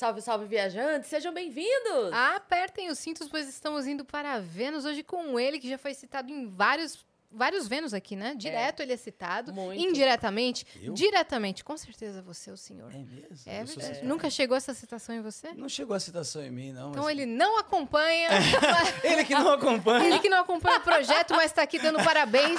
[0.00, 1.10] Salve, salve, viajantes!
[1.10, 2.10] Sejam bem-vindos!
[2.10, 6.32] Apertem os cintos, pois estamos indo para Vênus hoje com ele, que já foi citado
[6.32, 8.34] em vários, vários Vênus aqui, né?
[8.34, 9.52] Direto ele é citado.
[9.52, 9.78] Muito.
[9.78, 10.66] Indiretamente.
[10.82, 10.94] Eu?
[10.94, 12.90] Diretamente, com certeza você é o senhor.
[12.94, 13.42] É mesmo?
[13.44, 13.76] É Eu sou verdade.
[13.76, 14.06] suspeito.
[14.06, 15.52] Nunca chegou essa citação em você?
[15.52, 16.92] Não chegou a citação em mim, não.
[16.92, 18.30] Então mas- ele não acompanha.
[19.04, 20.06] Ele que não acompanha.
[20.06, 22.58] ele que não acompanha o projeto, mas está aqui dando parabéns.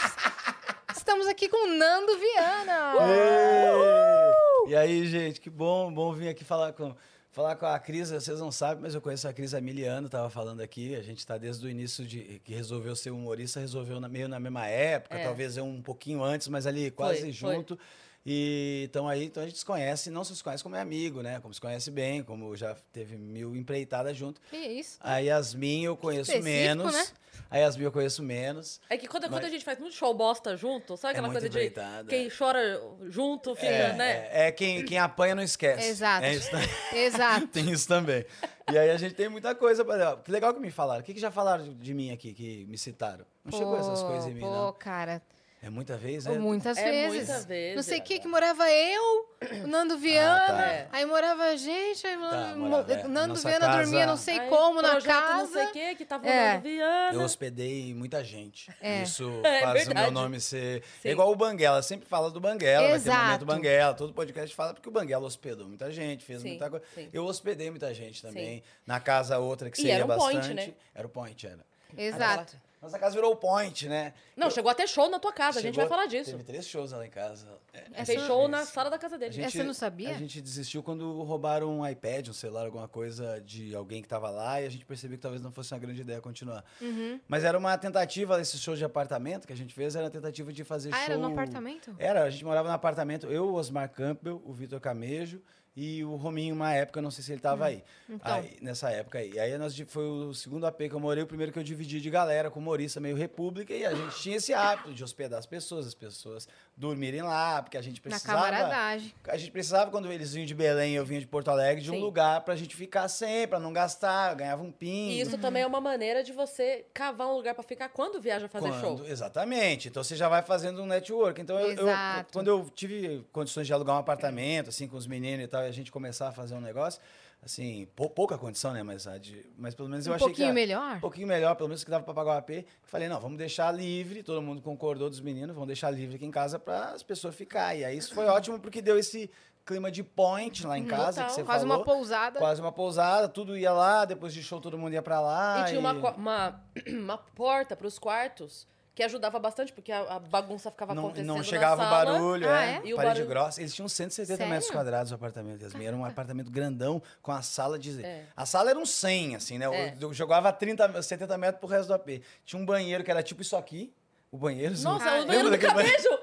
[0.96, 2.94] Estamos aqui com o Nando Viana.
[3.02, 4.70] Ê!
[4.70, 6.96] E aí, gente, que bom, bom vir aqui falar com,
[7.32, 8.11] falar com a Cris.
[8.11, 10.96] Vocês não sabem, mas eu conheço a Cris há mil anos, tava falando aqui.
[10.96, 14.39] A gente está desde o início de que resolveu ser humorista, resolveu na- meio na
[14.39, 15.23] mesma época, É.
[15.23, 17.32] talvez eu um pouquinho antes, mas ali quase foi.
[17.32, 17.79] junto.
[18.25, 21.21] E então aí, então a gente se conhece, não só se conhece como é amigo,
[21.24, 21.39] né?
[21.39, 24.39] Como se conhece bem, como já teve mil empreitadas junto.
[24.50, 24.98] Que isso?
[25.02, 26.93] A Yasmin eu conheço menos.
[26.93, 27.07] né?
[27.50, 28.79] A Yasmin eu conheço menos.
[28.89, 31.28] É que quando, quando Mas- a gente faz muito show bosta junto, sabe É aquela
[31.29, 34.12] muito coisa de quem chora junto fica, É, né?
[34.31, 35.88] é, é quem, quem apanha não esquece.
[35.88, 36.23] Exato.
[36.26, 36.70] É isso, também.
[36.94, 37.48] Exato.
[37.50, 38.23] tem isso também.
[38.72, 40.17] E aí a gente tem muita coisa para.
[40.17, 41.02] Que legal que me falaram.
[41.02, 43.26] O que, que já falaram de- mim aqui, que me citaram?
[43.44, 44.73] Não chegou essas Pô, coisas em mim, Pô, não.
[44.73, 45.22] cara.
[45.64, 46.40] É muita vez, é?
[46.40, 47.28] muitas É vezes.
[47.30, 48.04] muita vez, Não sei o é.
[48.04, 49.30] que, que morava eu,
[49.64, 50.66] o Nando Viana, tá.
[50.66, 50.88] É.
[50.92, 53.06] aí morava a gente, aí Tá, mo- morava, é.
[53.06, 55.38] o Nando Nossa Viana casa- dormia não sei Aí, como na casa.
[55.44, 56.48] não sei o que, que tava É.
[56.48, 57.14] falando Viana.
[57.16, 58.72] Eu hospedei muita gente.
[58.82, 59.04] É.
[59.04, 60.82] Isso É faz o meu nome ser.
[61.00, 61.09] Sim.
[61.09, 63.23] É igual o Banguela, sempre fala do Banguela, vai ter Exato.
[63.26, 66.86] momento Banguela, todo podcast fala porque o Banguela hospedou muita gente, fez Sim, muita coisa.
[66.95, 67.08] sim.
[67.14, 68.64] Eu hospedei muita gente também.
[68.84, 70.56] Na casa outra que E seria era um point, bastante.
[70.70, 70.73] né?
[70.95, 71.59] Era o point, era.
[71.95, 72.58] Exato.
[72.82, 74.12] Nossa casa virou o point, né?
[74.36, 76.32] Não, chegou até show na tua casa, a gente Chegou- vai falar disso.
[76.32, 77.48] Teve três shows lá em casa.
[77.94, 79.32] É, Fez show na sala da casa A dele.
[79.34, 80.10] gente- Essa eu não sabia?
[80.10, 84.32] A gente desistiu quando roubaram um iPad, um celular, alguma coisa de alguém que tava
[84.32, 86.66] lá e a gente percebeu que talvez não fosse uma grande ideia continuar.
[86.82, 87.20] Uhum.
[87.28, 90.52] Mas era uma tentativa, esse show de apartamento que a gente fez, era uma tentativa
[90.52, 91.06] de fazer Ah, show...
[91.06, 91.95] era no apartamento?
[92.00, 95.40] Era, a gente morava no apartamento, eu, o Osmar Campbell, o Vitor Camejo
[95.75, 98.33] e o Rominho, uma época, não sei se ele tava aí, Então.
[98.33, 99.39] aí, nessa época aí.
[99.39, 102.09] Aí nós, foi o segundo AP que eu morei, o primeiro que eu dividi de
[102.09, 105.87] galera com humorista meio república, e a gente tinha esse hábito de hospedar as pessoas,
[105.87, 106.48] as pessoas
[106.81, 108.39] dormirem lá, porque a gente Na precisava...
[108.45, 109.14] camaradagem.
[109.27, 111.92] A gente precisava, quando eles vinham de Belém e eu vinha de Porto Alegre, de
[111.92, 112.02] um Sim.
[112.02, 115.11] lugar pra gente ficar sempre, pra não gastar, ganhava um pingo.
[115.11, 118.49] E isso também é uma maneira de você cavar um lugar pra ficar quando viaja
[118.49, 119.08] fazer Quando- show.
[119.08, 119.87] Exatamente.
[119.87, 121.39] Então você já vai fazendo um network.
[121.39, 121.95] Então eu, eu-
[122.33, 125.67] quando eu tive condições de alugar um apartamento, assim, com os meninos e tal, e
[125.67, 126.99] a gente começar a fazer um negócio,
[127.44, 128.84] assim, pou- pouca condição, né?
[128.84, 130.31] Mas, de- mas pelo menos eu Um achei que.
[130.34, 130.97] pouquinho a- melhor?
[130.97, 132.50] Um pouquinho melhor, pelo menos que dava pra pagar o AP.
[132.52, 136.25] Eu falei, não, vamos deixar livre, todo mundo concordou dos meninos, vamos deixar livre aqui
[136.25, 137.81] em casa para as pessoas ficarem.
[137.81, 139.29] E aí isso foi ótimo porque deu esse
[139.66, 141.25] clima de point lá em casa, Total.
[141.28, 141.78] que você Quase falou.
[141.78, 142.40] uma pousada.
[142.40, 145.62] Quase uma pousada, tudo ia lá, depois de show todo mundo ia pra lá.
[145.62, 150.69] E tinha uma, uma, uma porta pros quartos que ajudava bastante, porque a, a bagunça
[150.69, 152.06] ficava não, acontecendo não na chegava o sala.
[152.06, 152.69] barulho, Ah, é.
[152.75, 152.81] é?
[152.84, 153.62] E o Parede barulho- grossa.
[153.62, 154.79] Eles tinham 170 metros Sério?
[154.79, 155.85] quadrados o apartamento, Yasmin.
[155.85, 158.03] Era um apartamento grandão com a sala de.
[158.03, 158.25] É.
[158.35, 159.66] A sala era um 100, assim, né?
[159.66, 159.96] Eu- É.
[160.00, 162.22] Eu, jogava 30, 70 metros pro resto do AP.
[162.46, 163.94] Tinha um banheiro que era tipo isso aqui.
[164.29, 164.74] O banheiro.
[164.79, 166.19] Nossa, não- o banheiro do daquele banheiro?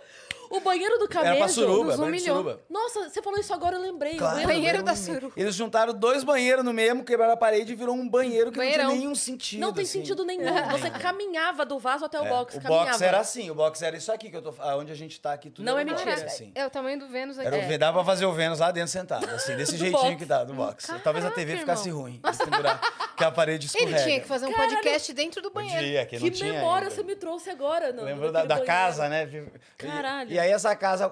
[0.51, 1.31] O banheiro do camejo.
[1.31, 2.37] Era pra suruba, nos humilhou.
[2.37, 2.61] suruba.
[2.71, 4.15] Nossa, você falou isso agora, eu lembrei.
[4.15, 5.33] O Claro, banheiro- Banheiro da suruba.
[5.37, 8.85] Eles juntaram dois banheiros no mesmo, quebraram a parede e virou um banheiro que Banheirão.
[8.85, 9.61] não tinha nenhum sentido.
[9.61, 10.01] Não tem assim.
[10.01, 10.45] sentido nenhum.
[10.71, 12.57] Você caminhava do vaso até o É, box.
[12.57, 12.87] o caminhava.
[12.91, 15.33] box era assim, o box era isso aqui que eu tô onde a gente tá
[15.33, 15.65] aqui tudo.
[15.65, 16.27] Não é box, mentira.
[16.27, 16.53] assim.
[16.55, 17.47] É o tamanho do Vênus aqui.
[17.47, 17.79] Era o É.
[17.79, 20.17] Dava pra fazer o Vênus lá dentro sentado, assim, desse jeitinho box.
[20.17, 20.87] que dá, do box.
[21.05, 22.03] Talvez a TV Caraca, ficasse irmão.
[22.03, 22.21] ruim,
[23.17, 24.03] que a parede Ele escorrega.
[24.05, 24.75] tinha que fazer um Caralho.
[24.77, 25.79] podcast dentro do banheiro.
[25.79, 26.95] Podia, que, Que memória ainda.
[26.95, 28.05] você me trouxe agora, não?
[28.05, 29.29] Lembro da, da casa, né?
[29.77, 30.33] Caralho.
[30.33, 31.11] E, e aí essa casa,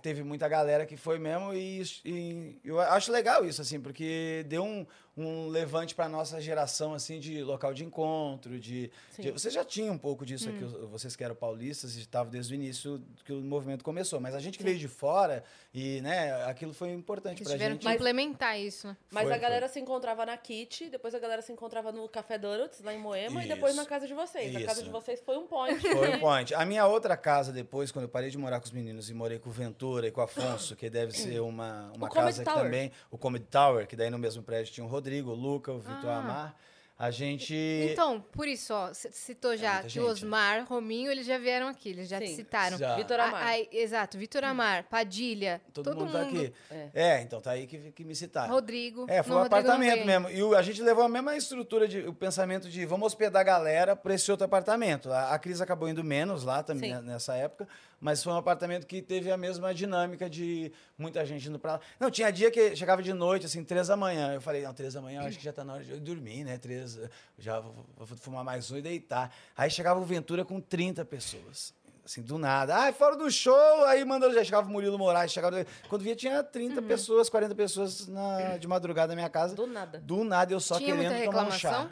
[0.00, 4.62] teve muita galera que foi mesmo e, e eu acho legal isso, assim, porque deu
[4.62, 4.86] um,
[5.20, 8.90] um levante pra nossa geração, assim, de local de encontro, de...
[9.18, 10.54] De você já tinha um pouco disso Hum.
[10.54, 14.34] aqui, vocês que eram paulistas, e estavam desde o início que o movimento começou, mas
[14.34, 15.42] a gente que veio de fora
[15.74, 17.86] e, né, aquilo foi importante tiveram gente.
[17.86, 18.96] que implementar isso.
[19.10, 22.38] Mas Foi, a galera se encontrava na Kit, depois a galera se encontrava no Café
[22.38, 23.82] Donuts, lá em Moema, e depois Isso.
[23.82, 24.54] na casa de vocês.
[24.54, 24.84] A casa Isso.
[24.84, 25.80] de vocês foi um point.
[25.80, 26.54] Foi um point.
[26.54, 29.38] A minha outra casa depois, quando eu parei de morar com os meninos e morei
[29.38, 32.50] com o Ventura e com o Afonso, que deve ser uma, uma O casa que
[32.50, 32.92] também...
[33.10, 36.10] O Comedy Tower, que daí no mesmo prédio tinha o Rodrigo, o Luca, o Vitor
[36.10, 36.18] Ah.
[36.18, 36.54] Amar.
[37.00, 37.54] A gente...
[37.92, 40.00] Então, por isso, ó, citou já que o gente.
[40.02, 42.34] Osmar, Rominho, eles já vieram aqui, eles já te Sim.
[42.34, 42.76] citaram.
[42.76, 42.96] Já.
[42.96, 43.46] Vitor A- Amar.
[43.46, 46.52] aí- exato, Vitor Amar, Padilha, Todo, mundo, tá aqui.
[46.68, 46.88] É.
[46.92, 47.22] É.
[47.22, 48.52] então tá aí que, que me citaram.
[48.52, 49.06] Rodrigo.
[49.08, 50.28] É, foi Não, um Rodrigo apartamento mesmo.
[50.28, 53.44] E o- a gente levou a mesma estrutura, de, o pensamento de vamos hospedar a
[53.44, 55.12] galera para esse outro apartamento.
[55.12, 57.02] A, a Cris acabou indo menos lá também Sim.
[57.02, 57.68] nessa época,
[58.00, 61.80] mas foi um apartamento que teve a mesma dinâmica de muita gente indo para lá.
[61.98, 64.34] Não, tinha dia que chegava de noite, assim, três da manhã.
[64.34, 66.00] Eu falei, não, três da manhã, eu acho que já tá na hora de eu
[66.00, 66.58] dormir, né?
[66.58, 66.98] Três,
[67.38, 69.34] já vou, vou fumar mais um e deitar.
[69.56, 71.74] Aí chegava o Ventura com 30 pessoas.
[72.08, 72.74] Assim, do nada.
[72.74, 75.66] Ah, fora do show, aí mandou, já chegava o Murilo Moraes, chegava...
[75.90, 79.54] Quando via, tinha 30 pessoas, 40 pessoas na, de madrugada na minha casa.
[79.54, 79.98] Do nada.
[79.98, 81.86] Do nada, eu só Tinha muita querendo tomar um chá.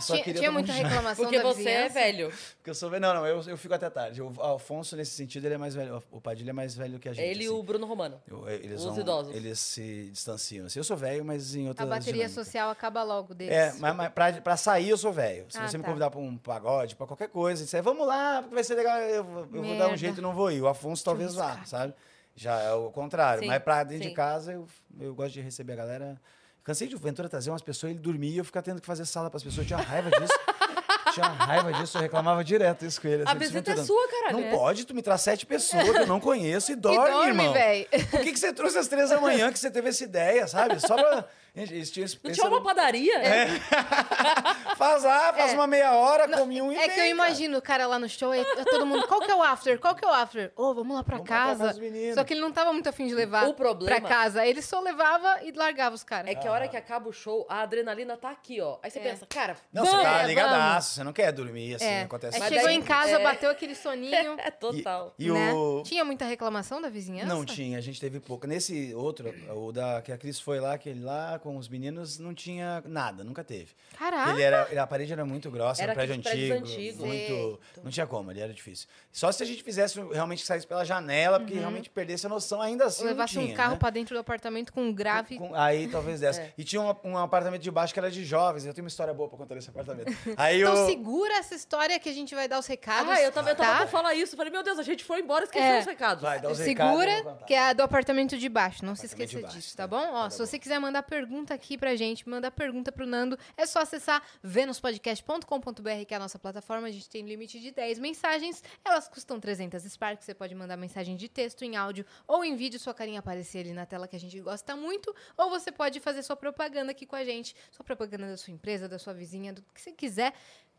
[0.00, 2.30] Tinha, queria tinha muita reclamação Porque você é velho.
[2.56, 3.00] Porque eu sou velho.
[3.00, 4.20] Não, não, eu, eu fico até tarde.
[4.22, 6.02] O Alfonso, nesse sentido, ele é mais velho.
[6.10, 7.24] O Padilha é mais velho que a gente.
[7.24, 7.54] Ele e assim.
[7.54, 8.20] o Bruno Romano.
[8.28, 9.34] Eu- eles, os vão- idosos.
[9.34, 10.66] eles se distanciam.
[10.66, 12.34] Assim, eu sou velho, mas em A outras bateria dinâmicas.
[12.46, 13.54] social acaba logo deles.
[13.54, 15.46] É, mas, mas pra, pra sair eu sou velho.
[15.48, 15.88] Se Ah, você me tá.
[15.88, 19.24] convidar pra um pagode, pra qualquer coisa, disser, vamos lá, porque vai ser legal, eu,
[19.24, 20.60] vou- eu vou dar um jeito e não vou ir.
[20.60, 21.94] O Afonso talvez vá, sabe?
[22.36, 23.42] Já é o contrário.
[23.42, 24.10] Sim, mas pra dentro sim.
[24.10, 24.66] de casa, eu,
[25.00, 26.20] eu gosto de receber a galera.
[26.68, 29.06] Cansei de o Ventura trazer umas pessoas, ele dormia e eu ficava tendo que fazer
[29.06, 29.60] sala pras pessoas.
[29.70, 30.34] Eu tinha raiva disso.
[31.14, 33.22] tinha raiva disso, eu reclamava direto isso com ele.
[33.22, 34.38] A assim, disse, visita é "Ventura, sua, caralho.
[34.50, 37.28] Não pode, tu me traz sete pessoas que eu não conheço e E dorme, dorme,
[37.28, 37.54] irmão.
[37.54, 37.86] velho.
[38.10, 40.78] Por que, que você trouxe às três da manhã que você teve essa ideia, sabe?
[40.78, 41.26] Só pra.
[41.58, 43.18] Gente, eles tinham esse, Não tinha uma padaria?
[43.18, 43.46] É.
[44.76, 45.54] Faz lá, faz É.
[45.54, 48.34] uma meia hora, come um e É que eu imagino o cara lá no show
[48.34, 49.78] e todo mundo, qual que é o after?
[49.78, 50.52] Qual que é o after?
[50.56, 51.74] Ô, vamos lá pra Vamos pra casa.
[52.14, 54.46] Só que ele não tava muito afim de levar O problema- pra casa.
[54.46, 56.30] Ele só levava e largava os caras.
[56.30, 58.78] É que a hora que acaba o show, a adrenalina tá aqui, ó.
[58.82, 59.02] Aí você É.
[59.02, 59.98] pensa, cara, Não, vamos!
[59.98, 62.02] você tá é, ligadaço, você não quer dormir, assim, É.
[62.02, 63.22] acontece Aí chegou daí- em casa, é.
[63.22, 64.08] bateu aquele soninho.
[64.38, 65.14] É total.
[65.18, 65.52] E, e né?
[65.52, 65.82] o.
[65.84, 67.26] Tinha muita reclamação da vizinhança?
[67.26, 68.46] Não tinha, a gente teve pouca.
[68.46, 72.34] Nesse outro, o da que a Cris foi lá, aquele lá com os meninos, não
[72.34, 73.72] tinha nada, nunca teve.
[73.98, 74.30] Caraca!
[74.32, 76.98] Ele era, a parede era muito grossa, Era um prédio antigo, antigos.
[77.06, 78.86] muito, não tinha como, ele era difícil.
[79.10, 82.60] Só se a gente fizesse realmente que saísse pela janela, porque realmente perdesse a noção,
[82.60, 83.78] ainda assim Ou levasse não tinha, um carro né?
[83.78, 85.38] pra dentro do apartamento com um grave.
[85.38, 86.42] Com- aí talvez dessa.
[86.42, 86.52] É.
[86.58, 88.66] E tinha um, um apartamento de baixo que era de jovens.
[88.66, 90.12] Eu tenho uma história boa pra contar desse apartamento.
[90.36, 90.86] Aí Então eu.
[90.86, 93.10] segura essa história que a gente vai dar os recados.
[93.10, 93.76] Ah, eu tava, eu tava tá?
[93.78, 94.36] pra falar isso.
[94.36, 95.80] Falei, meu Deus, a gente foi embora, esqueceu É.
[95.80, 96.22] os recados.
[96.22, 96.98] Vai, dá os recados.
[97.00, 97.44] Segura, contar.
[97.46, 98.84] que é a do apartamento de baixo.
[98.84, 99.86] Não se esqueça disso, tá tá?
[99.86, 100.12] bom?
[100.12, 100.46] Ó, Tá se bom.
[100.46, 106.04] você quiser mandar pergunta aqui pra gente, mandar pergunta pro Nando, é só acessar venuspodcast.com.br,
[106.06, 106.88] que é a nossa plataforma.
[106.88, 108.64] A gente tem limite de 10 mensagens.
[108.82, 110.24] Elas custam 300 Sparks.
[110.24, 112.80] Você pode mandar mensagem de texto, em áudio ou em vídeo.
[112.80, 115.14] Sua carinha aparecer ali na tela que a gente gosta muito.
[115.36, 117.54] Ou você pode fazer sua propaganda aqui com a gente.
[117.70, 120.32] Sua propaganda da sua empresa, da sua vizinha, do que você quiser.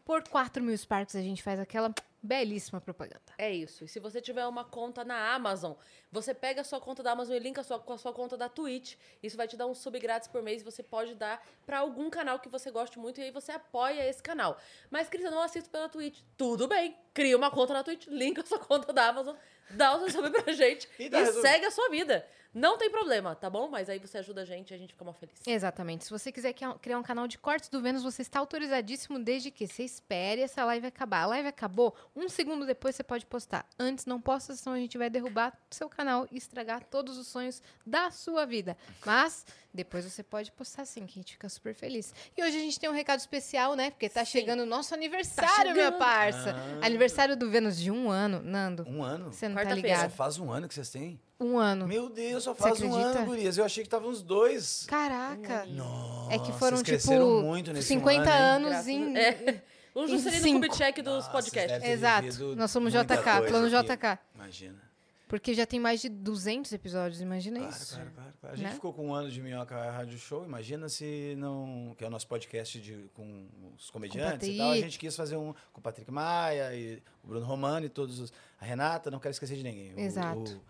[0.05, 3.21] Por 4 mil Sparks a gente faz aquela belíssima propaganda.
[3.37, 3.83] É isso.
[3.83, 5.73] E se você tiver uma conta na Amazon,
[6.11, 8.35] você pega a sua conta da Amazon e linka a sua, com a sua conta
[8.35, 8.95] da Twitch.
[9.23, 10.61] Isso vai te dar um sub grátis por mês.
[10.63, 14.21] Você pode dar pra algum canal que você goste muito e aí você apoia esse
[14.21, 14.57] canal.
[14.89, 16.19] Mas, Cris, eu não assisto pela Twitch.
[16.37, 16.95] Tudo bem.
[17.13, 19.35] Cria uma conta na Twitch, linka a sua conta da Amazon,
[19.71, 22.25] dá o seu sub pra gente E e, segue a sua vida.
[22.53, 23.69] Não tem problema, tá bom?
[23.69, 25.35] Mas aí você ajuda a gente e a gente fica mó feliz.
[25.45, 26.05] Exatamente.
[26.05, 29.67] Se você quiser criar um canal de cortes do Vênus, você está autorizadíssimo desde que
[29.67, 31.23] você espere essa live acabar.
[31.23, 33.67] A live acabou, um segundo depois você pode postar.
[33.77, 37.61] Antes não posta, senão a gente vai derrubar seu canal e estragar todos os sonhos
[37.85, 38.75] da sua vida.
[39.05, 42.13] Mas depois você pode postar sim, que a gente fica super feliz.
[42.35, 43.91] E hoje a gente tem um recado especial, né?
[43.91, 44.31] Porque tá Sim.
[44.31, 45.99] chegando o nosso aniversário, minha chegando.
[45.99, 46.55] parça.
[46.81, 46.85] Ah.
[46.87, 48.85] Aniversário do Vênus de um ano, Nando.
[48.87, 49.31] Um ano?
[49.31, 49.89] Você não tá Quarta-feira.
[49.89, 50.15] Só ligado?
[50.15, 51.19] faz um ano que vocês têm?
[51.39, 51.87] Um ano.
[51.87, 53.57] Meu Deus, só faz um ano, gurias.
[53.57, 54.85] Eu achei que tava uns dois.
[54.87, 55.65] Caraca.
[55.67, 59.17] Nossa, É que foram, vocês tipo, muito nesse 50 um ano, anos em...
[59.17, 59.63] É.
[59.95, 60.59] O Juscelino.
[60.59, 61.83] Kubitschek dos Nossa, podcasts.
[61.83, 62.55] Exato.
[62.55, 63.07] Nós somos JK,
[63.47, 63.87] plano aqui.
[63.97, 64.19] JK.
[64.35, 64.89] Imagina.
[65.27, 67.93] Porque já tem mais de 200 episódios, imagina Claro, isso.
[67.95, 68.53] claro, claro, claro.
[68.53, 68.73] A gente Né?
[68.73, 70.43] ficou com um ano de Minhoca Rádio Show.
[70.43, 71.93] Imagina se não.
[71.97, 73.47] Que é o nosso podcast de, com
[73.77, 74.71] os comediantes e tal.
[74.71, 78.19] A gente quis fazer um com o Patrick Maia e o Bruno Romano e todos
[78.19, 78.33] os.
[78.59, 79.93] A Renata, não quero esquecer de ninguém.
[79.99, 80.39] Exato.
[80.39, 80.61] O, o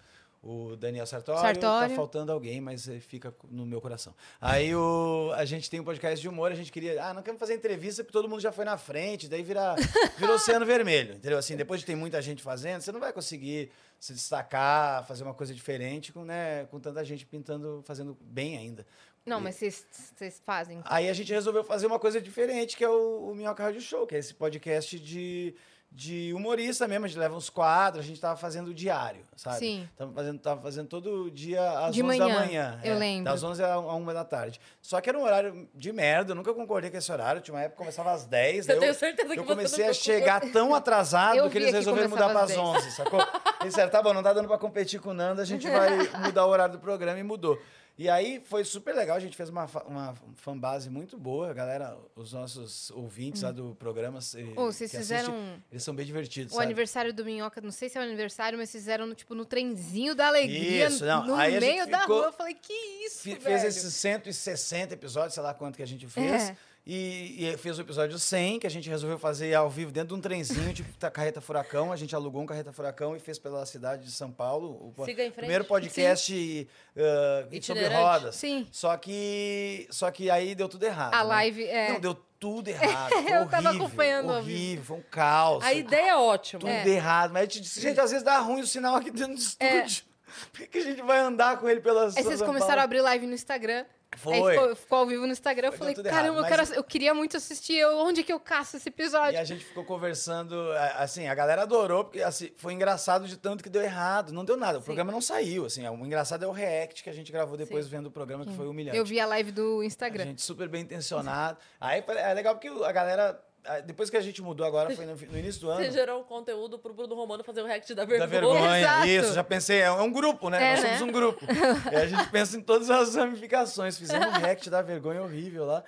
[0.77, 1.89] Daniel Sartori, Sartório.
[1.89, 4.15] tá faltando alguém, mas eh, fica no meu coração.
[4.39, 7.39] Aí o, a gente tem um podcast de humor, a gente queria, ah, não queremos
[7.39, 9.75] fazer entrevista porque todo mundo já foi na frente, daí vira,
[10.17, 11.38] vira oceano vermelho, entendeu?
[11.38, 13.69] Assim, depois de ter muita gente fazendo, você não vai conseguir
[14.00, 18.86] se destacar, fazer uma coisa diferente com, né, com tanta gente pintando, fazendo bem ainda.
[19.25, 20.81] Não, mas vocês vocês fazem.
[20.86, 24.08] Aí a gente resolveu fazer uma coisa diferente, que é o, o Minhoca Rádio Show,
[24.08, 25.53] que é esse podcast de,
[25.91, 27.05] de humorista mesmo.
[27.05, 29.58] A gente leva uns quadros, a gente tava fazendo diário, sabe?
[29.58, 29.89] Sim.
[29.98, 32.81] Tava fazendo, tava fazendo todo dia às De 11 da manhã, manhã.
[32.84, 33.25] eu é, lembro.
[33.25, 34.62] Das 11 a 1 da tarde.
[34.81, 37.41] Só que era um horário de merda, eu nunca concordei com esse horário.
[37.41, 38.67] Tinha uma época que começava às 10.
[38.67, 42.10] Eu daí tenho certeza que eu comecei a chegar tão atrasado Eu que eles resolveram
[42.10, 43.19] mudar para as 11, sacou?
[43.62, 45.89] Eles disseram, tá bom, não tá dando para competir com o Nando, a gente vai
[46.24, 47.60] mudar o horário do programa e mudou.
[48.01, 51.98] E aí foi super legal, a gente fez uma, uma fanbase muito boa, a galera,
[52.15, 54.22] os nossos ouvintes lá do programa.
[54.22, 54.53] se- Hum.
[54.56, 56.53] vocês que fizeram assistem, eles são bem divertidos.
[56.53, 56.63] o sabe?
[56.65, 60.15] aniversário do Minhoca, não sei se é o aniversário, mas fizeram no, tipo no trenzinho
[60.15, 62.25] da alegria, Isso, não, no aí meio da ficou- rua.
[62.27, 62.72] Eu falei, que
[63.06, 63.41] isso, Fe- velho?
[63.41, 66.50] fez esses 160 episódios, sei lá quanto que a gente fez.
[66.51, 66.58] É.
[66.91, 70.13] E, e fez o episódio 100, que a gente resolveu fazer ao vivo dentro de
[70.15, 71.91] um trenzinho, tipo tá, carreta furacão.
[71.91, 74.91] A gente alugou um carreta furacão e fez pela cidade de São Paulo.
[74.98, 75.36] O Siga em frente.
[75.36, 78.38] primeiro podcast uh, sobre rodas.
[78.38, 78.67] Sim.
[78.72, 81.13] Só que, só que aí deu tudo errado.
[81.13, 81.24] A né?
[81.25, 81.93] live, é.
[81.93, 83.13] Não, deu tudo errado.
[83.13, 85.63] Eu tava horrível, acompanhando ao Horrível, foi um caos.
[85.63, 86.62] A ideia é ótima.
[86.62, 86.88] Tudo É.
[86.88, 87.31] errado.
[87.31, 90.05] Mas a gente disse, gente, às vezes dá ruim o sinal aqui dentro do estúdio.
[90.51, 93.27] Por que, a gente vai andar com ele pelas Aí vocês começaram a abrir live
[93.27, 93.86] no Instagram.
[94.18, 94.34] Foi.
[94.34, 95.68] Aí ficou, ficou ao vivo no Instagram.
[95.68, 97.75] Eu falei, caramba, errado, eu, quero, eu queria muito assistir.
[97.75, 99.36] Eu, onde que eu caço esse episódio?
[99.36, 103.38] E a gente ficou conversando, a- assim, a galera adorou, porque assim, foi engraçado de
[103.38, 104.34] tanto que deu errado.
[104.34, 104.86] Não deu nada, o Sim.
[104.86, 105.88] programa não saiu, assim.
[105.88, 108.68] O engraçado é o react que a gente gravou depois vendo o programa, que foi
[108.68, 108.98] humilhante.
[108.98, 110.24] Eu vi a live do A Instagram.
[110.25, 111.58] gente super bem intencionado.
[111.80, 113.39] Aí é legal porque a galera,
[113.85, 115.83] depois que a gente mudou agora, foi no, no início do ano.
[115.83, 118.27] Você gerou um conteúdo pro Bruno Romano fazer o react da Da vergonha.
[118.27, 119.07] vergonha, Exato.
[119.07, 120.63] isso, já pensei, é um, grupo, né?
[120.63, 120.97] É, Nós né?
[120.97, 121.45] somos um grupo.
[121.91, 123.97] e a gente pensa em todas as ramificações.
[123.97, 125.83] Fizemos um react da vergonha horrível lá.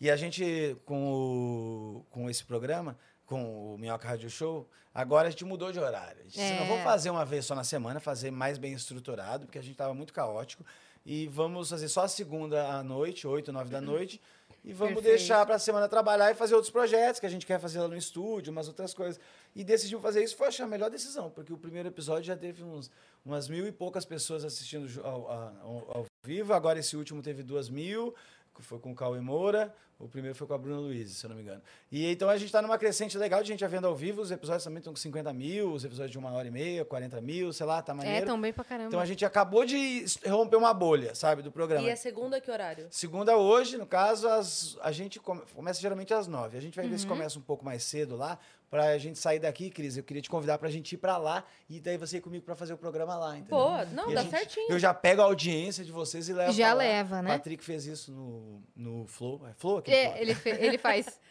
[0.00, 5.30] E a gente, com, o, com esse programa, com o Minhoca Radio Show, agora a
[5.30, 6.20] gente mudou de horário.
[6.20, 6.60] A gente disse, É.
[6.60, 9.72] não vou fazer uma vez só na semana, fazer mais bem estruturado, porque a gente
[9.72, 10.64] estava muito caótico.
[11.06, 14.20] E vamos fazer só a segunda à noite, 8, 9 da noite.
[14.64, 15.18] E vamos Perfeito.
[15.18, 17.88] deixar para a semana trabalhar e fazer outros projetos que a gente quer fazer lá
[17.88, 19.20] no estúdio, umas outras coisas.
[19.54, 22.64] E decidimos fazer isso, foi achar a melhor decisão, porque o primeiro episódio já teve
[22.64, 22.90] uns,
[23.24, 27.68] umas mil e poucas pessoas assistindo ao, ao- ao vivo, agora esse último teve duas
[27.68, 28.14] mil,
[28.62, 31.36] foi com o Cauê Moura, o primeiro foi com a Bruna Luiz, se eu não
[31.36, 31.62] me engano.
[31.90, 34.30] E então a gente está numa crescente legal de gente já vendo ao vivo, os
[34.30, 37.52] episódios também estão com 50 mil, os episódios de uma hora e meia, 40 mil,
[37.52, 38.26] sei lá, tá É, maneiro.
[38.26, 38.88] tão bem pra caramba.
[38.88, 41.86] Então a gente acabou de romper uma bolha, sabe, do programa.
[41.86, 42.86] E é segunda que horário?
[42.90, 46.58] Segunda hoje, no caso, as, a gente come- começa geralmente às nove.
[46.58, 46.98] A gente vai ver Uhum.
[46.98, 48.38] se começa um pouco mais cedo lá,
[48.74, 49.96] pra gente sair daqui, Cris.
[49.96, 52.56] Eu queria te convidar pra gente ir pra lá e daí você ir comigo pra
[52.56, 53.56] fazer o programa lá, entendeu?
[53.56, 54.66] Boa, não, E a dá gente- certinho.
[54.72, 57.30] Eu já pego a audiência de vocês e levo Já leva, né?
[57.38, 59.46] Patrick fez isso no, no Flow.
[59.48, 59.78] É Flow?
[59.78, 61.06] Aquele, É, ele, fe- ele faz.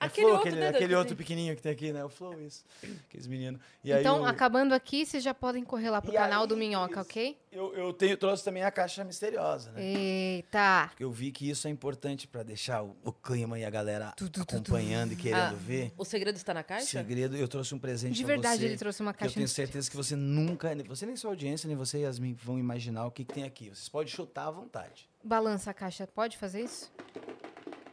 [0.00, 2.04] é Aquele Flow, outro, aquele, aquele que outro pequenininho que tem aqui, né?
[2.04, 2.64] O Flow, isso.
[3.08, 3.60] Aqueles meninos.
[3.84, 6.56] E então, o- acabando aqui, vocês já podem correr lá pro E canal aí, do
[6.56, 7.38] Minhoca, Cris, ok?
[7.52, 9.82] eu, eu tenho, trouxe também a caixa misteriosa, né?
[9.82, 10.86] Eita!
[10.88, 14.12] Porque eu vi que isso é importante pra deixar o, o clima e a galera
[14.16, 14.56] Tu, tu, tu, tu.
[14.56, 15.92] acompanhando e querendo Ah, ver.
[15.96, 16.86] O segredo está na caixa?
[16.86, 19.48] Segredo, eu trouxe um presente De pra verdade, você, ele trouxe uma caixa Eu tenho
[19.48, 23.24] certeza que você nunca, você nem sua audiência, nem você, Yasmin, vão imaginar o que,
[23.24, 23.66] que tem aqui.
[23.68, 25.08] Vocês podem chutar à vontade.
[25.22, 26.90] Balança a caixa, pode fazer isso?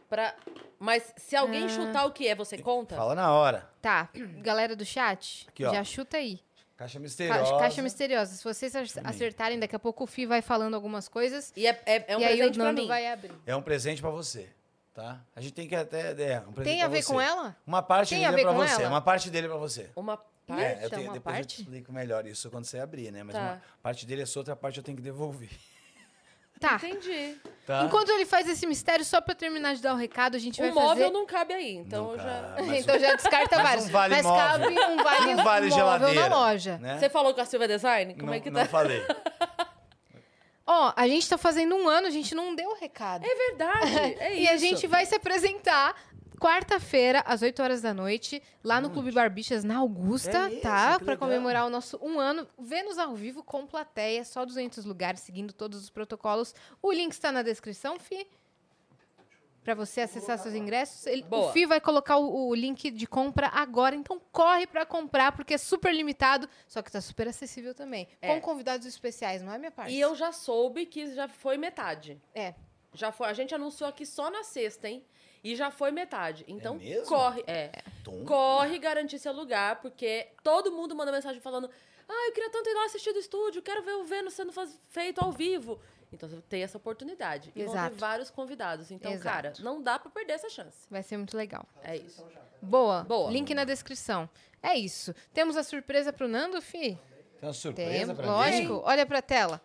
[0.08, 0.34] Pra...
[0.78, 1.68] Mas se alguém Ah.
[1.68, 2.94] chutar o que é, você conta?
[2.96, 3.68] Fala na hora.
[3.80, 4.08] Tá,
[4.42, 5.72] galera do chat, Aqui, ó.
[5.72, 6.40] já chuta aí.
[6.76, 7.58] Caixa Ca- misteriosa.
[7.58, 8.34] Caixa misteriosa.
[8.34, 11.52] Se vocês ac- acertarem, daqui a pouco o Fi vai falando algumas coisas.
[11.56, 12.88] E é, é, é um e aí o presente pra Nando mim.
[12.88, 13.32] vai abrir.
[13.46, 14.50] É um presente pra você,
[14.92, 15.20] tá?
[15.36, 17.12] A gente tem que até, é, um presente Tem a pra ver você.
[17.12, 17.56] com ela?
[17.66, 18.90] Uma parte Tem a dele é ver pra com você, ela?
[18.90, 19.90] uma parte dele é pra você.
[19.94, 20.62] Uma É, parte?
[20.62, 21.40] eu Eita, tenho, uma depois parte?
[21.52, 23.22] eu te explico melhor isso quando você abrir, né?
[23.22, 23.40] Mas Tá.
[23.40, 25.50] uma parte dele é sua, outra parte eu tenho que devolver.
[26.60, 26.76] Tá.
[26.76, 27.36] Entendi.
[27.66, 27.82] Tá?
[27.84, 30.70] Enquanto ele faz esse mistério, só pra terminar de dar o recado, a gente vai
[30.70, 31.10] O móvel fazer...
[31.10, 32.24] não cabe aí, então Não eu já...
[32.56, 32.76] cabe.
[32.78, 33.86] Então já descarta mas vários.
[33.86, 34.44] um vale mas móvel.
[34.46, 36.28] cabe um vale, Um vale móvel geladeira.
[36.28, 36.78] na loja.
[36.78, 36.98] Né?
[36.98, 38.14] Você falou com a Silva Design?
[38.14, 38.66] Como não, é que não tá?
[38.66, 39.02] falei.
[40.66, 43.24] Ó, a gente tá fazendo um ano, a gente não deu o recado.
[43.24, 44.52] É verdade, é e isso.
[44.52, 45.94] a gente vai se apresentar
[46.38, 50.98] quarta-feira, às 8 horas da noite, lá no Clube Barbichas, na Augusta, É tá?
[50.98, 52.46] Que Pra comemorar o nosso um ano.
[52.58, 56.54] Vênus ao vivo com plateia, só 200 lugares, seguindo todos os protocolos.
[56.82, 58.26] O link está na descrição, Fi.
[59.62, 61.06] Pra você acessar seus ingressos.
[61.06, 61.52] Ele- o Boa.
[61.52, 65.58] Fi vai colocar o, o link de compra agora, então corre pra comprar, porque é
[65.58, 68.06] super limitado, só que tá super acessível também.
[68.20, 68.34] É.
[68.34, 69.94] Com convidados especiais, não é minha parte?
[69.94, 72.20] E eu já soube que já foi metade.
[72.34, 72.54] É.
[72.92, 73.26] Já foi.
[73.26, 75.02] A gente anunciou aqui só na sexta, hein?
[75.44, 76.42] E já foi metade.
[76.48, 77.06] Então, mesmo?
[77.06, 77.44] corre.
[77.46, 77.70] É.
[78.02, 78.24] Tom.
[78.24, 81.68] Corre garantir seu lugar, porque todo mundo manda mensagem falando:
[82.08, 84.52] Ah, eu queria tanto ir lá assistir do estúdio, quero ver o Vênus sendo
[84.88, 85.78] feito ao vivo.
[86.10, 87.52] Então você tem essa oportunidade.
[87.54, 87.94] E vão Exato.
[87.94, 88.90] ter vários convidados.
[88.90, 89.24] Então, Exato.
[89.28, 90.86] cara, não dá pra perder essa chance.
[90.90, 91.66] Vai ser muito legal.
[91.82, 92.24] É isso.
[92.62, 93.02] Boa.
[93.04, 93.30] Boa.
[93.30, 94.30] Link na descrição.
[94.62, 95.14] É isso.
[95.34, 96.98] Temos a surpresa pro Nando, Fi?
[97.40, 98.32] Tem uma surpresa Temos, pra mim?
[98.32, 98.82] lógico.
[98.84, 99.60] Olha pra tela.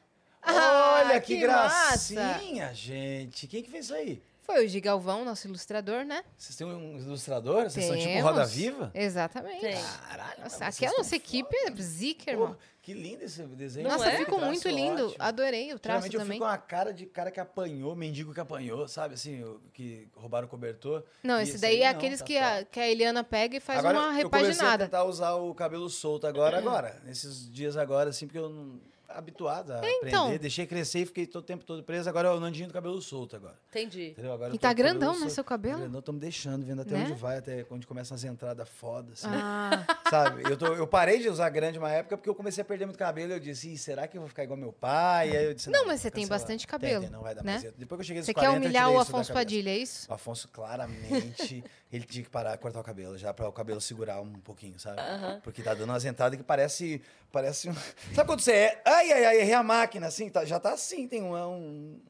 [0.45, 2.13] Olha Ah, que, massa.
[2.15, 3.48] gracinha, gente.
[3.48, 4.21] Quem que fez isso aí?
[4.51, 6.24] Foi o Gigalvão, nosso ilustrador, né?
[6.36, 7.70] Vocês têm um ilustrador?
[7.70, 8.24] Vocês são tipo Temos.
[8.24, 8.91] Roda Viva?
[8.96, 9.62] Exatamente.
[9.62, 9.75] Tem.
[10.10, 12.58] Caralho, Nossa, mas aqui a vocês nossa equipe é zica, irmão.
[12.82, 13.88] Que lindo esse desenho.
[13.88, 14.18] Nossa, é?
[14.18, 15.06] ficou muito lindo.
[15.06, 15.15] ótimo.
[15.20, 16.38] Adorei o traço Geralmente eu também.
[16.38, 19.13] fico com a cara de cara que apanhou, mendigo que apanhou, sabe?
[19.13, 21.03] Assim, que roubaram o cobertor.
[21.22, 23.60] Não, E esse daí é não, aqueles tá que, a, que a Eliana pega e
[23.60, 24.86] faz agora, uma Eu comecei a repaginada.
[24.86, 27.00] tentar usar o cabelo solto agora, agora.
[27.06, 28.82] Nesses dias agora, assim, porque eu não...
[29.12, 30.24] Habituado a então.
[30.25, 30.39] aprender.
[30.39, 32.08] Deixei crescer e fiquei todo o tempo todo preso.
[32.08, 33.56] Agora é o Nandinho do cabelo solto agora.
[33.70, 34.10] Entendi.
[34.10, 34.34] Entendeu?
[34.34, 35.34] Agora E tá o cabelo grandão, né, solto.
[35.34, 35.80] seu cabelo?
[35.80, 37.04] Grandão, tô me deixando, vendo até Né?
[37.04, 39.36] onde vai, até onde começam as entradas fodas, assim.
[39.36, 40.44] Ah, Sabe?
[40.50, 42.98] Eu, tô- eu parei de usar grande uma época porque eu comecei a perder muito
[42.98, 43.34] cabelo.
[43.34, 45.32] Eu disse, "Ih, será que eu vou ficar igual meu pai?
[45.32, 47.36] E aí eu disse, Não, não, mas você tem cancelar." bastante cabelo, tem, não vai
[47.36, 47.51] dar né?
[47.60, 47.63] mais.
[47.74, 49.34] Depois que eu cheguei você 40, quer humilhar o Afonso.
[49.34, 50.10] Padilha, é isso?
[50.10, 54.22] O Afonso, claramente, ele tinha que parar, cortar o cabelo já, para o cabelo segurar
[54.22, 55.01] um pouquinho, sabe?
[55.44, 57.01] Porque tá dando umas entradas que parece.
[57.32, 57.74] parece um...
[58.16, 58.82] Sabe quando você é.
[59.00, 60.29] Ai, ai, ai, errei a máquina, assim?
[60.29, 62.01] tá- já tá assim, tem um, um,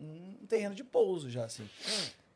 [0.42, 1.70] um terreno de pouso já, assim.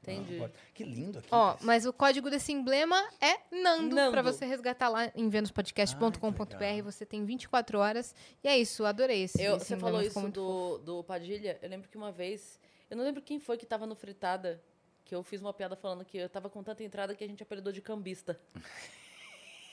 [0.01, 0.43] Entendi.
[0.43, 1.29] Ah, que lindo aqui.
[1.31, 4.11] Ó, mas o código desse emblema é Nando, Nando.
[4.11, 6.59] pra você resgatar lá em venuspodcast.com.br.
[6.59, 6.83] Legal.
[6.83, 8.13] Você tem 24 horas.
[8.43, 11.57] E é isso, adorei esse, Eu- esse você falou isso do, do Padilha.
[11.61, 12.59] Eu lembro que uma vez.
[12.89, 14.61] Eu não lembro quem foi que tava no Fritada.
[15.05, 17.41] Que eu fiz uma piada falando que eu tava com tanta entrada que a gente
[17.41, 18.39] apelidou de cambista.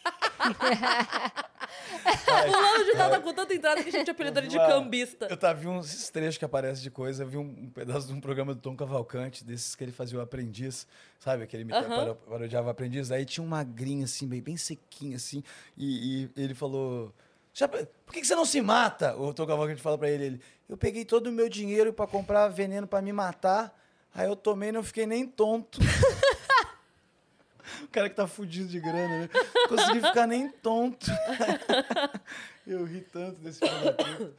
[2.25, 5.27] Fulano de tal tá com tanta entrada que a gente apelidou ele de cambista.
[5.31, 8.21] Eu tava vendo uns trechos que aparecem de coisa, vi um, um pedaço de um
[8.21, 10.87] programa do Tom Cavalcante, desses que ele fazia o aprendiz,
[11.19, 11.47] sabe?
[11.47, 13.11] Que ele paro- parodiava o aprendiz.
[13.13, 15.43] Aí tinha um magrinho, assim, bem, bem sequinho, assim,
[15.77, 17.13] e, e ele falou.
[17.53, 19.17] "Já pe- por que, que você não se mata?
[19.17, 20.41] O Tom Cavalcante fala pra ele, ele.
[20.69, 23.77] Eu peguei todo o meu dinheiro pra comprar veneno pra me matar.
[24.15, 25.79] Aí eu tomei e não fiquei nem tonto.
[27.83, 29.29] o cara que tá fudido de grana, né?
[29.69, 31.07] Consegui ficar nem tonto.
[32.67, 34.35] eu ri tanto desse filme.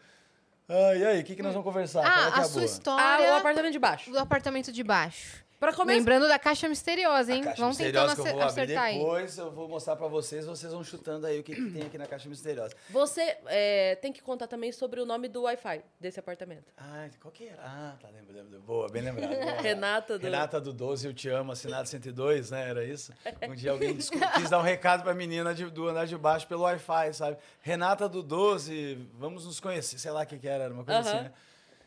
[0.70, 2.02] Ah, e aí, o que, que nós vamos conversar?
[2.02, 2.62] Qual é Ah, é a sua boa?
[2.62, 4.12] Ah, história o apartamento de baixo.
[4.12, 5.44] do apartamento de baixo.
[5.62, 5.98] Pra começar.
[6.00, 7.42] Lembrando da caixa misteriosa, hein?
[7.42, 8.98] A caixa Vamos tentando misteriosa que eu vou acer- abrir acertar aí.
[8.98, 11.98] depois, eu vou mostrar pra vocês, vocês vão chutando aí o que, que tem aqui
[12.00, 12.76] na caixa misteriosa.
[12.90, 16.74] Você é, tem que contar também sobre o nome do Wi-Fi desse apartamento.
[16.76, 17.62] Ah, qual que era?
[17.64, 18.60] Ah, tá, lembro, lembro.
[18.62, 19.30] Boa, bem lembrado.
[19.30, 19.62] boa.
[19.62, 20.24] Renata do.
[20.24, 22.68] Renata do 12, eu te amo, assinado 102, né?
[22.68, 23.14] Era isso?
[23.48, 23.96] Um dia alguém
[24.36, 27.38] quis dar um recado pra menina de- do andar de baixo pelo Wi-Fi, sabe?
[27.62, 31.02] Renata do 12, vamos nos conhecer, sei lá o que, que era, era uma coisa
[31.02, 31.10] Aham.
[31.12, 31.32] assim, né?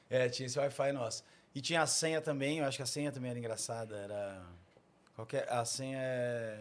[0.09, 1.25] É, tinha esse Wi-Fi nosso.
[1.54, 4.42] E tinha a senha também, eu acho que a senha também era engraçada, era...
[5.14, 6.58] Qualquer, a senha é...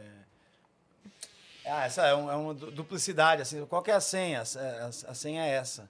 [1.66, 4.42] Ah, essa é, um- é uma du- duplicidade, assim, qual que é a senha?
[4.42, 5.90] A, a- a senha é essa.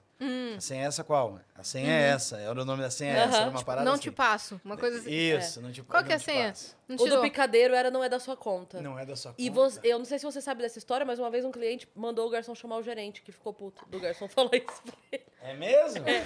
[0.56, 1.38] A senha é essa qual?
[1.54, 3.84] A senha é essa, era o nome da senha é essa, era uma Tipo, parada
[3.84, 4.02] não assim.
[4.02, 4.58] te passo.
[4.64, 5.10] Uma coisa assim.
[5.10, 6.48] Isso, não te Qual não que é a senha?
[6.50, 6.76] passo.
[6.88, 8.80] O do picadeiro era não é da sua conta.
[8.80, 9.60] Não é da sua E conta.
[9.60, 12.26] você, eu não sei se você sabe dessa história, mas uma vez um cliente mandou
[12.26, 15.24] o garçom chamar o gerente, que ficou puto do garçom falar isso pra ele.
[15.42, 16.08] É mesmo?
[16.08, 16.24] Eu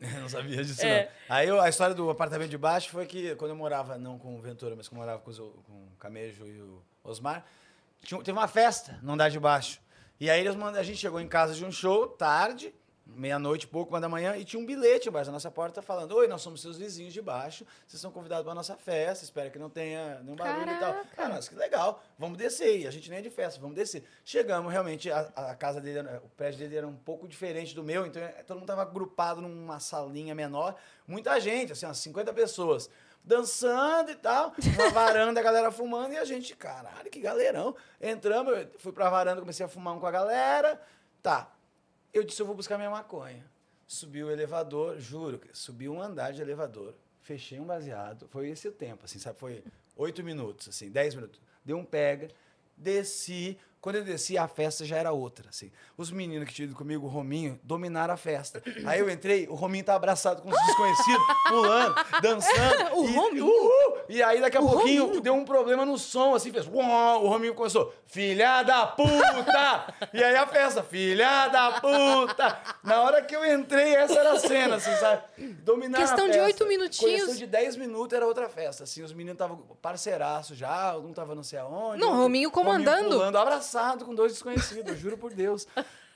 [0.20, 1.10] não sabia disso, É.
[1.28, 1.36] não.
[1.36, 4.40] Aí a história do apartamento de baixo foi que quando eu morava, não com o
[4.40, 7.44] Ventura, mas quando eu morava com, os- com o Camejo e o Osmar,
[8.02, 9.80] tinha- teve uma festa no andar de baixo.
[10.20, 12.74] E aí eles mandam, a gente chegou em casa de um show, tarde,
[13.08, 16.28] meia-noite, pouco, uma da manhã, e tinha um bilhete embaixo da nossa porta falando: Oi,
[16.28, 19.70] nós somos seus vizinhos de baixo, vocês são convidados para nossa festa, espero que não
[19.70, 20.92] tenha nenhum barulho e tal.
[20.92, 21.08] Caraca.
[21.16, 22.80] Ah, nossa, que legal, vamos descer.
[22.80, 24.04] E a gente nem é de festa, vamos descer.
[24.24, 27.82] Chegamos, realmente, a, a casa dele, era- o prédio dele era um pouco diferente do
[27.82, 30.74] meu, então eh, todo mundo tava agrupado numa salinha menor,
[31.06, 32.88] muita gente, assim, umas 50 pessoas.
[33.24, 37.74] Dançando e tal, uma varanda, a galera fumando, e a gente, caralho, que galerão.
[38.00, 40.80] Entramos, eu fui pra varanda, comecei a fumar um com a galera.
[41.22, 41.50] Tá,
[42.12, 43.44] eu disse, eu vou buscar minha maconha.
[43.86, 48.28] Subi o elevador, juro, subi um andar de elevador, fechei um baseado.
[48.28, 49.38] Foi esse o tempo, assim, sabe?
[49.38, 49.64] Foi
[49.96, 51.40] oito minutos, assim, dez minutos.
[51.64, 52.28] Dei um pega,
[52.76, 53.58] desci.
[53.80, 55.70] Quando eu desci, a festa já era outra, assim.
[55.96, 58.60] Os meninos que tinham ido comigo, o Rominho, dominaram a festa.
[58.84, 62.88] Aí eu entrei, o Rominho tá abraçado com os desconhecidos, pulando, dançando.
[62.98, 63.46] O e, Rominho?
[63.46, 63.98] Uhul!
[64.08, 65.20] E aí, daqui a O pouquinho, Rominho?
[65.20, 66.66] deu um problema no som, assim, fez.
[66.66, 69.94] uau, O Rominho começou, filha da puta!
[70.12, 72.58] e aí a festa, filha da puta!
[72.82, 75.22] Na hora que eu entrei, essa era a cena, assim, sabe?
[75.62, 76.46] Dominaram Questão a de festa.
[76.46, 77.14] oito minutinhos.
[77.20, 79.02] Questão de dez minutos era outra festa, assim.
[79.02, 82.00] Os meninos estavam parceiraço já, um tava não sei aonde.
[82.00, 83.10] Não, outro- Rominho comandando.
[83.10, 83.67] pulando, abraçado
[84.04, 85.66] com dois desconhecidos, eu juro por Deus.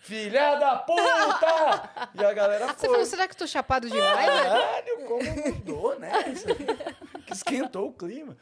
[0.01, 2.09] Filha da puta!
[2.15, 2.89] E a galera Você foi.
[2.91, 4.27] falou, será que eu tô chapado demais?
[4.27, 6.11] Caralho, como mudou, né?
[7.25, 8.37] Que esquentou o clima.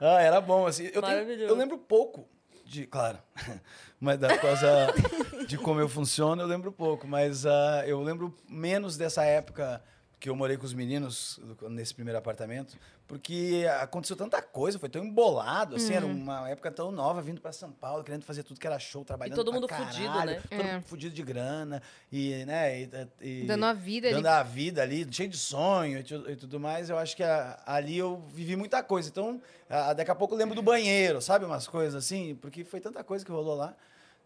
[0.00, 0.84] Ah, era bom, assim.
[0.86, 1.52] Eu, tenho- Maravilhoso.
[1.52, 2.26] eu lembro pouco
[2.64, 3.18] de, claro,
[4.00, 4.86] mas da coisa
[5.46, 9.82] de como eu funciono, eu lembro pouco, mas ah, eu lembro menos dessa época
[10.20, 15.04] que eu morei com os meninos nesse primeiro apartamento, porque aconteceu tanta coisa, foi tão
[15.04, 18.66] embolado, assim, era uma época tão nova, vindo para São Paulo, querendo fazer tudo que
[18.66, 20.40] era show, trabalhando todo pra mundo fudido, né?
[20.48, 20.72] Todo É.
[20.74, 24.16] mundo fudido de grana, e, né, e, e- Dando a vida ali.
[24.16, 27.62] dando a vida ali, cheio de sonho e, e tudo mais, eu acho que a-
[27.66, 29.10] ali eu vivi muita coisa.
[29.10, 31.44] Então, a- daqui a pouco eu lembro do banheiro, sabe?
[31.44, 33.74] Umas coisas assim, porque foi tanta coisa que rolou lá,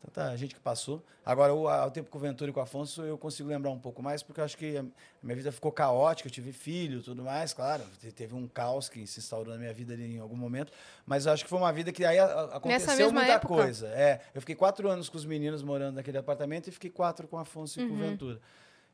[0.00, 1.02] tanta gente que passou.
[1.24, 3.78] Agora, o, ao tempo com o Ventura e com o Afonso, eu consigo lembrar um
[3.78, 4.84] pouco mais, porque eu acho que a
[5.22, 7.82] minha vida ficou caótica, eu tive filho tudo mais, claro.
[8.00, 10.72] te- Teve um caos que se instaurou na minha vida ali em algum momento,
[11.04, 13.54] mas eu acho que foi uma vida que aí a- a- aconteceu muita época?
[13.54, 13.88] coisa.
[13.88, 17.36] É, eu fiquei quatro anos com os meninos morando naquele apartamento e fiquei quatro com
[17.36, 17.88] o Afonso e Uhum.
[17.88, 18.40] com o Ventura.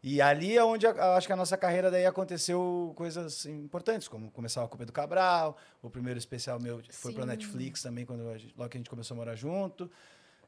[0.06, 4.30] E ali é onde a- acho que a nossa carreira daí aconteceu coisas importantes, como
[4.30, 7.24] começar o Copa do Cabral, o primeiro especial meu foi para.
[7.24, 9.90] Netflix também, quando a gente, logo que a gente começou a morar junto.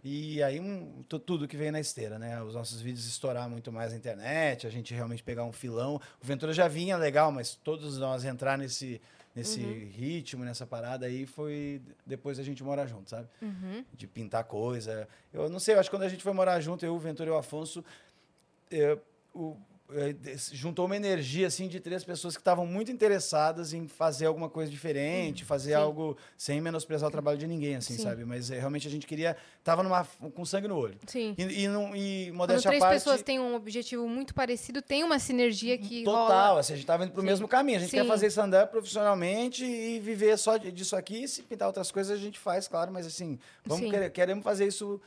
[0.09, 2.41] E aí um, tu- tudo que veio na esteira, né?
[2.41, 5.97] Os nossos vídeos estourar muito mais na internet, a gente realmente pegar um filão.
[6.23, 9.01] O Ventura já vinha legal, mas todos nós entrar nesse,
[9.35, 13.27] nesse ritmo, nessa parada aí, foi depois a gente morar junto, sabe?
[13.43, 13.85] Uhum.
[13.95, 15.09] de pintar coisa.
[15.35, 17.29] Eu não sei, eu acho que quando a gente foi morar junto, eu, o Ventura
[17.29, 17.85] e o Afonso,
[18.71, 19.03] eu-
[19.35, 19.76] o- eh,
[20.53, 24.71] juntou uma energia assim de três pessoas que estavam muito interessadas em fazer alguma coisa
[24.71, 25.77] diferente, fazer Sim.
[25.77, 28.03] algo sem menosprezar o trabalho de ninguém, assim, Sim.
[28.03, 28.25] sabe?
[28.25, 29.37] Mas eh, realmente a gente queria.
[29.63, 30.99] Tava numa, com sangue no olho.
[31.07, 31.35] Sim.
[31.39, 32.95] E, e, não, e Quando modéstia três parte.
[32.95, 36.61] pessoas têm um objetivo muito parecido, tem uma sinergia que Total, rola.
[36.61, 37.27] assim, a gente tava indo pro Sim.
[37.27, 37.79] mesmo caminho.
[37.79, 41.27] A gente quer fazer stand-up profissionalmente e viver só disso aqui.
[41.29, 43.85] Se pintar outras coisas, a gente faz, claro, mas assim, vamos.
[43.85, 43.91] Uhum.
[43.91, 45.01] querer, queremos fazer isso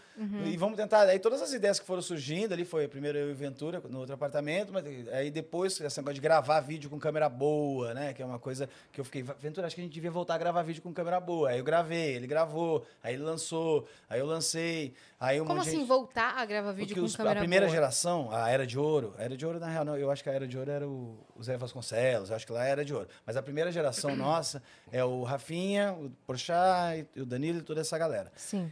[0.45, 1.03] e vamos tentar.
[1.07, 4.13] Aí todas as ideias que foram surgindo ali, foi primeiro eu e Ventura no outro
[4.13, 8.13] apartamento, mas aí depois esse negócio de gravar vídeo com câmera boa, né?
[8.13, 10.38] Que é uma coisa que eu fiquei, Ventura, acho que a gente devia voltar a
[10.38, 11.49] gravar vídeo com câmera boa.
[11.49, 15.77] Aí eu gravei, ele gravou, aí ele lançou, aí eu lancei, aí um Como assim
[15.79, 17.75] gente- voltar a gravar vídeo porque com os- câmera a primeira boa?
[17.75, 20.29] geração, a Era de Ouro, a Era de Ouro, na real, não, eu acho que
[20.29, 22.93] a Era de Ouro era o, o Zé Vasconcelos, eu acho que lá era de
[22.93, 23.08] ouro.
[23.25, 27.97] Mas a primeira geração nossa é o Rafinha, o Porchat, o Danilo e toda essa
[27.97, 28.32] galera.
[28.36, 28.71] Sim.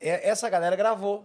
[0.00, 1.24] É- essa galera gravou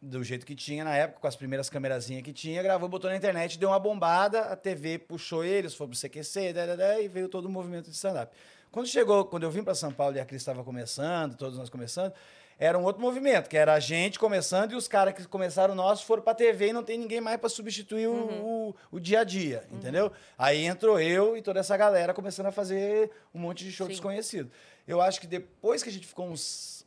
[0.00, 3.16] do jeito que tinha na época, com as primeiras câmerazinhas que tinha, gravou, botou na
[3.16, 6.52] internet, deu uma bombada, a TV puxou eles, foi pro CQC,
[7.02, 8.32] e veio todo o movimento de stand-up.
[8.70, 11.70] Quando chegou, quando eu vim para São Paulo e a Cris estava começando, todos nós
[11.70, 12.12] começando,
[12.58, 16.04] era um outro movimento, que era a gente começando e os caras que começaram nossos
[16.04, 18.14] foram pra TV e não tem ninguém mais para substituir o-
[18.70, 20.10] o, o dia a dia, entendeu?
[20.38, 23.92] Aí entrou eu e toda essa galera começando a fazer um monte de show Sim.
[23.92, 24.50] desconhecido.
[24.88, 26.85] Eu acho que depois que a gente ficou uns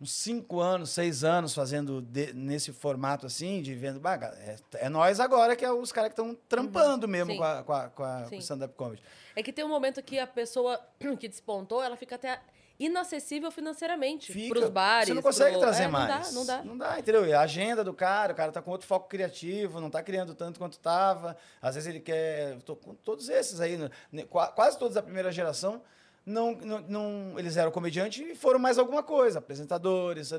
[0.00, 4.88] uns cinco anos, seis anos fazendo de- nesse formato assim, de vendo, bah, é, é
[4.88, 7.38] nós agora que é os caras que estão trampando mesmo Sim.
[7.38, 9.02] com a, com a, com a- com o stand-up comedy.
[9.36, 10.80] É que tem um momento que a pessoa
[11.20, 12.40] que despontou, ela fica até
[12.78, 15.08] inacessível financeiramente Fica, pros bares.
[15.08, 16.32] Você não consegue pro- trazer é, mais.
[16.32, 16.64] Não dá, não dá.
[16.64, 17.26] Não dá, entendeu?
[17.26, 20.34] E a agenda do cara, o cara tá com outro foco criativo, não tá criando
[20.34, 21.36] tanto quanto tava.
[21.60, 22.58] Às vezes ele quer.
[22.62, 24.22] Tô com todos esses aí, né?
[24.30, 25.82] Qua- quase todos da primeira geração.
[26.24, 30.30] Não, não, não- eles eram comediantes e foram mais alguma coisa, apresentadores,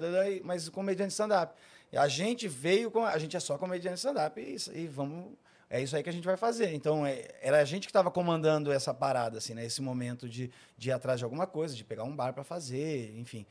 [0.44, 1.54] mas comediante stand-up.
[1.94, 3.04] A gente veio com.
[3.04, 5.34] A gente é só comediante stand-up e, e vamos.
[5.70, 6.74] É isso aí que a gente vai fazer.
[6.74, 9.66] Então, é- era a gente que estava comandando essa parada, assim, né?
[9.66, 13.14] Esse momento de, de ir atrás de alguma coisa, de pegar um bar para fazer,
[13.18, 13.46] enfim.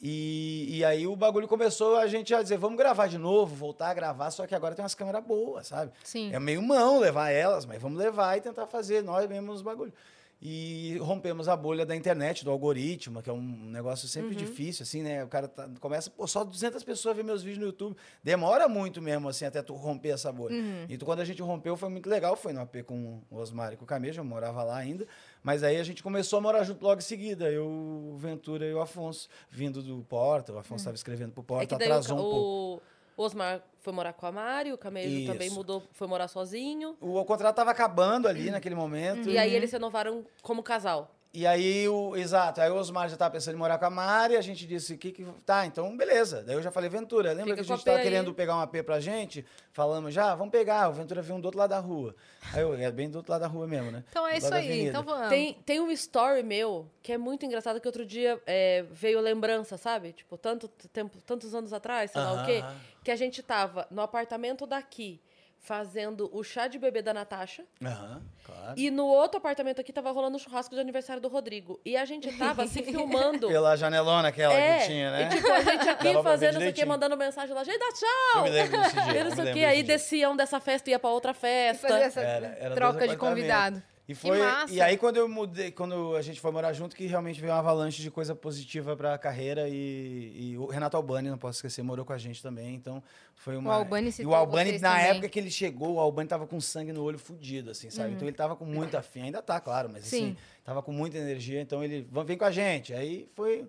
[0.00, 3.88] E, e aí o bagulho começou a gente a dizer, vamos gravar de novo, voltar
[3.90, 5.90] a gravar, só que agora tem umas câmeras boas, sabe?
[6.04, 6.32] Sim.
[6.32, 9.92] É meio mão levar elas, mas vamos levar e tentar fazer nós mesmos os bagulhos.
[10.40, 15.02] E rompemos a bolha da internet, do algoritmo, que é um negócio sempre difícil, assim,
[15.02, 15.24] né?
[15.24, 17.96] O cara tá- começa, pô, só 200 pessoas vêem meus vídeos no YouTube.
[18.22, 20.54] Demora muito mesmo, assim, até tu romper essa bolha.
[20.88, 22.36] E tu, quando a gente rompeu, foi muito legal.
[22.36, 25.08] Foi no AP com o Osmar e com o Camejo, eu morava lá ainda.
[25.42, 27.50] Mas aí a gente começou a morar junto logo em seguida.
[27.50, 30.52] Eu, o Ventura e o Afonso, vindo do Porta.
[30.52, 32.82] O Afonso estava escrevendo pro É Porta, o, atrasou Ca- um pouco.
[33.18, 36.96] O Osmar foi morar com a Mari, o Camejo também mudou, foi morar sozinho.
[37.00, 39.28] O, contrato tava acabando ali naquele momento.
[39.28, 41.17] E aí eles se renovaram como casal.
[41.38, 44.36] E aí, o, exato, aí o Osmar já estava pensando em morar com a Mari,
[44.36, 46.42] a gente disse, que, que tá, então beleza.
[46.42, 48.82] Daí eu já falei, Ventura, lembra Fica que a gente estava querendo pegar um AP
[48.84, 49.46] pra gente?
[49.70, 52.16] Falamos já, vamos pegar, o Ventura veio um do outro lado da rua.
[52.52, 54.02] Aí eu, é bem do outro lado da rua mesmo, né?
[54.10, 54.88] Então é Do isso aí.
[54.88, 55.28] Então vamos.
[55.28, 59.78] Tem, tem um story meu que é muito engraçado que outro dia é, veio lembrança,
[59.78, 60.14] sabe?
[60.14, 62.64] Tipo, tanto tempo, tantos anos atrás, sei lá o quê.
[63.04, 65.20] Que a gente tava no apartamento daqui
[65.60, 67.64] fazendo o chá de bebê da Natasha.
[67.84, 68.74] Aham, claro.
[68.76, 71.78] E no outro apartamento aqui tava rolando o churrasco de aniversário do Rodrigo.
[71.84, 73.48] E a gente tava se filmando.
[73.48, 75.24] Pela janelona aquela é, que tinha, né?
[75.30, 76.88] e tipo, a gente aqui Dava pra ver fazendo isso aqui, direitinho.
[76.88, 78.42] mandando mensagem lá, gente, dá Eu tchau!
[78.44, 79.14] me lembro desse dia.
[79.16, 79.94] Eu não me sei o lembro quê, aí dia.
[79.96, 81.88] desciam dessa festa e ia pra outra festa.
[81.88, 83.28] fazer essa Era- era troca de apartamentos.
[83.28, 83.82] convidado.
[84.08, 84.72] E Que foi massa.
[84.72, 87.58] e aí quando eu mudei, quando a gente foi morar junto, que realmente veio uma
[87.58, 91.82] avalanche de coisa positiva para a carreira e, e o Renato Albani, não posso esquecer,
[91.82, 93.02] morou com a gente também, então
[93.36, 95.06] foi uma Albani E citou o Albani vocês na também.
[95.10, 98.14] época que ele chegou, o Albani tava com sangue no olho fudido assim, sabe?
[98.14, 100.08] Então ele tava com muita fim, ainda tá, claro, mas Uhum.
[100.08, 100.24] Sim.
[100.28, 102.94] assim, tava com muita energia, então ele, vamos vem com a gente.
[102.94, 103.68] Aí foi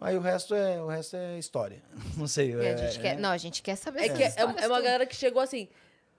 [0.00, 1.80] Aí o resto é, o resto é história.
[2.16, 2.50] Não sei.
[2.50, 4.44] E a é- gente é- quer, não, a gente quer saber É que é, é
[4.44, 5.68] uma galera que chegou assim.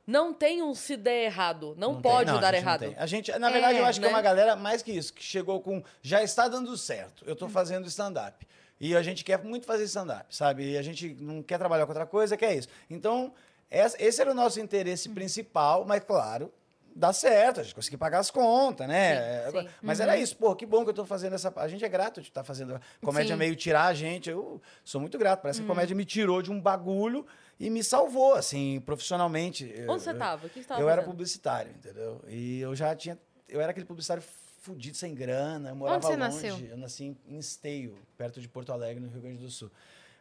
[0.08, 1.74] Não tem um se der errado.
[1.78, 2.94] Não, tem- pode não, a dar não errado.
[2.98, 4.14] A gente, na verdade, É, eu acho que é né?
[4.14, 5.84] uma galera mais que isso, que chegou com.
[6.02, 7.24] Já está dando certo.
[7.26, 8.46] Eu estou fazendo stand-up.
[8.80, 10.72] E a gente quer muito fazer stand-up, sabe?
[10.74, 12.68] E a gente não quer trabalhar com outra coisa, que é isso.
[12.90, 13.34] Então,
[13.72, 16.54] esse era o nosso interesse principal, mas claro.
[16.98, 19.16] Dá certo, a gente conseguir pagar as contas, né?
[19.52, 19.70] Sim, É, sim.
[19.82, 21.52] Mas era isso, pô, que bom que eu tô fazendo essa.
[21.58, 22.80] A gente é grato de estar fazendo.
[23.04, 23.40] Comédia Sim.
[23.40, 24.30] meio tirar a gente.
[24.30, 25.42] Eu sou muito grato.
[25.42, 25.66] Parece Hum.
[25.66, 27.26] que a comédia me tirou de um bagulho
[27.60, 29.66] e me salvou, assim, profissionalmente.
[29.88, 30.48] Onde você Eu- tava?
[30.48, 32.22] O que você tava eu era publicitário, entendeu?
[32.28, 33.18] E eu já tinha.
[33.48, 34.24] Eu era aquele publicitário
[34.62, 35.70] fudido, sem grana.
[35.70, 36.20] Eu morava você longe.
[36.20, 36.58] nasceu?
[36.70, 39.70] Eu nasci em- em Esteio, perto de Porto Alegre, no Rio Grande do Sul.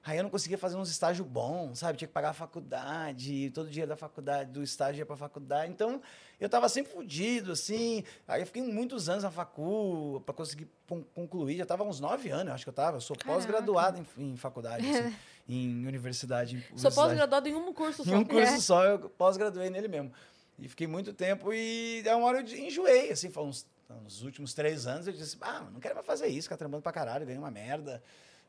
[0.07, 1.97] Aí eu não conseguia fazer uns estágios bons, sabe?
[1.97, 5.73] Tinha que pagar a faculdade, todo dia da faculdade, do estágio ia pra faculdade.
[5.73, 6.01] Então,
[6.39, 8.05] eu tava sempre fudido, assim.
[8.29, 11.57] Aí eu fiquei muitos anos na facu pra conseguir con- concluir.
[11.57, 12.99] Já tava uns nove anos, eu acho que eu tava.
[12.99, 15.17] Eu sou pós-graduado em, em faculdade, assim,
[15.49, 16.65] em universidade.
[16.73, 18.11] em Sou pós-graduado em um curso só.
[18.11, 18.61] Em um curso É.
[18.61, 20.13] só, eu pós-graduei nele mesmo.
[20.59, 23.67] E fiquei muito tempo e daí uma hora eu enjoei, assim, foi uns,
[24.03, 26.93] nos últimos três anos eu disse, ah, não quero mais fazer isso, ficar trampando pra
[26.93, 28.03] caralho, ganhei uma merda.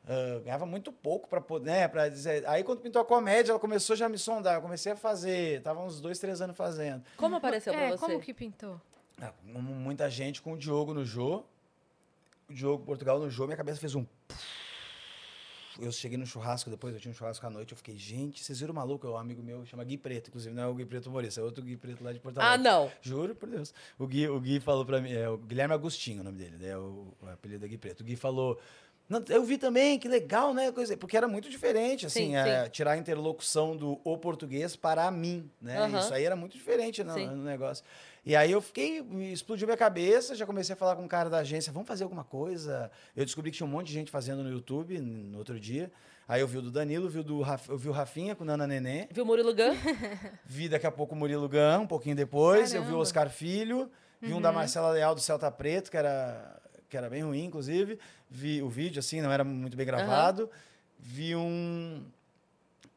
[0.04, 2.48] Uh, ganhava muito pouco para poder, né, para dizer.
[2.48, 4.56] Aí quando pintou a comédia, ela começou já a me sondar.
[4.56, 7.04] Eu comecei a fazer, tava uns dois, três anos fazendo.
[7.18, 8.06] Como apareceu é, pra você?
[8.06, 8.80] como que pintou?
[9.20, 11.44] Ah, muita gente com o Diogo no Jô.
[12.48, 14.06] O Diogo Portugal no Jô, minha cabeça fez um.
[15.80, 18.60] Eu cheguei no churrasco depois, eu tinha um churrasco à noite, eu fiquei, gente, vocês
[18.60, 19.06] viram o maluco?
[19.06, 21.44] É um amigo meu, chama Gui Preto, inclusive, não é o Gui Preto Maurício, é
[21.44, 22.68] outro Gui Preto lá de Porto Alegre.
[22.68, 22.92] Ah, não.
[23.02, 23.74] Juro por Deus.
[24.00, 26.78] O Gui, o Gui falou pra mim, é o Guilherme Agostinho o nome dele, né?
[26.78, 28.02] O, o apelido é Gui Preto.
[28.02, 28.60] O Gui falou.
[29.30, 30.72] Eu vi também, que legal, né?
[30.72, 32.70] Coisa, porque era muito diferente, assim, Sim, é, sim.
[32.72, 35.78] tirar a interlocução do o português para mim, né?
[35.78, 36.00] Aham.
[36.00, 37.28] Isso aí era muito diferente no, Sim.
[37.28, 37.84] no negócio.
[38.26, 41.38] E aí eu fiquei, explodiu minha cabeça, já comecei a falar com o cara da
[41.38, 42.90] agência, vamos fazer alguma coisa.
[43.16, 45.92] Eu descobri que tinha um monte de gente fazendo no YouTube no outro dia.
[46.28, 48.44] Aí eu vi o do Danilo, vi o do Raf- eu vi o Rafinha com
[48.44, 49.08] o Nana Nenê.
[49.12, 49.76] Viu o Murilo Gun?
[50.44, 52.74] Vi daqui a pouco o Murilo Gun, um pouquinho depois.
[52.74, 53.02] Eu vi o Caramba.
[53.04, 53.92] Oscar Filho.
[54.20, 58.00] Vi um da Marcela Leal do Celta Preto, que era, que era bem ruim, inclusive.
[58.30, 60.50] Vi o vídeo, assim, não era muito bem gravado.
[61.00, 62.04] Vi um.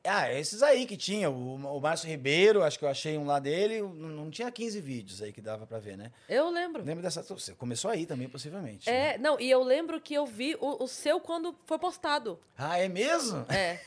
[0.04, 1.28] Ah, esses aí que tinha.
[1.28, 3.82] O, o Márcio Ribeiro, acho que eu achei um lá dele.
[3.82, 6.12] Não, tinha 15 vídeos aí que dava pra ver, né?
[6.28, 6.82] Eu lembro.
[6.82, 7.22] Lembra dessa.
[7.22, 8.88] Você começou aí também, possivelmente.
[8.88, 9.14] né?
[9.14, 12.38] É, não, e eu lembro que eu vi o, o seu quando foi postado.
[12.56, 13.44] Ah, é mesmo?
[13.52, 13.80] É.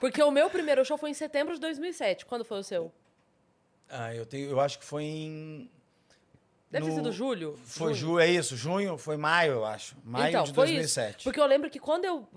[0.00, 2.26] Porque o meu primeiro show foi em setembro de 2007.
[2.26, 2.92] Quando foi o seu?
[3.88, 5.70] Ah, eu, tenho, eu acho que foi em.
[6.70, 7.58] Deve ter no- sido julho?
[7.64, 9.96] Foi julho, é isso, junho, foi maio, eu acho.
[10.04, 11.14] Maio então, de foi 2007.
[11.16, 11.24] isso.
[11.24, 12.28] Porque eu lembro que quando eu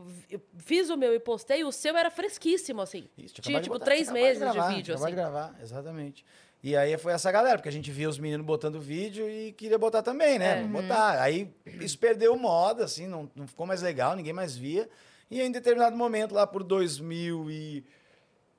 [0.59, 3.09] fiz o meu e postei, o seu era fresquíssimo, assim.
[3.17, 5.05] Isso, Tinha, de tipo, botar, três meses de, gravar, vídeo, tinha assim.
[5.07, 6.25] de gravar, exatamente.
[6.63, 9.77] E aí foi essa galera, porque a gente via os meninos botando vídeo e queria
[9.79, 10.59] botar também, né?
[10.59, 10.61] É.
[10.61, 11.19] Vamos botar.
[11.21, 14.87] Aí isso perdeu moda, assim, não, não ficou mais legal, ninguém mais via.
[15.29, 16.63] E em determinado momento, lá por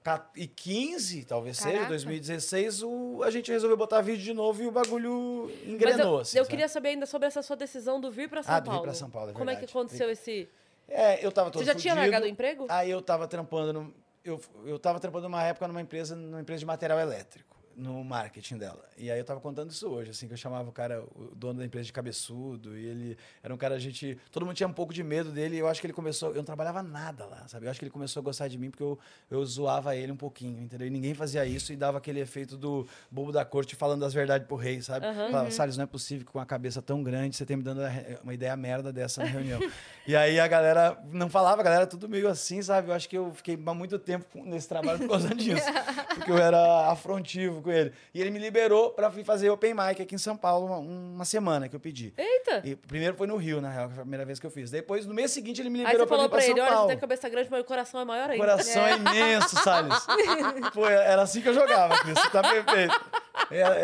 [0.04, 1.88] 2015, talvez seja, Caraca.
[1.90, 6.18] 2016, o, a gente resolveu botar vídeo de novo e o bagulho Mas engrenou, eu,
[6.20, 8.64] assim, eu queria saber ainda sobre essa sua decisão do vir pra São Ah, do
[8.64, 8.82] vir Paulo.
[8.82, 10.48] pra São Paulo, é Como é que aconteceu esse...
[10.88, 12.00] É, eu tava todo Você já tinha fudido.
[12.10, 12.66] largado o emprego?
[12.68, 16.58] Aí eu tava trampando, no, eu, eu tava trampando numa época numa empresa, numa empresa
[16.60, 18.82] de material elétrico, no marketing dela.
[18.96, 21.58] E aí eu tava contando isso hoje, assim, que eu chamava o cara, o dono
[21.58, 24.72] da empresa de cabeçudo, e ele era um cara, a gente, todo mundo tinha um
[24.72, 27.46] pouco de medo dele, e eu acho que ele começou, eu não trabalhava nada lá,
[27.48, 27.66] sabe?
[27.66, 28.98] Eu acho que ele começou a gostar de mim porque eu,
[29.30, 30.86] eu zoava ele um pouquinho, entendeu?
[30.86, 34.46] E ninguém fazia isso e dava aquele efeito do bobo da corte falando as verdades
[34.46, 35.06] pro rei, sabe?
[35.06, 35.30] Aham.
[35.30, 37.80] Falava, Salles, não é possível que com uma cabeça tão grande você tenha me dando
[38.22, 39.60] uma ideia merda dessa na reunião.
[40.06, 42.88] e aí a galera não falava, a galera tudo meio assim, sabe?
[42.88, 45.66] Eu acho que eu fiquei há muito tempo nesse trabalho por causa disso.
[46.14, 47.92] porque eu era afrontivo com ele.
[48.12, 51.24] E ele me liberou pra vir fazer open mic aqui em São Paulo uma, uma
[51.24, 52.12] semana que eu pedi.
[52.18, 52.60] Eita!
[52.64, 54.70] E primeiro foi no Rio, na real, que foi a primeira vez que eu fiz.
[54.70, 56.66] Depois, no mês seguinte, ele me Aí liberou você falou pra pra ele, pra São
[56.66, 56.88] olha, você Paulo.
[56.88, 58.44] tem a cabeça grande, mas o coração é maior O ainda.
[58.44, 60.06] coração é imenso, Salles.
[60.74, 62.18] Pô, era assim que eu jogava, Cris.
[62.18, 63.00] Você tá perfeito.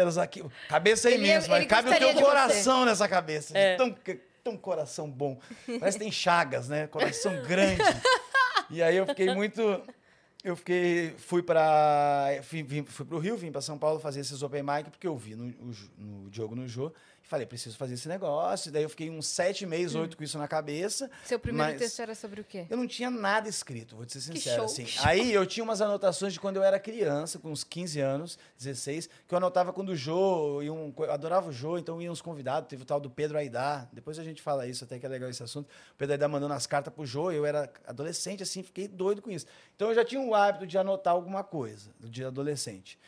[0.07, 3.57] Os aqui, cabeça é Ele- imensa, mas cabe o teu coração nessa cabeça.
[3.57, 3.77] É.
[3.77, 3.95] Tão,
[4.43, 5.39] tão coração bom.
[5.79, 6.87] Parece que tem chagas, né?
[6.87, 7.81] Coração grande.
[8.71, 9.83] E aí eu fiquei muito.
[10.49, 11.11] Eu fiquei.
[11.19, 12.29] Fui pra.
[12.43, 15.35] Fui, fui pro Rio, vim pra São Paulo fazer esses open mic, porque eu vi
[15.35, 16.91] no, o no Diogo no Jô.
[17.29, 18.71] Falei, preciso fazer esse negócio.
[18.71, 21.11] E daí eu fiquei uns sete meses, oito com isso na cabeça.
[21.27, 22.65] Seu primeiro mas- texto era sobre o quê?
[22.71, 24.57] eu não tinha nada escrito, vou te ser Que sincero.
[24.57, 24.65] show.
[24.65, 24.87] Assim.
[25.07, 29.11] Aí eu tinha umas anotações de quando eu era criança, com uns 15 anos, 16,
[29.29, 32.23] que eu anotava quando o Jô, e um, eu adorava o Jô, então iam uns
[32.23, 35.09] convidados, teve o tal do Pedro Aidar, depois a gente fala isso, até que é
[35.11, 35.67] legal esse assunto.
[35.67, 39.31] O Pedro Aidar mandando as cartas pro Jô, eu era adolescente, assim, fiquei doido com
[39.31, 39.45] isso.
[39.77, 42.99] Então eu já tinha o hábito de anotar alguma coisa, do dia adolescente.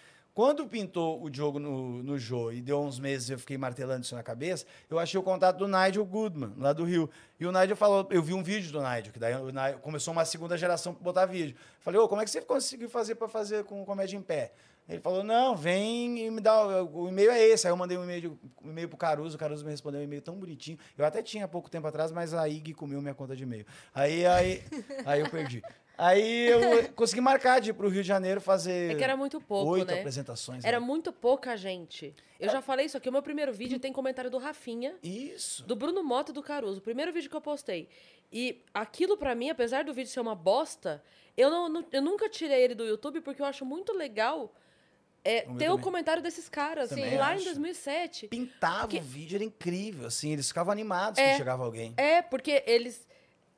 [0.41, 4.15] Quando pintou o Diogo no, no Jô e deu uns meses eu fiquei martelando isso
[4.15, 7.11] na cabeça, eu achei o contato do Nigel Goodman, lá do Rio.
[7.39, 10.25] E o Nigel falou, eu vi um vídeo do Nigel, que daí Nigel começou uma
[10.25, 11.55] segunda geração para botar vídeo.
[11.81, 14.53] Falei, ô, como é que você conseguiu fazer para fazer com comédia em pé?
[14.89, 17.67] Ele falou, não, vem e me dá, o o e-mail é esse.
[17.67, 20.23] Aí eu mandei um e-mail, um e-mail pro Caruso, o Caruso me respondeu um e-mail
[20.23, 20.79] tão bonitinho.
[20.97, 23.67] Eu até tinha há pouco tempo atrás, mas a IG comeu minha conta de e-mail.
[23.95, 24.65] Aí, aí,
[25.05, 25.63] aí eu perdi.
[26.01, 26.61] Aí eu
[26.97, 29.87] consegui marcar de ir pro Rio de Janeiro fazer É que era muito pouco, oito
[29.87, 29.99] né?
[29.99, 30.65] apresentações.
[30.65, 30.87] Era né?
[30.87, 32.15] muito pouca gente.
[32.39, 35.63] Eu já falei isso aqui, o meu primeiro vídeo tem comentário do Rafinha, Isso.
[35.67, 36.79] do Bruno Mota e do Caruso.
[36.79, 37.87] O primeiro vídeo que eu postei.
[38.33, 41.03] E aquilo pra mim, apesar do vídeo ser uma bosta,
[41.37, 44.55] eu, não, não- eu nunca tirei ele do YouTube porque eu acho muito legal
[45.23, 46.89] é, ter o comentário desses caras.
[46.89, 47.45] Também lá em acho.
[47.47, 48.29] 2007.
[48.29, 51.27] Pintava Porque- o vídeo, era incrível, assim, eles ficavam animados É.
[51.29, 51.93] quando chegava alguém.
[51.99, 53.07] É, porque eles.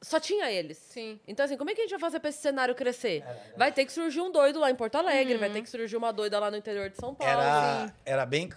[0.03, 0.77] Só tinha eles.
[0.79, 1.21] Sim.
[1.29, 3.23] Então, assim, como é que a gente vai fazer pra esse cenário crescer?
[3.27, 5.55] É, Vai ter que surgir um doido lá em Porto Alegre, vai Uhum.
[5.55, 7.33] ter que surgir uma doida lá no interior de São Paulo.
[7.33, 8.51] Era, era, bem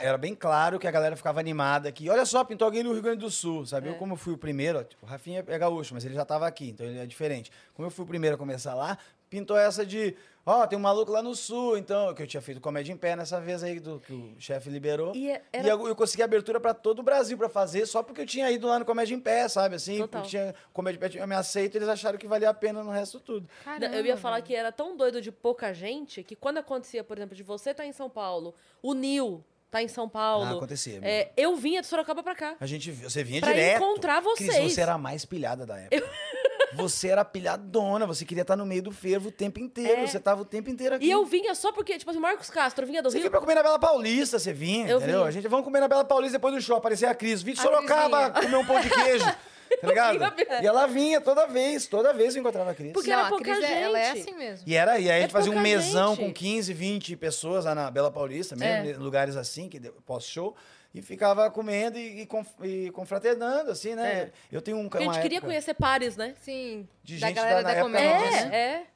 [0.00, 2.10] era bem claro que a galera ficava animada aqui.
[2.10, 3.88] Olha só, pintou alguém no Rio Grande do Sul, sabe?
[3.88, 3.92] É.
[3.92, 6.46] Eu, como fui o primeiro, ó, tipo, o Rafinha é gaúcho, mas ele já estava
[6.48, 7.52] aqui, então ele é diferente.
[7.74, 8.98] Como eu fui o primeiro a começar lá,
[9.30, 10.14] pintou essa de,
[10.46, 13.14] ó, tem um maluco lá no sul, então, que eu tinha feito comédia em pé
[13.16, 15.14] nessa vez aí, do, que o chefe liberou.
[15.14, 18.02] E é- E era- eu, eu consegui abertura pra todo o Brasil pra fazer, só
[18.02, 19.76] porque eu tinha ido lá no Comédia em Pé, sabe?
[19.76, 20.08] Assim, Total.
[20.22, 22.90] porque tinha Comédia em Pé tinha me aceito, eles acharam que valia a pena no
[22.90, 23.48] resto tudo.
[23.64, 27.16] Caramba, eu ia falar que era tão doido de pouca gente que quando acontecia, por
[27.18, 30.46] exemplo, de você estar em São Paulo, o Nil tá em São Paulo.
[30.46, 30.98] Ah, acontecia.
[31.02, 32.56] é, eu vinha de Sorocaba pra cá.
[32.58, 33.76] A gente, você vinha Pra direto.
[33.82, 34.72] encontrar Cris, vocês.
[34.72, 36.10] você era a mais pilhada da época.
[36.74, 40.02] Você era pilhadona, você queria estar no meio do fervo o tempo inteiro.
[40.02, 40.06] É.
[40.06, 41.06] Você tava o tempo inteiro aqui.
[41.06, 43.22] E eu vinha só porque, tipo assim, Marcos Castro vinha do Você Rio.
[43.24, 45.18] vinha pra comer na Bela Paulista, você vinha, Eu entendeu?
[45.18, 45.28] vinha.
[45.28, 47.42] A gente, vamos comer na Bela Paulista depois do show, aparecer a Cris.
[47.42, 49.36] Vim de A Sorocaba comer um pão de queijo, tá
[49.88, 50.18] ligado?
[50.62, 52.92] E ela vinha toda vez, toda vez eu encontrava a Cris.
[52.92, 54.20] Porque Não, era a pouca Cris, é- ela é gente.
[54.28, 54.64] assim mesmo.
[54.68, 56.26] E era, e aí a É gente fazia um mesão gente.
[56.26, 58.90] com 15, 20 pessoas lá na Bela Paulista, mesmo, É.
[58.92, 60.54] em lugares assim, que pós-show,
[60.94, 64.12] e ficava comendo e, e, conf- e confraternando, assim, né?
[64.12, 64.32] É.
[64.50, 66.34] Eu tenho um a gente queria conhecer pares, né?
[66.40, 68.36] Sim, de da gente galera da, da comédia, nossa.
[68.38, 68.56] É, né?
[68.56, 68.86] é.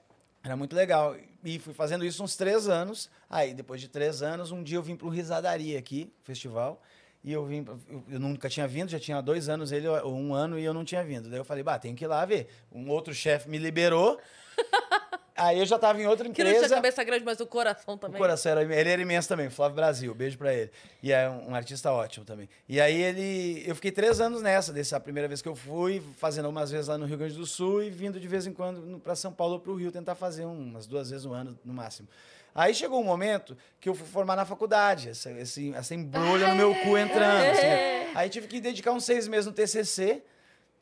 [0.45, 1.15] Era muito legal.
[1.45, 3.09] E fui fazendo isso uns três anos.
[3.31, 6.83] Aí, depois de três anos, um dia eu vim pro Risadaria aqui, festival.
[7.23, 10.35] E eu vim, eu, eu nunca tinha vindo, já tinha dois anos ele, ou um
[10.35, 11.29] ano, e eu não tinha vindo.
[11.29, 12.49] Daí eu falei, bah, tenho que ir lá ver.
[12.73, 14.19] Um outro chefe me liberou.
[15.37, 16.75] aí eu já tava em outra Que não tinha empresa.
[16.75, 18.19] cabeça grande, mas o coração O também.
[18.21, 20.71] coração era, ele era imenso também, Flávio Brasil, beijo pra ele.
[21.03, 22.49] E é um, um artista ótimo também.
[22.69, 26.49] E aí ele, eu fiquei três anos nessa, dessa primeira vez que eu fui, fazendo
[26.49, 29.15] umas vezes lá no Rio Grande do Sul e vindo de vez em quando pra
[29.15, 32.09] São Paulo ou pro Rio tentar fazer um, umas duas vezes no ano no máximo.
[32.55, 36.75] Aí chegou um momento que eu fui formar na faculdade, essa, essa embrulha no meu
[36.75, 37.47] cu entrando.
[37.51, 38.11] assim, né?
[38.15, 40.23] Aí tive que dedicar uns seis meses no TCC.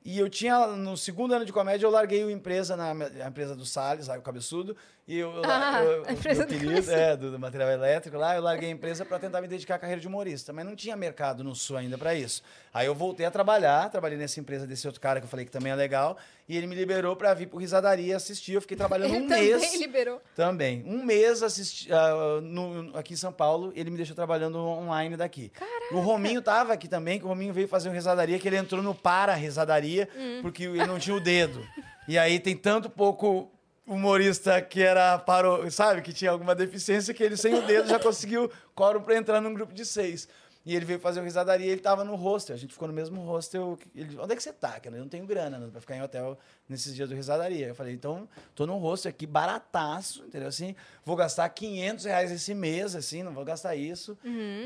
[0.03, 3.55] E eu tinha, no segundo ano de comédia, eu larguei a empresa, na a empresa
[3.55, 4.77] do Salles, lá, o cabeçudo.
[5.11, 6.93] E eu, eu- Ah, eu- a empresa do Cabeçudo.
[6.93, 9.79] é, do, do material elétrico lá, eu larguei a empresa para tentar me dedicar à
[9.79, 10.53] carreira de humorista.
[10.53, 12.43] Mas não tinha mercado no Sul ainda para isso.
[12.73, 15.51] Aí eu voltei a trabalhar, trabalhei nessa empresa desse outro cara que eu falei que
[15.51, 16.17] também é legal.
[16.49, 18.53] E ele me liberou para vir pro Risadaria assistir.
[18.53, 19.81] Eu fiquei trabalhando Ele um também mês.
[19.81, 20.23] liberou.
[20.37, 20.85] Também.
[20.87, 25.51] Um mês assisti, ah, no- aqui em São Paulo, ele me deixou trabalhando online daqui.
[25.91, 28.81] O Rominho tava aqui também, que o Rominho veio fazer um risadaria, que ele entrou
[28.81, 30.09] no para risadaria,
[30.41, 31.67] porque ele não tinha o dedo.
[32.07, 33.51] E aí tem tanto pouco
[33.91, 37.99] humorista que era paro, sabe, que tinha alguma deficiência, que ele sem o dedo já
[37.99, 40.29] conseguiu quórum para entrar num grupo de seis.
[40.65, 42.55] E ele veio fazer o risadaria e ele tava no hostel.
[42.55, 43.79] A gente ficou no mesmo hostel.
[43.97, 44.79] Ele, onde é que você tá?
[44.79, 44.95] cara?
[44.95, 47.69] Eu não tenho grana né, pra ficar em hotel nesses dias do risadaria.
[47.69, 50.49] Eu falei, então, tô num hostel aqui barataço, entendeu?
[50.49, 54.17] Assim, vou gastar 500 reais esse mês, assim, não vou gastar isso.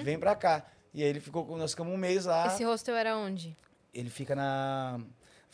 [0.02, 0.66] Vem pra cá.
[0.92, 2.48] E aí ele ficou, nós ficamos um mês lá.
[2.48, 3.56] Esse hostel era onde?
[3.94, 5.00] Ele fica na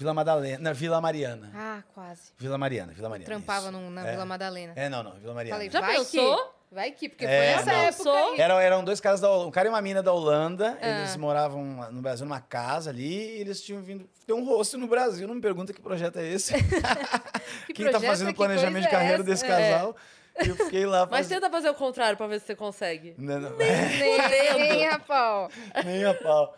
[0.01, 1.51] Vila Madalena, na Vila Mariana.
[1.55, 2.33] Ah, quase.
[2.39, 3.27] Vila Mariana, Vila Mariana.
[3.27, 4.13] Trampava na É.
[4.13, 4.73] Vila Madalena.
[4.75, 5.57] É, não, não, Vila Mariana.
[5.57, 6.37] Falei, Já vai pensou?
[6.39, 6.61] que.
[6.73, 8.19] Vai que, porque É, foi essa não.
[8.29, 8.43] época.
[8.43, 10.79] Era, eram dois caras da Holanda, um cara e uma mina da Holanda.
[10.81, 11.01] Ah.
[11.01, 14.87] Eles moravam no Brasil numa casa ali e eles tinham vindo ter um rosto no
[14.89, 15.29] Brasil.
[15.29, 16.55] Não me pergunta que projeto é esse.
[17.67, 19.95] Que Quem tá projeto, fazendo o que planejamento de carreira é desse casal.
[20.43, 21.41] E eu fiquei lá Mas fazendo.
[21.41, 23.15] tenta fazer o contrário pra ver se você consegue.
[23.19, 24.17] Não, não, Nem,
[24.89, 25.53] rapaz.
[25.85, 26.55] nem a pau.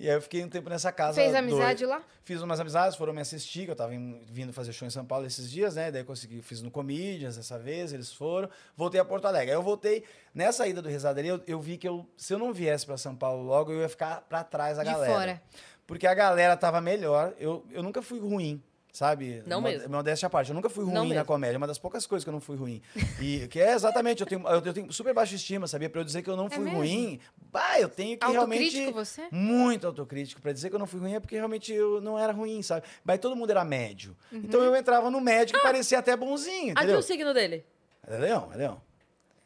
[0.00, 1.14] E aí eu fiquei um tempo nessa casa.
[1.20, 2.02] Fez amizade lá?
[2.24, 3.92] Fiz umas amizades, foram me assistir, que eu tava
[4.30, 5.90] vindo fazer show em São Paulo esses dias, né?
[5.90, 8.48] Daí consegui, fiz no Comedians dessa vez, eles foram.
[8.74, 9.50] Voltei a Porto Alegre.
[9.50, 10.02] Aí eu voltei,
[10.34, 13.14] nessa ida do Risadaria, eu, eu vi que eu, se eu não viesse pra São
[13.14, 15.12] Paulo logo, eu ia ficar pra trás da De galera.
[15.12, 15.42] fora.
[15.86, 17.34] Porque a galera tava melhor.
[17.38, 19.42] Eu, eu nunca fui ruim, sabe?
[19.46, 19.88] Não Mo- mesmo.
[19.88, 20.48] Modéstia à parte.
[20.50, 21.24] Eu nunca fui Não ruim na mesmo.
[21.26, 21.56] comédia.
[21.56, 22.80] É uma das poucas coisas que eu não fui ruim.
[23.20, 25.90] E que é exatamente, eu tenho, eu, eu tenho super baixa estima, sabia?
[25.90, 26.78] Pra eu dizer que eu não É fui mesmo?
[26.78, 27.20] ruim,
[27.52, 28.62] bah, eu tenho que realmente...
[28.78, 29.28] Autocrítico você?
[29.30, 30.40] Muito autocrítico.
[30.40, 32.86] Pra dizer que eu não fui ruim é porque realmente eu não era ruim, sabe?
[33.04, 34.16] Mas todo mundo era médio.
[34.32, 36.98] Então eu entrava no médio que parecia até bonzinho, Aqui entendeu?
[36.98, 37.64] o signo dele.
[38.06, 38.80] É leão, é leão.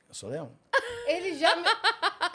[0.09, 0.52] Eu sou leão.
[1.07, 1.64] Ele já me...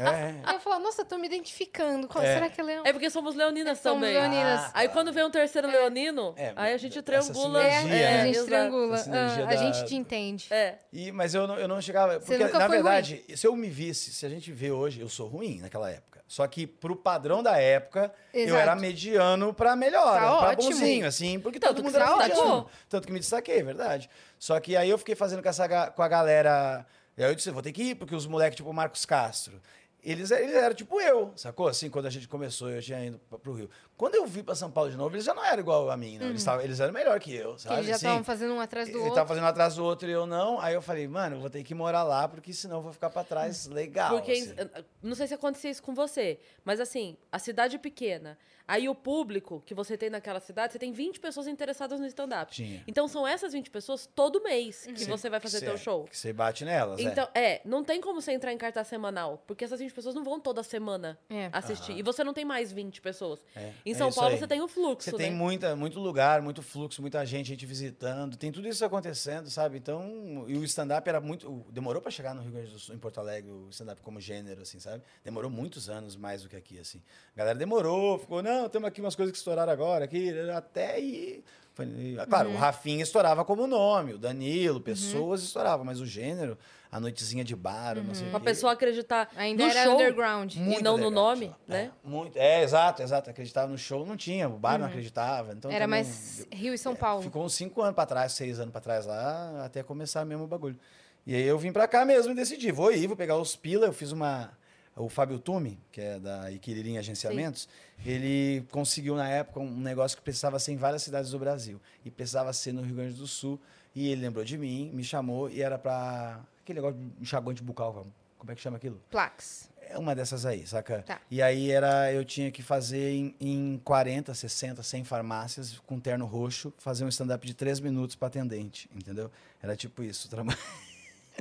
[0.07, 0.53] É.
[0.55, 2.07] Eu falo, nossa, eu tô me identificando.
[2.07, 2.33] Qual, É.
[2.35, 2.83] Será que é leão?
[2.85, 4.13] É porque somos leoninas Somos também.
[4.13, 4.61] leoninas.
[4.65, 7.63] Ah, Aí quando vem um terceiro leonino, É, aí a gente triangula.
[7.63, 8.21] É, sinergia, é, né?
[8.21, 8.47] a gente exato.
[8.47, 8.93] triangula.
[8.95, 10.47] Essa sinergia Ah, A da- gente te entende.
[10.51, 10.77] É.
[10.93, 12.13] E, mas eu não, eu não chegava.
[12.19, 14.99] Você Porque, nunca na foi verdade, se eu me visse, se a gente vê hoje,
[15.01, 16.09] eu sou ruim naquela época.
[16.27, 18.61] Só que pro padrão da época, eu Exato.
[18.61, 20.69] era mediano pra melhor, Tá pra ótimo.
[20.69, 22.69] bonzinho, assim, porque Tanto todo mundo era destacou.
[22.87, 24.07] Tanto que me destaquei, é verdade.
[24.37, 26.85] Só que aí eu fiquei fazendo com, essa, com a galera.
[27.17, 29.59] E aí eu disse, vou ter que ir, porque os moleques, tipo o Marcos Castro.
[30.03, 31.67] Eles, eles eram tipo eu, sacou?
[31.67, 33.69] Assim, quando a gente começou, eu tinha ido pra- pro Rio.
[33.99, 36.17] Quando eu vim pra São Paulo de novo, eles já não eram igual a mim,
[36.17, 36.27] né?
[36.27, 37.75] Eles, tavam- eles eram melhor que eu, Que sabe?
[37.75, 39.13] eles já Assim, estavam fazendo um atrás do ele outro.
[39.15, 40.57] tava fazendo um atrás do outro e eu não.
[40.61, 43.09] Aí eu falei, mano, eu vou ter que morar lá, porque senão eu vou ficar
[43.09, 44.11] pra trás legal.
[44.11, 44.55] Porque, assim.
[45.03, 48.37] não sei se acontecia isso com você, mas assim, a cidade é pequena.
[48.65, 52.53] Aí o público que você tem naquela cidade, você tem 20 pessoas interessadas no stand-up.
[52.53, 52.83] Tinha.
[52.87, 56.03] Então são essas 20 pessoas todo mês que Sim, você vai fazer teu cê- show.
[56.05, 59.65] Que você bate nelas, Então, é, não tem como você entrar em cartaz semanal, porque
[59.65, 61.49] essas 20 pessoas não vão toda semana É.
[61.51, 61.93] assistir.
[61.93, 61.99] Aham.
[61.99, 63.43] E você não tem mais 20 pessoas.
[63.55, 63.71] É.
[63.89, 64.39] Em É São isso Paulo aí.
[64.39, 65.35] você tem o fluxo, Você tem né?
[65.35, 69.77] muita, muito lugar, muito fluxo, muita gente, gente visitando, tem tudo isso acontecendo, sabe?
[69.77, 71.65] Então, e o stand-up era muito.
[71.71, 74.61] Demorou para chegar no Rio Grande do Sul, em Porto Alegre, o stand-up como gênero,
[74.61, 75.03] assim, sabe?
[75.23, 77.01] Demorou muitos anos mais do que aqui, assim.
[77.35, 81.43] A galera demorou, ficou, não, temos aqui umas coisas que estouraram agora, aqui, até e.
[81.79, 86.57] e, Claro, o Rafinha estourava como nome, o Danilo, pessoas estouravam, mas o gênero,
[86.91, 88.45] a noitezinha de bar, não sei o Pra quê.
[88.47, 90.55] pessoa acreditar Ainda no era show underground.
[90.55, 91.55] e não no nome, só.
[91.67, 91.91] né?
[92.03, 93.29] É, muito, é, exato, exato.
[93.29, 94.49] Acreditava no show, não tinha.
[94.49, 95.53] O bar não acreditava.
[95.53, 97.21] Então Era também- mais Rio e São é, Paulo.
[97.23, 100.47] Ficou uns cinco anos pra trás, seis anos pra trás lá, até começar mesmo o
[100.47, 100.79] bagulho.
[101.27, 103.85] E aí eu vim pra cá mesmo e decidi, vou ir, vou pegar os pila.
[103.85, 104.57] Eu fiz uma...
[104.95, 107.69] O Fábio Tume, que é da Iquiririm Agenciamentos,
[108.05, 111.79] ele conseguiu na época um negócio que precisava ser em várias cidades do Brasil.
[112.03, 113.57] E precisava ser no Rio Grande do Sul.
[113.95, 116.41] E ele lembrou de mim, me chamou e era pra...
[116.69, 118.05] Aquele negócio de enxaguante bucal,
[118.37, 119.01] como é que chama aquilo?
[119.09, 119.71] Plaques.
[119.81, 121.01] É uma dessas aí, saca?
[121.01, 121.19] Tá.
[121.31, 126.27] E aí era, eu tinha que fazer em, em 40, 60, 100 farmácias, com terno
[126.27, 129.31] roxo, fazer um stand-up de 3 minutos pra atendente, entendeu?
[129.59, 130.29] Era tipo isso.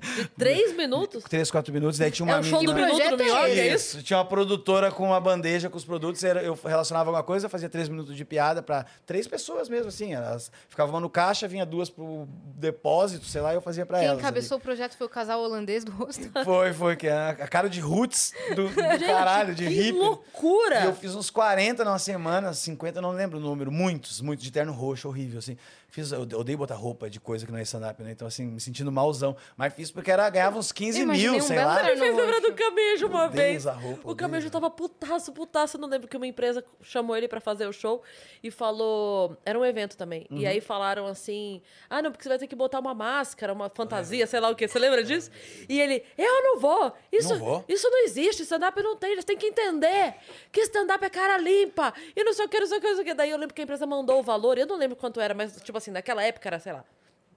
[0.01, 0.31] Traba...
[0.37, 1.25] Três minutos?
[1.25, 4.03] 3, 4 minutos, daí tinha uma É o show do minuto New é isso.
[4.03, 7.69] Tinha uma produtora com uma bandeja com os produtos, era- eu relacionava alguma coisa, fazia
[7.69, 10.15] três minutos de piada pra três pessoas mesmo, assim.
[10.15, 13.99] Elas ficavam uma no caixa, vinha duas pro depósito, sei lá, e eu fazia pra
[13.99, 14.19] Quem elas.
[14.19, 14.23] ali.
[14.27, 16.29] encabeçou o projeto foi o casal holandês do rosto.
[16.45, 18.75] Foi, foi, que é a cara de roots do, do
[19.07, 19.99] caralho, de que hippie.
[19.99, 20.81] loucura!
[20.83, 24.51] E eu fiz uns 40 numa semana, 50, não lembro o número, muitos, muitos, de
[24.51, 25.57] terno roxo, horrível, assim.
[25.91, 28.11] Fiz, eu odeio botar roupa de coisa que não é stand-up, né?
[28.11, 29.34] Então, assim, me sentindo malzão.
[29.57, 31.82] Mas fiz porque era, ganhava uns 15 Eu imaginei mil, um sei lá.
[31.82, 33.57] Me fez lembrar do Camejo uma vez.
[33.62, 35.78] usar roupa, O Camejo tava putaço, putaço.
[35.78, 38.03] Eu não lembro que uma empresa chamou ele pra fazer o show
[38.43, 39.34] e falou.
[39.47, 40.26] Era um evento também.
[40.30, 40.49] E Uhum.
[40.51, 44.26] aí falaram assim: ah, não, porque você vai ter que botar uma máscara, uma fantasia,
[44.26, 44.68] sei lá o quê.
[44.68, 45.30] Você lembra disso?
[45.70, 46.93] E ele: eu não vou.
[47.11, 47.64] Isso Não vou.
[47.66, 48.43] Isso não existe.
[48.43, 49.12] Stand-up não tem.
[49.12, 50.16] Eles têm que entender
[50.53, 51.95] que stand-up é cara limpa.
[52.14, 53.14] E não sei o que, não sei o que, não sei o que.
[53.14, 54.59] Daí eu lembro que a empresa mandou o valor.
[54.59, 56.85] Eu não lembro quanto era, mas, tipo assim, naquela época era, sei lá.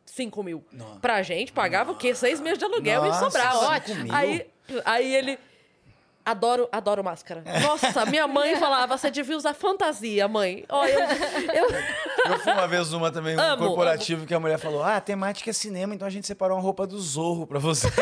[0.06, 0.64] 5 mil.
[0.72, 1.00] Nossa.
[1.00, 2.14] Pra gente, pagava o quê?
[2.14, 3.82] Seis meses de aluguel Nossa, e sobrava.
[3.86, 4.14] cinco mil?
[4.14, 4.48] Aí,
[4.84, 5.40] aí ele.
[6.24, 7.44] Adoro, adoro máscara.
[7.64, 10.66] Nossa, minha mãe falava, você devia usar fantasia, mãe.
[10.70, 11.70] Olha, eu, eu,
[12.34, 15.02] Eu fui uma vez numa também, um Amo, corporativo, que a mulher falou: Ah, a
[15.02, 17.88] temática é cinema, então a gente separou uma roupa do Zorro pra você.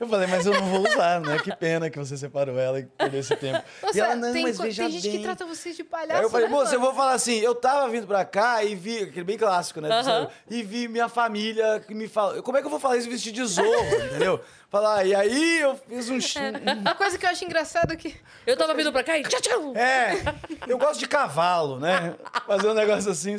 [0.00, 1.38] Eu falei, mas eu não vou usar, né?
[1.38, 3.62] Que pena que você separou ela e perdeu esse tempo.
[3.82, 5.16] Nossa, e ela, não, tem, mas veja tem gente bem.
[5.18, 6.18] que trata vocês de palhaço.
[6.18, 8.74] Aí eu falei, né, moça, eu vou falar assim, eu tava vindo pra cá e
[8.74, 9.88] vi, aquele bem clássico, né?
[9.90, 10.28] Aham.
[10.50, 13.34] E vi minha família que me fala, como é que eu vou falar isso vestido
[13.34, 14.40] de zorro, entendeu?
[14.70, 16.14] Falar, e aí eu fiz um...
[16.16, 18.16] um- Uma coisa que eu acho engraçado é que.
[18.44, 19.76] eu tava vindo pra cá e tchau, tchau.
[19.76, 20.20] É,
[20.66, 22.14] eu gosto de cavalo, né?
[22.46, 23.36] Fazer um negócio assim.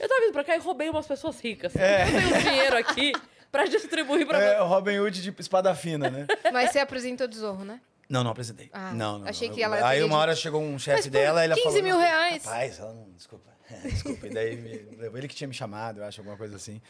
[0.00, 1.76] Eu tava vindo pra cá e roubei umas pessoas ricas.
[1.76, 2.02] É.
[2.04, 3.12] Eu tenho um dinheiro aqui
[3.52, 6.26] pra distribuir pra É, o Robin Hood de espada fina, né?
[6.52, 7.80] Mas você apresentou de zorro, né?
[8.08, 8.68] Não, não apresentei.
[8.72, 9.28] Ah, não, não.
[9.28, 9.54] achei não.
[9.54, 11.82] que ela Aí uma de- hora chegou um chefe dela, ele 15 falou...
[11.82, 12.44] mil reais?
[12.44, 13.10] Rapaz, ela não...
[13.12, 13.50] Desculpa.
[13.84, 14.26] Desculpa.
[14.26, 16.80] E daí me ele que tinha me chamado, eu acho, alguma coisa assim.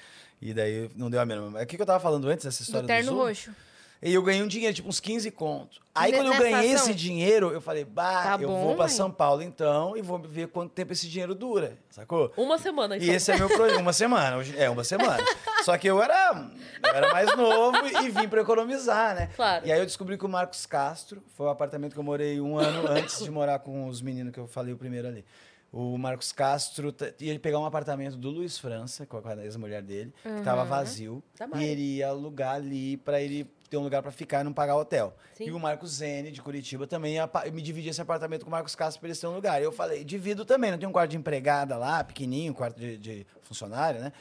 [0.40, 1.62] E daí não deu a mínima.
[1.62, 3.54] O que, que eu tava falando antes dessa história Do do, terno roxo.
[4.02, 5.80] E eu ganhei um dinheiro, tipo uns 15 contos.
[5.94, 6.86] Aí quando eu ganhei ação?
[6.88, 8.94] esse dinheiro, eu falei, bah, Tá eu bom, vou pra mãe.
[8.94, 12.32] São Paulo então e vou ver quanto tempo esse dinheiro dura, sacou?
[12.36, 12.96] Uma semana.
[12.96, 13.78] E esse é meu projeto.
[13.78, 14.38] Uma semana.
[14.38, 15.22] hoje- É, uma semana.
[15.64, 16.50] Só que eu era,
[16.84, 19.30] eu era mais novo e vim pra economizar, né?
[19.36, 19.64] Claro.
[19.66, 22.58] E aí eu descobri que o Marcos Castro foi o apartamento que eu morei um
[22.58, 25.24] ano antes de morar com os meninos que eu falei o primeiro ali.
[25.72, 30.42] O Marcos Castro ia pegar um apartamento do Luiz França, com a ex-mulher dele, que
[30.42, 31.22] tava vazio.
[31.36, 34.52] Tá e ele ia alugar ali pra ele ter um lugar pra ficar e não
[34.52, 35.16] pagar hotel.
[35.34, 35.46] Sim.
[35.46, 37.16] E o Marcos Zene, de Curitiba, também
[37.50, 39.60] me dividir esse apartamento com o Marcos Castro pra eles terem um lugar.
[39.60, 42.78] E eu falei, divido também, não tem um quarto de empregada lá, pequenininho, um quarto
[42.78, 44.12] de, de funcionário, né?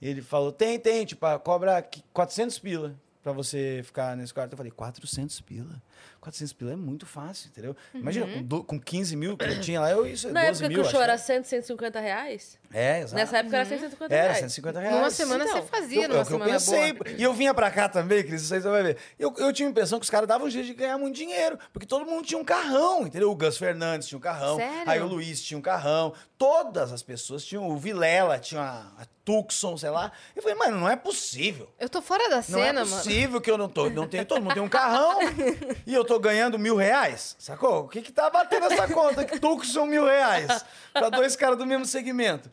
[0.00, 4.52] E ele falou, tem, tem, tipo, cobra qu- 400 pila pra você ficar nesse quarto.
[4.52, 5.82] Eu falei, 400 pila?
[6.20, 7.76] 400 pila é muito fácil, entendeu?
[7.94, 10.50] Imagina, com, do- com 15 mil que eu tinha lá, eu isso é Na 12
[10.64, 11.18] época mil, que o show era né?
[11.18, 12.58] 100, 150 reais?
[12.72, 13.14] É, exato.
[13.14, 14.38] Nessa época era 150 Era reais.
[14.40, 14.96] 150 reais.
[14.96, 16.92] Numa semana Então, você fazia, Eu- numa é que eu semana pensei.
[16.92, 17.10] boa.
[17.16, 18.96] E eu vinha pra cá também, Cris, isso aí você vai ver.
[19.18, 21.58] Eu, eu tinha a impressão que os caras davam um jeito de ganhar muito dinheiro.
[21.72, 23.30] Porque todo mundo tinha um carrão, entendeu?
[23.30, 24.56] O Gus Fernandes tinha um carrão.
[24.56, 24.82] Sério?
[24.90, 26.12] Aí o Luiz tinha um carrão.
[26.36, 27.66] Todas as pessoas tinham.
[27.68, 30.12] O Vilela tinha a, a Tucson, sei lá.
[30.36, 31.68] Eu falei, mano, não é possível.
[31.78, 32.96] Eu tô fora da Não cena, é mano.
[32.96, 33.88] possível que eu não tô.
[33.90, 35.18] Não tenho, todo mundo tem um carrão
[35.86, 37.36] e eu tô ganhando mil reais.
[37.38, 37.84] Sacou?
[37.84, 39.24] O que que tá batendo essa conta?
[39.24, 40.64] Que Tucson mil reais.
[40.92, 42.50] Pra dois caras do mesmo segmento.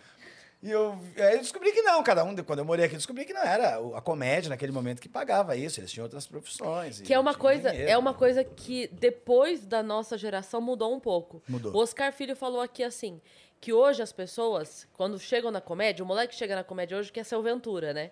[0.61, 3.23] E eu, aí eu descobri que não, cada um, quando eu morei aqui, eu descobri
[3.23, 7.01] que não era a comédia naquele momento que pagava isso, eles tinham outras profissões.
[7.01, 7.91] Que é uma coisa, dinheiro.
[7.91, 11.41] é uma coisa que depois da nossa geração mudou um pouco.
[11.47, 11.71] Mudou.
[11.71, 13.21] O Oscar Filho falou aqui assim,
[13.61, 17.23] que hoje as pessoas, quando chegam na comédia, o moleque chega na comédia hoje quer
[17.25, 18.09] ser o Ventura, né?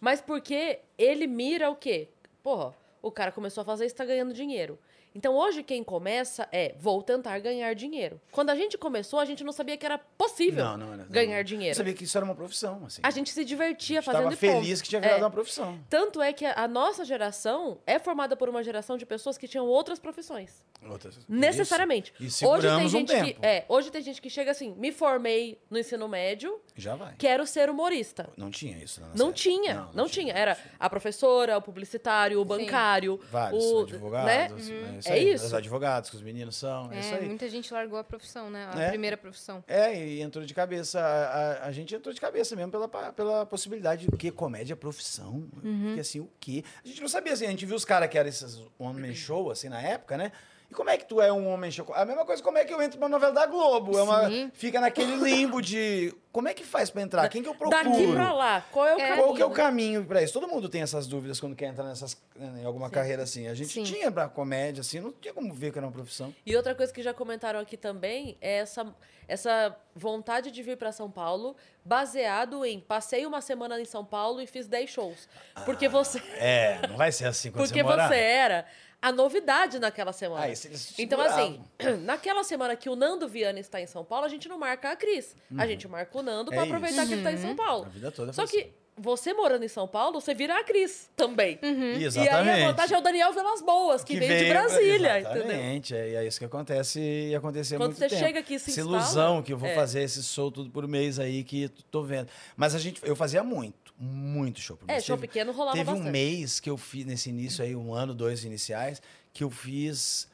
[0.00, 2.08] Mas porque ele mira o quê?
[2.42, 4.78] Porra, o cara começou a fazer isso, tá ganhando dinheiro.
[5.14, 8.20] Então hoje quem começa é vou tentar ganhar dinheiro.
[8.30, 11.04] Quando a gente começou, a gente não sabia que era possível Não, não era.
[11.10, 11.44] ganhar não.
[11.44, 11.72] dinheiro.
[11.72, 13.00] Eu sabia que isso era uma profissão, assim.
[13.02, 14.62] A gente se divertia A gente fazendo tava e ponto.
[14.62, 15.24] feliz que tinha virado É.
[15.24, 15.78] uma profissão.
[15.88, 19.48] Tanto é que a a nossa geração é formada por uma geração de pessoas que
[19.48, 20.62] tinham outras profissões.
[20.88, 22.12] Outras- Necessariamente.
[22.20, 22.44] Isso.
[22.44, 24.92] E hoje tem seguramos um gente que é, hoje tem gente que chega assim, me
[24.92, 27.14] formei no ensino médio, Já vai.
[27.18, 28.28] quero ser humorista.
[28.36, 29.40] Não tinha isso na nossa Não época.
[29.42, 30.32] tinha, não, tinha.
[30.34, 34.68] Era a professora, o publicitário, o bancário, Vários o, advogados.
[34.68, 34.96] né?
[34.98, 35.08] É isso.
[35.08, 35.46] É aí, isso.
[35.46, 36.92] Os advogados que os meninos são.
[36.92, 37.26] É, isso É, aí.
[37.26, 38.70] muita gente largou a profissão, né?
[38.72, 38.88] A É.
[38.90, 39.64] primeira profissão.
[39.66, 41.00] É, e entrou de cabeça.
[41.00, 44.76] A, a- a gente entrou de cabeça mesmo pela, pela possibilidade de que comédia é
[44.76, 45.48] profissão.
[45.62, 45.92] Uhum.
[45.94, 46.64] Que assim, o quê?
[46.84, 49.50] A gente não sabia assim, a gente viu os caras que eram esses homem show,
[49.50, 50.30] assim, na época, né?
[50.70, 51.84] E como é que tu é um homem show?
[51.94, 53.98] A mesma coisa como é que eu entro numa novela da Globo.
[53.98, 54.50] É uma, Sim.
[54.54, 57.28] fica naquele limbo de como é que faz pra entrar?
[57.28, 57.90] Quem que eu procuro?
[57.90, 59.02] Daqui pra lá, qual é o É.
[59.08, 59.24] caminho?
[59.24, 60.32] Qual que é o caminho pra isso?
[60.32, 63.48] Todo mundo tem essas dúvidas quando quer entrar nessas, em alguma carreira assim.
[63.48, 63.82] A gente Sim.
[63.82, 66.32] tinha pra comédia, assim, não tinha como ver que era uma profissão.
[66.46, 68.86] E outra coisa que já comentaram aqui também é essa,
[69.26, 74.40] essa vontade de vir para São Paulo baseado em passei uma semana em São Paulo
[74.40, 75.28] e fiz 10 shows.
[75.64, 78.06] Porque você, É, não vai ser assim quando porque você morar.
[78.08, 78.66] você era
[79.02, 80.44] a novidade naquela semana.
[80.44, 81.60] Ah, isso então, assim,
[82.04, 84.96] naquela semana que o Nando Viana está em São Paulo, a gente não marca a
[84.96, 85.34] Cris.
[85.56, 87.86] A gente marca o Nando É para aproveitar que ele está em São Paulo.
[87.86, 91.58] A vida toda Só que você morando em São Paulo, você vira a Cris também.
[91.62, 92.50] E Exatamente.
[92.50, 95.42] aí a vantagem é o Daniel Velas Boas, que, veio de Brasília, entendeu?
[95.42, 98.26] Exatamente, é, e é isso que acontece e acontecia há Quando muito você tempo.
[98.26, 99.74] chega aqui e se Essa instala, ilusão que eu vou é.
[99.74, 102.28] fazer esse show tudo por mês aí que tô vendo.
[102.56, 104.88] Mas a gente, eu fazia muito, muito show mês.
[104.88, 106.10] É, show Teve- pequeno rolava Teve um bastante.
[106.12, 110.26] mês que eu fiz nesse início aí, um ano, dois iniciais, que eu fiz.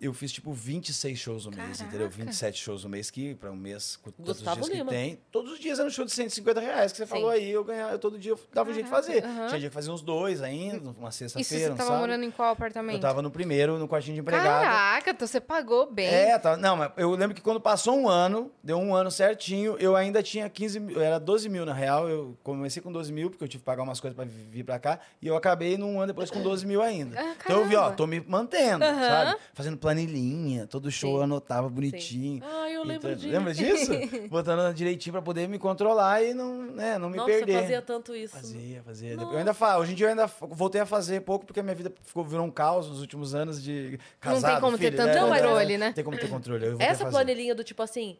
[0.00, 2.08] Eu fiz tipo 26 shows no mês, entendeu?
[2.08, 2.24] Caraca.
[2.24, 4.84] 27 shows no mês, que para um mês com todos os dias Lima.
[4.86, 5.20] que tem.
[5.30, 7.98] Todos os dias era um show de 150 reais que você falou aí, eu ganhava,
[7.98, 9.22] todo dia eu dava um jeito de fazer.
[9.22, 9.48] aham.
[9.48, 12.00] Tinha dia que fazer uns dois ainda, uma sexta-feira, você um tava sábado.
[12.00, 12.96] morando em qual apartamento?
[12.96, 14.62] Eu tava no primeiro, no quartinho de empregado.
[14.64, 16.06] Caraca, então você pagou bem.
[16.06, 19.76] É, tá, não, mas eu lembro que quando passou um ano, deu um ano certinho,
[19.78, 23.12] eu ainda tinha 15 mil, eu era 12 mil na real, eu comecei com 12
[23.12, 25.76] mil, porque eu tive que pagar umas coisas pra vir pra cá, e eu acabei
[25.76, 27.20] num ano depois com 12 mil ainda.
[27.20, 29.06] Ah, então eu vi, ó, tô me mantendo, Aham.
[29.06, 29.40] sabe?
[29.52, 31.16] Fazendo planilhinha, todo show Sim.
[31.16, 32.42] eu anotava bonitinho.
[32.44, 33.28] Ah, eu lembro Então, disso.
[33.28, 33.92] Lembra disso?
[34.30, 37.60] Botando direitinho pra poder me controlar e não, né, não me Nossa, perder.
[37.60, 38.34] fazia tanto isso.
[38.36, 39.16] Fazia, fazia.
[39.16, 39.32] Nossa.
[39.32, 39.80] Eu ainda faço.
[39.80, 42.46] Hoje em dia eu ainda voltei a fazer pouco porque a minha vida ficou, virou
[42.46, 45.20] um caos nos últimos anos de casado, como ter filho, tanto né?
[45.40, 45.86] controle, né?
[45.88, 46.76] Não tem como ter controle.
[46.78, 48.16] Essa planilhinha do tipo assim,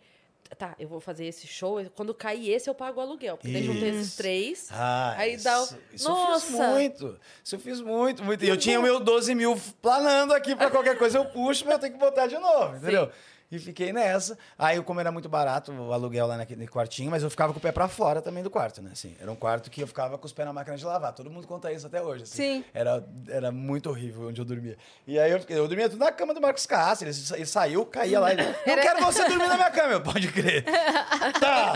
[0.58, 3.36] tá, eu vou fazer esse show, quando cair esse eu pago o aluguel.
[3.36, 4.68] Porque daí juntei esses três.
[4.70, 6.68] Ah, Aí isso, dá o- isso eu fiz Nossa!
[6.68, 7.20] muito.
[7.44, 8.44] Isso eu fiz muito, muito.
[8.44, 11.74] E eu tinha o meu 12 mil planando aqui pra qualquer coisa eu puxo, mas
[11.74, 13.10] eu tenho que botar de novo, entendeu?
[13.52, 14.38] E fiquei nessa.
[14.56, 17.62] Aí, como era muito barato o aluguel lá naquele quartinho, mas eu ficava com o
[17.62, 18.90] pé pra fora também do quarto, né?
[18.92, 21.12] Assim, era um quarto que eu ficava com os pés na máquina de lavar.
[21.12, 22.22] Todo mundo conta isso até hoje.
[22.22, 22.36] Assim.
[22.36, 22.64] Sim.
[22.72, 24.78] Era, era muito horrível onde eu dormia.
[25.04, 27.08] E aí eu, eu dormia tudo na cama do Marcos Castro.
[27.08, 28.32] Ele, ele saiu, caía lá.
[28.32, 29.92] Ele, eu quero você dormir na minha cama.
[29.94, 30.64] Eu, pode crer.
[31.40, 31.72] Tá.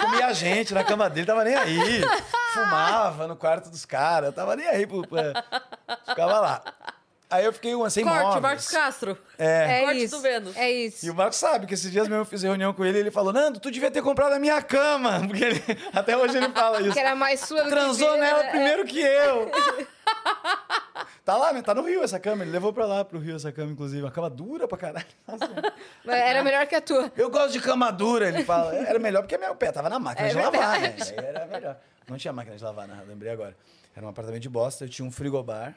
[0.00, 2.00] Comia gente na cama dele, tava nem aí.
[2.52, 4.86] Fumava no quarto dos caras, tava nem aí.
[4.86, 5.44] Pro, pra-
[6.08, 6.62] Ficava lá.
[7.28, 8.42] Aí eu fiquei uma sem Corte, móveis.
[8.42, 9.18] Marcos Castro.
[9.36, 9.78] É.
[9.78, 10.16] É Corte isso.
[10.16, 10.56] do Vênus.
[10.56, 11.04] É isso.
[11.04, 13.10] E o Marcos sabe que esses dias mesmo eu fiz reunião com ele e ele
[13.10, 15.20] falou: Nando, tu devia ter comprado a minha cama.
[15.26, 15.62] Porque ele-
[15.92, 16.92] até hoje ele fala isso.
[16.92, 18.50] Que era mais sua do que Transou minha, nela né?
[18.50, 19.50] primeiro que eu.
[21.24, 22.44] tá lá, tá no Rio essa cama.
[22.44, 24.02] Ele levou pra lá, pro Rio, essa cama, inclusive.
[24.02, 25.06] Uma cama dura pra caralho.
[25.26, 25.50] Nossa.
[26.06, 27.10] É, Era melhor que a tua.
[27.16, 28.74] Eu gosto de cama dura, ele fala.
[28.74, 30.88] Era melhor porque meu pé tava na máquina É de lavar, né?
[30.90, 31.14] verdade.
[31.18, 31.76] Aí era melhor.
[32.08, 33.02] Não tinha máquina de lavar, né?
[33.08, 33.56] Lembrei agora.
[33.96, 35.74] Era um apartamento de bosta, eu tinha um frigobar.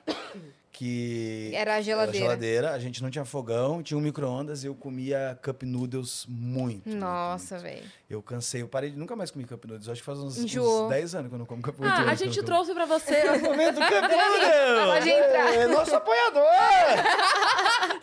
[0.71, 2.25] Que Era a geladeira.
[2.25, 6.87] geladeira, a gente não tinha fogão, tinha um micro-ondas e eu comia cup noodles muito.
[6.87, 7.83] Nossa, velho.
[8.09, 9.89] Eu cansei, eu parei de nunca mais comer cup noodles.
[9.89, 10.85] Acho que faz uns, Enjoou.
[10.85, 12.07] uns 10 anos que eu não como cup noodles.
[12.07, 13.23] Ah, a gente trouxe pra você.
[13.39, 14.85] Momento cup noodles!
[14.85, 15.55] Pode entrar.
[15.55, 16.43] É nosso apoiador!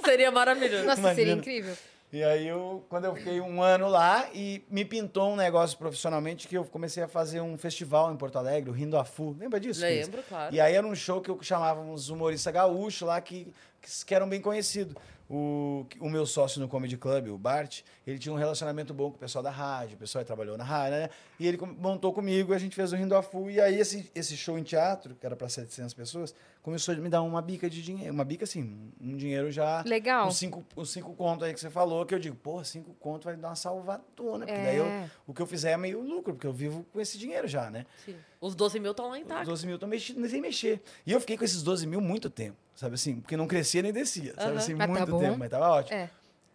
[0.05, 0.85] Seria maravilhoso.
[0.85, 1.15] Nossa, Imagina.
[1.15, 1.75] seria incrível.
[2.13, 6.47] E aí, eu, quando eu fiquei um ano lá e me pintou um negócio profissionalmente
[6.47, 9.37] que eu comecei a fazer um festival em Porto Alegre, o Rindo a Fu.
[9.39, 9.81] Lembra disso?
[9.81, 10.07] Cris?
[10.07, 10.55] Lembro, claro.
[10.55, 13.53] E aí era um show que eu chamava uns humoristas gaúchos lá que,
[13.83, 14.95] que, que eram bem conhecidos.
[15.29, 19.17] O, o meu sócio no Comedy Club, o Bart, ele tinha um relacionamento bom com
[19.17, 21.11] o pessoal da rádio, o pessoal que trabalhou na rádio, né?
[21.41, 23.51] E ele montou comigo, a gente fez o Rindo a Fu.
[23.51, 27.09] E aí esse, esse show em teatro, que era para 700 pessoas, começou a me
[27.09, 28.13] dar uma bica de dinheiro.
[28.15, 29.83] Uma bica, assim, um dinheiro já...
[29.85, 30.29] Legal.
[30.29, 33.25] Os cinco, os cinco contos aí que você falou, que eu digo, pô, cinco contos
[33.25, 34.47] vai dar uma salvadona.
[34.47, 34.65] Porque É.
[34.65, 37.49] daí eu, o que eu fizer é meio lucro, porque eu vivo com esse dinheiro
[37.49, 37.85] já, né?
[38.05, 38.15] Sim.
[38.41, 39.49] Os 12 mil estão lá Os intactos.
[39.49, 40.81] 12 mil estão mexendo, sem mexer.
[41.05, 43.21] E eu fiquei com esses 12 mil muito tempo, sabe assim?
[43.21, 44.57] Porque não crescia nem descia, sabe Aham.
[44.59, 44.75] assim?
[44.75, 45.19] Mas tá muito bom.
[45.19, 45.99] tempo, mas tava ótimo.
[45.99, 46.09] É.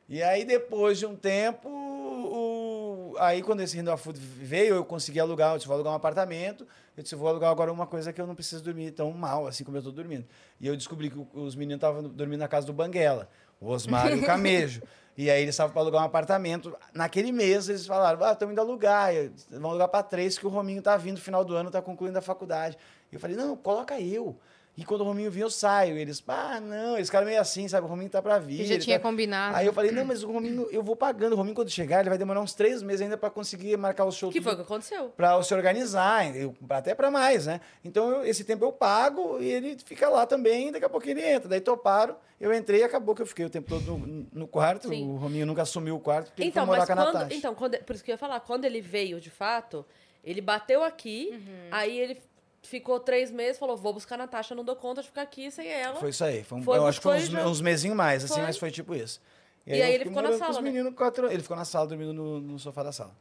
[0.07, 5.19] E aí, depois de um tempo, o- aí quando esse Randall Food veio, eu consegui
[5.19, 8.19] alugar, eu disse, vou alugar um apartamento, eu disse, vou alugar agora uma coisa que
[8.21, 10.25] eu não preciso dormir tão mal, assim como eu tô dormindo.
[10.59, 14.19] E eu descobri que os meninos estavam dormindo na casa do Banguela, o Osmar e
[14.19, 14.81] o Camejo.
[15.17, 16.75] E aí eles estavam para alugar um apartamento.
[16.93, 19.11] Naquele mês eles falaram, ah, estamos indo alugar,
[19.49, 22.17] vão alugar para três, que o Rominho tá vindo no final do ano, tá concluindo
[22.17, 22.77] a faculdade.
[23.11, 24.37] E eu falei, não, coloca eu.
[24.81, 25.95] E quando o Rominho vir, eu saio.
[25.95, 27.85] E eles, ah, não, eles ficaram meio assim, sabe?
[27.85, 28.57] O Rominho tá para vir.
[28.57, 29.55] Que já ele tinha tá- combinado.
[29.55, 31.33] Aí eu falei, não, mas o Rominho, eu vou pagando.
[31.33, 34.11] O Rominho, quando chegar, ele vai demorar uns três meses ainda para conseguir marcar o
[34.11, 35.09] show Que tudo foi o que aconteceu.
[35.09, 36.23] para se organizar,
[36.71, 37.61] até para mais, né?
[37.85, 41.21] Então, eu- esse tempo eu pago e ele fica lá também, daqui a pouco ele
[41.21, 41.47] entra.
[41.47, 44.87] Daí toparam, eu entrei e acabou que eu fiquei o tempo todo no, no quarto.
[44.89, 45.07] Sim.
[45.07, 47.13] O Rominho nunca assumiu o quarto porque Então, ele foi morar mas com a quando.
[47.21, 47.35] Natasha.
[47.37, 49.85] Então, quando, por isso que eu ia falar, quando ele veio de fato,
[50.23, 51.67] ele bateu aqui, Uhum.
[51.71, 52.21] aí ele
[52.63, 55.67] ficou três meses, falou: vou buscar a Natasha, não dou conta de ficar aqui sem
[55.67, 55.95] ela.
[55.99, 56.43] Foi isso aí.
[56.43, 58.43] Foi um- Foi- eu acho que foi, uns, já- uns mesinhos mais, assim, Foi.
[58.43, 59.21] mas foi tipo isso.
[59.65, 60.63] E aí eu ele ficou na com sala, os né?
[60.63, 63.15] meninos quatro Ele ficou na sala, dormindo no, no sofá da sala.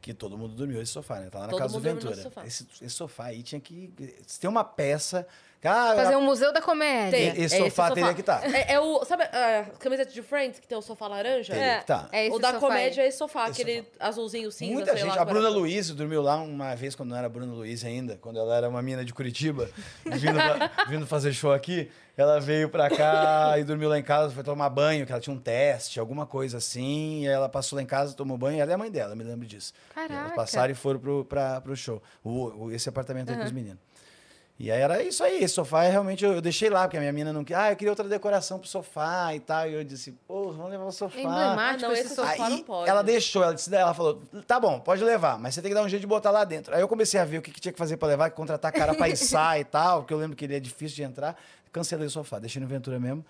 [0.00, 1.28] Que todo mundo dormiu esse sofá, né?
[1.30, 2.14] Tá lá na Todo casa do Ventura.
[2.14, 2.46] sofá.
[2.46, 3.90] Esse, esse sofá aí tinha que.
[4.26, 5.26] Se tem uma peça.
[5.64, 7.10] Ah, Fazer um museu da comédia.
[7.34, 7.42] Tem.
[7.44, 8.44] Esse É sofá teria que estar.
[8.54, 9.04] É, é o.
[9.04, 11.52] Sabe a camiseta de Friends que tem o sofá laranja?
[11.52, 12.08] Teria que tá.
[12.12, 13.06] É esse o da sofá comédia aí.
[13.06, 15.16] é esse sofá, Esse aquele azulzinho cinza, Muita sei gente.
[15.16, 15.22] lá.
[15.22, 15.56] A Bruna era.
[15.56, 18.80] Luiz dormiu lá uma vez quando não era Bruna Luiz ainda, quando ela era uma
[18.80, 19.68] mina de Curitiba,
[20.06, 21.90] vindo, pra- vindo fazer show aqui.
[22.16, 25.34] Ela veio pra cá e dormiu lá em casa, foi tomar banho, que ela tinha
[25.34, 27.22] um teste, alguma coisa assim.
[27.22, 28.60] E aí ela passou lá em casa, tomou banho.
[28.60, 29.72] Ela é a mãe dela, me lembro disso.
[29.96, 30.34] E Elas Caraca.
[30.34, 32.02] passaram e foram pro, pra, pro show.
[32.24, 33.78] O, o- esse apartamento aí com os meninos.
[34.60, 37.00] E aí era isso aí, esse sofá é realmente eu, eu deixei lá, porque a
[37.00, 37.62] minha mina não queria.
[37.62, 39.68] Ah, eu queria outra decoração pro sofá e tal.
[39.68, 41.16] E eu disse, pô, vamos levar o sofá.
[41.16, 42.30] É emblemático Ah, não, esse sofá.
[42.32, 42.90] Aí não pode.
[42.90, 45.84] ela deixou, ela disse, ela falou, tá bom, pode levar, mas você tem que dar
[45.84, 46.74] um jeito de botar lá dentro.
[46.74, 48.94] Aí eu comecei a ver o que, que tinha que fazer pra levar, contratar cara
[48.94, 51.36] pra içar e tal, porque eu lembro que ele é difícil de entrar.
[51.70, 53.24] Cancelei o sofá, deixei no Ventura mesmo.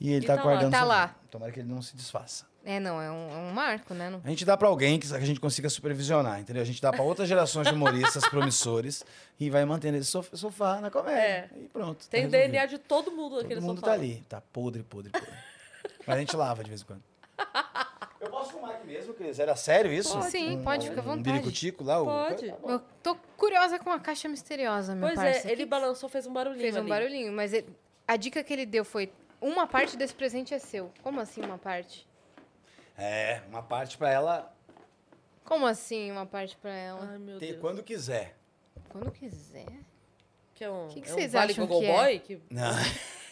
[0.00, 0.50] E ele E tá tá lá.
[0.50, 0.94] guardando Tá o sofá.
[0.94, 1.14] lá.
[1.30, 2.46] Tomara que ele não se desfaça.
[2.66, 4.08] É, não, é um, é um marco, né?
[4.08, 6.62] Não- A gente dá pra alguém que a gente consiga supervisionar, entendeu?
[6.62, 9.04] A gente dá pra outras gerações de humoristas promissores
[9.38, 11.20] e vai mantendo esse sof- sofá na comédia.
[11.20, 11.48] É.
[11.56, 12.08] E pronto.
[12.08, 12.52] Tem tá o resolvido.
[12.52, 13.88] DNA de todo mundo naquele Todo mundo sofá.
[13.88, 14.24] tá ali.
[14.28, 15.28] Tá podre, podre, podre.
[16.06, 17.02] Mas a gente lava de vez em quando.
[18.20, 19.38] Eu posso fumar aqui mesmo, Cris?
[19.38, 20.14] Era sério isso?
[20.16, 20.30] Pode.
[20.30, 21.22] Sim, pode, fica à Um vontade.
[21.24, 22.00] biricutico lá?
[22.00, 22.48] o- Pode.
[22.50, 22.70] Tá bom.
[22.70, 25.48] Eu tô curiosa com a caixa misteriosa, meu Pois parça.
[25.48, 26.62] é, ele Que balançou, fez um barulhinho.
[26.62, 26.88] fez um ali.
[26.88, 27.68] barulhinho, mas ele-
[28.08, 29.12] a dica que ele deu foi
[29.48, 30.90] uma parte desse presente é seu.
[31.02, 32.06] Como assim uma parte?
[32.96, 34.54] É, uma parte pra ela
[35.44, 37.08] Como assim uma parte pra ela?
[37.10, 37.60] Ai, meu ter Deus.
[37.60, 38.36] quando quiser.
[38.88, 39.66] Quando quiser.
[40.54, 41.96] Que é um, Que que é um vocês Vale acham Google que é?
[41.96, 42.18] Boy?
[42.20, 42.40] Que...
[42.50, 42.72] Não.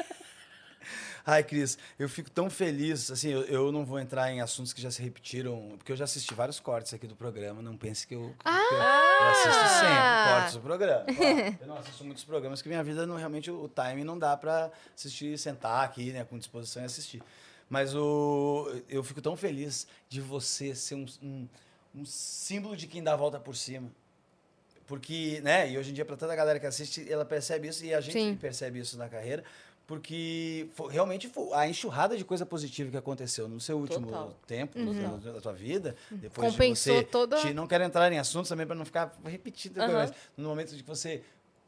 [1.24, 3.10] Ai, Cris, eu fico tão feliz.
[3.10, 6.04] Assim, eu, eu não vou entrar em assuntos que já se repetiram, porque eu já
[6.04, 7.62] assisti vários cortes aqui do programa.
[7.62, 11.04] Não pense que eu, que eu- eu assisto sempre cortes do programa.
[11.04, 11.58] claro.
[11.60, 14.70] Eu não assisto muitos programas que minha vida não realmente o, timing não dá pra
[14.96, 17.22] assistir, sentar aqui, né, com disposição e assistir.
[17.70, 21.48] Mas o, eu fico tão feliz de você ser um, um,
[21.94, 23.88] um símbolo de quem dá a volta por cima.
[24.86, 27.94] Porque, né, e hoje em dia, para tanta galera que assiste, ela percebe isso e
[27.94, 28.36] a gente Sim.
[28.38, 29.42] percebe isso na carreira,
[29.86, 34.36] porque fo- realmente foi a enchurrada de coisa positiva que aconteceu no seu último Total.
[34.46, 35.18] tempo Total.
[35.34, 37.06] da tua vida, depois Compensou de você.
[37.06, 39.92] toda- te- não quero entrar em assuntos também para não ficar repetindo, Aham.
[39.92, 41.22] mas no momento de que você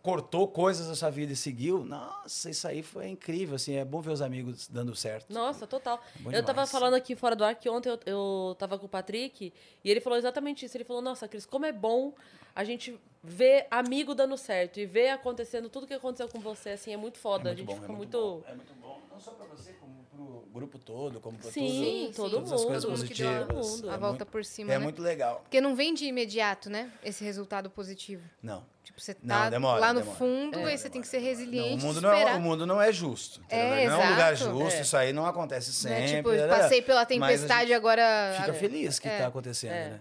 [0.04, 4.02] cortou coisas da sua vida e seguiu, nossa, isso aí foi incrível, assim, é bom
[4.02, 5.32] ver os amigos dando certo.
[5.32, 5.98] Nossa, total.
[6.20, 6.70] Bom eu tava demais.
[6.70, 9.50] falando aqui fora do ar que ontem eu, eu tava com o Patrick
[9.82, 10.76] e ele falou exatamente isso.
[10.76, 12.12] Ele falou, nossa, Cris, como é bom
[12.54, 16.92] a gente ver amigo dando certo e ver acontecendo tudo que aconteceu com você, assim,
[16.92, 17.50] é muito foda.
[17.50, 18.18] a gente fica muito...
[18.18, 19.72] bom, é muito bom, não só para você,
[20.14, 23.46] pro grupo todo, como para Sim, tudo, todo todas as coisas mundo, que deu positivas.
[23.48, 23.90] todo mundo.
[23.90, 24.82] A É volta muito- por cima, É né?
[24.84, 25.40] muito legal.
[25.42, 26.90] Porque não vem de imediato, né?
[27.04, 28.22] Esse resultado positivo.
[28.42, 28.64] Não.
[28.84, 30.18] Tipo, você Não, tá demora, lá no demora.
[30.18, 30.64] fundo, É.
[30.66, 32.92] aí você tem que ser Não, resiliente, o, mundo não é, o mundo não é
[32.92, 33.40] justo.
[33.48, 34.80] É, não é um lugar justo, É.
[34.82, 36.36] isso aí não acontece Não é sempre.
[36.36, 38.34] tipo, passei pela a tempestade, agora...
[38.40, 39.12] Fica feliz que É.
[39.14, 39.88] está acontecendo, É.
[39.90, 40.00] né?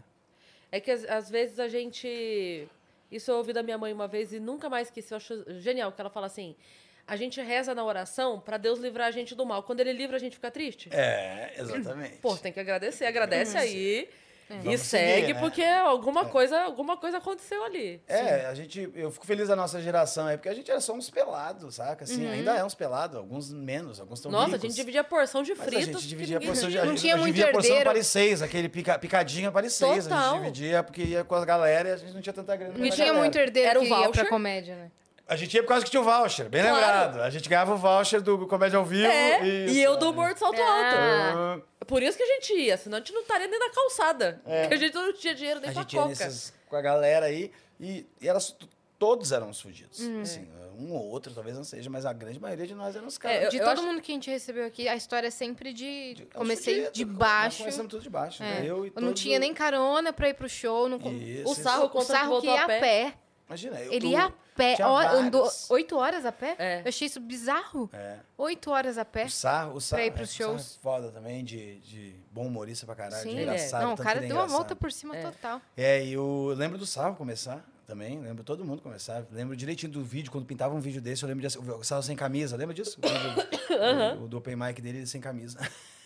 [0.72, 2.68] É que às, às vezes a gente.
[3.11, 5.11] Isso eu ouvi da minha mãe uma vez e nunca mais esqueci.
[5.14, 6.55] Eu acho genial que ela fala assim:
[7.08, 9.64] a gente reza na oração pra Deus livrar a gente do mal.
[9.64, 10.89] Quando ele livra, a gente fica triste.
[10.91, 12.18] É, exatamente.
[12.18, 13.06] Pô, tem que agradecer.
[13.06, 14.10] Agradece aí.
[14.49, 15.39] E Vamos segue, seguir, né?
[15.39, 18.01] porque alguma, coisa, alguma coisa aconteceu ali.
[18.08, 20.93] É, a gente, eu fico feliz da nossa geração aí, porque a gente era só
[20.93, 22.04] uns pelados, saca?
[22.04, 24.38] Assim, ainda é uns pelados, alguns menos, alguns estão Uhum.
[24.38, 24.70] Nossa, a ricos.
[24.70, 26.01] gente dividia a porção de Mas a fritos.
[26.01, 26.84] gente dividia a ninguém porção de, tinha.
[26.84, 30.06] a Não gente tinha muito dividia a porção para seis, aquele pica, picadinho para seis.
[30.06, 30.34] A Total.
[30.34, 32.74] gente dividia porque ia com a galera e a gente não tinha tanta grana.
[32.78, 33.18] Não tinha galera.
[33.20, 34.91] muito herdeiro Era o que ia pra comédia, né?
[35.26, 36.76] A gente ia por causa que tinha o voucher, bem Claro.
[36.76, 37.21] lembrado.
[37.21, 39.07] A gente ganhava o voucher do Comédia ao Vivo.
[39.07, 40.09] É, isso, e eu do é.
[40.09, 41.51] humor de salto Ah.
[41.53, 41.65] alto.
[41.88, 44.41] Por isso que a gente ia, senão a gente não estaria nem na calçada.
[44.45, 44.61] É.
[44.61, 46.09] Porque a gente não tinha dinheiro nem A pra gente ia coca.
[46.09, 48.53] nesses, com a galera aí e, e era s-
[48.99, 49.99] todos éramos fudidos.
[50.21, 50.45] Assim,
[50.78, 53.38] um ou outro talvez não seja, mas a grande maioria de nós éramos caras.
[53.38, 55.71] É, eu- de todo acho- mundo que a gente recebeu aqui, a história é sempre
[55.71, 56.15] de.
[56.15, 57.59] De- comecei de baixo.
[57.59, 58.43] Começamos tudo de baixo.
[58.43, 58.45] É.
[58.45, 58.61] né?
[58.65, 60.89] Eu e Eu não tinha os- nem carona pra ir pro show.
[60.89, 60.97] Não...
[60.97, 61.61] Isso, O isso.
[61.63, 63.13] sarro O conta que sarro que ia a pé.
[63.47, 64.76] Imagina, eu Ele tu- ia a pé.
[64.76, 66.56] tinha andou oito horas a pé?
[66.58, 66.82] É.
[66.82, 67.89] Eu achei isso bizarro.
[67.93, 68.18] É.
[68.38, 69.26] Oito horas a pé.
[69.26, 70.78] O sarro, o sarro, ir pros é, o sarro shows.
[70.78, 73.84] é foda também, de, de bom humorista pra caralho, Sim, de engraçado.
[73.84, 74.58] Não, o cara é deu uma engraçado.
[74.58, 75.62] volta por cima total.
[75.76, 79.26] É, e eu lembro do Sarro começar também, lembro todo mundo começar.
[79.32, 82.16] Lembro direitinho do vídeo, quando pintava um vídeo desse, eu lembro de o Sarro sem
[82.16, 82.97] camisa, lembra disso?
[82.97, 85.60] O, vídeo, o, o do Open Mic dele ele sem camisa.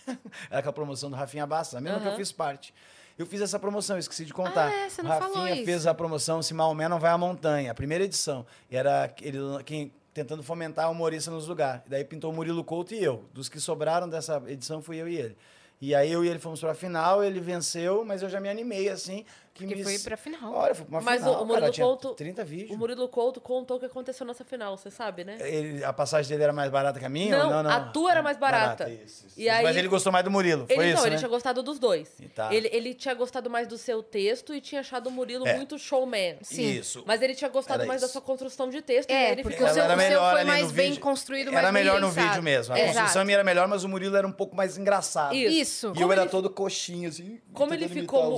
[0.50, 2.74] Era com a promoção do Rafinha Bastos, a mesma que eu fiz parte.
[3.18, 4.68] Eu fiz essa promoção, esqueci de contar.
[4.68, 5.66] Ah, é, você não o falou Rafinha isso.
[5.66, 8.46] fez a promoção Se Maomé Não Vai à Montanha, a primeira edição.
[8.70, 11.82] E era ele quem tentando fomentar a humorista nos lugares.
[11.86, 13.24] E daí pintou o Murilo Couto e eu.
[13.34, 15.38] Dos que sobraram dessa edição fui eu e ele.
[15.80, 18.90] E aí eu e ele fomos pra final, ele venceu, mas eu já me animei
[18.90, 19.24] assim.
[19.58, 19.84] Que Porque me...
[19.84, 20.54] foi pra final.
[20.54, 22.72] Olha, foi pra uma Mas final, o- o Murilo cara, Couto- 30 vídeos.
[22.72, 25.38] O Murilo Couto contou o que aconteceu nessa final, você sabe, né?
[25.40, 27.36] Ele- a passagem dele era mais barata que a minha?
[27.38, 27.72] Não, ou não, não.
[27.72, 28.88] a tua era mais barata.
[28.90, 29.40] isso, isso.
[29.40, 31.18] E Mas aí- ele gostou mais do Murilo, foi Ele isso, não, ele né?
[31.20, 32.10] tinha gostado dos dois.
[32.36, 32.54] Tá.
[32.54, 35.56] Ele, ele tinha gostado mais do seu texto e tinha achado o Murilo É.
[35.56, 36.38] muito showman.
[36.44, 36.70] Sim.
[36.78, 37.04] Isso.
[37.08, 38.14] Mas ele tinha gostado Era mais da isso.
[38.14, 39.10] sua construção de texto.
[39.10, 42.10] É, ele porque o seu, o seu foi mais bem construído, mais Era melhor no
[42.12, 42.76] vídeo mesmo.
[42.76, 45.34] A construção minha era melhor, mas o Murilo era um pouco mais engraçado.
[45.36, 45.94] Isso.
[45.96, 47.40] E eu era ele- todo coxinho, assim.
[47.54, 48.38] como ele ficou imitar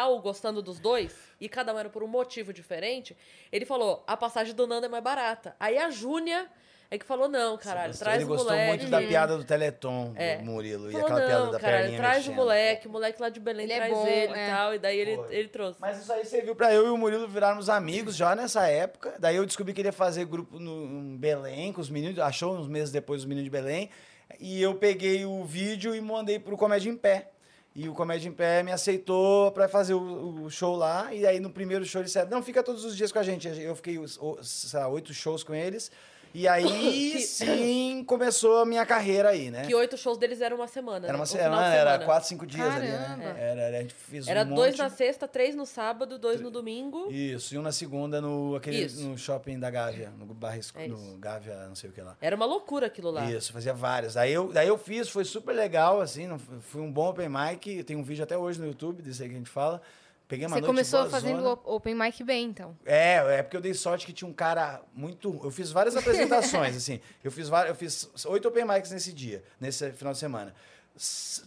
[0.00, 3.16] ele real gostando dos dois e cada um era por um motivo diferente
[3.52, 6.46] ele falou a passagem do Nando é mais barata aí a Júnia
[6.90, 9.44] é que falou não caralho Gostou- traz ele o gostou moleque muito da piada do
[9.44, 10.38] Teleton, É.
[10.38, 10.88] do Murilo.
[10.88, 12.32] E falou aquela não piada da caralho perninha traz mexendo.
[12.32, 14.46] o moleque o moleque lá de Belém Ele é traz bom, ele é.
[14.46, 15.34] e tal e daí ele, Foi.
[15.36, 18.66] ele trouxe Mas isso aí serviu pra eu e o Murilo virarmos amigos já nessa
[18.66, 19.14] época.
[19.20, 22.56] Daí eu descobri que ele ia fazer grupo no em Belém com os meninos, achou
[22.56, 23.88] uns meses depois os meninos de Belém.
[24.40, 27.28] E eu peguei o vídeo e mandei pro Comédia em Pé.
[27.74, 31.14] E o Comédia em Pé me aceitou pra fazer o, o show lá.
[31.14, 33.46] E aí no primeiro show ele disse: Não, fica todos os dias com a gente.
[33.48, 35.90] Eu fiquei, os- o- sei lá, oito shows com eles.
[36.32, 36.62] E aí
[37.12, 39.66] Que- sim começou a minha carreira aí, né?
[39.66, 41.18] que oito shows deles eram uma semana Era né?
[41.18, 42.04] uma Um de semana, era semana.
[42.04, 43.16] quatro, cinco dias ali, Caramba.
[43.16, 43.34] né?
[43.38, 44.78] Era, era, a gente fez era um dois monte.
[44.78, 48.84] na sexta três no sábado dois no domingo Isso, e um na segunda no, aquele,
[48.84, 49.02] Isso.
[49.08, 51.18] no shopping da Gávea, no Barris, É no.
[51.18, 52.16] Gávea, não sei o que lá.
[52.20, 54.14] era uma loucura aquilo lá Isso, fazia vários.
[54.14, 56.28] Daí eu, daí eu fiz, foi super legal, assim,
[56.60, 59.34] foi um bom open mic, tem um vídeo até hoje no YouTube disso aí que
[59.34, 59.82] a gente fala.
[60.30, 62.78] Peguei uma Você noite começou fazendo o open mic bem, então.
[62.86, 65.40] É, é porque eu dei sorte que tinha um cara muito.
[65.42, 67.00] Eu fiz várias apresentações, assim.
[67.24, 70.54] Eu fiz eu fiz oito open mics nesse dia, nesse final de semana.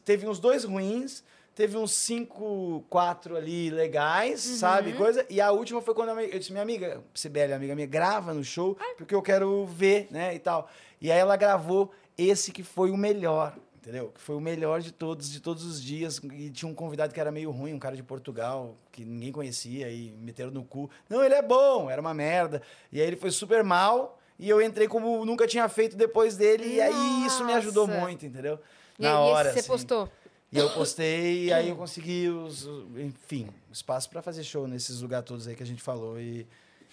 [0.04, 1.24] Teve uns dois ruins,
[1.56, 4.56] teve uns cinco, quatro ali legais, Uhum.
[4.58, 4.94] sabe?
[4.94, 5.26] Coisa.
[5.30, 8.44] E a última foi quando eu, eu disse, minha amiga, Sibeli, amiga minha, grava no
[8.44, 10.36] show, porque eu quero ver, né?
[10.36, 10.70] E tal.
[11.00, 13.56] E aí ela gravou esse que foi o melhor.
[13.84, 14.12] Entendeu?
[14.16, 16.18] Que foi o melhor de todos, de todos os dias.
[16.32, 19.90] E tinha um convidado que era meio ruim, um cara de Portugal, que ninguém conhecia,
[19.92, 20.90] e meteram no cu.
[21.10, 22.62] Não, ele é bom, era uma merda.
[22.94, 26.66] E aí ele foi super mal, e eu entrei como nunca tinha feito depois dele,
[26.76, 28.00] e aí isso me ajudou Nossa.
[28.00, 28.58] muito, entendeu?
[28.98, 29.50] E, Na e hora.
[29.50, 29.68] esse você assim.
[29.68, 30.10] postou.
[30.50, 32.66] E eu postei, e aí eu consegui, os,
[32.96, 36.48] enfim, espaço pra fazer show nesses lugares todos aí que a gente falou, e,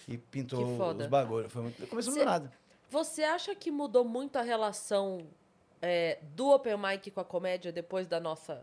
[0.09, 0.65] e pintou
[0.97, 1.49] os bagulhos.
[1.53, 2.51] Foi muito, começou Cê- do nada.
[2.89, 5.21] Você acha que mudou muito a relação
[5.81, 8.61] é, do open mic com a comédia depois da nossa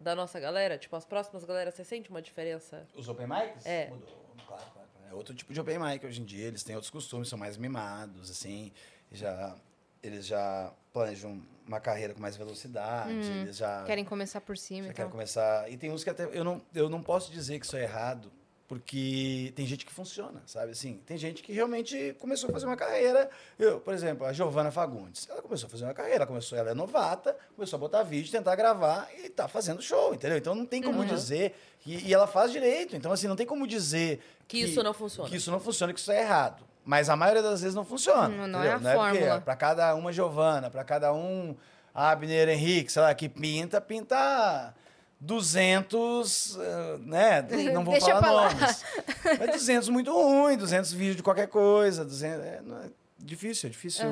[0.00, 0.78] da nossa galera?
[0.78, 2.86] Tipo, as próximas galera, você sente uma diferença?
[2.94, 3.66] Os open mics?
[3.66, 3.88] É.
[3.88, 4.08] Mudou,
[4.46, 4.88] claro, claro.
[5.10, 6.46] É outro tipo de open mic hoje em dia.
[6.46, 8.72] Eles têm outros costumes, são mais mimados, assim.
[9.10, 9.56] Já,
[10.02, 13.12] eles já planejam uma carreira com mais velocidade.
[13.12, 15.70] Eles já, Querem começar por cima já e querem começar.
[15.70, 16.24] E tem uns que até.
[16.24, 18.30] Eu não, eu não posso dizer que isso é errado,
[18.68, 20.72] porque tem gente que funciona, sabe?
[20.72, 23.30] Assim, tem gente que realmente começou a fazer uma carreira.
[23.58, 25.26] Eu, por exemplo, a Giovana Fagundes.
[25.30, 28.30] Ela começou a fazer uma carreira, ela começou, ela é novata, começou a botar vídeo,
[28.30, 30.36] tentar gravar e tá fazendo show, entendeu?
[30.36, 31.06] Então não tem como Uhum.
[31.06, 31.54] dizer.
[31.86, 32.94] E, e ela faz direito.
[32.94, 35.30] Então, assim, não tem como dizer Que isso não funciona.
[35.30, 36.62] Que isso não funciona, que isso é errado.
[36.84, 38.28] Mas a maioria das vezes não funciona.
[38.28, 38.70] Não, não entendeu?
[38.70, 39.40] é a não é porque fórmula.
[39.40, 41.56] para cada uma Giovana, para cada um
[41.94, 44.74] Abner Henrique, sei lá, que pinta, pinta
[45.20, 47.42] 200, eh, né?
[47.72, 48.84] Não vou Deixa falar nomes.
[49.38, 52.48] Mas 200 muito ruim, 200 vídeos de qualquer coisa, 200, é,
[52.86, 54.06] é difícil, é difícil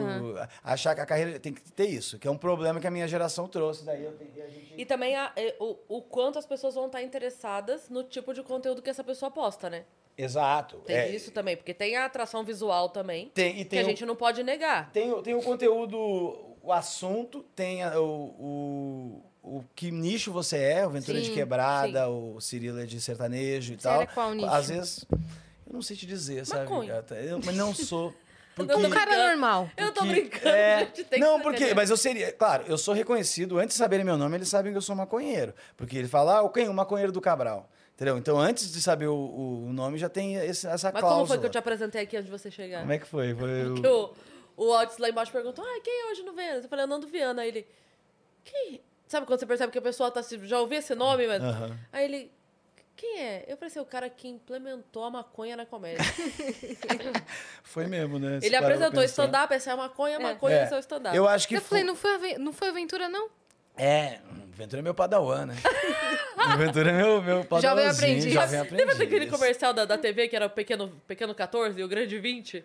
[0.64, 3.06] achar que a carreira tem que ter isso, que é um problema que a minha
[3.06, 4.74] geração trouxe, daí eu e a gente...
[4.76, 8.42] E também a- é, o, o quanto as pessoas vão estar interessadas no tipo de
[8.42, 9.84] conteúdo que essa pessoa posta, né?
[10.18, 10.78] Exato.
[10.78, 13.82] Tem é, isso também, porque tem a atração visual também, Tem, e que tem a
[13.82, 14.90] o- gente não pode negar.
[14.90, 15.98] Tem, o- tem o conteúdo,
[16.62, 18.04] o assunto, tem a- o,
[18.38, 23.00] o, o que nicho você é, o Ventura de Sim, Quebrada, o Cirilo é de
[23.00, 24.00] sertanejo e Você tal.
[24.02, 24.48] era qual nicho?
[24.50, 25.06] Às vezes,
[25.66, 26.62] eu não sei te dizer, sabe?
[26.68, 27.04] Maconha.
[27.10, 28.12] Eu, mas não sou.
[28.56, 29.70] Porque- Um cara normal.
[29.76, 31.04] Eu tô brincando, é, gente.
[31.04, 31.56] Tem não, que porque.
[31.64, 31.74] entender.
[31.74, 32.32] Mas eu seria.
[32.32, 33.58] Claro, eu sou reconhecido.
[33.58, 35.52] Antes de saberem meu nome, eles sabem que eu sou maconheiro.
[35.76, 36.66] Porque ele fala, ah, o quem?
[36.66, 37.68] O maconheiro do Cabral.
[37.94, 38.16] Entendeu?
[38.16, 41.12] Então, antes de saber o, o nome, já tem esse- essa Mas cláusula.
[41.14, 42.80] como foi que eu te apresentei aqui antes de você chegar?
[42.80, 43.34] Como é que foi?
[43.34, 44.14] Foi o-
[44.56, 46.62] o, o Otis lá embaixo perguntou, ah, quem é hoje no Vênus?
[46.64, 47.42] Eu falei, eu Nando Viana.
[47.42, 47.66] Aí ele,
[48.42, 48.80] quem?
[49.08, 51.42] Sabe quando você percebe que a pessoa tá, já ouviu esse nome, mas...
[51.42, 51.78] Aham.
[51.92, 52.32] Aí ele,
[52.96, 53.44] quem é?
[53.46, 56.02] Eu falei assim, o cara que implementou a maconha na comédia.
[57.62, 58.40] Foi mesmo, né?
[58.42, 60.64] Ele apresentou stand-up, essa é a maconha, a maconha É.
[60.64, 61.16] esse é o stand-up.
[61.16, 63.28] Eu acho que Eu falei, foi- não foi, não foi aventura, não?
[63.76, 65.54] É, o Ventura é meu padawan, né?
[66.54, 68.30] o Ventura é meu, meu padawanzinho.
[68.30, 68.32] Jovem aprendiz.
[68.32, 71.88] Jovem Lembra daquele comercial da, da TV que era o pequeno, pequeno 14 e o
[71.88, 72.64] grande 20?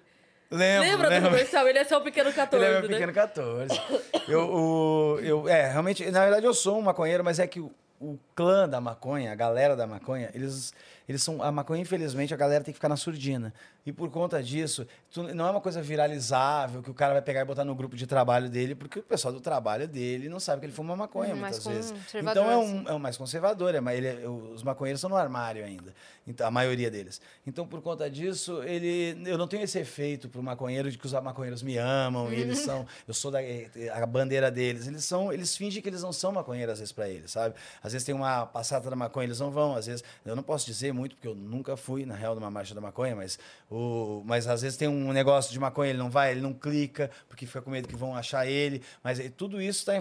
[0.51, 1.29] Lembro, Lembra do lembro.
[1.29, 1.67] comercial?
[1.67, 2.95] Ele é só o pequeno 14, Ele é meu né?
[2.95, 3.81] pequeno 14.
[4.27, 7.71] Eu, o- eu, é, realmente, na verdade eu sou um maconheiro, mas é que o,
[8.01, 10.73] o clã da maconha, a galera da maconha, eles,
[11.07, 11.41] eles são.
[11.41, 13.53] A maconha, infelizmente, a galera tem que ficar na surdina.
[13.85, 17.41] E por conta disso, tu- não é uma coisa viralizável que o cara vai pegar
[17.41, 20.59] e botar no grupo de trabalho dele, porque o pessoal do trabalho dele não sabe
[20.61, 21.91] que ele fuma maconha mais muitas vezes.
[22.31, 22.79] Então é assim.
[22.85, 25.93] um, é um mais conservador, é, ele é- os maconheiros estão no armário ainda,
[26.27, 27.19] então, a maioria deles.
[27.47, 31.13] Então, por conta disso, ele, eu não tenho esse efeito pro maconheiro de que os
[31.13, 34.85] maconheiros me amam e eles são, eu sou da, eh, a bandeira deles.
[34.87, 37.55] Eles são, eles fingem que eles não são maconheiros às vezes para eles, sabe?
[37.81, 40.65] Às vezes tem uma passata da maconha, eles não vão, às vezes, eu não posso
[40.65, 43.37] dizer muito porque eu nunca fui na real numa marcha da maconha, mas
[43.69, 47.09] o, mas às vezes tem um negócio de maconha, ele não vai, ele não clica
[47.27, 49.93] porque fica com medo que vão achar ele, mas eh, tudo isso está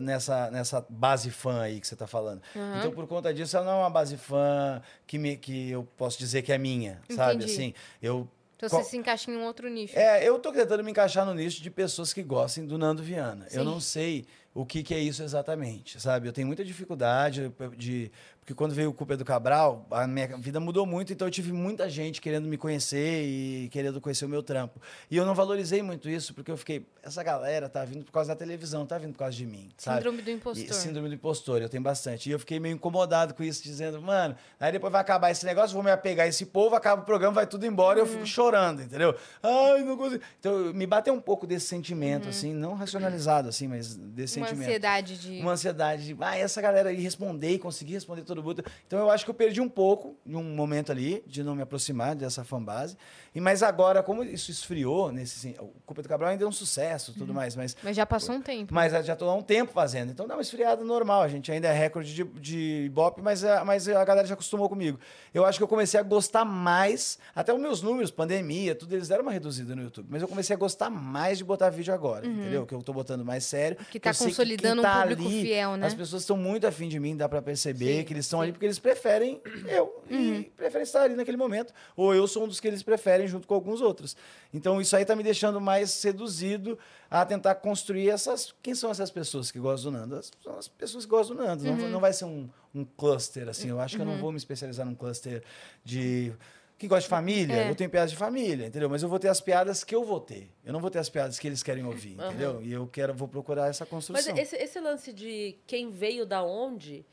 [0.00, 2.42] nessa nessa base fã aí que você está falando.
[2.78, 6.18] Então, por conta disso, ela não é uma base fã que, me, que eu posso
[6.18, 7.36] dizer que é minha, sabe?
[7.36, 7.52] Entendi.
[7.52, 8.28] Assim, eu.
[8.56, 9.98] Então você se encaixa em um outro nicho.
[9.98, 13.46] É, eu tô tentando me encaixar no nicho de pessoas que gostem do Nando Viana.
[13.50, 13.70] Eu Sim.
[13.70, 14.24] não sei
[14.54, 16.28] o que, que é isso exatamente, sabe?
[16.28, 18.10] Eu tenho muita dificuldade de.
[18.42, 21.52] Porque quando veio o Culpa do Cabral, a minha vida mudou muito, então eu tive
[21.52, 24.80] muita gente querendo me conhecer e querendo conhecer o meu trampo.
[25.08, 26.84] E eu não valorizei muito isso, porque eu fiquei.
[27.04, 29.98] Essa galera tá vindo por causa da televisão, tá vindo por causa de mim, sabe?
[29.98, 30.74] Síndrome do E- impostor.
[30.74, 32.28] síndrome do impostor, eu tenho bastante.
[32.28, 35.72] E eu fiquei meio incomodado com isso, dizendo, mano, aí depois vai acabar esse negócio,
[35.72, 38.12] vou me apegar a esse povo, acaba o programa, vai tudo embora e eu Uhum.
[38.12, 39.14] fico chorando, entendeu?
[39.40, 40.20] Ai, não consigo.
[40.40, 42.30] Então, me bateu um pouco desse sentimento, Uhum.
[42.30, 44.66] assim, não racionalizado, assim, mas desse Uma sentimento.
[44.68, 45.40] ansiedade de.
[45.40, 48.64] Uma ansiedade de, ah, essa galera aí responder, conseguir responder todo mundo.
[48.86, 51.62] Então eu acho que eu perdi um pouco, em um momento ali, de não me
[51.62, 52.96] aproximar dessa fanbase.
[53.34, 56.52] E mas agora, como isso esfriou, nesse, assim, o Culpa do Cabral ainda é um
[56.52, 57.18] sucesso e Uhum.
[57.18, 58.72] tudo mais, mas Mas já passou um tempo.
[58.74, 60.10] mas já estou há um tempo fazendo.
[60.12, 61.22] Então dá uma esfriada normal.
[61.22, 64.68] A gente ainda é recorde de, de Ibope, mas, a- mas a galera já acostumou
[64.68, 64.98] comigo.
[65.32, 69.08] Eu acho que eu comecei a gostar mais, até os meus números, pandemia, tudo, eles
[69.08, 70.06] deram uma reduzida no YouTube.
[70.10, 72.66] Mas eu comecei a gostar mais de botar vídeo agora, entendeu?
[72.66, 73.76] Que eu tô botando mais sério.
[73.90, 75.86] Que tá eu sei consolidando quem um tá público fiel, né?
[75.86, 78.44] As pessoas estão muito afim de mim, dá pra perceber Sim, que eles estão sim.
[78.44, 80.02] ali porque eles preferem eu.
[80.10, 81.72] E preferem estar ali naquele momento.
[81.96, 84.16] Ou eu sou um dos que eles preferem junto com alguns outros.
[84.52, 86.78] Então isso aí tá me deixando mais seduzido
[87.10, 88.54] a tentar construir essas.
[88.62, 90.16] Quem são essas pessoas que gostam do Nando?
[90.16, 91.64] As- São as pessoas que gostam do Nando.
[91.64, 93.68] Não, não vai ser um, um cluster, assim.
[93.68, 95.42] Eu acho que eu não vou me especializar num cluster
[95.84, 96.32] de.
[96.78, 97.70] Quem gosta de família, É.
[97.70, 98.90] eu tenho piadas de família, entendeu?
[98.90, 100.50] Mas eu vou ter as piadas que eu vou ter.
[100.64, 102.28] Eu não vou ter as piadas que eles querem ouvir, Aham.
[102.30, 102.60] entendeu?
[102.60, 104.36] E eu quero, vou procurar essa Mas construção.
[104.36, 107.06] esse, esse lance de quem veio da onde,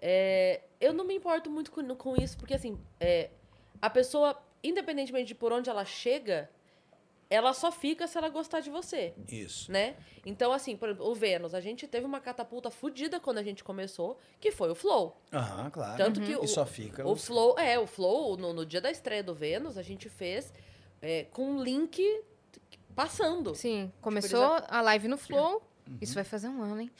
[0.00, 3.30] é, eu não me importo muito com, com isso, porque assim, é,
[3.80, 6.48] a pessoa, independentemente de por onde ela chega,
[7.28, 9.70] ela só fica se ela gostar de você, Isso.
[9.70, 9.94] né?
[10.26, 13.62] Então, assim, por exemplo, o Vênus, a gente teve uma catapulta fodida quando a gente
[13.62, 15.16] começou, que foi o Flow.
[15.32, 15.96] Aham, claro.
[15.96, 17.06] Tanto que E o, só fica.
[17.06, 20.08] o os- Flow, é, o Flow, no, no dia da estreia do Vênus, a gente
[20.08, 20.52] fez
[21.00, 22.02] é, com um link
[22.96, 23.54] passando.
[23.54, 25.62] Sim, começou a live no Flow.
[25.88, 25.98] Uhum.
[26.00, 26.90] Isso vai fazer um ano, hein?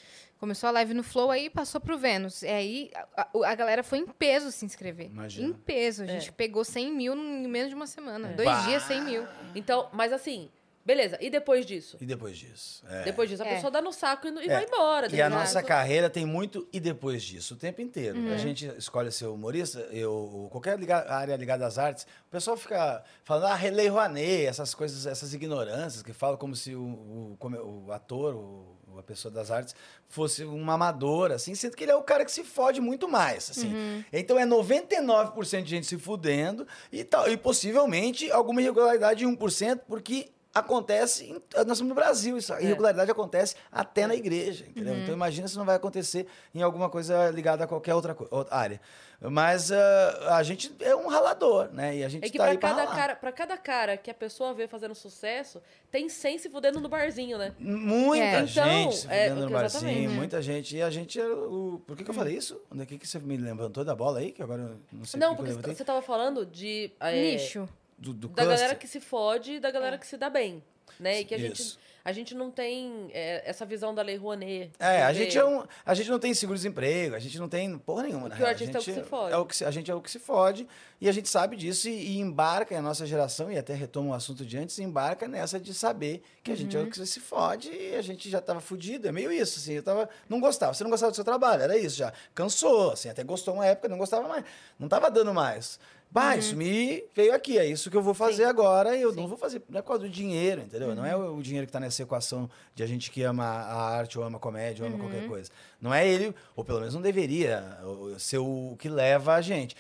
[0.41, 2.41] Começou a live no Flow, aí passou pro Vênus.
[2.43, 5.07] E aí a, a- a galera foi em peso se inscrever.
[5.07, 5.47] Imagina.
[5.49, 6.03] Em peso.
[6.03, 6.09] A É.
[6.09, 8.31] gente pegou 100 mil em menos de uma semana.
[8.31, 8.33] É.
[8.33, 8.63] Dois Bah!
[8.63, 9.27] dias, 100 mil.
[9.55, 10.49] Então, mas assim,
[10.85, 11.97] beleza, e depois disso?
[12.01, 12.83] E depois disso?
[12.89, 13.03] É.
[13.05, 13.55] Depois disso, a É.
[13.55, 14.55] pessoa dá no saco e, e É.
[14.55, 15.07] vai embora.
[15.15, 18.19] E a depois nossa carreira tem muito e depois disso, o tempo inteiro.
[18.19, 18.33] Uhum.
[18.33, 23.03] A gente escolhe ser humorista, eu, qualquer liga- área ligada às artes, o pessoal fica
[23.25, 27.57] falando, ah, Relei Rouanet, essas coisas, essas ignorâncias, que falam como se o, o, como
[27.87, 29.75] o ator, o, a pessoa das artes,
[30.09, 33.49] fosse um amador, assim, sendo que ele é o cara que se fode muito mais,
[33.51, 33.73] assim.
[33.73, 34.05] Uhum.
[34.13, 39.81] Então é 99% de gente se fudendo e, tal, e possivelmente alguma irregularidade de 1%,
[39.89, 41.43] porque acontece, em, nós
[41.73, 44.95] estamos no Brasil, isso, a irregularidade acontece até na igreja, entendeu?
[44.95, 45.03] Uhum.
[45.03, 48.81] Então imagina se não vai acontecer em alguma coisa ligada a qualquer outra, outra área.
[49.23, 51.95] Mas ah, a gente é um ralador, né?
[51.99, 52.97] E a gente É que tá pra aí pra cada, ralar.
[52.97, 56.89] cara, pra cada cara que a pessoa vê fazendo sucesso, tem 100 se fudendo no
[56.89, 57.53] barzinho, né?
[57.59, 58.47] Muita É.
[58.47, 59.73] gente Então, se é, fudendo no exatamente.
[59.95, 60.75] barzinho, muita gente.
[60.77, 61.83] E a gente era o.
[61.87, 62.59] Por que, que eu falei isso?
[62.73, 64.33] Onde é que que você me levantou da bola aí?
[64.33, 66.91] Que agora eu não sei Não, por que porque você tava falando de.
[66.99, 67.69] é, Nicho.
[68.01, 68.57] Do, do Da cluster.
[68.57, 70.63] galera que se fode e da galera que se dá bem.
[70.99, 71.21] Né?
[71.21, 74.73] E que a gente, a gente não tem é, essa visão da Lei Rouanet.
[74.79, 78.03] É, a gente, é um, a gente não tem seguro-desemprego, a gente não tem porra
[78.03, 78.29] nenhuma.
[78.29, 78.51] na Que o real.
[78.51, 79.33] artista é o que gente se fode.
[79.33, 80.69] É o que se- a gente é o que se fode
[81.01, 84.15] e a gente sabe disso e, e embarca, a nossa geração, e até retoma o
[84.15, 86.83] assunto de antes, embarca nessa de saber que a gente Uhum.
[86.83, 89.07] é o que se fode e a gente já tava fudido.
[89.09, 89.75] É meio isso, assim.
[89.75, 92.13] Eu tava, não gostava, você não gostava do seu trabalho, era isso já.
[92.35, 94.45] Cansou, assim, até gostou uma época, não gostava mais.
[94.79, 95.79] Não tava dando mais.
[96.13, 98.49] Bah, isso me veio aqui, é isso que eu vou fazer Uhum.
[98.49, 98.51] Sim.
[98.51, 99.21] agora e eu Sim.
[99.21, 100.93] não vou fazer, não é por causa do dinheiro, entendeu?
[100.95, 101.37] Não é Uhum.
[101.39, 104.37] o, dinheiro que tá nessa equação de a gente que ama a arte ou ama
[104.37, 105.09] a comédia ou ama Uhum.
[105.09, 105.51] qualquer coisa.
[105.81, 107.79] Não é ele, ou pelo menos não deveria
[108.19, 109.77] ser o que leva a gente.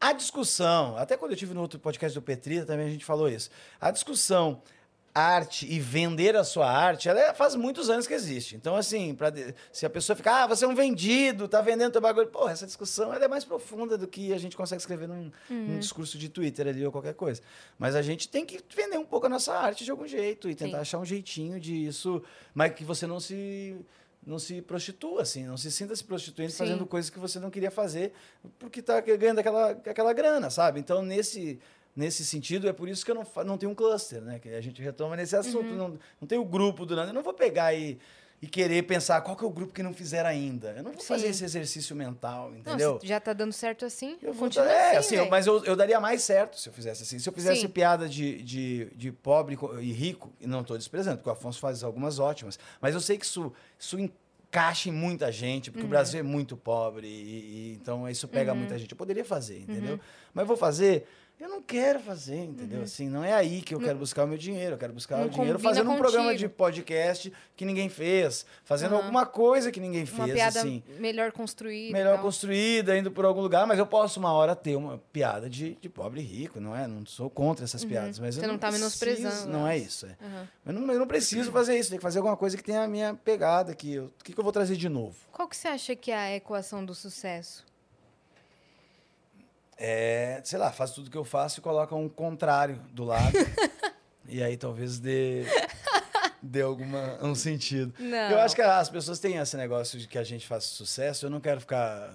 [0.00, 3.28] A discussão, até quando eu tive no outro podcast do Petri, também a gente falou
[3.28, 3.50] isso.
[3.80, 4.62] A discussão
[5.14, 8.56] arte e vender a sua arte, ela é- faz muitos anos que existe.
[8.56, 9.30] Então, assim, pra,
[9.70, 12.28] se a pessoa ficar, ah, você é um vendido, tá vendendo teu bagulho.
[12.28, 15.78] Pô, essa discussão ela é mais profunda do que a gente consegue escrever num, num
[15.78, 17.42] discurso de Twitter ali ou qualquer coisa.
[17.78, 20.54] Mas a gente tem que vender um pouco a nossa arte de algum jeito e
[20.54, 20.82] tentar Sim.
[20.82, 22.22] achar um jeitinho de isso,
[22.54, 23.76] mas que você não se
[24.24, 26.58] não se prostitua, assim, não se sinta se prostituindo Sim.
[26.58, 28.12] fazendo coisas que você não queria fazer
[28.56, 30.78] porque tá ganhando aquela, aquela grana, sabe?
[30.78, 31.58] Então, nesse,
[31.94, 34.38] nesse sentido, é por isso que eu não, não tenho um cluster, né?
[34.38, 35.70] Que a gente retoma nesse assunto.
[35.70, 35.76] Uhum.
[35.76, 37.10] Não, não tem o grupo do nada.
[37.10, 37.98] Eu não vou pegar e,
[38.40, 40.70] e querer pensar qual que é o grupo que não fizeram ainda.
[40.76, 41.30] Eu não vou fazer Sim.
[41.30, 42.98] esse exercício mental, Não, entendeu?
[43.00, 45.30] se já tá dando certo assim, Eu vou continua é, assim, assim, velho.
[45.30, 47.18] mas eu, eu daria mais certo se eu fizesse assim.
[47.18, 47.68] Se eu fizesse Sim.
[47.68, 51.84] piada de, de, de pobre e rico, e não estou desprezando, porque o Afonso faz
[51.84, 55.72] algumas ótimas, mas eu sei que isso, isso encaixa em muita gente, Uhum.
[55.74, 57.10] porque o Brasil é muito pobre, e,
[57.70, 58.90] e então isso pega muita gente.
[58.90, 59.62] Eu poderia fazer, Uhum.
[59.62, 60.00] entendeu?
[60.34, 61.06] Mas vou fazer.
[61.42, 62.82] Eu não quero fazer, entendeu?
[62.82, 64.74] Assim, não é aí que eu quero buscar o meu dinheiro.
[64.74, 65.20] Eu quero buscar Uhum.
[65.22, 66.48] não o dinheiro fazendo um programa contigo.
[66.48, 69.02] de podcast que ninguém fez, fazendo Aham.
[69.02, 71.92] alguma coisa que ninguém Uma fez, piada assim melhor construída.
[71.92, 72.22] melhor tal.
[72.22, 75.88] construída, indo por algum lugar, mas eu posso uma hora ter uma piada de, de
[75.88, 76.86] pobre e rico, não é?
[76.86, 80.06] Não sou contra essas piadas, mas Você eu não tá preciso- menosprezando Não é isso,
[80.06, 80.16] é.
[80.64, 82.88] Eu, não, eu não preciso fazer isso, tem que fazer alguma coisa que tenha a
[82.88, 83.94] minha pegada aqui.
[83.94, 85.16] Eu- O que, que eu vou trazer de novo?
[85.32, 87.64] Qual que você acha que é a equação do sucesso?
[89.76, 93.32] É, sei lá, faz tudo que eu faço e coloca um contrário do lado.
[94.28, 95.44] e aí talvez dê,
[96.42, 97.92] dê alguma, um sentido.
[97.98, 98.30] Não.
[98.30, 101.26] Eu acho que as pessoas têm esse negócio de que a gente faz sucesso.
[101.26, 102.12] Eu não quero ficar.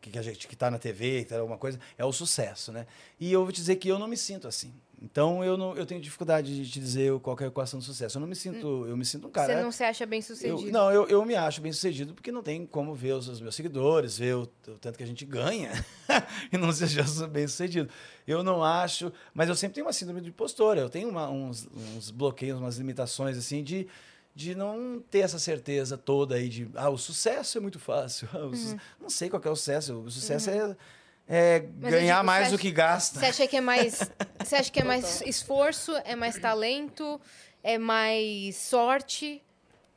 [0.00, 2.72] que, que a gente que tá na TV, que tá alguma coisa, é o sucesso,
[2.72, 2.86] né?
[3.18, 4.74] E eu vou te dizer que eu não me sinto assim.
[5.02, 8.16] Então eu, não, eu tenho dificuldade de te dizer qual é a equação do sucesso.
[8.16, 8.86] Eu não me sinto.
[8.88, 9.52] Eu me sinto um cara.
[9.54, 10.70] Você não se acha bem Eu- sucedido?
[10.72, 13.54] não, eu, eu me acho bem sucedido porque não tem como ver os, os meus
[13.54, 15.70] seguidores, ver o, o tanto que a gente ganha
[16.50, 17.90] e não seja bem sucedido.
[18.26, 20.80] Eu não acho, mas eu sempre tenho uma síndrome de impostora.
[20.80, 23.86] Eu tenho uma- uns, uns bloqueios, umas limitações assim de,
[24.34, 28.28] de não ter essa certeza toda aí de ah, o sucesso é muito fácil.
[28.32, 29.92] Ah, su- Não sei qual é o sucesso.
[30.00, 30.74] O sucesso é,
[31.28, 33.20] é ganhar digo, mais você do acha- que gasta.
[33.20, 34.10] Você acha que é mais.
[34.44, 37.20] Você acha que é mais esforço, é mais talento,
[37.62, 39.42] é mais sorte?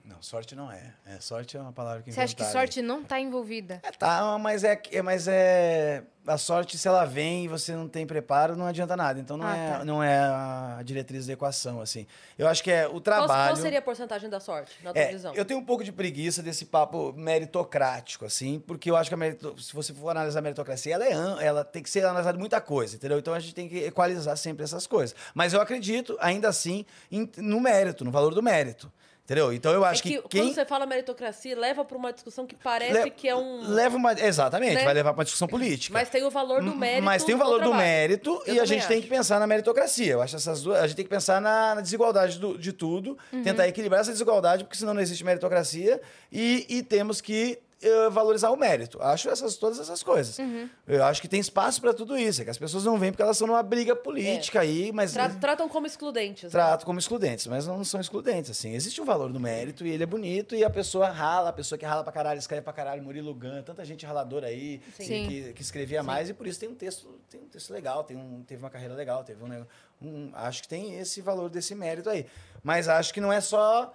[0.10, 0.92] Não, sorte não é.
[1.06, 1.20] é.
[1.20, 2.52] Sorte é uma palavra que Você acha que aí.
[2.52, 3.80] sorte não tá envolvida?
[3.84, 6.04] É, tá, mas é, é, mas é.
[6.28, 9.20] A sorte, se ela vem e você não tem preparo, não adianta nada.
[9.20, 9.86] Então não, Ah, é, tá.
[9.86, 12.06] não é a diretriz da equação, assim.
[12.38, 13.54] Eu acho que é o Qual, trabalho.
[13.54, 15.34] qual seria a porcentagem da sorte, na tua É, visão?
[15.34, 19.18] eu tenho um pouco de preguiça desse papo meritocrático, assim, porque eu acho que a
[19.18, 22.60] merito- se você for analisar a meritocracia, ela, é, ela tem que ser analisada muita
[22.62, 23.18] coisa, entendeu?
[23.18, 25.16] Então a gente tem que equalizar sempre essas coisas.
[25.34, 28.92] Mas eu acredito, ainda assim, em- no mérito, no valor do mérito.
[29.30, 29.54] Entendeu?
[29.54, 32.48] Então eu É acho que, que, quem quando você fala meritocracia, leva para uma discussão
[32.48, 33.62] que parece Le- que é um.
[33.70, 34.14] leva uma.
[34.14, 34.84] Exatamente, Né?
[34.84, 35.94] vai levar para uma discussão política.
[35.94, 37.04] Mas tem o valor do mérito.
[37.04, 37.78] Mas tem o valor do trabalho.
[37.84, 39.04] mérito Eu e a gente tem acho.
[39.08, 40.14] que pensar na meritocracia.
[40.14, 40.80] Eu acho essas duas.
[40.80, 43.44] A gente tem que pensar na, na desigualdade do- de tudo, Uhum.
[43.44, 46.02] tentar equilibrar essa desigualdade, porque senão não existe meritocracia
[46.32, 49.02] e, e temos que eh, valorizar o mérito.
[49.02, 50.38] Acho essas, todas essas coisas.
[50.40, 50.70] Uhum.
[50.88, 52.42] Eu acho que tem espaço para tudo isso.
[52.42, 55.14] É que as pessoas não vêm porque elas estão numa briga política aí, mas.
[55.14, 56.44] Tra- tratam como excludentes.
[56.46, 56.50] né?
[56.50, 58.74] Trato como excludentes, mas não são excludentes, assim.
[58.74, 61.78] Existe um valor do mérito e ele é bonito e a pessoa rala, a pessoa
[61.78, 65.28] que rala pra caralho, escreve pra caralho, Murilo Gun, tanta gente raladora aí Sim.
[65.28, 68.18] que, que, escrevia mais e por isso tem um texto, tem um texto legal, tem
[68.18, 69.66] um, teve uma carreira legal, teve um,
[70.02, 72.26] um- acho que tem esse valor desse mérito aí.
[72.64, 73.94] Mas acho que não é só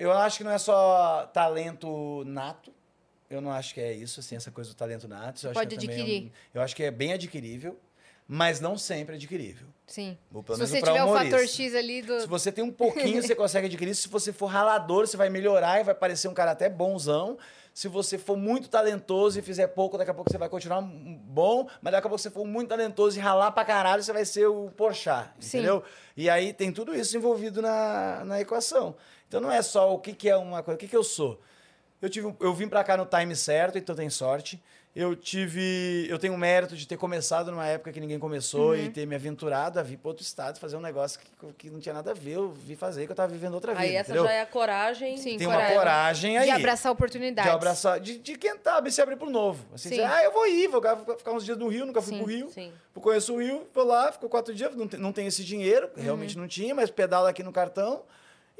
[0.00, 2.72] eu acho que não é só talento nato.
[3.28, 5.44] Eu não acho que é isso, assim, essa coisa do talento nato.
[5.44, 6.22] Eu acho Pode que é adquirir.
[6.24, 7.78] um- eu acho que é bem adquirível,
[8.26, 9.68] mas não sempre adquirível.
[9.86, 10.16] Sim.
[10.32, 12.20] Ou pelo Se menos você tiver o fator X ali do.
[12.20, 13.94] Se você tem um pouquinho, você consegue adquirir.
[13.94, 17.36] Se você for ralador, você vai melhorar e vai parecer um cara até bonzão.
[17.72, 21.68] Se você for muito talentoso e fizer pouco, daqui a pouco você vai continuar bom,
[21.80, 24.46] mas daqui a pouco você for muito talentoso e ralar pra caralho, você vai ser
[24.46, 25.58] o Porchat, Sim.
[25.58, 25.84] entendeu?
[26.16, 28.96] E aí tem tudo isso envolvido na, na equação.
[29.30, 31.40] Então não é só o que, que é uma coisa, o que, que eu sou.
[32.02, 34.60] Eu, tive, eu vim pra cá no time certo, então tem sorte.
[34.96, 36.04] eu tive.
[36.10, 38.74] Eu tenho o mérito de ter começado numa época que ninguém começou Uhum.
[38.76, 41.78] e ter me aventurado a vir para outro estado fazer um negócio que, que não
[41.78, 42.32] tinha nada a ver.
[42.32, 43.84] Eu vi fazer que eu tava vivendo outra vida.
[43.84, 44.24] Aí essa entendeu?
[44.24, 45.16] já é a coragem.
[45.16, 45.68] Sim, Tem coragem.
[45.68, 46.46] uma coragem aí.
[46.46, 47.48] De abraçar oportunidades.
[47.48, 49.64] De abraçar, de, de quem sabe se abrir pro novo.
[49.72, 49.94] Assim, Sim.
[49.96, 50.80] dizer, ah, eu vou ir, vou
[51.16, 52.50] ficar- uns dias no Rio, nunca fui Sim, pro Rio.
[52.50, 52.72] sim.
[52.96, 55.88] Eu conheço o Rio, vou lá, fico quatro dias, não, tem- não tenho esse dinheiro,
[55.96, 56.40] realmente Uhum.
[56.42, 58.02] não tinha, mas pedalo aqui no cartão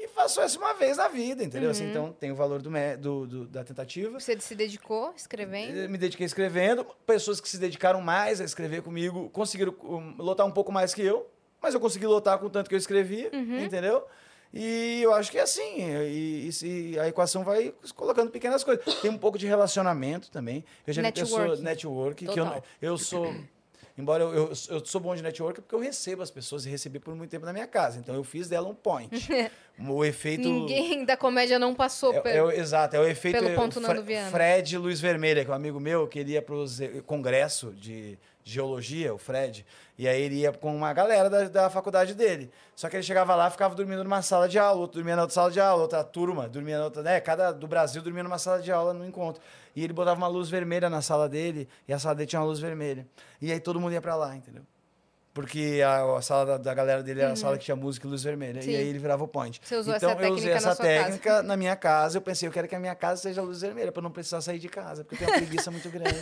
[0.03, 1.65] e faço essa uma vez na vida, entendeu?
[1.67, 1.71] Uhum.
[1.71, 4.19] Assim, então tem o valor do, do- do- da tentativa.
[4.19, 5.75] Você se dedicou escrevendo.
[5.77, 6.85] Eu Me dediquei escrevendo.
[7.05, 11.01] Pessoas que se dedicaram mais a escrever comigo conseguiram um, lotar um pouco mais que
[11.01, 11.29] eu,
[11.61, 13.59] mas eu consegui lotar com o tanto que eu escrevia, Uhum.
[13.63, 14.03] entendeu?
[14.53, 15.77] E eu acho que é assim.
[15.79, 18.83] E, e se- a equação vai colocando pequenas coisas.
[19.01, 20.65] Tem um pouco de relacionamento também.
[20.85, 21.61] Eu já vi pessoas.
[21.61, 22.25] Networking.
[22.25, 23.33] Network, que eu, eu sou.
[23.97, 26.99] Embora eu, eu, eu sou bom de network porque eu recebo as pessoas e recebi
[26.99, 27.99] por muito tempo na minha casa.
[27.99, 29.09] Então eu fiz dela um point.
[29.79, 30.47] o efeito.
[30.47, 32.35] Ninguém da comédia não passou É, pelo...
[32.37, 33.35] é o- exato, é o efeito.
[33.37, 34.31] pelo é, ponto o Nando Viana.
[34.31, 36.65] Fred Luiz Vermelha, que é um amigo meu, que ele ia para o
[37.05, 39.65] congresso de geologia, o Fred,
[39.97, 42.51] e aí ele ia com uma galera da, da faculdade dele.
[42.75, 45.35] Só que ele chegava lá, ficava dormindo numa sala de aula, outro dormia na outra
[45.35, 47.19] sala de aula, outra turma dormia na outra, né?
[47.19, 49.41] Cada do Brasil dormia numa sala de aula no encontro.
[49.75, 52.47] E ele botava uma luz vermelha na sala dele, e a sala dele tinha uma
[52.47, 53.07] luz vermelha.
[53.41, 54.63] E aí todo mundo ia para lá, entendeu?
[55.33, 58.09] Porque a, a sala da, da galera dele era a sala que tinha música e
[58.09, 58.61] luz vermelha.
[58.61, 58.71] Sim.
[58.71, 59.61] E aí ele virava o point.
[59.63, 61.03] Você usou então essa eu usei técnica essa sua casa.
[61.03, 62.17] técnica na minha casa.
[62.17, 64.59] Eu pensei, eu quero que a minha casa seja luz vermelha, para não precisar sair
[64.59, 66.21] de casa, porque eu tenho uma preguiça muito grande.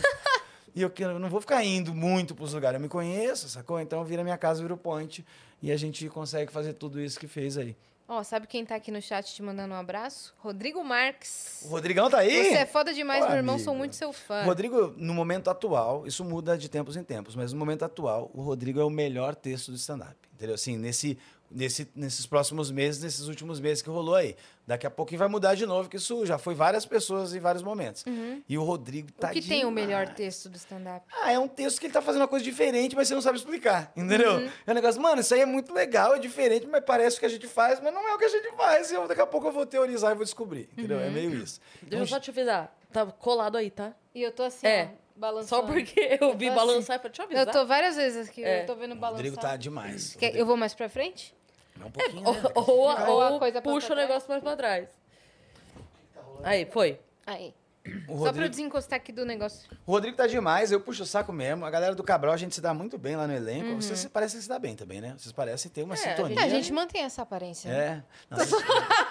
[0.74, 2.76] E eu, eu não vou ficar indo muito para os lugares.
[2.76, 3.80] Eu me conheço, sacou?
[3.80, 5.24] Então vira minha casa, vira o point.
[5.62, 7.76] E a gente consegue fazer tudo isso que fez aí.
[8.12, 10.34] Ó, sabe quem tá aqui no chat te mandando um abraço?
[10.38, 11.62] Rodrigo Marques.
[11.64, 12.46] O Rodrigão tá aí?
[12.46, 13.54] Você é foda demais, Ô, meu irmão.
[13.54, 13.64] amigo.
[13.64, 14.42] Sou muito seu fã.
[14.42, 18.42] Rodrigo, no momento atual, isso muda de tempos em tempos, mas no momento atual, o
[18.42, 20.16] Rodrigo é o melhor texto do stand-up.
[20.34, 20.56] Entendeu?
[20.56, 21.16] Assim, nesse,
[21.50, 24.36] nesse, nesses próximos meses, nesses últimos meses que rolou aí.
[24.66, 27.62] Daqui a pouquinho vai mudar de novo, que isso já foi várias pessoas em vários
[27.62, 28.04] momentos.
[28.48, 29.32] E o Rodrigo tá Uhum.
[29.32, 30.16] o que tem o melhor demais.
[30.16, 31.04] texto do stand-up?
[31.22, 33.38] Ah, é um texto que ele tá fazendo uma coisa diferente, mas você não sabe
[33.38, 34.34] explicar, entendeu?
[34.34, 34.50] Uhum.
[34.66, 37.26] É um negócio, mano, isso aí é muito legal, é diferente, mas parece o que
[37.26, 38.90] a gente faz, mas não é o que a gente faz.
[38.90, 40.98] E eu, daqui a pouco eu vou teorizar e vou descobrir, entendeu?
[40.98, 41.04] Uhum.
[41.04, 41.60] É meio isso.
[41.82, 42.72] Deixa eu só te avisar.
[42.92, 43.92] Tá colado aí, tá?
[44.14, 44.90] E eu tô assim, É.
[44.94, 45.48] ó, balançando.
[45.48, 47.46] Só porque eu vi tô balançar e falei, deixa eu avisar.
[47.46, 48.62] Eu tô várias vezes aqui, É.
[48.62, 49.16] eu tô vendo O balançar.
[49.24, 50.14] Rodrigo tá demais.
[50.16, 51.34] Quer- Eu vou mais pra frente?
[51.80, 52.42] É um pouquinho, Ou, né?
[52.54, 52.88] ou, Ou
[53.22, 54.08] a ou coisa pra puxa o trás.
[54.08, 54.88] negócio mais pra trás.
[56.42, 56.98] Aí, foi.
[57.26, 57.54] Aí.
[57.82, 59.68] O Só pra eu Rodrigo, desencostar aqui do negócio.
[59.86, 61.64] o Rodrigo tá demais, eu puxo o saco mesmo.
[61.64, 63.68] A galera do Cabral, a gente se dá muito bem lá no elenco.
[63.70, 63.80] Uhum.
[63.80, 65.14] Vocês parecem se dar bem também, né?
[65.16, 66.38] Vocês parecem ter uma É, a sintonia.
[66.40, 67.70] É, a gente mantém essa aparência.
[67.70, 67.78] né?
[67.78, 68.02] É.
[68.30, 68.62] Não, vocês-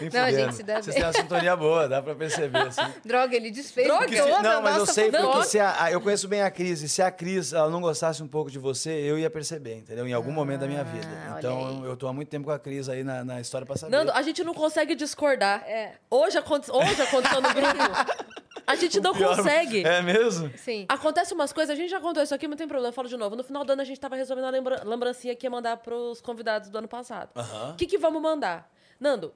[0.00, 0.42] Nem Não, a fudendo.
[0.44, 0.94] gente se dá Vocês bem.
[0.94, 2.80] têm uma sintonia boa, dá pra perceber, assim.
[3.04, 5.84] Droga, ele desfez Droga, Porque toda se- a não, mas eu sei porque se a,
[5.84, 8.50] a- eu conheço bem a Cris, e se a Cris ela não gostasse um pouco
[8.50, 10.06] de você, eu ia perceber, entendeu?
[10.06, 11.06] Em algum momento da minha vida.
[11.26, 13.40] Ah, olha Então eu, eu tô há muito tempo com a Cris aí na, na
[13.40, 13.96] história pra saber.
[13.96, 15.62] Nando, a gente não consegue discordar.
[15.66, 15.94] É.
[16.10, 16.70] Hoje, aconte...
[16.70, 18.28] Hoje aconteceu no grupo.
[18.66, 19.82] A gente não Pior- consegue.
[19.82, 20.50] É mesmo?
[20.58, 20.84] Sim.
[20.90, 23.08] Acontece umas coisas, a gente já contou isso aqui, mas não tem problema, eu falo
[23.08, 23.34] de novo.
[23.34, 24.82] No final do ano a gente tava resolvendo a lembra...
[24.84, 27.30] lembrancinha que ia mandar pros convidados do ano passado.
[27.72, 28.70] O que, que vamos mandar?
[29.00, 29.32] Nando,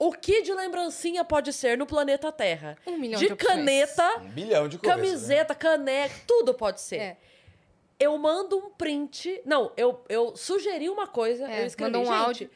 [0.00, 2.76] o que de lembrancinha pode ser no planeta Terra?
[2.86, 4.98] Um milhão de de caneta, Um bilhão de coisas.
[4.98, 5.04] né?
[5.06, 6.96] camiseta, caneca, tudo pode ser.
[6.96, 7.16] É.
[8.00, 9.42] Eu mando um print.
[9.44, 12.50] Não, eu, eu sugeri uma coisa, É, eu escrevi, manda um gente, áudio.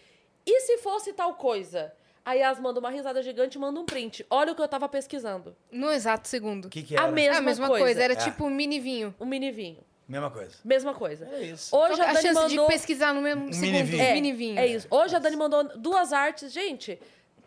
[0.46, 1.92] E se fosse tal coisa?
[2.24, 4.24] Aí elas mandam uma risada gigante e mandam um print.
[4.30, 5.54] Olha o que eu tava pesquisando.
[5.70, 6.64] No exato segundo.
[6.64, 7.12] O que que A era?
[7.12, 7.84] mesma É a mesma coisa.
[7.84, 8.02] coisa.
[8.02, 8.16] Era É.
[8.16, 9.14] tipo um mini vinho.
[9.20, 9.84] Um mini vinho.
[10.08, 10.54] Mesma coisa.
[10.64, 11.28] Mesma coisa.
[11.30, 11.76] É isso.
[11.76, 12.66] Hoje a a Dani chance mandou...
[12.66, 13.70] de pesquisar no mesmo Um segundo.
[13.72, 14.02] mini vinho.
[14.02, 14.58] É, mini vinho.
[14.58, 14.86] é isso.
[14.90, 16.50] Hoje a Dani mandou duas artes.
[16.52, 16.98] Gente,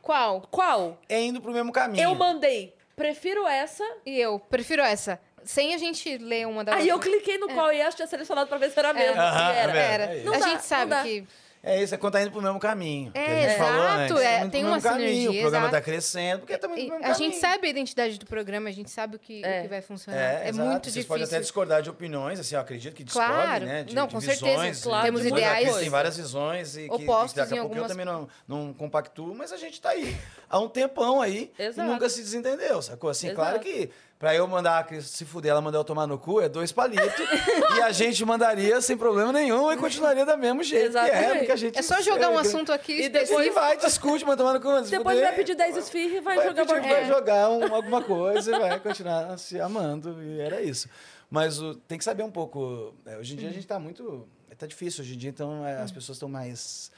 [0.08, 0.47] Qual?
[0.49, 0.97] qual?
[1.10, 2.01] É indo pro mesmo caminho.
[2.01, 3.84] Eu mandei, prefiro essa.
[4.05, 5.20] E eu prefiro essa.
[5.43, 7.10] Sem a gente ler uma da Aí eu outra.
[7.12, 9.20] cliquei no qual e essa tinha selecionado pra ver se era mesmo.
[9.20, 9.78] Aham, se era.
[9.78, 10.03] é Era.
[10.05, 10.26] É isso.
[10.26, 11.03] Não a dá, gente sabe não dá.
[11.03, 11.28] que.
[11.64, 13.12] É isso, é quando tá indo pro mesmo caminho.
[13.12, 14.18] que É, a gente falou exato, antes.
[14.26, 15.76] é, Tá tem uma mesmo caminho, sinergia, O programa exato.
[15.76, 17.41] tá crescendo, porque tá e mesmo a gente caminho.
[17.41, 19.62] sabe a identidade do programa, a gente sabe o que, o É.
[19.64, 20.18] que vai funcionar.
[20.20, 20.70] É, É, exato.
[20.70, 21.08] muito Vocês difícil.
[21.08, 23.66] podem até discordar de opiniões, assim, eu acredito que discordem, Claro.
[23.66, 23.84] né?
[23.84, 24.72] De, Não, de com visões, certeza.
[24.76, 27.62] de- Claro, de Temos Cris ideais Tem várias visões e que, opostos que daqui a
[27.62, 30.16] pouco eu algumas- também não, não compactuo, mas a gente tá aí
[30.49, 31.88] há um tempão aí Exato.
[31.88, 33.10] e nunca se desentendeu, sacou?
[33.10, 33.41] Assim, Exato.
[33.41, 33.89] claro que
[34.20, 36.72] pra eu mandar a Cris se fuder, ela mandar eu tomar no cu, é dois
[36.72, 37.07] palitos
[37.78, 41.51] e a gente mandaria sem problema nenhum e continuaria do mesmo jeito que é, Exatamente.
[41.51, 41.78] a gente...
[41.80, 44.70] É só jogar um assunto aqui E depois- E vai, discute, manda tomar no cu,
[44.89, 48.01] Depois fuder, vai pedir 10 esfirra e vai, vai jogar pedir- vai jogar um- alguma
[48.01, 50.22] coisa e vai continuar se amando.
[50.24, 50.89] E era isso.
[51.30, 52.94] Mas o- tem que saber um pouco.
[53.06, 54.27] é, hoje em dia a gente tá muito.
[54.57, 56.91] Tá difícil hoje em dia, então é, as pessoas estão mais,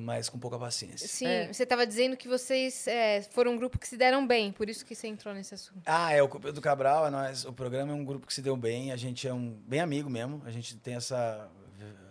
[0.00, 1.06] mais com pouca paciência.
[1.08, 1.52] Sim, É.
[1.52, 4.84] você estava dizendo que vocês é, foram um grupo que se deram bem, por isso
[4.84, 5.80] que você entrou nesse assunto.
[5.86, 8.42] Ah, é o Culpa do Cabral, é nós, o programa é um grupo que se
[8.42, 11.48] deu bem, a gente é um bem amigo mesmo, a gente tem essa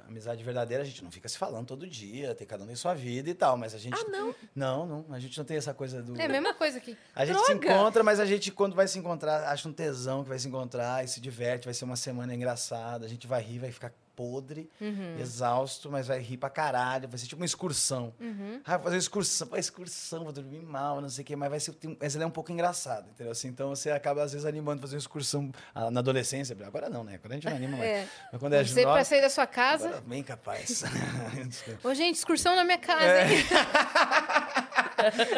[0.07, 2.93] amizade verdadeira, a gente não fica se falando todo dia, tem cada um tem sua
[2.93, 3.95] vida e tal, mas a gente.
[3.99, 4.35] Ah, não?
[4.55, 5.05] Não, não.
[5.13, 6.19] A gente não tem essa coisa do.
[6.19, 6.95] É a mesma coisa aqui.
[7.15, 7.73] A gente se Droga!
[7.73, 11.03] encontra, mas a gente, quando vai se encontrar, acha um tesão que vai se encontrar
[11.03, 13.05] e se diverte, vai ser uma semana engraçada.
[13.05, 15.17] A gente vai rir, vai ficar podre, Uhum.
[15.19, 17.07] exausto, mas vai rir pra caralho.
[17.09, 18.13] Vai ser tipo uma excursão.
[18.19, 18.61] Uhum.
[18.65, 21.49] Ah, vou fazer uma excursão, pô, excursão, vou dormir mal, não sei o quê, mas
[21.49, 23.31] vai ser, mas ela é um pouco engraçada, entendeu?
[23.31, 26.55] Assim, então você acaba, às vezes, animando fazer uma excursão ah, na adolescência.
[26.65, 27.15] Agora não, né?
[27.15, 27.89] Agora a gente não anima mais.
[27.89, 28.07] É.
[28.31, 29.87] Mas quando é Você pra sair da sua casa.
[29.87, 30.83] agora, bem capaz.
[31.83, 33.33] Ô, gente, excursão na minha casa, É.
[33.33, 33.45] hein?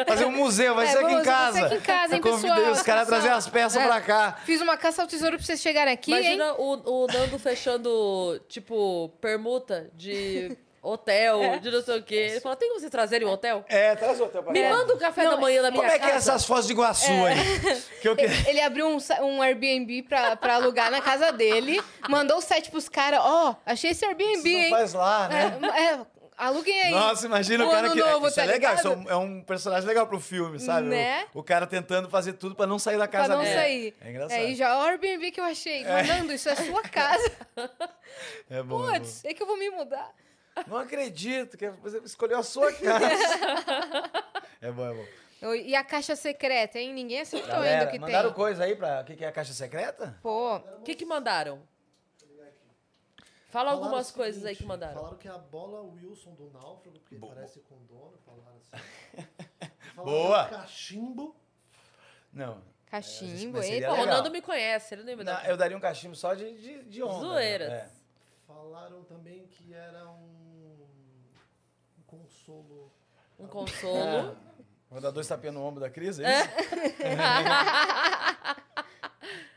[0.06, 1.52] Fazer um museu, vai É, ser aqui em casa.
[1.52, 2.72] vai ser aqui em casa, hein, Eu convidei pessoal?
[2.72, 3.86] os caras a trazer as peças É.
[3.86, 4.38] pra cá.
[4.44, 6.18] Fiz uma caça ao tesouro pra vocês chegarem aqui, hein?
[6.34, 12.14] Imagina o, o Nando fechando, tipo, permuta de hotel, de não sei o quê.
[12.14, 13.64] Ele fala, tem como vocês trazerem um hotel?
[13.68, 15.98] É, traz o hotel pra Me manda o café da manhã na minha Como é
[15.98, 16.30] que é casa.
[16.32, 17.36] essas fotos de Iguaçu aí?
[18.00, 18.22] Que eu que...
[18.22, 22.88] Ele abriu um, um Airbnb pra, pra alugar na casa dele, mandou o site pros
[22.88, 23.20] caras.
[23.22, 24.70] Ó, achei esse Airbnb, Você não hein?
[24.70, 25.58] faz lá, né?
[25.76, 25.98] É, é,
[26.38, 26.90] aluguem aí.
[26.92, 28.00] Nossa, imagina o O cara ano que.
[28.00, 30.86] novo, isso tá é legal, isso é um, é um personagem legal pro filme, sabe?
[30.86, 31.26] O- Né?
[31.34, 33.54] O, cara tentando fazer tudo pra não sair da Pra casa não dele.
[33.54, 33.94] sair.
[34.00, 34.38] É engraçado.
[34.38, 35.84] É, e já o Airbnb que eu achei.
[35.84, 37.30] Mandando, isso é sua casa.
[38.50, 38.88] É bom.
[38.90, 40.10] é Putz, é que eu vou me mudar.
[40.66, 43.08] Não acredito que você escolheu a sua casa.
[44.60, 45.54] é bom, é bom.
[45.54, 46.92] E a caixa secreta, hein?
[46.92, 48.36] Ninguém acertou ainda o que mandaram tem.
[48.36, 49.02] coisa aí pra.
[49.02, 50.18] O que, que é a caixa secreta?
[50.20, 51.62] Pô, O que que mandaram?
[53.48, 54.94] Fala Falaram algumas o coisas aí seguinte, que mandaram.
[54.94, 57.34] Falaram que é a bola Wilson do náufrago, porque Boa.
[57.34, 58.76] parece com dono, falaram assim.
[59.96, 60.42] Falaram Boa.
[60.42, 61.36] é um cachimbo.
[62.86, 63.62] cachimbo, Não.
[63.62, 63.72] É, hein?
[63.72, 64.06] seria Pô, o.
[64.06, 65.44] Nando me conhece, ele não me Não, dá.
[65.48, 67.20] eu daria um cachimbo só de, de, de onda.
[67.20, 67.68] Zoeiras.
[67.70, 67.90] né?
[68.46, 70.86] Falaram também que era um,
[71.98, 72.92] um consolo.
[73.38, 73.48] Um É.
[73.48, 74.36] consolo.
[74.90, 76.48] Vou dar dois tapinhas no ombro da Cris, é isso?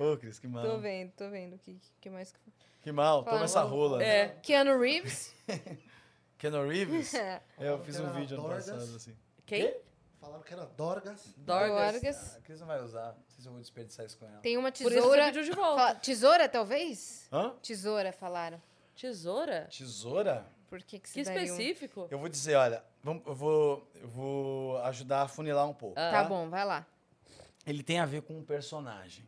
[0.01, 0.63] Ô, Cris, que mal.
[0.63, 1.57] Tô vendo, tô vendo.
[1.59, 2.33] Que, que mais...
[2.81, 3.45] Que mal, toma Fala.
[3.45, 4.03] essa rola.
[4.03, 4.29] É.
[4.41, 5.33] Keanu Reeves.
[6.37, 7.13] Keanu Reeves?
[7.13, 7.41] É.
[7.59, 9.15] eu fiz um vídeo ano passado, assim.
[9.45, 9.73] Quem?
[10.19, 11.33] Falaram que era Dorgas.
[11.37, 11.93] Dorgas.
[11.93, 12.33] Dorgas.
[12.35, 13.07] Ah, a Cris não vai usar.
[13.13, 14.37] Não sei se eu vou desperdiçar isso com ela.
[14.39, 15.25] Tem uma Por isso você tesoura.
[15.25, 15.77] pediu de volta.
[15.81, 17.27] Fala- Tesoura, talvez?
[17.31, 17.55] Hã?
[17.61, 18.61] Tesoura, falaram.
[18.95, 19.67] Tesoura?
[19.71, 20.45] Tesoura?
[20.69, 22.07] Por que que Que se daria um- específico?
[22.09, 25.99] Eu vou dizer, olha, vamos- eu, vou, eu vou ajudar a funilar um pouco.
[25.99, 26.11] Ah.
[26.11, 26.85] Tá bom, vai lá.
[27.65, 29.27] Ele tem a ver com um personagem.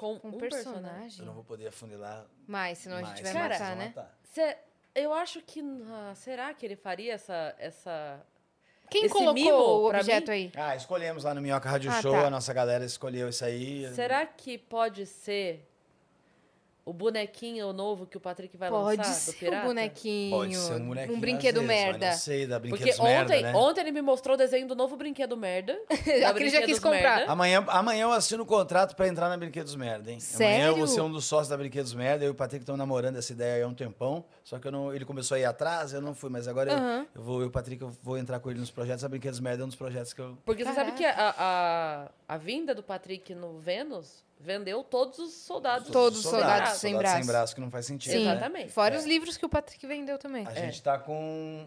[0.00, 0.72] Com Um, um personagem.
[0.80, 1.18] personagem.
[1.20, 3.86] Eu não vou poder afunilar Mais, senão a mais, gente vai Cara, matar, né?
[3.94, 4.18] matar.
[4.32, 4.56] Cê-
[4.94, 5.60] eu acho que.
[5.90, 7.54] ah, será que ele faria essa.
[7.58, 8.24] essa...
[8.90, 10.36] Quem Esse colocou o objeto mim?
[10.36, 10.52] aí?
[10.56, 12.26] Ah, escolhemos lá no Minhoca Rádio Ah, Show, tá.
[12.26, 13.86] a nossa galera escolheu isso aí.
[13.94, 15.69] Será que pode ser
[16.84, 19.62] o bonequinho novo que o Patrick vai Pode lançar do ser pirata?
[19.62, 20.30] um bonequinho.
[20.30, 21.16] Pode ser um bonequinho.
[21.16, 22.10] Um brinquedo vezes, merda.
[22.10, 23.52] Não sei, da Porque ontem, merda, né?
[23.54, 25.78] ontem ele me mostrou o desenho do novo brinquedo merda.
[26.20, 27.18] da A Cris já quis comprar.
[27.18, 27.32] Merda.
[27.32, 30.18] Amanhã, amanhã eu assino o contrato pra entrar na Brinquedos Merda, hein?
[30.34, 30.66] Amanhã Sério?
[30.68, 32.24] eu vou ser um dos sócios da Brinquedos Merda.
[32.24, 34.24] Eu e o Patrick estamos namorando essa ideia aí há um tempão.
[34.42, 36.30] Só que eu não, ele começou a ir atrás, eu não fui.
[36.30, 37.06] Mas agora eu- Aham.
[37.14, 39.04] eu, vou, eu e o Patrick, eu vou entrar com ele nos projetos.
[39.04, 40.36] A Brinquedos Merda é um dos projetos que eu...
[40.44, 41.14] Porque você sabe Caraca.
[41.14, 41.34] que a,
[42.28, 45.88] a, a vinda do Patrick no Vênus vendeu todos os soldados.
[45.90, 46.80] Todos os sem soldados braço.
[46.80, 47.24] sem soldados braço.
[47.24, 48.12] sem braço, que não faz sentido.
[48.12, 48.24] Sim.
[48.24, 48.32] né?
[48.32, 48.72] Exatamente.
[48.72, 48.98] Fora É.
[48.98, 50.46] os livros que o Patrick vendeu também.
[50.46, 50.54] A É.
[50.54, 51.14] gente tá com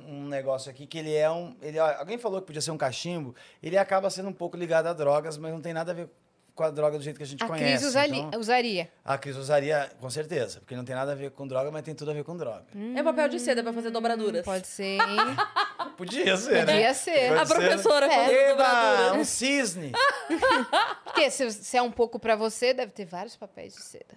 [0.07, 1.55] um negócio aqui que ele é um.
[1.61, 3.35] Ele, alguém falou que podia ser um cachimbo.
[3.61, 6.09] Ele acaba sendo um pouco ligado a drogas, mas não tem nada a ver
[6.55, 7.65] com a droga do jeito que a gente A conhece.
[7.77, 8.91] Cris usali- então, usaria.
[9.03, 11.95] a Cris usaria, com certeza, porque não tem nada a ver com droga, mas tem
[11.95, 12.65] tudo a ver com droga.
[12.95, 14.45] É papel de seda pra fazer dobraduras.
[14.45, 14.99] Pode ser, hein?
[15.97, 16.73] Podia ser, né?
[16.73, 17.29] Podia ser.
[17.29, 17.67] Pode A ser, né?
[17.67, 18.09] professora É.
[18.09, 19.17] fazendo Eba, dobraduras.
[19.17, 19.91] um cisne.
[21.03, 24.15] Porque se, se é um pouco pra você, deve ter vários papéis de seda.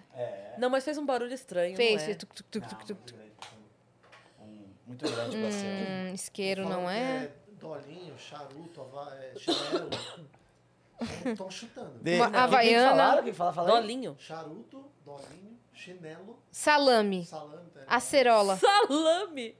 [0.57, 1.75] Não, mas fez um barulho estranho.
[1.75, 2.05] Fez, não é?
[2.05, 3.15] fez tuc, tuc, tuc, tuc, tuc, muito tuc.
[3.17, 3.31] grande.
[4.41, 5.65] Um- Muito grande pra ser.
[5.65, 7.31] Hum, isqueiro não que é?
[7.59, 9.89] Dolinho, charuto, ava- é, chinelo.
[11.25, 11.99] Estão chutando.
[12.01, 12.89] De- Uma que- que havaiana.
[12.89, 13.23] falaram?
[13.23, 13.81] Que fala, fala aí.
[13.81, 14.15] Dolinho.
[14.19, 17.25] Charuto, dolinho, chinelo, Salame.
[17.25, 17.69] salame.
[17.73, 17.81] tá?
[17.87, 18.57] Acerola.
[18.57, 19.55] Salame!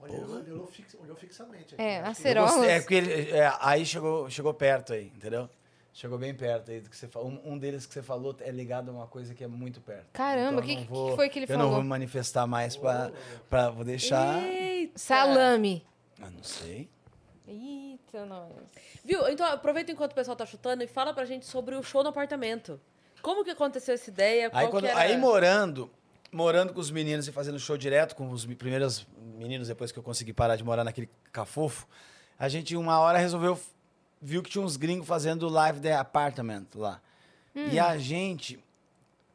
[0.00, 1.74] Olha, ele olhou, fix- olhou fixamente.
[1.74, 1.82] aqui.
[1.82, 2.66] É, que- Eu acerola.
[2.66, 5.48] é porque ele, é, aí chegou, chegou perto aí, entendeu?
[5.92, 7.28] Chegou bem perto aí do que você falou.
[7.28, 10.06] Um, um deles que você falou é ligado a uma coisa que é muito perto.
[10.12, 11.72] Caramba, Então, o que- eu não que vou- foi que ele eu não falou?
[11.74, 13.10] vou me manifestar mais pra,
[13.50, 14.40] pra vou deixar.
[14.44, 14.96] Eita!
[14.96, 15.84] Salame.
[16.22, 16.88] Ah, não sei.
[17.48, 18.52] Eita, nós.
[19.04, 19.28] Viu?
[19.28, 22.08] Então aproveita enquanto o pessoal tá chutando e fala pra gente sobre o show no
[22.08, 22.80] apartamento.
[23.22, 24.50] Como que aconteceu essa ideia?
[24.52, 25.00] Aí, quando, que era...
[25.00, 25.90] aí morando,
[26.32, 29.06] morando com os meninos e fazendo show direto com os primeiros
[29.36, 31.86] meninos, depois que eu consegui parar de morar naquele cafofo,
[32.38, 33.58] a gente uma hora resolveu,
[34.20, 37.00] viu que tinha uns gringos fazendo live de apartment lá.
[37.54, 38.62] E a gente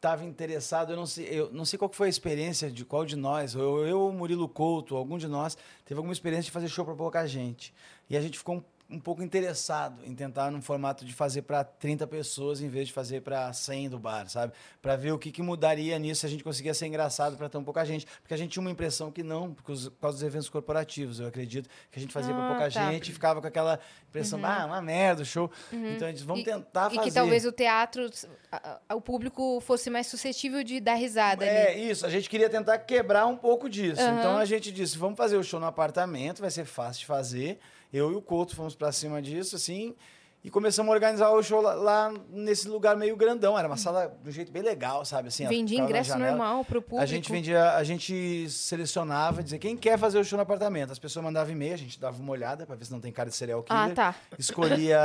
[0.03, 3.15] tava interessado, eu não sei, eu não sei qual foi a experiência de qual de
[3.15, 6.93] nós, eu, eu Murilo Couto, algum de nós, teve alguma experiência de fazer show para
[6.93, 7.73] pouca gente.
[8.09, 8.63] E a gente ficou um,
[8.93, 12.93] um pouco interessado em tentar num formato de fazer para 30 pessoas em vez de
[12.93, 14.53] fazer para 100 do bar, sabe?
[14.81, 17.63] Para ver o que, que mudaria nisso se a gente conseguia ser engraçado para tão
[17.63, 18.05] pouca gente.
[18.21, 21.67] Porque a gente tinha uma impressão que não, por causa dos eventos corporativos, eu acredito,
[21.91, 22.91] que a gente fazia para Ah, pouca tá.
[22.91, 23.79] gente e ficava com aquela
[24.09, 25.49] impressão, ah, uma merda o show.
[25.71, 27.09] Então a gente, vamos E- tentar e fazer.
[27.09, 28.09] que talvez o teatro,
[28.51, 31.89] a- a- o público fosse mais suscetível de dar risada É, ali.
[31.89, 32.05] isso.
[32.05, 34.01] A gente queria tentar quebrar um pouco disso.
[34.01, 34.19] Aham.
[34.19, 37.59] Então a gente disse: vamos fazer o show no apartamento, vai ser fácil de fazer.
[37.93, 39.95] Eu e o Couto fomos pra cima disso, assim.
[40.43, 43.57] E começamos a organizar o show lá, lá nesse lugar meio grandão.
[43.57, 45.29] Era uma sala de um jeito bem legal, sabe?
[45.29, 47.01] Assim, Vendia ingresso normal pro público.
[47.01, 50.91] A gente vendia, a gente selecionava, dizia quem quer fazer o show no apartamento.
[50.91, 53.29] As pessoas mandavam e-mail, a gente dava uma olhada pra ver se não tem cara
[53.29, 53.83] de serial killer.
[53.83, 54.15] Ah, tá.
[54.37, 54.99] Escolhia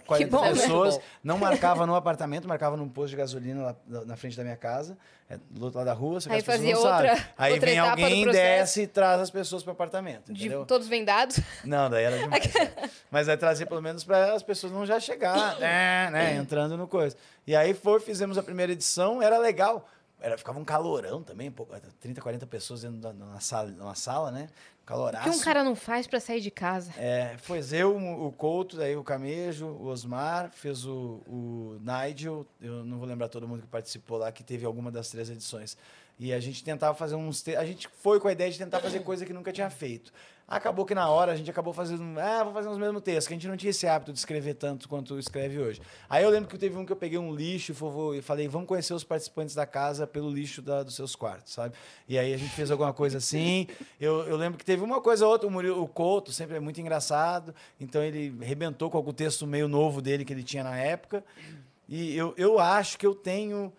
[0.06, 0.50] 40 bom, né?
[0.52, 1.02] pessoas, bom.
[1.22, 4.96] não marcava no apartamento, marcava num posto de gasolina lá na frente da minha casa,
[5.30, 6.20] é, do outro lado da rua.
[6.20, 7.32] só que Aí as pessoas fazia não outra- sabem.
[7.36, 10.64] Aí outra vem alguém, desce e traz as pessoas pro apartamento, De- entendeu?
[10.64, 11.38] todos vendados.
[11.64, 12.44] Não, daí era demais.
[12.54, 12.72] né?
[13.10, 16.86] Mas aí trazer pelo menos para as pessoas não já chegar, né, né, entrando no
[16.88, 17.16] coisa.
[17.46, 19.88] E aí foi, fizemos a primeira edição, era legal.
[20.20, 21.66] Era, ficava um calorão também, pô,
[22.00, 24.48] 30, 40 pessoas dentro da na sala, numa sala, né?
[24.82, 25.30] O Caloraço.
[25.30, 26.92] que um cara não faz pra sair de casa?
[26.96, 32.84] É, foi eu, o Couto, daí o Camejo, o Osmar, fez o, o Nigel, eu
[32.84, 35.76] não vou lembrar todo mundo que participou lá, que teve alguma das três edições.
[36.18, 37.42] E a gente tentava fazer uns.
[37.42, 37.54] Te...
[37.54, 40.12] A gente foi com a ideia de tentar fazer coisa que nunca tinha feito.
[40.50, 42.18] Acabou que na hora a gente acabou fazendo.
[42.18, 44.54] Ah, vou fazer os mesmos textos, que a gente não tinha esse hábito de escrever
[44.54, 45.82] tanto quanto escreve hoje.
[46.08, 47.72] Aí eu lembro que teve um que eu peguei um lixo
[48.16, 51.74] e falei, vamos conhecer os participantes da casa pelo lixo da- dos seus quartos, sabe?
[52.08, 53.66] E aí a gente fez alguma coisa assim.
[54.00, 56.60] Eu, eu lembro que teve uma coisa ou outra, o, Murilo, o Couto sempre é
[56.60, 60.78] muito engraçado, então ele rebentou com algum texto meio novo dele que ele tinha na
[60.78, 61.22] época.
[61.86, 63.70] E eu, eu acho que eu tenho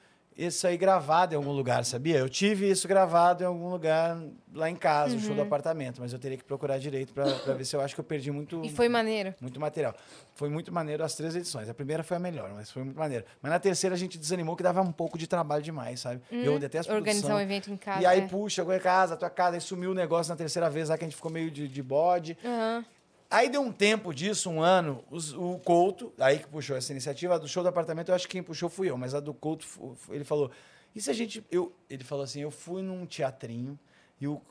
[0.47, 2.17] isso aí gravado em algum lugar, sabia?
[2.17, 4.17] Eu tive isso gravado em algum lugar
[4.53, 5.35] lá em casa, o show Uhum.
[5.35, 8.05] do apartamento, mas eu teria que procurar direito para ver se eu acho que eu
[8.05, 8.63] perdi muito.
[8.63, 9.35] E foi maneiro.
[9.41, 9.93] Muito material.
[10.35, 11.67] Foi muito maneiro as três edições.
[11.69, 13.25] A primeira foi a melhor, mas foi muito maneiro.
[13.41, 16.21] Mas na terceira a gente desanimou que dava um pouco de trabalho demais, sabe?
[16.31, 16.97] eu detesto Uhum.
[16.97, 17.37] Organizar produção.
[17.37, 18.01] um evento em casa.
[18.01, 18.27] E aí, é.
[18.27, 21.03] puxa, chegou em casa, tua casa, aí sumiu o negócio na terceira vez lá que
[21.03, 22.37] a gente ficou meio de, de bode.
[22.43, 22.85] Aham.
[23.29, 25.03] Aí deu um tempo disso, um ano,
[25.37, 28.31] o Couto, aí que puxou essa iniciativa, a do show do apartamento, eu acho que
[28.31, 29.67] quem puxou fui eu, mas a do Couto,
[30.09, 30.49] ele falou,
[30.95, 33.77] e se a gente, eu, ele falou assim, eu fui num teatrinho
[34.19, 34.41] e o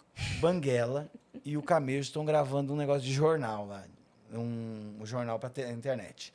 [0.41, 1.11] Banguela
[1.45, 3.85] e o Camejo estão gravando um negócio de jornal lá,
[4.33, 6.33] um, um jornal para internet.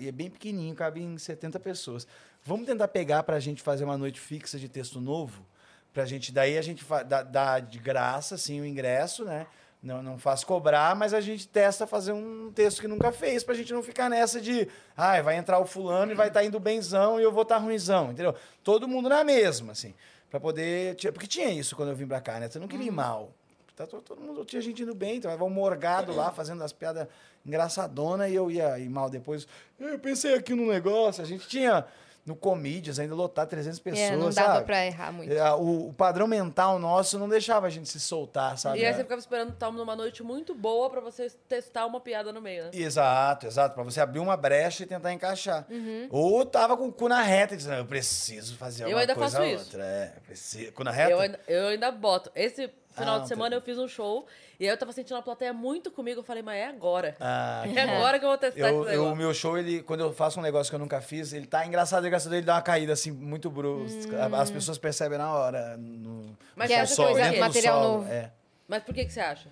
[0.00, 2.06] E é bem pequenininho, cabe em 70 pessoas.
[2.44, 5.46] Vamos tentar pegar para a gente fazer uma noite fixa de texto novo?
[5.92, 9.46] Pra gente, daí a gente dá, dá de graça, assim, o ingresso, né?
[9.80, 13.54] Não, não faz cobrar, mas a gente testa fazer um texto que nunca fez, pra
[13.54, 17.20] gente não ficar nessa de, ai, vai entrar o fulano e vai estar indo benzão
[17.20, 18.34] e eu vou estar ruimzão, entendeu?
[18.64, 19.94] Todo mundo na mesma, assim,
[20.28, 20.96] pra poder...
[21.12, 22.48] Porque tinha isso quando eu vim pra cá, né?
[22.48, 23.32] Você não queria ir mal.
[23.76, 27.06] Tá, todo, todo mundo, tinha gente indo bem, então o morgado lá, fazendo as piadas
[27.46, 29.46] engraçadona e eu ia ir mal depois.
[29.78, 31.86] Eu pensei aqui num negócio, a gente tinha
[32.28, 34.66] no Comedians ainda lotar 300 pessoas, É, não dava sabe?
[34.66, 35.32] pra errar muito.
[35.32, 38.78] É, O, o padrão mental nosso não deixava a gente se soltar, sabe?
[38.78, 42.32] E aí você ficava esperando estar numa noite muito boa pra você testar uma piada
[42.32, 42.70] no meio, né?
[42.74, 43.74] Exato, exato.
[43.74, 45.66] Pra você abrir uma brecha e tentar encaixar.
[46.10, 49.38] Ou tava com o cu na reta, dizendo, eu preciso fazer Eu alguma ainda coisa
[49.38, 49.64] faço ou isso.
[49.64, 49.84] outra.
[49.84, 50.72] É, preciso.
[50.72, 51.10] Cu na reta?
[51.10, 52.30] Eu ainda, eu ainda boto.
[52.34, 53.56] Esse final Ah, de não, semana tá.
[53.56, 54.26] eu fiz um show
[54.60, 56.20] e aí eu tava sentindo a plateia muito comigo.
[56.20, 57.16] Eu falei, mas é agora.
[57.20, 60.00] Ah, É agora que eu vou testar Eu, esse eu- o meu show, ele, quando
[60.00, 62.62] eu faço um negócio que eu nunca fiz, ele tá engraçado, engraçado, ele dá uma
[62.62, 64.26] caída assim, muito brusca.
[64.36, 65.76] As pessoas percebem na hora.
[65.76, 68.12] No, Mas no que é coisa- material solo, novo.
[68.12, 68.30] É,
[68.66, 69.48] Mas por que, que você acha?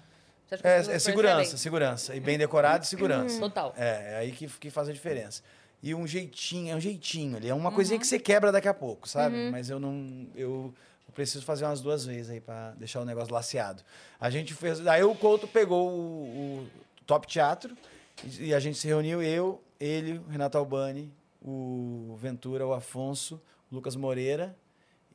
[0.46, 1.58] Você acha que é, é segurança, percebem?
[1.58, 2.14] segurança.
[2.14, 3.40] E bem decorado e segurança.
[3.40, 3.74] Total.
[3.76, 5.42] É, é aí que, que faz a diferença.
[5.82, 7.48] E um jeitinho, é um jeitinho ali.
[7.48, 9.50] É uma coisinha que você quebra daqui a pouco, sabe?
[9.50, 10.26] Mas eu não.
[10.34, 10.74] Eu
[11.16, 13.82] preciso fazer umas duas vezes aí pra deixar o negócio laceado.
[14.20, 14.86] A gente fez.
[14.86, 16.68] Aí o Couto pegou o, o
[17.06, 17.76] Top Teatro
[18.22, 21.12] e, e a gente se reuniu, eu, ele, o Renato Albani,
[21.42, 23.40] o Ventura, o Afonso,
[23.72, 24.54] o Lucas Moreira.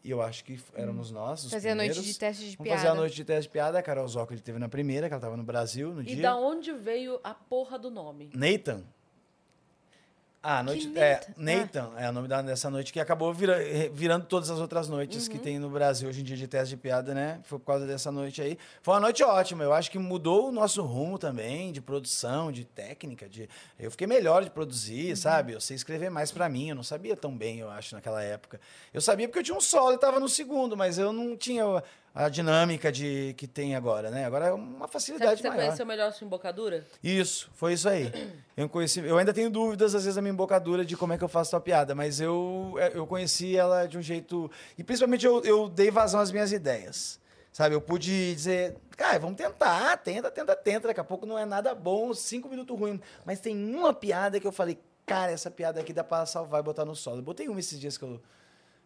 [0.03, 1.43] E eu acho que éramos nós.
[1.43, 2.13] Os Fazer a noite primeiros.
[2.13, 2.79] de teste de Vamos piada.
[2.81, 3.77] fazer a noite de teste de piada.
[3.77, 6.23] A Carol Zocco ele teve na primeira, que ela estava no Brasil no E dia.
[6.23, 8.31] da onde veio a porra do nome?
[8.33, 8.83] Nathan.
[10.43, 10.91] Ah, a noite.
[10.97, 11.81] É, Nathan?
[11.85, 13.59] Nathan é o nome da- dessa noite que acabou vira-
[13.93, 15.31] virando todas as outras noites Uhum.
[15.33, 17.39] que tem no Brasil hoje em dia de teste de piada, né?
[17.43, 18.57] Foi por causa dessa noite aí.
[18.81, 19.63] Foi uma noite ótima.
[19.63, 23.29] Eu acho que mudou o nosso rumo também, de produção, de técnica.
[23.29, 23.47] De...
[23.79, 25.15] Eu fiquei melhor de produzir, Uhum.
[25.15, 25.53] sabe?
[25.53, 26.69] Eu sei escrever mais pra mim.
[26.69, 28.59] Eu não sabia tão bem, eu acho, naquela época.
[28.91, 31.63] Eu sabia porque eu tinha um solo e tava no segundo, mas eu não tinha
[32.13, 34.25] a dinâmica de que tem agora, né?
[34.25, 35.65] Agora é uma facilidade que você maior.
[35.65, 36.85] conheceu melhor a sua embocadura?
[37.03, 38.11] Isso, foi isso aí.
[38.57, 41.23] Eu conheci, eu ainda tenho dúvidas às vezes da minha embocadura de como é que
[41.23, 45.41] eu faço a piada, mas eu eu conheci ela de um jeito e principalmente eu,
[45.43, 47.19] eu dei vazão às minhas ideias.
[47.51, 50.87] Sabe, eu pude dizer, cara, vamos tentar, tenta, tenta, tenta.
[50.89, 53.01] Daqui a pouco não é nada bom, cinco minutos ruim.
[53.25, 56.63] Mas tem uma piada que eu falei, cara, essa piada aqui dá pra salvar e
[56.63, 57.17] botar no solo.
[57.17, 58.21] Eu botei uma esses dias que eu,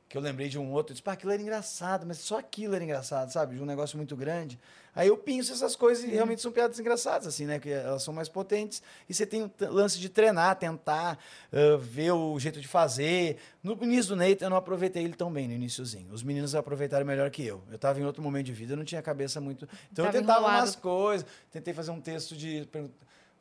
[0.08, 0.92] que eu lembrei de um outro.
[0.92, 3.56] Eu disse, pá, aquilo era engraçado, mas só aquilo era engraçado, sabe?
[3.56, 4.60] De um negócio muito grande.
[4.96, 7.60] Aí eu penso essas coisas e realmente são piadas engraçadas, assim, né?
[7.60, 8.82] Que elas são mais potentes.
[9.10, 11.20] E você tem o lance de treinar, tentar,
[11.52, 13.38] ah, ver o jeito de fazer.
[13.62, 16.14] No início do Nathan, eu não aproveitei ele tão bem no iníciozinho.
[16.14, 17.62] Os meninos aproveitaram melhor que eu.
[17.70, 19.68] Eu estava em outro momento de vida, eu não tinha cabeça muito.
[19.92, 20.62] Então Tava eu tentava enrolado.
[20.62, 22.66] umas coisas, tentei fazer um texto de.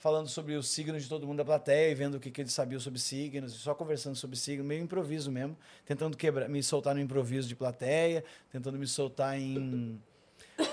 [0.05, 2.52] Falando sobre os signos de todo mundo da plateia e vendo o que, que eles
[2.52, 5.56] sabiam sobre signos, e só conversando sobre signos, meio improviso mesmo,
[5.86, 8.22] tentando quebrar, me soltar no improviso de plateia,
[8.52, 9.98] tentando me soltar em um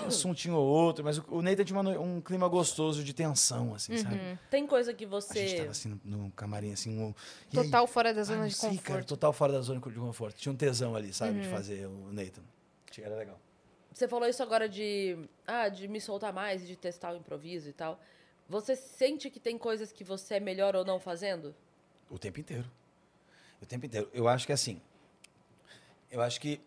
[0.06, 3.96] assuntinho ou outro, mas o, o Nathan tinha uma um clima gostoso de tensão, assim,
[3.96, 4.20] sabe?
[4.50, 5.54] Tem coisa que A gente você.
[5.56, 7.14] tava assim no, no camarim, assim, um,
[7.50, 7.64] e aí?
[7.64, 8.86] Total fora da Ah, zona não de sei, conforto.
[8.86, 10.36] cara, total fora da zona de conforto.
[10.36, 12.42] Tinha um tesão ali, sabe, de fazer o Nathan.
[12.98, 13.40] Era legal.
[13.94, 15.16] Você falou isso agora de.
[15.46, 17.98] Ah, de me soltar mais, de testar o improviso e tal.
[18.48, 21.54] Você sente que tem coisas que você é melhor ou não fazendo?
[22.10, 22.70] O tempo inteiro.
[23.60, 24.08] O tempo inteiro.
[24.12, 24.80] Eu acho que assim.
[26.10, 26.60] Eu acho que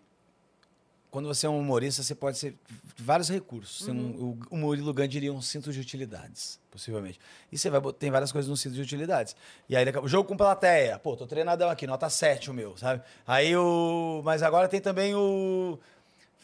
[1.11, 2.55] quando você é um humorista, você pode ser
[2.97, 3.85] vários recursos.
[3.85, 7.19] Tem um- o, o Murilo Gun diria um cinto de utilidades, possivelmente.
[7.51, 9.33] E você vai tem várias coisas no cinto de utilidades.
[9.69, 10.97] E aí, daqui a- o jogo com plateia.
[10.99, 13.01] Pô, tô treinadão aqui, nota 7 o meu, sabe?
[13.25, 14.21] Aí o.
[14.25, 15.79] Mas agora tem também o.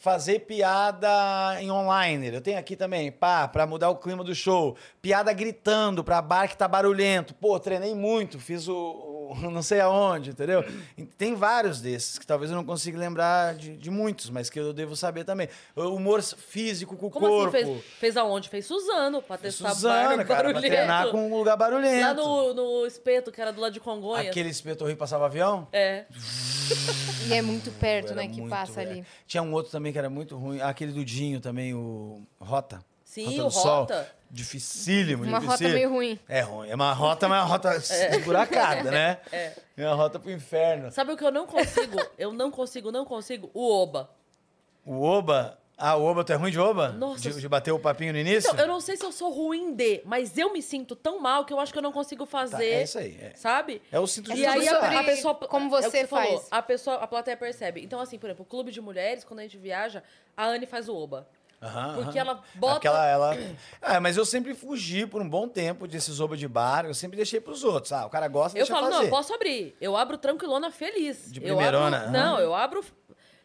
[0.02, 2.34] Fazer piada em online.
[2.34, 4.76] Eu tenho aqui também, pá, pra mudar o clima do show.
[5.00, 7.36] Piada gritando pra bar que tá barulhento.
[7.36, 8.74] Pô, treinei muito, fiz o,
[9.52, 10.64] não sei aonde, entendeu?
[11.18, 14.74] Tem vários desses que talvez eu não consiga lembrar de, de muitos, mas que eu
[14.74, 15.48] devo saber também.
[15.76, 17.56] O humor físico com o Como corpo.
[17.56, 17.66] assim?
[17.66, 18.50] Fez, fez aonde?
[18.50, 20.68] Fez Suzano, pra testar Suzana, bar, cara, pra barulhento.
[20.68, 22.02] treinar com um lugar barulhento.
[22.02, 24.28] Lá no, no espeto, que era do lado de Congonhas.
[24.28, 25.68] Aquele espeto horrível passava avião?
[25.72, 26.06] É.
[27.28, 28.86] E é muito perto, Era né, que muito, passa é.
[28.86, 29.06] ali.
[29.28, 30.62] Tinha um outro também que era muito ruim.
[30.62, 32.84] Aquele do Dinho também, o Rota.
[33.12, 33.80] Sim, Rota o Sol.
[33.82, 34.12] Rota.
[34.30, 35.76] Dificílimo, Uma rota dificílimo.
[35.76, 36.20] meio ruim.
[36.30, 36.70] É ruim.
[36.70, 37.76] É uma rota, mas é uma rota
[38.16, 39.18] esburacada, né?
[39.34, 39.52] É.
[39.76, 40.90] É uma rota pro inferno.
[40.92, 41.98] Sabe o que eu não consigo?
[42.18, 43.52] eu não consigo, não consigo?
[43.54, 44.10] O Oba.
[44.86, 45.58] O Oba.
[45.78, 46.94] Ah, o Oba, tu é ruim de Oba?
[46.94, 47.20] Nossa.
[47.20, 48.50] De, de bater o papinho no início?
[48.50, 51.44] Então, eu não sei se eu sou ruim de, mas eu me sinto tão mal
[51.44, 52.56] que eu acho que eu não consigo fazer.
[52.56, 53.18] Tá, é isso aí.
[53.20, 53.82] É, Sabe?
[53.92, 55.36] é o cinto de E aí a, a pessoa.
[55.36, 56.48] como é o que você falou, faz.
[56.50, 57.84] a pessoa, a plateia percebe.
[57.84, 60.02] Então, assim, por exemplo, o clube de mulheres, quando a gente viaja,
[60.38, 61.28] a Anne faz o Oba.
[61.62, 62.30] Aham, Porque aham.
[62.30, 62.78] ela bota.
[62.78, 63.38] Aquela, ela...
[63.82, 66.86] Ah, mas eu sempre fugi por um bom tempo desses Oba de bar.
[66.86, 67.92] Eu sempre deixei pros outros.
[67.94, 68.98] Ah, o cara gosta, Eu deixa falo, fazer.
[68.98, 69.76] não, eu posso abrir.
[69.80, 71.32] Eu abro tranquilona feliz.
[71.32, 72.12] De eu primeirona, abro, aham.
[72.32, 72.84] Não, eu abro.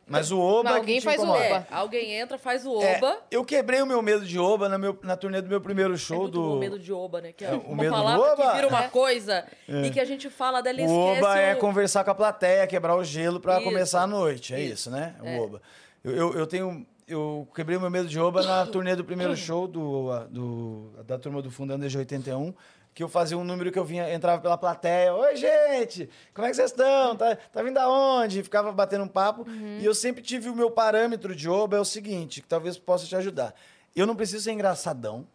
[0.08, 1.44] Mas o Oba Mas é alguém faz o incomoda.
[1.46, 1.66] Oba.
[1.68, 3.18] É, alguém entra, faz o É, Oba.
[3.28, 5.96] eu quebrei o meu medo de Oba na, meu, na turnê do meu primeiro É
[5.96, 6.52] show muito do...
[6.54, 7.32] o medo de Oba, né?
[7.32, 8.46] Que é, É, o uma medo do palavra Oba?
[8.50, 8.88] que vira uma É.
[8.88, 10.90] coisa e que a gente fala dela e O.
[10.90, 13.64] Oba é o- conversar com a plateia, quebrar o gelo pra Isso.
[13.64, 14.54] começar a noite.
[14.54, 14.74] É Isso.
[14.74, 15.16] isso, né?
[15.20, 15.40] O É.
[15.40, 15.60] Oba.
[16.04, 16.86] Eu, eu, eu tenho.
[17.08, 21.16] Eu quebrei o meu medo de Oba na turnê do primeiro show do, do, da
[21.16, 22.52] turma do Fundo Desde 81.
[22.92, 25.14] Que eu fazia um número que eu vinha, entrava pela plateia.
[25.14, 26.08] Oi, gente!
[26.34, 27.14] Como é que vocês estão?
[27.14, 28.42] Tá, tá vindo aonde?
[28.42, 29.46] Ficava batendo um papo.
[29.78, 33.06] E eu sempre tive o meu parâmetro de Oba é o seguinte, que talvez possa
[33.06, 33.54] te ajudar.
[33.94, 35.28] Eu não preciso ser engraçadão.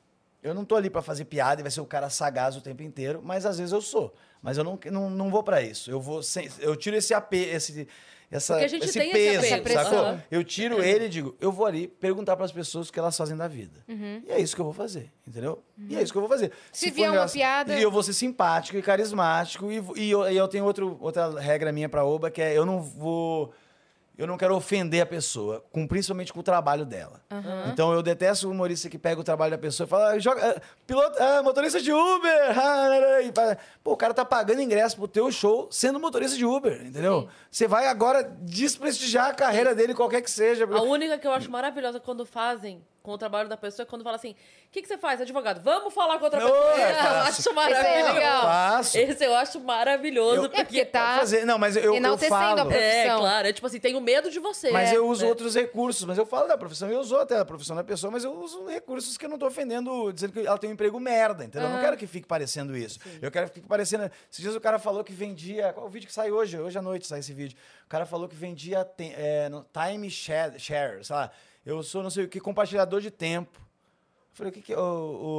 [0.43, 2.81] Eu não tô ali pra fazer piada e vai ser o cara sagaz o tempo
[2.81, 4.13] inteiro, mas às vezes eu sou.
[4.41, 5.91] Mas eu não, não, não vou pra isso.
[5.91, 7.87] Eu vou sem, eu tiro esse AP, esse
[8.31, 10.05] essa Porque a gente esse tem esse peso, apego, essa pressão.
[10.05, 10.19] sacou?
[10.31, 13.35] Eu tiro ele e digo, eu vou ali perguntar pras pessoas o que elas fazem
[13.35, 13.83] da vida.
[13.87, 15.61] E é isso que eu vou fazer, entendeu?
[15.89, 16.51] E é isso que eu vou fazer.
[16.71, 20.31] Se for vier uma piada- E eu vou ser simpático e carismático e, e eu,
[20.31, 23.53] e eu tenho outro, outra regra minha pra Oba, que é eu não vou
[24.17, 27.21] eu não quero ofender a pessoa, com, principalmente com o trabalho dela.
[27.71, 30.55] Então eu detesto o humorista que pega o trabalho da pessoa e fala, "Ah, joga,
[30.57, 32.31] ah, piloto, ah, motorista de Uber.
[32.59, 36.45] ah", e fala- Pô, o cara tá pagando ingresso pro teu show sendo motorista de
[36.45, 37.27] Uber, entendeu?
[37.49, 40.65] Você vai agora desprestigiar a carreira dele, qualquer que seja.
[40.65, 44.03] A única que eu acho maravilhosa quando fazem com o trabalho da pessoa é quando
[44.03, 45.61] fala assim: o que, que você faz, advogado?
[45.63, 46.81] Vamos falar com outra Não, pessoa.
[46.81, 48.13] é eu acho maravilhoso.
[48.13, 48.41] legal.
[48.43, 48.97] Faço.
[48.97, 50.35] Esse eu acho maravilhoso.
[50.35, 51.45] Eu- É porque porque tá Fazer.
[51.45, 52.71] Não, mas eu, eu enaltecendo falo.
[52.71, 53.47] É, claro.
[53.47, 54.71] É tipo assim, tenho medo de você.
[54.71, 55.29] Mas É, eu uso né?
[55.29, 58.23] outros recursos, mas eu falo da profissão, eu uso até a profissão da pessoa, mas
[58.23, 61.43] eu uso recursos que eu não tô ofendendo, dizendo que ela tem um emprego merda,
[61.43, 61.67] entendeu?
[61.69, 62.99] Eu não quero que fique parecendo isso.
[63.21, 64.05] Eu quero que fique parecendo.
[64.31, 65.73] Esses dias o cara falou que vendia.
[65.73, 66.57] Qual o vídeo que sai hoje?
[66.59, 67.57] Hoje à noite sai esse vídeo.
[67.85, 71.31] O cara falou que vendia é, no- time share, share, sei lá.
[71.65, 73.59] Eu sou não sei o que, compartilhador de tempo.
[73.59, 74.73] Eu falei, o que que?
[74.75, 74.81] O,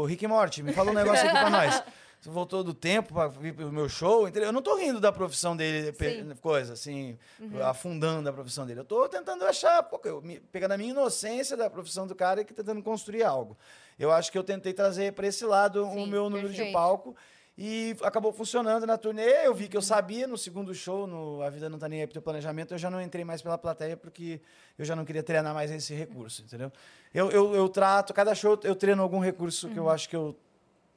[0.03, 1.82] o Rick Morty, me fala um negócio aqui pra nós.
[2.20, 4.51] Você voltou do tempo pra vir pro meu show, entendeu?
[4.51, 6.32] Eu não tô rindo da profissão dele, Sim.
[6.40, 7.19] coisa assim,
[7.65, 8.78] afundando a profissão dele.
[8.78, 12.40] Eu tô tentando achar, pô, eu, me- pegando a minha inocência da profissão do cara
[12.43, 13.59] e que tentando construir algo.
[13.99, 16.73] Eu acho que eu tentei trazer para esse lado o Sim, meu número de perfeito.
[16.73, 17.16] palco
[17.57, 19.47] E acabou funcionando na turnê.
[19.47, 22.07] Eu vi que eu sabia no segundo show, no A Vida Não Tá Nem Aí
[22.07, 24.41] pro Teu Planejamento, eu já não entrei mais pela plateia porque
[24.79, 26.73] eu já não queria treinar mais esse recurso, entendeu?
[27.12, 30.35] Eu, eu, eu trato, cada show eu treino algum recurso que eu acho que eu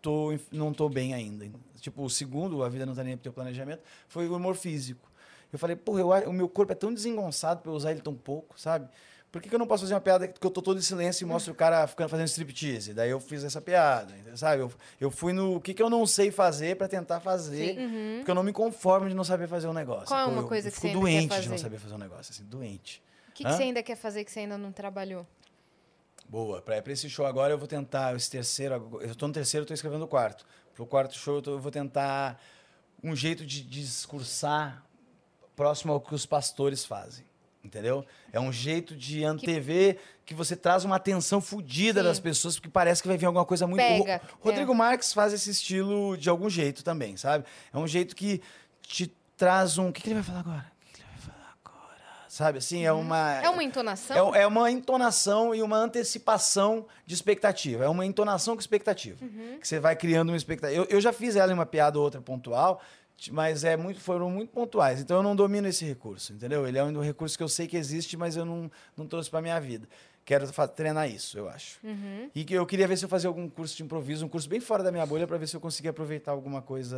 [0.02, 1.50] tô, não tô bem ainda.
[1.82, 4.56] Tipo, o segundo, A Vida Não Tá Nem Aí pro Teu Planejamento, foi o humor
[4.56, 5.12] físico.
[5.52, 8.16] Eu falei, porra, eu o meu corpo é tão desengonçado pra eu usar ele tão
[8.16, 8.90] pouco, sabe?
[9.36, 11.26] Por que, que eu não posso fazer uma piada que eu tô todo em silêncio
[11.26, 12.94] e mostro o cara ficando fazendo striptease?
[12.94, 14.62] Daí eu fiz essa piada, sabe?
[14.62, 17.76] Eu, eu fui no o que, que eu não sei fazer pra tentar fazer,
[18.20, 20.08] porque eu não me conformo de não saber fazer um negócio.
[20.08, 21.64] Qual é uma Eu- coisa eu que fico você ainda quer doente de não fazer?
[21.64, 23.04] saber fazer um negócio, assim, doente.
[23.28, 25.28] O que, que você ainda quer fazer que você ainda não trabalhou?
[26.30, 26.62] Boa.
[26.62, 29.68] Pra, pra esse show agora eu vou tentar, esse terceiro, eu tô no terceiro, eu
[29.68, 30.46] tô escrevendo o quarto.
[30.74, 32.42] Pro quarto show eu, tô- eu vou tentar
[33.04, 34.82] um jeito de discursar
[35.58, 37.26] próximo ao que os pastores fazem.
[37.66, 38.06] Entendeu?
[38.32, 43.02] É um jeito de antever que você traz uma atenção fodida das pessoas, porque parece
[43.02, 43.82] que vai vir alguma coisa muito.
[43.82, 44.52] Pega, O é.
[44.52, 47.44] Rodrigo Marques faz esse estilo de algum jeito também, sabe?
[47.74, 48.42] É um jeito que
[48.84, 49.90] te traz um.
[49.90, 50.72] O que, que ele vai falar agora?
[50.82, 52.02] O que, que ele vai falar agora?
[52.30, 52.86] Sabe assim?
[52.86, 53.42] É uma.
[53.42, 54.36] É uma entonação?
[54.36, 57.84] É, é uma entonação e uma antecipação de expectativa.
[57.84, 59.24] É uma entonação com expectativa.
[59.24, 59.58] Uhum.
[59.60, 60.80] Que você vai criando uma expectativa.
[60.80, 62.82] Eu, eu já fiz ela em uma piada ou outra pontual,
[63.32, 65.00] mas é muito, foram muito pontuais.
[65.00, 66.68] Então eu não domino esse recurso, entendeu?
[66.68, 69.42] Ele é um recurso que eu sei que existe, mas eu não, não trouxe para
[69.42, 69.88] minha vida.
[70.26, 71.78] Quero treinar isso, eu acho.
[71.84, 72.32] Uhum.
[72.34, 74.60] E que eu queria ver se eu fazia algum curso de improviso, um curso bem
[74.60, 76.98] fora da minha bolha, para ver se eu conseguia aproveitar alguma coisa,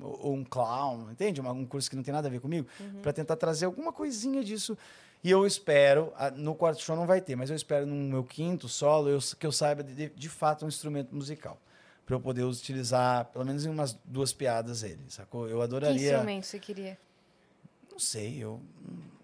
[0.00, 1.40] ou, ou um clown, entende?
[1.40, 2.68] Um curso que não tem nada a ver comigo,
[3.02, 4.78] para tentar trazer alguma coisinha disso.
[5.24, 8.68] E eu espero, no quarto show não vai ter, mas eu espero no meu quinto
[8.68, 11.60] solo eu, que eu saiba de, de fato um instrumento musical.
[12.04, 15.48] Para eu poder utilizar, pelo menos em umas duas piadas ele, sacou?
[15.48, 16.10] Eu Que adoraria.
[16.12, 16.98] instrumento você queria?
[17.90, 18.60] Não sei, eu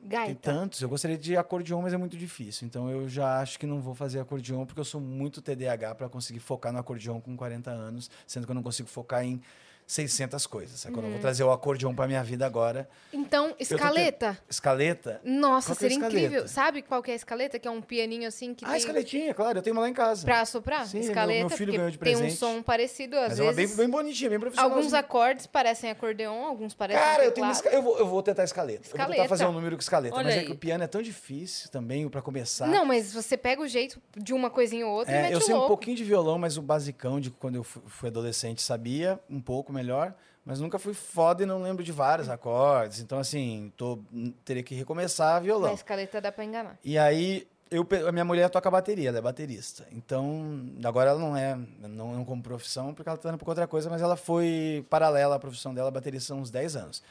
[0.01, 0.41] tem Gaita.
[0.53, 0.81] tantos.
[0.81, 2.67] Eu gostaria de acordeon, mas é muito difícil.
[2.67, 6.09] Então eu já acho que não vou fazer acordeon porque eu sou muito TDAH para
[6.09, 9.41] conseguir focar no acordeon com 40 anos, sendo que eu não consigo focar em
[9.89, 10.81] 600 coisas.
[10.81, 10.99] Sacou?
[10.99, 11.13] Eu Uhum.
[11.13, 12.87] vou trazer o acordeon para minha vida agora.
[13.11, 14.39] Então, escaleta.
[14.49, 15.19] Escaleta?
[15.25, 16.21] Nossa, é seria escaleta?
[16.21, 16.47] incrível.
[16.47, 17.59] Sabe qual que é a escaleta?
[17.59, 19.59] Que é um pianinho assim que Ah, tem escaletinha, claro.
[19.59, 20.27] Eu tenho uma lá em casa.
[20.27, 20.87] pra soprar?
[20.87, 22.39] Sim, meu- escaleta, meu filho porque ganhou de tem um presente.
[22.39, 23.77] som parecido às mas é uma bem, vezes.
[23.79, 24.71] bem bonitinha, bem profissional.
[24.77, 28.23] Alguns acordes parecem acordeon, alguns parecem Cara, eu, tenho uma esca- eu, vou, eu vou
[28.23, 28.81] tentar escaleta.
[28.81, 29.23] Eu vou Escaleta.
[29.23, 30.15] tentar fazer um número com escaleta.
[30.15, 30.45] Olha mas é aí.
[30.47, 32.67] que o piano é tão difícil também para começar.
[32.67, 35.41] Não, mas você pega o jeito de uma coisinha ou outra e É, mete eu
[35.41, 39.19] sei um pouquinho de violão, mas o basicão de quando eu fu- fui adolescente sabia
[39.31, 40.15] um pouco melhor,
[40.45, 43.01] mas nunca fui foda e não lembro de vários acordes.
[43.01, 43.99] Então, assim, tô,
[44.45, 45.69] teria que recomeçar violão.
[45.69, 46.79] Na escaleta dá pra enganar.
[46.83, 49.87] E aí, eu, a minha mulher toca bateria, ela é baterista.
[49.93, 53.67] Então, agora ela não é, não, não como profissão, porque ela tá indo por outra
[53.67, 57.03] coisa, mas ela foi paralela à profissão dela, baterista há uns 10 anos.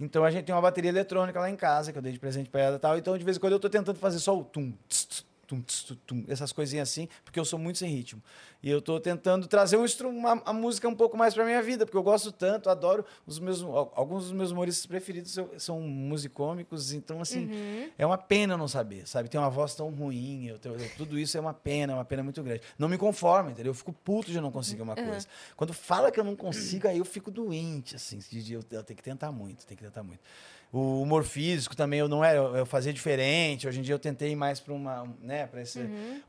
[0.00, 2.50] Então, a gente tem uma bateria eletrônica lá em casa, que eu dei de presente
[2.50, 2.98] pra ela e tal.
[2.98, 5.60] Então, de vez em quando, eu tô tentando fazer só o tum, tss, tss, tum,
[5.62, 8.22] tum, tum, essas coisinhas assim, porque eu sou muito sem ritmo.
[8.62, 11.84] E eu tô tentando trazer um uma, a música um pouco mais pra minha vida,
[11.86, 15.48] porque eu gosto tanto, adoro os meus al- alguns dos meus humoristas preferidos são,
[15.80, 17.48] musicômicos, então assim,
[17.96, 19.28] é uma pena não saber, sabe?
[19.28, 22.22] Tem uma voz tão ruim, eu eu- tudo isso é uma pena, é uma pena
[22.22, 22.62] muito grande.
[22.78, 23.70] Não me conformo, entendeu?
[23.70, 25.26] Eu fico puto de não conseguir uma coisa.
[25.56, 28.96] Quando fala que eu não consigo, aí eu fico doente, assim, de- eu, eu tenho
[28.96, 30.20] que tentar muito, tenho que tentar muito.
[30.72, 33.66] O humor físico também eu não era, eu, fazia diferente.
[33.66, 35.80] Hoje em dia eu tentei ir mais para uma, né, para esse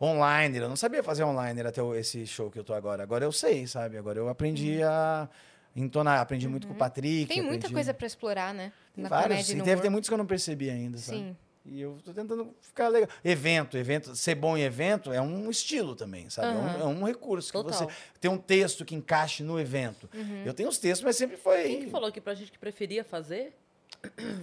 [0.01, 0.57] online.
[0.57, 3.03] Eu não sabia fazer online até esse show que eu tô agora.
[3.03, 3.97] Agora eu sei, sabe?
[3.97, 5.27] Agora eu aprendi a
[5.75, 7.25] entonar, aprendi muito com o Patrick.
[7.27, 8.71] Tem muita aprendi- coisa pra explorar, né?
[8.95, 11.17] Tem Na vários, e deve ter muitos que eu não percebi ainda, sabe?
[11.19, 11.37] Sim.
[11.69, 13.09] E eu tô tentando ficar legal.
[13.25, 16.47] Evento, evento, ser bom em evento é um estilo também, sabe?
[16.47, 16.81] É um-.
[16.81, 17.89] É, um, recurso que Total.
[17.89, 20.09] você tem um texto que encaixe no evento.
[20.45, 23.03] Eu tenho os textos, mas sempre foi Quem que falou aqui pra gente que preferia
[23.03, 23.53] fazer?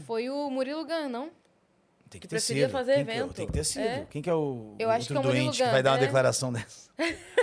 [0.06, 1.30] Foi o Murilo Gun, não?
[2.10, 2.72] Tem que que ter preferia sido.
[2.72, 3.34] fazer Quem que- evento.
[3.34, 3.82] Tem que ter sido.
[3.84, 4.06] É.
[4.10, 5.90] Quem que é o Eu acho que outro é o Murilo doente que vai dar
[5.92, 6.00] uma é.
[6.00, 6.90] declaração dessa?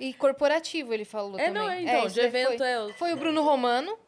[0.00, 1.54] E corporativo, ele falou É, também.
[1.62, 2.66] não, é, então, isso de evento foi.
[2.68, 3.98] é o- Foi o Bruno Romano,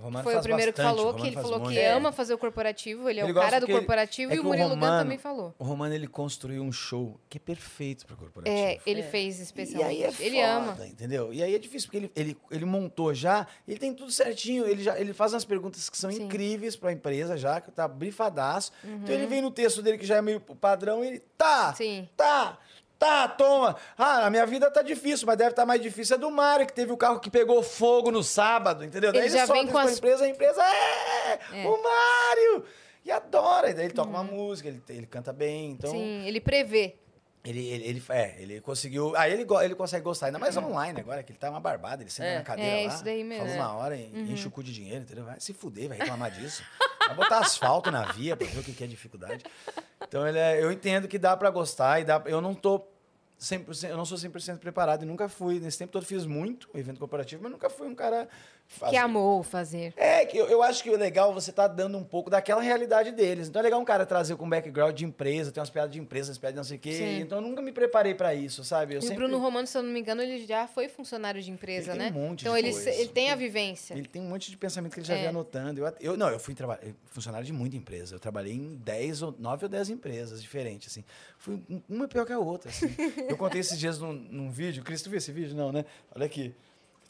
[0.00, 1.72] Romano foi o primeiro que bastante, falou, o que ele falou muito.
[1.74, 4.34] que ama fazer o corporativo, ele é Ele o cara do que ele- corporativo é
[4.34, 5.54] e que o Murilo Romano- também falou.
[5.58, 8.56] O Romano, ele construiu um show que é perfeito para corporativo.
[8.56, 9.04] É, ele É.
[9.04, 9.90] fez E especialmente.
[9.90, 10.86] aí é ele foda, ama.
[10.86, 11.32] entendeu?
[11.32, 14.82] E aí é difícil, porque ele, ele, ele montou já, ele tem tudo certinho, ele,
[14.82, 16.24] já, ele faz umas perguntas que são Sim.
[16.24, 18.72] incríveis para a empresa já, que tá brifadaço.
[18.84, 19.12] Então Uhum.
[19.12, 22.08] ele vem no texto dele, que já é meio padrão, e ele, tá, Sim.
[22.16, 22.58] tá,
[23.00, 23.74] tá, toma.
[23.98, 26.14] Ah, a minha vida tá difícil, mas deve estar mais difícil.
[26.16, 29.10] É do Mário, que teve o carro que pegou fogo no sábado, entendeu?
[29.10, 31.66] Daí Ele já solta vem com pra as- empresa, a empresa, é, É.
[31.66, 32.64] o Mário!
[33.04, 35.90] E adora, e daí ele toca uma música, ele, ele canta bem, então...
[35.90, 36.96] Sim, ele prevê.
[37.42, 39.16] Ele, ele, ele, é, ele conseguiu.
[39.16, 42.10] Aí ele, ele consegue gostar, ainda mais online agora, que ele tá uma barbada, ele
[42.10, 42.36] senta É.
[42.36, 42.94] na cadeira É, lá.
[42.94, 43.46] isso daí mesmo.
[43.46, 43.60] Fala É.
[43.62, 45.24] uma hora e enche o cu de dinheiro, entendeu?
[45.24, 46.62] Vai se fuder, vai reclamar disso.
[47.06, 49.42] Vai botar asfalto na via pra ver o que que é dificuldade.
[50.06, 52.22] Então ele é- eu entendo que dá pra gostar e dá.
[52.26, 52.86] Eu não tô.
[53.40, 55.58] 100%, eu não sou 100% preparado e nunca fui.
[55.58, 58.28] Nesse tempo todo fiz muito evento corporativo, mas nunca fui um cara...
[58.88, 59.92] Que amou fazer.
[59.96, 62.62] É, que eu, eu acho que o legal é você tá dando um pouco daquela
[62.62, 63.48] realidade deles.
[63.48, 66.30] Então é legal um cara trazer com background de empresa, tem umas piadas de empresa,
[66.30, 66.92] umas piadas de não sei o quê.
[66.92, 67.20] Sim.
[67.20, 68.94] Então eu nunca me preparei pra isso, sabe?
[68.94, 69.16] Eu E sempre...
[69.16, 71.98] o Bruno Romano, se eu não me engano, ele já foi funcionário de empresa, Ele
[71.98, 72.10] né?
[72.12, 72.90] tem um monte então de ele, coisa.
[72.90, 73.94] ele tem a vivência.
[73.94, 75.26] Ele tem um monte de pensamento que ele já É.
[75.26, 75.80] anotando.
[75.80, 76.54] Eu, eu, não, eu fui
[77.06, 78.14] funcionário de muita empresa.
[78.14, 81.04] Eu trabalhei em 10 ou 9 ou 10 empresas diferentes, assim.
[81.38, 82.86] Fui um- uma pior que a outra, assim.
[83.28, 84.82] eu contei esses dias num, num vídeo.
[84.84, 85.56] Cris, tu viu esse vídeo?
[85.56, 85.84] Não, né?
[86.14, 86.54] Olha aqui.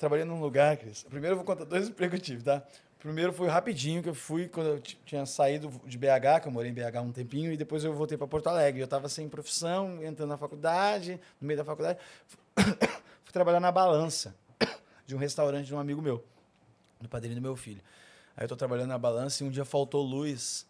[0.00, 1.02] Trabalhei num lugar, Cris.
[1.02, 2.62] Primeiro eu vou contar dois empregos que eu tive, tá?
[2.98, 6.70] Primeiro foi rapidinho, que eu fui quando eu tinha saído de BH, que eu morei
[6.70, 8.80] em BH um tempinho, e depois eu voltei para Porto Alegre.
[8.80, 11.98] Eu estava sem profissão, entrando na faculdade, no meio da faculdade.
[12.56, 14.34] fui trabalhar na balança
[15.06, 16.24] de um restaurante de um amigo meu,
[16.98, 17.82] do padrinho do meu filho.
[18.34, 20.66] Aí eu tô trabalhando na balança e um dia faltou luz.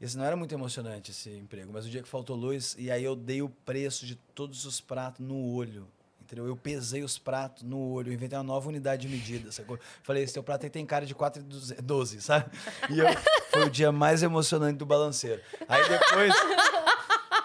[0.00, 3.02] Esse não era muito emocionante, esse emprego, mas o dia que faltou luz, e aí
[3.02, 5.88] eu dei o preço de todos os pratos no olho.
[6.28, 6.46] Entendeu?
[6.46, 9.78] Eu pesei os pratos no olho, inventei uma nova unidade de medida, sacou?
[10.02, 12.50] Falei, esse teu prato aí tem cara de 4,12, sabe?
[12.90, 13.06] E eu,
[13.50, 15.40] foi o dia mais emocionante do balanceiro.
[15.66, 16.34] Aí depois,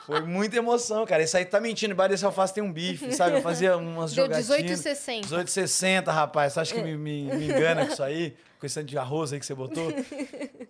[0.06, 1.24] foi muita emoção, cara.
[1.24, 3.38] Esse aí tá mentindo, embaixo desse alface tem um bife, sabe?
[3.38, 4.82] Eu fazia umas Deu jogatinas.
[4.82, 5.22] 18,60.
[5.30, 6.52] 18,60, rapaz.
[6.52, 8.36] Você acha que me, me, me engana com isso aí?
[8.60, 9.94] Com esse tanto de arroz aí que você botou?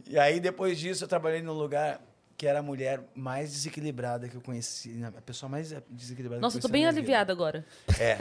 [0.08, 2.00] E aí, depois disso, eu trabalhei num lugar
[2.44, 5.02] que era a mulher mais desequilibrada que eu conheci.
[5.06, 7.66] A pessoa mais desequilibrada Nossa, eu que tô eu conheci bem aliviada agora.
[7.98, 8.18] É.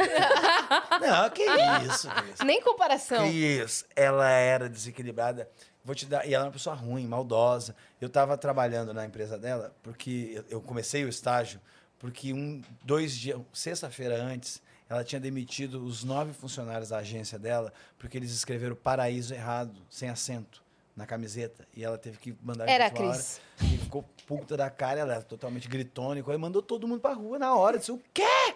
[1.00, 2.38] Não, que isso, Cris.
[2.46, 3.26] Nem comparação.
[3.28, 5.50] Cris, ela era desequilibrada.
[5.84, 6.24] Vou te dar.
[6.24, 7.74] E ela é uma pessoa ruim, maldosa.
[8.00, 11.60] Eu estava trabalhando na empresa dela, porque eu- eu comecei o estágio,
[11.98, 17.72] porque um, dois dias, sexta-feira antes, ela tinha demitido os nove funcionários da agência dela,
[17.98, 20.62] porque eles escreveram paraíso errado, sem acento,
[20.96, 21.66] na camiseta.
[21.74, 23.16] E ela teve que mandar Era a última hora.
[23.16, 23.40] Cris.
[23.62, 26.30] E ficou puta da cara, ela era totalmente gritônica.
[26.30, 27.78] Aí mandou todo mundo pra rua na hora.
[27.78, 28.54] Disse, o quê?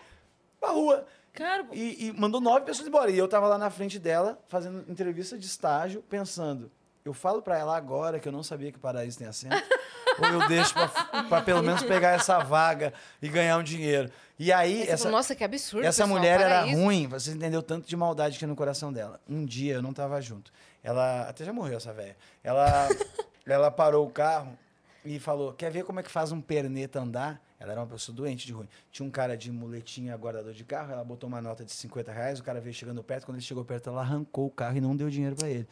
[0.60, 1.06] Pra rua.
[1.32, 3.10] Cara, E, e mandou nove pessoas embora.
[3.10, 6.70] E eu tava lá na frente dela, fazendo entrevista de estágio, pensando,
[7.04, 9.54] eu falo pra ela agora que eu não sabia que Paraíso tem acento,
[10.18, 10.88] ou eu deixo pra,
[11.28, 14.10] pra pelo menos pegar essa vaga e ganhar um dinheiro.
[14.38, 15.86] E aí, essa, falou, Nossa, que absurdo.
[15.86, 19.20] essa pessoal, mulher era ruim, você entendeu tanto de maldade que tinha no coração dela.
[19.28, 20.50] Um dia eu não tava junto.
[20.86, 22.16] Ela até já morreu essa velha.
[22.44, 22.88] Ela
[23.44, 24.56] ela parou o carro
[25.04, 28.14] e falou: "Quer ver como é que faz um perneta andar?" Ela era uma pessoa
[28.14, 28.68] doente de ruim.
[28.92, 32.38] Tinha um cara de muletinha guardador de carro, ela botou uma nota de 50 reais,
[32.38, 34.94] o cara veio chegando perto, quando ele chegou perto, ela arrancou o carro e não
[34.94, 35.66] deu dinheiro pra ele.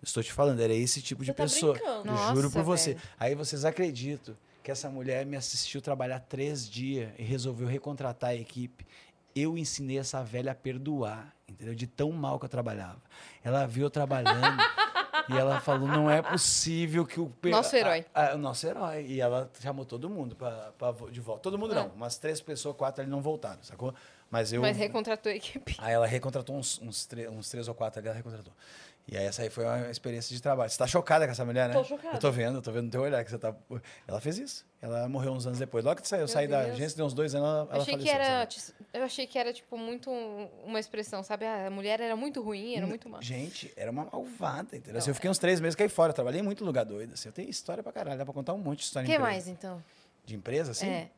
[0.00, 1.72] Eu Estou te falando, era esse tipo de Você tá pessoa.
[1.74, 2.08] brincando.
[2.08, 2.94] Eu Nossa, juro por você.
[2.94, 3.06] velho.
[3.18, 8.34] Aí vocês acreditam que essa mulher me assistiu trabalhar três dias e resolveu recontratar a
[8.34, 8.86] equipe.
[9.34, 11.74] Eu ensinei essa velha a perdoar, entendeu?
[11.74, 13.00] De tão mal que eu trabalhava.
[13.42, 14.58] Ela viu eu trabalhando
[15.28, 17.28] e ela falou: não é possível que o.
[17.30, 18.04] per- Nosso herói.
[18.14, 19.06] a- nosso herói.
[19.06, 21.42] E ela chamou todo mundo pra, pra de volta.
[21.42, 21.86] Todo mundo não.
[21.86, 21.90] Ah.
[21.96, 23.94] Umas três pessoas, quatro ali não voltaram, sacou?
[24.30, 24.60] Mas eu.
[24.62, 25.76] Mas recontratou a equipe.
[25.78, 28.52] Aí ela recontratou uns, uns, tre- uns três ou quatro ali, ela recontratou.
[29.08, 30.70] E aí essa aí foi uma experiência de trabalho.
[30.70, 31.74] Você tá chocada com essa mulher, né?
[31.74, 32.16] Tô chocada.
[32.16, 33.54] Eu tô vendo, eu tô vendo no teu olhar que você tá...
[34.06, 34.64] Ela fez isso.
[34.80, 35.84] Ela morreu uns anos depois.
[35.84, 36.74] Logo que saiu, eu saí da Deus.
[36.74, 38.74] agência, deu uns dois anos, ela, ela achei que faleceu, era, sabe?
[38.92, 40.10] eu achei que era tipo muito
[40.64, 41.44] uma expressão, sabe?
[41.44, 43.20] Ah, A mulher era muito ruim, era muito má.
[43.20, 44.98] Gente, era uma malvada, entendeu?
[44.98, 46.10] Assim, eu fiquei uns três meses caí fora.
[46.10, 47.14] Eu trabalhei em muito lugar doido.
[47.14, 47.28] Assim.
[47.28, 48.18] Eu tenho história pra caralho.
[48.18, 49.30] Dá pra contar um monte de O história que em empresa.
[49.32, 49.82] mais então?
[50.24, 50.88] De empresa, assim?
[50.88, 51.10] É.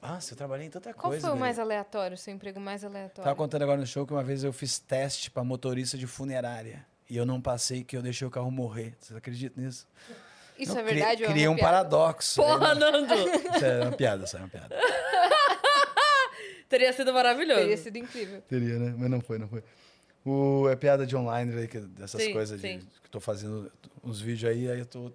[0.00, 1.26] Nossa, eu trabalhei em tanta Qual coisa.
[1.26, 3.24] foi o mais aleatório, o seu emprego mais aleatório?
[3.24, 6.86] Tava contando agora no show que uma vez eu fiz teste pra motorista de funerária.
[7.10, 8.94] E eu não passei, que eu deixei o carro morrer.
[9.00, 9.86] Vocês acreditam nisso?
[10.58, 11.70] Isso Não, é verdade cri- ou é Criei um piada?
[11.70, 12.42] paradoxo.
[12.42, 13.14] porra, Aí, Nando!
[13.56, 14.76] Isso é uma piada, isso é uma piada.
[16.68, 17.60] Teria sido maravilhoso.
[17.60, 18.42] Teria sido incrível.
[18.42, 18.94] Teria, né?
[18.98, 19.62] Mas não foi, não foi.
[20.24, 22.78] O, é piada de online, aí, que- dessas Sim, coisas de, sim.
[22.80, 23.72] que eu tô fazendo
[24.04, 25.10] uns vídeos aí, aí eu tô.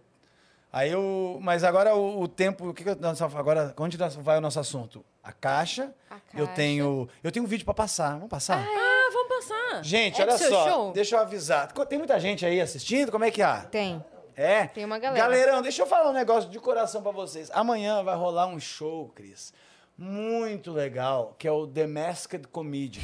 [0.74, 1.38] Aí eu.
[1.40, 2.70] Mas agora o, o tempo.
[2.70, 2.98] O que, que eu.
[3.38, 5.06] Agora, onde vai o nosso assunto?
[5.24, 5.94] A caixa.
[6.10, 6.52] A Eu caixa.
[6.56, 7.08] tenho.
[7.24, 8.14] Eu tenho um vídeo pra passar.
[8.16, 8.58] Vamos passar?
[8.68, 9.84] Ah, vamos passar.
[9.84, 10.70] Gente, É olha só.
[10.70, 10.92] show?
[10.92, 11.72] Deixa eu avisar.
[11.88, 13.12] Tem muita gente aí assistindo?
[13.12, 13.56] Como é que é?
[13.70, 14.04] Tem.
[14.36, 14.66] É?
[14.66, 15.24] Tem uma galera.
[15.28, 17.52] Galerão, deixa eu falar um negócio de coração pra vocês.
[17.54, 19.54] Amanhã vai rolar um show, Cris,
[19.96, 23.04] muito legal, que é o The Masked Comedian.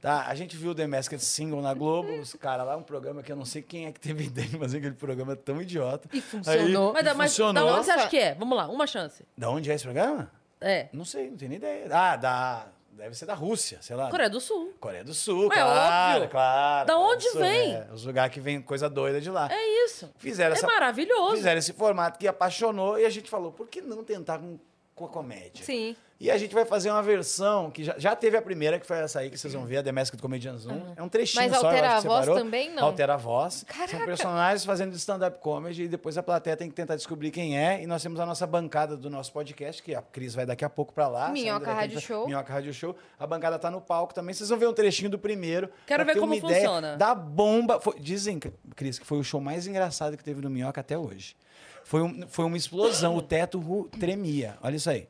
[0.00, 0.26] Tá?
[0.26, 3.32] A gente viu o The Masked Single na Globo, os caras lá, um programa que
[3.32, 6.08] eu não sei quem é que teve ideia de fazer aquele programa tão idiota.
[6.12, 6.92] E funcionou.
[6.92, 7.74] Mas, da- mas da funcionou.
[7.74, 8.34] onde você acha que é?
[8.34, 9.24] Vamos lá, uma chance.
[9.36, 10.30] Da onde é esse programa?
[10.60, 10.88] É.
[10.92, 11.86] Não sei, não tenho nem ideia.
[11.90, 12.66] Ah, da...
[12.92, 14.08] deve ser da Rússia, sei lá.
[14.10, 14.72] Coreia do Sul.
[14.80, 16.30] Coreia do Sul, É claro, óbvio.
[16.30, 16.86] claro.
[16.86, 17.74] Da Coreia onde Sul, vem?
[17.74, 19.48] É, os lugares que vem coisa doida de lá.
[19.52, 20.10] É isso.
[20.18, 21.36] Fizeram É essa maravilhoso.
[21.36, 24.58] Fizeram esse formato que apaixonou e a gente falou, por que não tentar com
[24.94, 25.62] com a comédia.
[25.62, 25.94] Sim.
[26.18, 28.96] E a gente vai fazer uma versão que já, já teve a primeira, que foi
[28.96, 30.94] essa aí que vocês vão ver, a The Masked Comedians 1.
[30.96, 32.84] É um trechinho Mas só, altera a voz também, não?
[32.84, 33.66] Altera a voz.
[33.68, 34.06] São Caraca.
[34.06, 37.82] personagens fazendo stand-up comedy e depois a plateia tem que tentar descobrir quem é.
[37.82, 40.70] E nós temos a nossa bancada do nosso podcast, que a Cris vai daqui a
[40.70, 41.28] pouco pra lá.
[41.28, 42.26] Minhoca Rádio tá- Show.
[42.26, 42.96] Minhoca Rádio Show.
[43.18, 44.32] A bancada tá no palco também.
[44.32, 45.68] Vocês vão ver um trechinho do primeiro.
[45.86, 46.96] Quero ver como funciona.
[46.96, 47.78] Da bomba.
[47.78, 48.40] Foi- dizem,
[48.74, 51.36] Cris, que foi o show mais engraçado que teve no Minhoca até hoje.
[51.84, 54.56] Foi, um- foi uma explosão, o teto tremia.
[54.62, 55.06] Olha isso aí.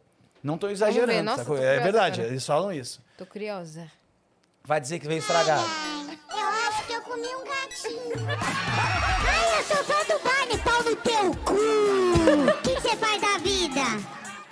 [0.47, 2.33] Não tô exagerando, Nossa, tô É verdade, agora.
[2.33, 3.03] eles falam isso.
[3.19, 3.91] Tô curiosa.
[4.63, 5.67] Vai dizer que veio estragado.
[6.31, 8.29] Eu acho que eu comi um gatinho.
[9.27, 11.55] Ai, eu sou fã do Barney, pau no teu cu.
[12.49, 13.81] O que você faz da vida?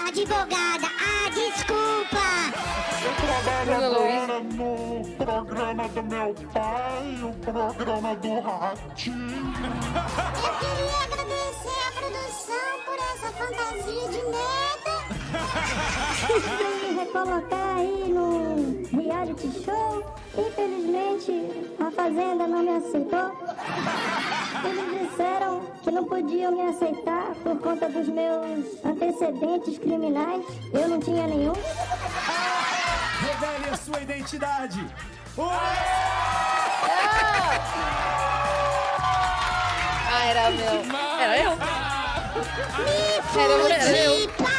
[0.01, 0.89] Advogada.
[0.99, 2.25] Ah, desculpa.
[3.65, 4.23] Bruna Luiz.
[4.25, 9.55] Agora no programa do meu pai, o programa do Ratinho.
[10.43, 15.04] Eu queria agradecer a produção por essa fantasia de merda.
[15.35, 20.05] Me recolocar aí no reality show.
[20.37, 23.33] Infelizmente, a Fazenda não me aceitou.
[24.65, 30.45] Eles disseram que não podiam me aceitar por conta dos meus antecedentes criminais.
[30.73, 31.53] Eu não tinha nenhum.
[33.21, 34.87] Revele a sua identidade.
[40.17, 40.85] Ah, era meu.
[41.21, 41.53] Era eu.
[43.37, 44.54] Era você.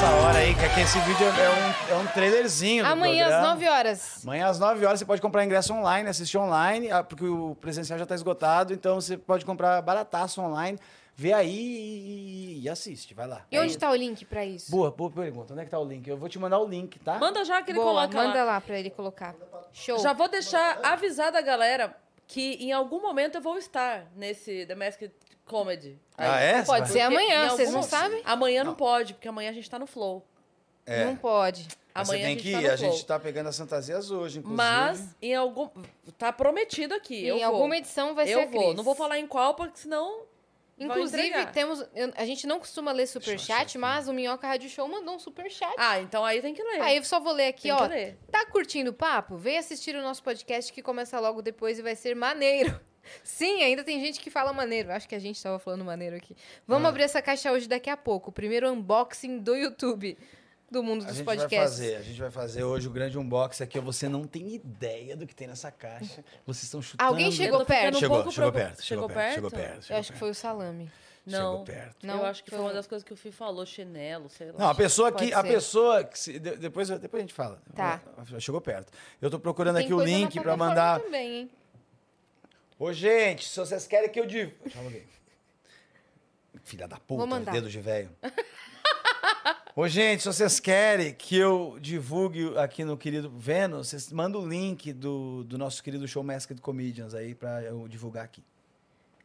[0.00, 0.10] Para!
[0.10, 2.84] Essa hora aí, que aqui esse vídeo é um, é um trailerzinho.
[2.84, 3.54] do Amanhã às programa.
[3.54, 4.20] 9 horas.
[4.24, 7.98] Amanhã às 9 horas você pode comprar ingresso online, assistir online, ah, porque o presencial
[7.98, 10.78] já está esgotado, então você pode comprar barataço online,
[11.14, 13.42] vê aí e, assiste, vai lá.
[13.50, 13.78] E É onde isso.
[13.78, 14.70] tá o link pra isso?
[14.70, 15.52] Boa, boa pergunta.
[15.52, 16.08] Onde é que tá o link?
[16.08, 17.18] Eu vou te mandar o link, tá?
[17.18, 18.52] Manda já que ele Boa, coloca manda lá.
[18.54, 19.34] lá pra ele colocar.
[19.72, 19.98] Show.
[19.98, 21.94] Já vou deixar avisada a galera
[22.26, 25.12] que em algum momento eu vou estar nesse The Masked
[25.50, 25.98] Comedy.
[26.16, 26.28] Aí.
[26.28, 26.62] Ah, é?
[26.62, 28.22] Pode Você ser amanhã, vocês algum- não sabem?
[28.24, 30.24] Amanhã não pode, porque amanhã a gente tá no Flow.
[30.86, 31.04] É.
[31.04, 31.66] Não pode.
[31.94, 33.58] Mas Você Amanhã tem a gente que tá ir, no a gente tá pegando as
[33.58, 34.56] fantasias hoje, inclusive.
[34.56, 35.68] Mas em algum.
[36.16, 37.26] Tá prometido aqui.
[37.26, 37.48] eu em vou.
[37.48, 38.62] alguma edição vai ser Eu vou.
[38.64, 38.76] Cris.
[38.76, 40.22] Não vou falar em qual, porque senão.
[40.78, 41.84] Inclusive, temos.
[41.94, 45.18] eu- a gente não costuma ler eu superchat, mas o Minhoca Rádio Show mandou um
[45.18, 45.74] superchat.
[45.76, 46.80] Ah, então aí tem que ler.
[46.80, 47.76] Aí eu só vou ler aqui, Tem ó.
[47.82, 48.18] que ler.
[48.30, 49.36] Tá curtindo o papo?
[49.36, 52.80] Vem assistir o nosso podcast que começa logo depois e vai ser maneiro.
[53.24, 54.92] Sim, ainda tem gente que fala maneiro.
[54.92, 56.36] Acho que a gente tava falando maneiro aqui.
[56.66, 56.88] Vamos Ah.
[56.90, 58.30] abrir essa caixa hoje daqui a pouco.
[58.30, 60.16] O primeiro unboxing do YouTube
[60.70, 61.78] do mundo A dos gente vai podcasts.
[61.78, 63.80] fazer, a gente vai fazer hoje o grande unboxing aqui.
[63.80, 66.24] Você não tem ideia do que tem nessa caixa.
[66.46, 67.08] Vocês estão chutando.
[67.10, 67.96] Alguém chegou perto?
[67.96, 69.62] um Chegou, pouco chegou preocup- perto, chegou Chegou perto, chegou perto?
[69.64, 69.76] perto.
[69.78, 70.90] Eu chegou acho que foi o salame.
[71.26, 71.50] Não.
[71.52, 72.06] Chegou perto.
[72.06, 74.58] Não, eu acho que foi uma das coisas que o Fih falou, chinelo, sei lá.
[74.58, 75.32] Não, a pessoa que.
[75.34, 76.02] A pessoa.
[76.04, 77.60] Que se- de- depois, depois a gente fala.
[77.74, 78.00] Tá.
[78.38, 78.90] Chegou perto.
[79.20, 81.00] Eu tô procurando Tem aqui o link pra plataforma mandar.
[81.00, 81.50] Também, hein?
[82.80, 84.54] Ô, gente, se vocês querem que eu div...
[84.74, 85.06] Eu ver.
[86.64, 88.08] Filha da puta, dedo de velho.
[89.76, 94.48] Ô, gente, se vocês querem que eu divulgue aqui no querido Vênus, vocês mandam o
[94.48, 98.42] link do, do nosso querido show Masked Comedians aí pra eu divulgar aqui.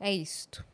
[0.02, 0.66] É isto.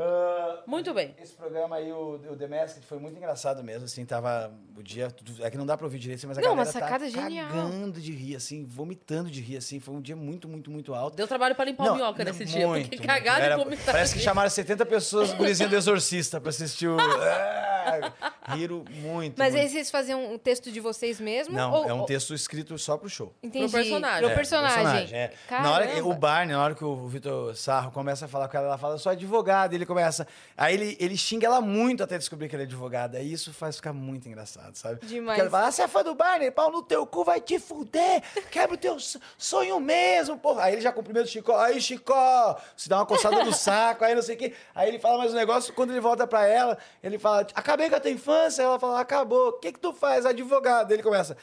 [0.00, 1.12] Ah, Muito bem.
[1.20, 5.08] Esse programa aí, o, o The Masked, foi muito engraçado mesmo, assim, tava o dia...
[5.40, 7.48] É que não dá pra ouvir direito, mas a Não, galera tá genial.
[7.48, 11.16] cagando de rir, assim, vomitando de rir, assim, foi um dia muito, muito, muito alto.
[11.16, 13.08] Deu trabalho pra limpar o minhoca não, nesse dia, muito, porque muito.
[13.08, 13.92] cagaram e vomitaram.
[13.92, 16.96] Parece que chamaram 70 pessoas, gurizinha do Exorcista, pra assistir o...
[17.78, 19.62] Ah, riram muito, Mas muito.
[19.64, 21.54] aí vocês faziam um texto de vocês mesmo?
[21.54, 23.32] Não, ou- é um ou- texto escrito só pro show.
[23.42, 23.64] Entendi.
[23.70, 24.22] Pro personagem.
[24.22, 25.16] Pro É, personagem.
[25.18, 25.32] é.
[25.50, 28.56] Na hora que, o Barney, na hora que o Vitor Sarro começa a falar com
[28.56, 29.74] ela, ela fala, eu sou advogada.
[29.74, 30.26] Ele começa.
[30.56, 33.20] Aí ele, ele xinga ela muito até descobrir que ela é advogada.
[33.20, 35.04] E isso faz ficar muito engraçado, sabe?
[35.06, 35.26] Demais.
[35.36, 36.50] Porque ela fala, ah, você é fã do Barney?
[36.50, 38.22] Pau no teu cu, vai te fuder.
[38.50, 38.96] Quebra o teu
[39.36, 40.64] sonho mesmo, porra.
[40.64, 41.56] Aí ele já cumprimenta o Chicó.
[41.58, 44.54] Aí, Chicó, se dá uma coçada no saco, aí não sei o quê.
[44.74, 45.72] Aí ele fala mais um negócio.
[45.74, 48.62] Quando ele volta pra ela, ele fala, acabei com a tua infância.
[48.62, 49.48] Ela fala, acabou.
[49.50, 50.92] O que que tu faz, advogado?
[50.92, 51.36] Ele começa...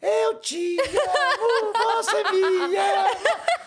[0.00, 3.10] Eu te amo, você me ama,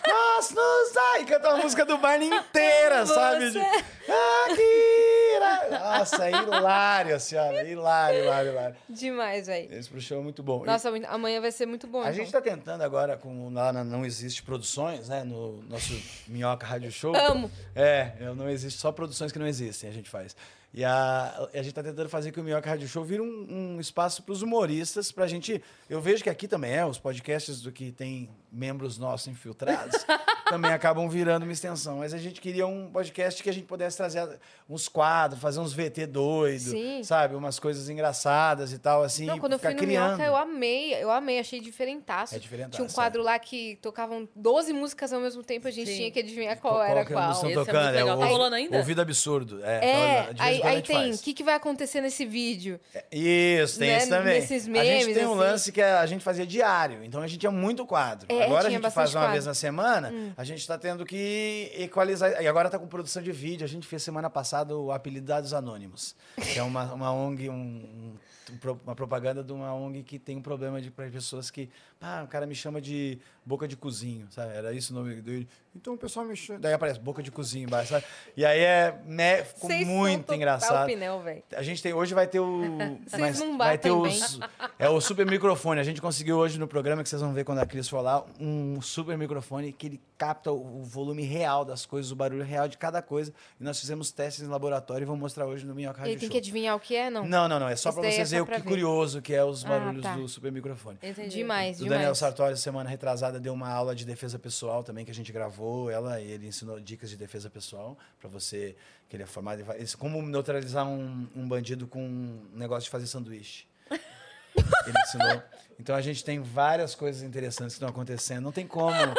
[0.08, 0.96] nós nos...
[1.12, 3.50] Ai, canta a música do Barney inteira, sabe?
[3.50, 3.58] De...
[3.58, 5.78] Akira!
[5.78, 7.68] Nossa, é hilário, senhora.
[7.68, 8.76] Hilário, hilário, hilário.
[8.88, 9.74] Demais, velho.
[9.74, 10.62] Esse pro show é muito bom.
[10.62, 11.98] E Nossa, muito- amanhã vai ser muito bom.
[11.98, 12.14] a então.
[12.14, 15.24] gente tá tentando agora, com lá na Não Existe Produções, né?
[15.24, 15.92] No nosso
[16.26, 17.14] Minhoca Rádio Show.
[17.14, 17.50] Amo.
[17.76, 20.34] É, é, não existe, só produções que não existem a gente faz.
[20.74, 23.80] E a, a gente tá tentando fazer que o Minhoca Rádio Show vire um, um
[23.80, 25.62] espaço para os humoristas, pra gente.
[25.88, 30.04] Eu vejo que aqui também é, os podcasts do que tem membros nossos infiltrados.
[30.48, 31.98] também acabam virando uma extensão.
[31.98, 34.38] Mas a gente queria um podcast que a gente pudesse trazer
[34.68, 37.02] uns quadros, fazer uns VT doido, Sim.
[37.02, 37.34] sabe?
[37.34, 39.26] Umas coisas engraçadas e tal, assim.
[39.26, 40.06] Não, e quando eu fui no criando.
[40.16, 42.34] Minhoca, eu amei, eu amei, achei diferentaço.
[42.34, 45.90] É diferentaço, Tinha um quadro lá que tocavam 12 músicas ao mesmo tempo, a gente
[45.90, 45.96] Sim.
[45.96, 47.28] tinha que adivinhar qual, era que qual.
[47.28, 47.84] música Esse é estão tocando?
[47.84, 48.18] muito legal.
[48.18, 48.76] Tá o- rolando ainda?
[48.78, 49.60] Ouvido absurdo.
[49.64, 50.30] É, É,
[50.66, 52.80] aí, a gente tem, o que, que vai acontecer nesse vídeo?
[53.10, 54.40] Isso, tem né, isso também.
[54.40, 55.40] nesses a memes, gente tem um assim.
[55.40, 58.26] lance que a gente fazia diário, então a gente tinha muito quadro.
[58.30, 59.32] É, agora a gente faz uma quadro.
[59.32, 60.32] vez na semana, Hum.
[60.36, 62.42] a gente tá tendo que equalizar.
[62.42, 63.64] E agora tá com produção de vídeo.
[63.64, 66.14] A gente fez semana passada o Apelido Dados Anônimos,
[66.52, 68.16] que é uma, uma ONG, um- um- um
[68.84, 71.70] uma propaganda de uma ONG que tem um problema de para pessoas que.
[72.00, 74.52] Ah, o cara me chama de boca de cozinho, sabe?
[74.54, 75.48] Era isso o nome dele.
[75.74, 76.58] Então o pessoal me chama.
[76.60, 78.04] Daí aparece boca de cozinho embaixo, sabe?
[78.36, 79.00] E aí é.
[79.06, 80.86] Né, ficou Vocês muito engraçado.
[80.86, 81.42] Velho.
[81.54, 82.60] A gente tem hoje vai ter o
[83.06, 84.38] Vocês mas não vai ter batem os
[84.78, 85.80] é o super microfone.
[85.80, 88.24] A gente conseguiu hoje no programa que vocês vão ver quando a Cris for lá
[88.38, 92.76] um super microfone que ele capta o volume real das coisas, o barulho real de
[92.78, 93.32] cada coisa.
[93.58, 96.16] E nós fizemos testes em laboratório e vamos mostrar hoje no Minhoca E Rádio aí
[96.18, 96.32] tem Show.
[96.32, 97.26] que adivinhar o que é, não?
[97.26, 98.62] Não, não, não, é só daí é vocês só verem o que ver.
[98.68, 100.14] curioso que é os Ah, barulhos tá.
[100.14, 100.98] do super microfone.
[101.02, 101.30] Entendi.
[101.36, 101.98] Demais, O demais.
[101.98, 105.61] Daniel Sartori, semana retrasada, deu uma aula de defesa pessoal também, que a gente gravou
[105.90, 108.76] ela, e ele ensinou dicas de defesa pessoal para você,
[109.08, 109.64] que ele é formado
[109.98, 113.66] Como neutralizar um, um bandido com um negócio de fazer sanduíche.
[114.86, 115.42] Ele ensinou.
[115.78, 118.42] Então a gente tem várias coisas interessantes que estão acontecendo.
[118.44, 119.14] Não tem como.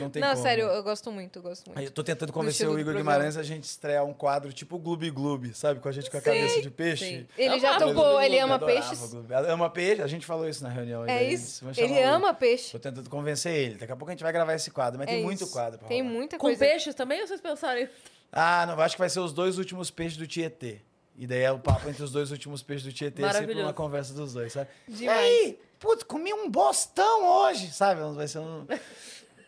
[0.00, 0.42] Não tem não, como.
[0.42, 1.80] sério, eu gosto muito, eu gosto muito.
[1.82, 2.94] Eu tô tentando convencer o Igor.
[2.94, 5.80] Guimarães a gente estrear um quadro tipo Gloob Gloob, sabe?
[5.80, 7.04] Com a gente com a cabeça de peixe.
[7.04, 7.26] sim.
[7.36, 9.12] Ele já tocou, ele ama peixes.
[9.48, 11.04] ama peixe, a gente falou isso na reunião.
[11.06, 11.64] É isso.
[11.76, 12.72] Ele ama peixe.
[12.72, 13.74] Tô tentando convencer ele.
[13.76, 15.52] Daqui a pouco a gente vai gravar esse quadro, mas É tem muito isso.
[15.52, 16.14] quadro pra Tem rolar.
[16.14, 16.58] muita Com coisa.
[16.64, 17.88] peixes também ou vocês pensaram?
[18.32, 20.80] Ah, não, acho que vai ser os dois últimos peixes do Tietê.
[21.16, 23.66] E daí é o papo entre os dois últimos peixes do Tietê, sempre Maravilhoso.
[23.66, 24.70] uma conversa dos dois, sabe?
[24.88, 25.00] Demais.
[25.00, 28.00] E aí, putz, comi um bostão hoje, sabe?
[28.14, 28.64] Vai ser um...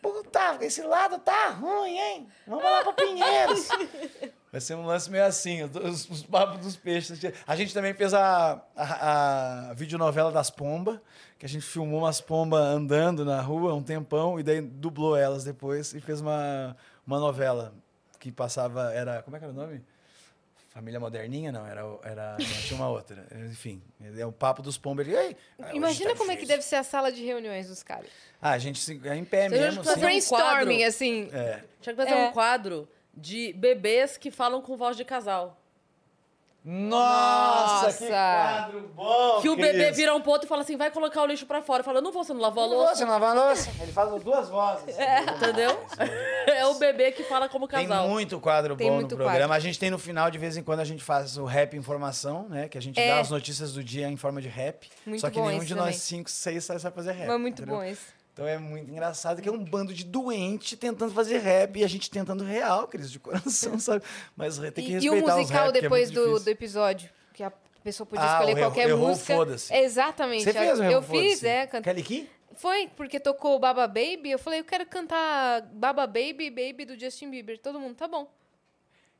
[0.03, 2.27] Puta, esse lado tá ruim, hein?
[2.45, 3.69] Vamos lá pro Pinheiros.
[4.51, 7.19] Vai ser um lance meio assim, os, os papos dos peixes.
[7.47, 10.99] A gente também fez a, a, a videonovela das pombas,
[11.39, 15.45] que a gente filmou umas pombas andando na rua um tempão e daí dublou elas
[15.45, 16.75] depois e fez uma,
[17.07, 17.73] uma novela
[18.19, 19.83] que passava, era, como é que era o nome?
[20.73, 21.51] Família Moderninha?
[21.51, 22.35] Não, era, era
[22.65, 23.27] tinha uma outra.
[23.51, 23.81] Enfim,
[24.17, 25.07] é o papo dos pombos.
[25.07, 25.13] "Ei,
[25.59, 28.09] hoje Imagina tá como é que difícil." deve ser a sala de reuniões dos caras.
[28.41, 29.83] Ah, a gente se, é em pé Você mesmo.
[29.83, 29.99] fazer assim.
[29.99, 30.43] um Brainstorming,
[30.77, 30.87] quadro.
[30.87, 31.29] assim.
[31.31, 31.63] É.
[31.79, 32.27] Tinha que fazer É.
[32.27, 35.61] um quadro de bebês que falam com voz de casal.
[36.65, 38.07] Nossa, que Nossa.
[38.07, 39.41] quadro bom!
[39.41, 39.67] Que o Cris.
[39.71, 41.83] bebê vira um ponto e fala assim: vai colocar o lixo pra fora.
[41.83, 42.95] Fala, não vou, você não lavou a Não, louça.
[42.95, 43.69] Você não lava a louça?
[43.81, 44.95] Ele faz as duas vozes.
[45.37, 45.77] Entendeu?
[46.45, 48.07] É o bebê que fala como Tem casal.
[48.09, 49.39] muito quadro Tem bom muito no programa.
[49.39, 49.53] quadro.
[49.55, 52.47] A gente tem no final, de vez em quando, a gente faz o rap informação,
[52.49, 52.67] né?
[52.67, 53.07] Que a gente É.
[53.15, 54.89] dá as notícias do dia em forma de rap.
[55.05, 55.85] Muito Só que bom nenhum de também.
[55.85, 57.27] nós cinco, seis sabe sabe fazer rap.
[57.29, 57.77] Mas muito entendeu?
[57.79, 58.01] bom esse.
[58.33, 61.87] Então é muito engraçado que é um bando de doente tentando fazer rap e a
[61.87, 64.03] gente tentando real, Cris, de coração, sabe?
[64.35, 66.49] Mas tem que E, e respeitar o os musical rap, é depois muito do, do
[66.49, 67.09] episódio?
[67.31, 67.51] Que a
[67.83, 69.35] pessoa podia Ah, escolher o qualquer errou, música.
[69.35, 69.73] foda-se.
[69.75, 70.43] Exatamente.
[70.43, 71.67] Você fez o Eu fiz, é.
[71.67, 71.81] Can...
[71.83, 72.29] Kelly Key?
[72.55, 74.31] Foi, porque tocou Baba Baby.
[74.31, 77.59] Eu falei, eu quero cantar Baba Baby, Baby do Justin Bieber.
[77.59, 78.27] Todo mundo, tá bom.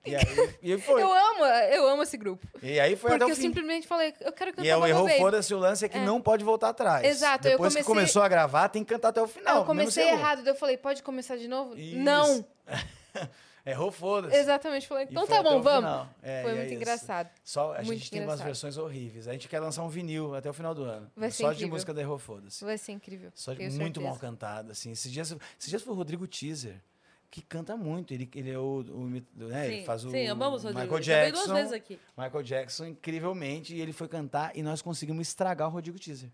[0.05, 0.23] E aí
[0.61, 1.01] e foi.
[1.01, 2.45] Eu amo, eu amo esse grupo.
[2.61, 3.41] E aí foi porque até eu o fim.
[3.43, 5.17] simplesmente falei, eu quero cantar E é o Baby.
[5.17, 7.05] foda-se, o lance é que não pode voltar atrás.
[7.05, 9.57] Exato, eu Depois que comecei- começou a gravar, tem que cantar até o final.
[9.59, 11.77] eu comecei errado, daí eu falei, pode começar de novo?
[11.77, 11.97] Isso.
[11.99, 12.45] Não.
[13.65, 14.35] Errou, foda-se.
[14.35, 16.05] Exatamente, falei, então tá bom, vamos.
[16.21, 16.75] É, Foi é muito isso.
[16.75, 17.29] engraçado.
[17.45, 18.45] Só, a Muito gente tem umas engraçado.
[18.47, 19.25] versões horríveis.
[19.25, 21.09] A gente quer lançar um vinil até o final do ano.
[21.15, 21.73] Vai ser Só de incrível.
[21.75, 22.65] música da Errou, foda-se.
[22.65, 23.31] Vai ser incrível.
[23.33, 24.01] Só de muito certeza.
[24.05, 24.91] mal cantada, assim.
[24.91, 26.75] Esses dias, esses dias foi o Rodrigo Teaser,
[27.33, 28.13] que canta muito.
[28.13, 29.65] Ele, ele é o, o né?
[29.67, 31.01] ele Sim, faz o sim, amamos Michael Rodrigo.
[31.03, 31.55] Já veio duas Jackson.
[31.55, 31.99] vezes aqui.
[32.15, 36.29] Michael Jackson, incrivelmente, e ele foi cantar e nós conseguimos estragar o Rodrigo Teaser.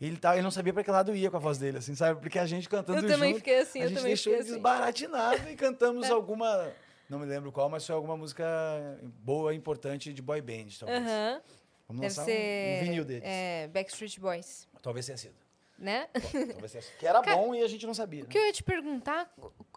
[0.00, 2.20] Ele, tá, ele não sabia pra que lado ia com a voz dele, assim, sabe?
[2.20, 4.52] Porque a gente cantando Eu também junto, fiquei assim, a gente deixou ele assim.
[4.52, 6.70] desbaratinado e cantamos alguma...
[7.10, 8.44] Não me lembro qual, mas foi alguma música
[9.24, 11.02] boa, importante de boy band, talvez.
[11.02, 11.40] Aham.
[11.88, 12.80] Vamos Deve lançar um- ser.
[12.80, 13.22] um, vinil deles.
[13.26, 15.34] É, Backstreet Boys, Talvez tenha sido.
[15.78, 16.08] Né?
[16.30, 16.98] Tenha sido.
[16.98, 18.24] Que era bom e a gente não sabia.
[18.24, 19.32] O que eu ia te perguntar,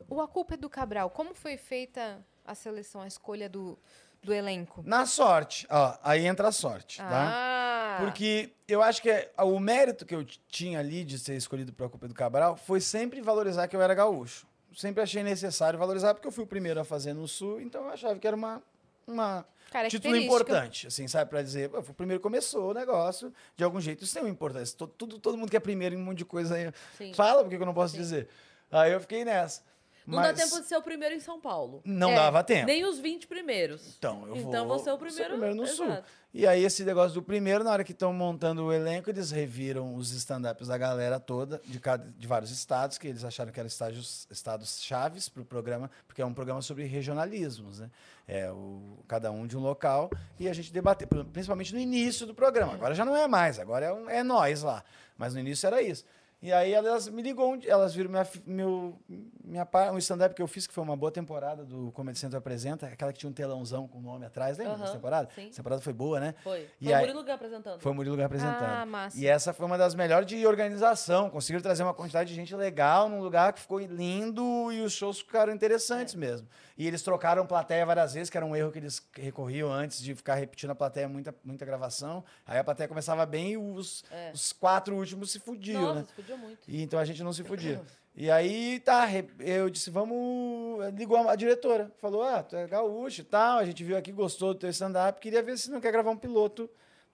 [0.10, 3.78] o A Culpa é do Cabral, como foi feita a seleção, a escolha do,
[4.24, 4.82] do elenco?
[4.86, 7.08] Na sorte, ó, aí entra a sorte, tá?
[7.10, 11.74] Ah, Porque eu acho que é- o mérito que eu tinha ali de ser escolhido
[11.74, 14.46] para a Copa do Cabral foi sempre valorizar que eu era gaúcho.
[14.76, 17.90] Sempre achei necessário valorizar, porque eu fui o primeiro a fazer no Sul, então eu
[17.90, 18.62] achava que era uma,
[19.08, 19.46] uma
[19.90, 21.30] título importante, assim, sabe?
[21.30, 24.04] Para dizer, "Pô, foi o primeiro começou o negócio, de algum jeito.
[24.04, 24.78] Isso tem uma importância.
[24.78, 27.14] Todo, tudo, todo mundo que é primeiro em um monte de coisa aí Sim.
[27.14, 28.00] fala, porque eu não posso Sim.
[28.02, 28.30] dizer.
[28.72, 29.62] Aí eu fiquei nessa.
[30.06, 31.82] Não dá Mas tempo de ser o primeiro em São Paulo.
[31.84, 32.66] Não É, dava tempo.
[32.66, 33.96] Nem os 20 primeiros.
[33.98, 34.48] Então, eu vou.
[34.50, 35.86] Então você é o ser primeiro- no sul.
[36.40, 39.96] E aí, esse negócio do primeiro, na hora que estão montando o elenco, eles reviram
[39.96, 43.66] os stand-ups da galera toda, de, cada, de vários estados, que eles acharam que eram
[43.66, 47.90] estágios, estados chaves para o programa, porque é um programa sobre regionalismos, né?
[48.28, 50.12] É o, cada um de um local.
[50.40, 52.74] E a gente debateu, principalmente no início do programa.
[52.76, 54.84] Agora já não é mais, agora é, um- é nós lá.
[55.18, 56.06] Mas no início era isso.
[56.40, 58.96] E aí elas me ligou, elas viram minha, meu,
[59.44, 62.86] minha, um stand-up que eu fiz, que foi uma boa temporada do Comedy Central Apresenta,
[62.86, 65.30] aquela que tinha um telãozão com o nome atrás, lembra dessa Aham, temporada?
[65.34, 65.48] sim.
[65.48, 66.36] Essa temporada foi boa, né?
[66.44, 66.68] Foi.
[66.80, 67.80] E Foi o aí- Murilo Gun apresentando.
[67.80, 68.70] Foi o Murilo Gun apresentando.
[68.70, 69.18] Ah, massa.
[69.18, 71.28] E essa foi uma das melhores de organização.
[71.32, 75.20] Conseguiram trazer uma quantidade de gente legal num lugar que ficou lindo e os shows
[75.20, 76.18] ficaram interessantes É.
[76.18, 76.48] mesmo.
[76.78, 80.14] E eles trocaram plateia várias vezes, que era um erro que eles recorriam antes de
[80.14, 82.24] ficar repetindo a plateia, muita, muita gravação.
[82.46, 84.32] Aí a plateia começava bem e os, É.
[84.32, 86.06] os quatro últimos se fudiam, Nossa, né?
[86.08, 86.60] se fudiu muito.
[86.68, 87.82] E então a gente não se podia.
[88.16, 89.08] E aí, tá,
[89.40, 90.80] eu disse, vamos.
[90.96, 94.12] Ligou a, a diretora, falou: ah, tu é gaúcho e tal, a gente viu aqui,
[94.12, 96.70] gostou do teu stand-up, queria ver se não quer gravar um piloto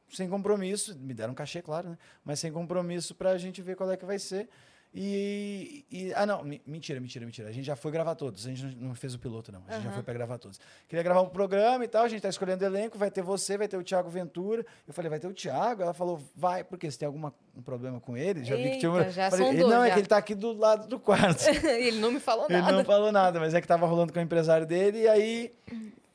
[0.09, 0.97] sem compromisso.
[0.99, 1.97] Me deram um cachê, claro, né?
[2.23, 4.49] Mas sem compromisso pra gente ver qual é que vai ser.
[4.95, 5.83] E.
[5.91, 7.49] e- ah, não, mentira, mentira, mentira.
[7.49, 8.45] A gente já foi gravar todos.
[8.45, 9.63] A gente não, fez o piloto, não.
[9.67, 10.59] A gente já foi pra gravar todos.
[10.87, 13.67] Queria gravar um programa e tal, a gente tá escolhendo elenco, vai ter você, vai
[13.67, 14.63] ter o Thiago Ventura.
[14.87, 15.81] Eu falei, vai ter o Thiago?
[15.81, 17.25] Ela falou, vai, porque você tem algum
[17.55, 18.43] um problema com ele?
[18.43, 18.99] Já vi que tinha um.
[18.99, 19.93] Eita, já falei, sondou, não, é já.
[19.93, 21.43] que ele tá aqui do lado do quarto.
[21.65, 22.71] Ele não me falou Ele nada.
[22.71, 25.53] não falou nada, mas é que tava rolando com o empresário dele, e aí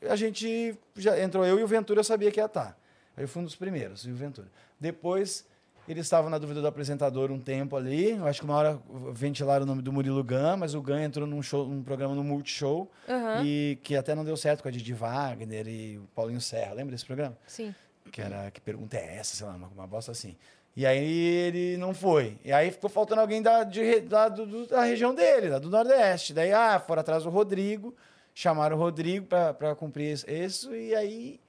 [0.09, 2.79] a gente já entrou eu e o Ventura, eu sabia que ia estar.
[3.17, 4.49] Aí eu fui um dos primeiros, e o Ventura.
[4.79, 5.45] Depois,
[5.93, 8.79] eles estavam na dúvida do apresentador um tempo ali, eu acho que uma hora
[9.13, 12.23] ventilaram o nome do Murilo Gun, mas o Gun entrou num, show, num programa no
[12.25, 13.43] Multishow, Aham.
[13.45, 16.93] e que até não deu certo com a Didi Wagner e o Paulinho Serra, lembra
[16.93, 17.37] desse programa?
[17.47, 17.75] Sim.
[18.13, 20.37] que era que pergunta é essa, sei lá, uma, uma bosta assim.
[20.77, 22.39] E aí ele não foi.
[22.45, 26.33] E aí ficou faltando alguém da, de, da, do- da região dele, da do Nordeste.
[26.33, 27.95] Daí, ah, foram atrás do Rodrigo,
[28.33, 31.41] chamaram o Rodrigo para cumprir isso, e aí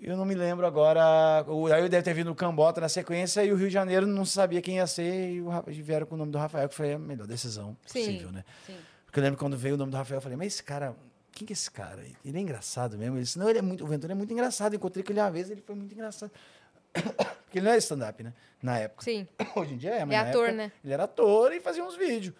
[0.00, 1.44] eu não me lembro agora.
[1.48, 4.24] O, aí deve ter vindo o Cambota na sequência e o Rio de Janeiro não
[4.24, 6.74] sabia quem ia ser e, o, Ra- e vieram com o nome do Rafael, que
[6.74, 8.04] foi a melhor decisão Sim.
[8.04, 8.44] possível, né?
[8.66, 8.76] Sim.
[9.04, 10.94] Porque eu lembro quando veio o nome do Rafael, eu falei, mas esse cara,
[11.32, 12.02] quem que é esse cara?
[12.24, 13.16] Ele é engraçado mesmo.
[13.16, 14.74] Ele disse, não, ele é muito, o Ventura é muito engraçado.
[14.74, 16.30] Eu encontrei com ele uma vez, ele foi muito engraçado.
[16.92, 18.32] Porque ele não é stand-up, né?
[18.62, 19.02] Na época.
[19.04, 19.26] Sim.
[19.56, 20.72] Hoje em dia é, mas É na ator, época né?
[20.84, 22.34] Ele era ator e fazia uns vídeos.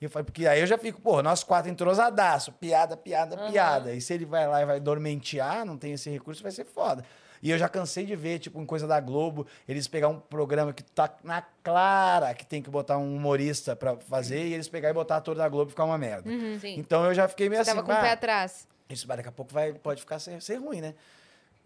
[0.00, 3.50] E eu falei, porque aí eu já fico, pô, nós quatro entrosadaço, piada, piada, Aham.
[3.50, 3.92] piada.
[3.94, 7.02] E se ele vai lá e vai dormentear, não tem esse recurso, vai ser foda.
[7.42, 10.72] E eu já cansei de ver, tipo, em coisa da Globo, eles pegar um programa
[10.72, 14.90] que tá na clara que tem que botar um humorista pra fazer, e eles pegar
[14.90, 16.30] e botar ator da Globo e ficar uma merda.
[16.60, 16.74] Sim.
[16.78, 18.66] Então eu já fiquei meio Você assim, tava com o "Ah, pé atrás.
[18.88, 20.94] isso daqui a pouco vai, pode ficar ser, ser ruim, né?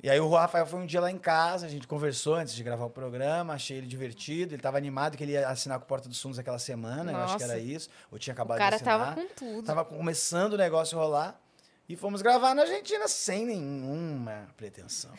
[0.03, 2.63] E aí o Rafael foi um dia lá em casa, a gente conversou antes de
[2.63, 5.89] gravar o programa, achei ele divertido, ele tava animado que ele ia assinar com o
[5.89, 7.53] Porta dos Fundos aquela semana, eu acho que Nossa.
[7.53, 9.15] era isso, ou tinha O acabado cara de assinar.
[9.15, 9.67] tava com tudo.
[9.67, 11.41] Tava começando o negócio a rolar
[11.87, 15.13] e fomos gravar na Argentina sem nenhuma pretensão.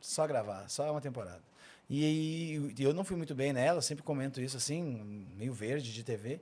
[0.00, 1.42] Só gravar, só uma temporada.
[1.88, 6.02] E, e eu não fui muito bem nela, sempre comento isso assim, meio verde de
[6.02, 6.40] TV.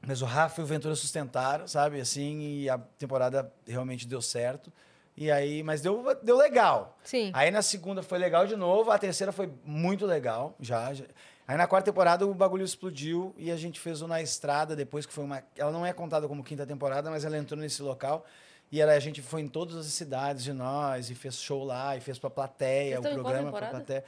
[0.00, 2.00] Mas o Rafa e o Ventura sustentaram, sabe?
[2.00, 4.72] Assim, e a temporada realmente deu certo.
[5.20, 6.96] E aí, mas deu, deu legal.
[7.04, 7.30] Sim.
[7.34, 10.94] Aí na segunda foi legal de novo, a terceira foi muito legal, já.
[10.94, 11.04] já.
[11.46, 15.04] Aí na quarta temporada o bagulho explodiu e a gente fez o Na Estrada depois,
[15.04, 15.42] que foi uma.
[15.58, 18.24] Ela não é contada como quinta temporada, mas ela entrou nesse local.
[18.72, 21.94] E era, a gente foi em todas as cidades de nós e fez show lá
[21.96, 24.04] e fez pra plateia, o Vocês programa pra plateia.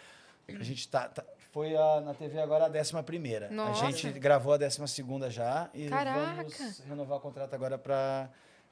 [0.48, 1.08] A gente tá.
[1.08, 3.50] tá- foi a- na TV agora a décima primeira.
[3.50, 3.84] Nossa.
[3.84, 6.44] A gente gravou a décima segunda já e Caraca.
[6.44, 8.30] vamos renovar o contrato agora para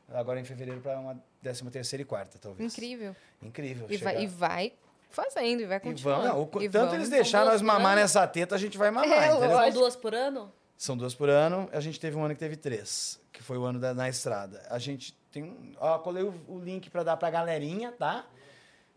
[0.08, 2.72] agora em fevereiro para uma décima terceira e quarta, talvez.
[2.72, 3.14] Incrível.
[3.42, 3.86] Incrível.
[3.90, 4.72] E vai, e vai
[5.10, 6.22] fazendo, e vai e continuando.
[6.22, 6.94] vamos, não, o- E tanto vamos.
[6.94, 8.00] eles deixaram duas nós mamar ano?
[8.02, 9.50] nessa teta, a gente vai mamar, É, entendeu?
[9.56, 10.52] São duas por ano?
[10.76, 11.68] São duas por ano.
[11.72, 14.62] A gente teve um ano que teve três, que foi o ano da, na estrada.
[14.70, 15.74] A gente tem um.
[15.78, 18.24] Ó, colei o, o link para dar pra galerinha, tá?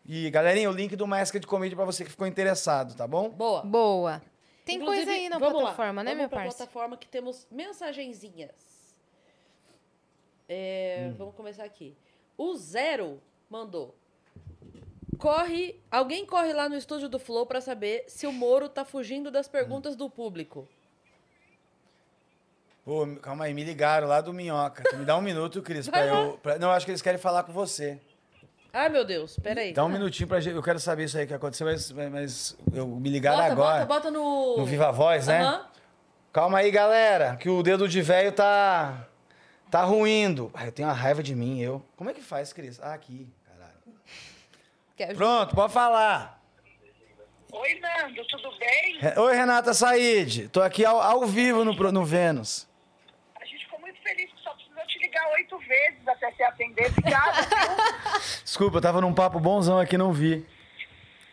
[0.05, 3.29] E galerinha, o link do Maestra de Comédia para você que ficou interessado, tá bom?
[3.29, 3.61] Boa.
[3.63, 4.21] Boa.
[4.65, 6.55] Tem Inclusive, coisa aí na vamos lá, plataforma, né, vamos meu parceiro?
[6.55, 8.51] plataforma que temos mensagenzinhas.
[10.47, 11.15] É, Hum.
[11.17, 11.95] Vamos começar aqui.
[12.37, 13.95] O Zero mandou.
[15.17, 19.31] Corre, alguém corre lá no estúdio do Flow pra saber se o Moro tá fugindo
[19.31, 20.67] das perguntas do público.
[22.85, 24.83] Ô, calma aí, me ligaram lá do Minhoca.
[24.97, 26.37] Me dá um minuto, Cris, pra eu.
[26.43, 27.97] pra- não, acho que eles querem falar com você.
[28.73, 29.71] Ai, meu Deus, peraí.
[29.71, 30.55] Dá um minutinho pra gente.
[30.55, 33.85] Eu quero saber isso aí que aconteceu, mas, mas eu me ligaram bota, agora.
[33.85, 34.57] bota, bota no...
[34.57, 35.63] No Viva Voz, né?
[36.33, 39.07] Calma aí, galera, que o dedo de velho tá.
[39.73, 40.51] Tá ruindo.
[40.53, 41.83] Ai, eu tenho uma raiva de mim, eu.
[41.97, 42.79] Como é que faz, Cris?
[42.79, 45.15] Ah, aqui, caralho.
[45.17, 46.39] Pronto, pode falar.
[47.51, 48.99] Oi, Nando, tudo bem?
[49.17, 50.49] Oi, Renata Said.
[50.49, 52.67] Tô aqui ao, ao vivo no, pro- no Vênus.
[53.39, 54.53] A gente ficou muito feliz com sua
[55.01, 56.87] ligar oito vezes até você atender.
[56.91, 58.41] Obrigada, viu?
[58.43, 60.45] Desculpa, eu tava num papo bonzão aqui, não vi.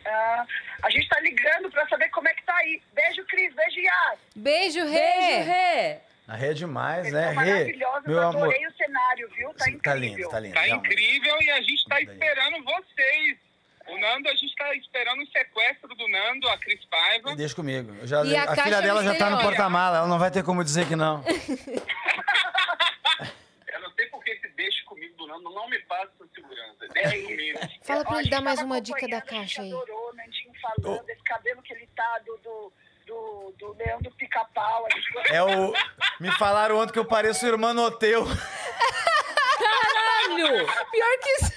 [0.05, 0.45] Ah,
[0.83, 2.81] a gente tá ligando pra saber como é que tá aí.
[2.93, 3.53] Beijo, Cris.
[3.53, 4.19] Beijo, Yas.
[4.35, 4.89] Beijo, Rê!
[4.89, 5.99] Beijo, Rê.
[6.31, 7.31] A Rê é demais, né?
[7.31, 8.43] Rê, meu eu amor.
[8.43, 9.53] adorei o cenário, viu?
[9.53, 9.81] Tá incrível.
[9.83, 10.53] Tá lindo, tá lindo.
[10.53, 10.93] Tá realmente.
[10.93, 12.05] incrível e a gente tá Daí.
[12.05, 13.37] esperando vocês.
[13.89, 17.35] O Nando, a gente tá esperando o sequestro do Nando, a Cris Paiva.
[17.35, 17.93] Deixa comigo.
[17.99, 20.41] Eu já, E a a, filha dela já tá no porta-mala, ela não vai ter
[20.41, 21.21] como dizer que não.
[23.73, 26.87] Eu não sei por que esse deixa comigo do Nando não me passa essa segurança.
[26.93, 27.59] Deixa comigo.
[27.83, 29.69] Fala pra ele dar mais uma dica da caixa a aí.
[29.69, 32.71] gente adorou, o Nandinho falando, esse cabelo que ele tá do, do,
[33.11, 34.87] do, do Leandro Pica-Pau.
[35.29, 35.73] É o.
[36.19, 38.25] Me falaram ontem que eu pareço o irmão Noteu.
[39.59, 40.65] Caralho!
[40.91, 41.51] Pior que isso.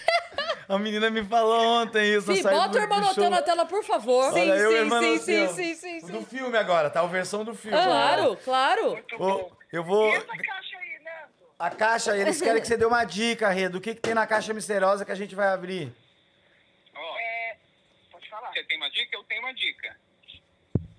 [0.68, 2.32] A menina me falou ontem isso.
[2.32, 3.00] Eu saí bota do- o irmão.
[3.00, 4.32] Noteu na tela, por favor.
[4.32, 6.12] Olha, eu e o irmão sim, sim, sim, sim, sim.
[6.12, 7.00] Do filme agora, tá?
[7.00, 7.76] A versão do filme.
[7.76, 8.90] Claro, claro.
[8.92, 9.52] Muito bom.
[9.72, 10.08] eu vou.
[10.10, 11.52] E essa caixa aí, Nando?
[11.58, 14.26] A caixa, eles querem que você dê uma dica, Rê, do que, que tem na
[14.26, 15.92] caixa misteriosa que a gente vai abrir.
[16.96, 17.56] Ó, É,
[18.10, 18.50] pode falar.
[18.52, 19.16] você tem uma dica?
[19.16, 19.96] Eu tenho uma dica.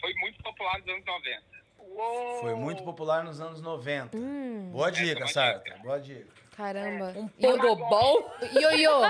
[0.06, 1.41] Foi muito popular nos anos 90.
[1.80, 2.41] Uou.
[2.41, 4.15] Foi muito popular nos anos 90.
[4.15, 5.64] Hum, Boa é dica, Sarta.
[5.64, 5.77] dica.
[5.82, 6.27] Boa dica.
[6.56, 7.11] caramba.
[7.15, 8.32] Um pogobol.
[8.53, 9.02] Ioiô,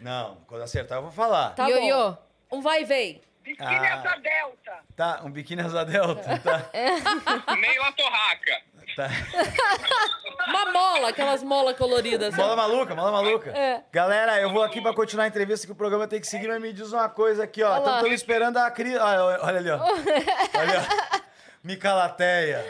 [0.00, 1.50] Não, quando acertar eu vou falar.
[1.54, 2.16] Tá ioiô.
[2.50, 3.20] Um vai e vem.
[3.44, 3.94] Biquíni Ah.
[3.98, 4.78] asa delta.
[4.96, 6.38] Tá, um biquíni asa delta.
[6.38, 6.70] Tá,
[7.56, 8.62] Neila Torraca.
[8.96, 9.08] tá.
[10.48, 12.34] Uma mola, aquelas molas coloridas.
[12.34, 13.50] Mola maluca, mola maluca.
[13.50, 13.82] É.
[13.92, 16.60] Galera, eu vou aqui pra continuar a entrevista que o programa tem que seguir, mas
[16.60, 17.76] me diz uma coisa aqui, ó.
[17.78, 18.96] Estamos esperando a Cris.
[18.96, 19.78] Olha, olha ali, ó.
[19.84, 20.80] Olha,
[21.14, 21.20] ó.
[21.62, 22.64] Micalateia.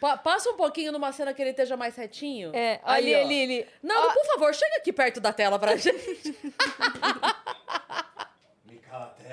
[0.00, 2.54] Pa- passa um pouquinho numa cena que ele esteja mais retinho.
[2.54, 3.68] É, ali, ali, ali.
[3.82, 6.36] Não, Ó, por favor, chega aqui perto da tela pra gente.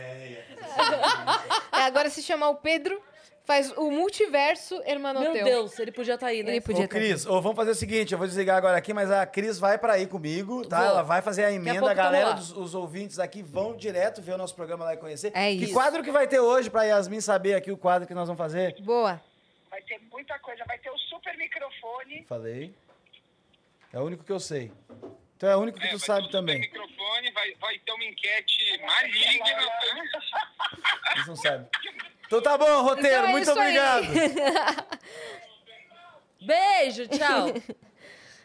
[1.73, 3.01] É, agora se chamar o Pedro,
[3.45, 5.33] faz o multiverso Hermanoteu.
[5.33, 6.51] Meu Deus, ele podia estar aí, né?
[6.51, 9.11] Ele podia Ô, Cris, ô, vamos fazer o seguinte, eu vou desligar agora aqui, mas
[9.11, 10.77] a Cris vai pra aí comigo, tá?
[10.77, 10.87] Vou.
[10.87, 14.33] Ela vai fazer a emenda, a tamo galera, dos os ouvintes aqui vão direto ver
[14.33, 15.31] o nosso programa lá e conhecer.
[15.35, 15.73] É Que isso.
[15.73, 18.79] quadro que vai ter hoje pra Yasmin saber aqui o quadro que nós vamos fazer?
[18.81, 19.19] Boa.
[19.69, 20.63] Vai ter muita coisa.
[20.65, 22.23] Vai ter o super microfone.
[22.29, 22.73] Falei.
[23.91, 24.71] É o único que eu sei.
[25.43, 26.61] Então é o único que É, tu sabe também.
[26.61, 29.43] microfone, vai, vai ter uma enquete maligna.
[29.45, 30.03] né?
[31.15, 31.67] Eles não sabem.
[32.25, 33.09] Então tá bom, roteiro.
[33.09, 34.05] Então é muito obrigado.
[36.39, 37.47] Beijo, tchau.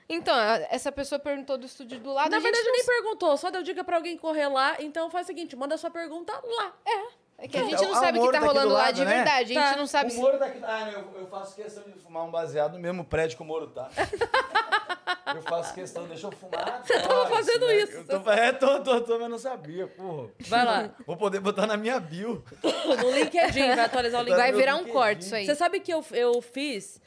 [0.09, 0.37] Então,
[0.71, 2.31] essa pessoa perguntou do estúdio do lado.
[2.31, 4.75] Na verdade, não nem perguntou, só deu dica pra alguém correr lá.
[4.81, 6.75] Então faz o seguinte, manda sua pergunta lá.
[6.85, 8.59] É que a gente Então, não ah, sabe o o que tá tá aqui do
[8.61, 9.15] rolando lá de né?
[9.15, 9.53] verdade.
[9.53, 9.77] A gente Tá.
[9.79, 10.19] não sabe O se...
[10.21, 10.59] Moro daqui.
[10.65, 13.69] Ah, eu, eu faço questão de fumar um baseado no mesmo prédio que o Moro
[13.69, 13.89] tá.
[15.35, 16.83] Eu faço questão, deixa eu fumar.
[16.85, 18.05] Você tava fazendo isso.
[18.09, 20.31] Eu tô, é, tô, tô, tô, mas não sabia, porra.
[20.49, 20.91] Vai lá.
[21.07, 22.43] Vou poder botar na minha bio.
[23.03, 24.43] No LinkedIn, vai atualizar o LinkedIn.
[24.43, 24.93] Vai virar um LinkedIn.
[24.95, 25.45] corte isso aí.
[25.47, 27.01] Você sabe que eu, eu fiz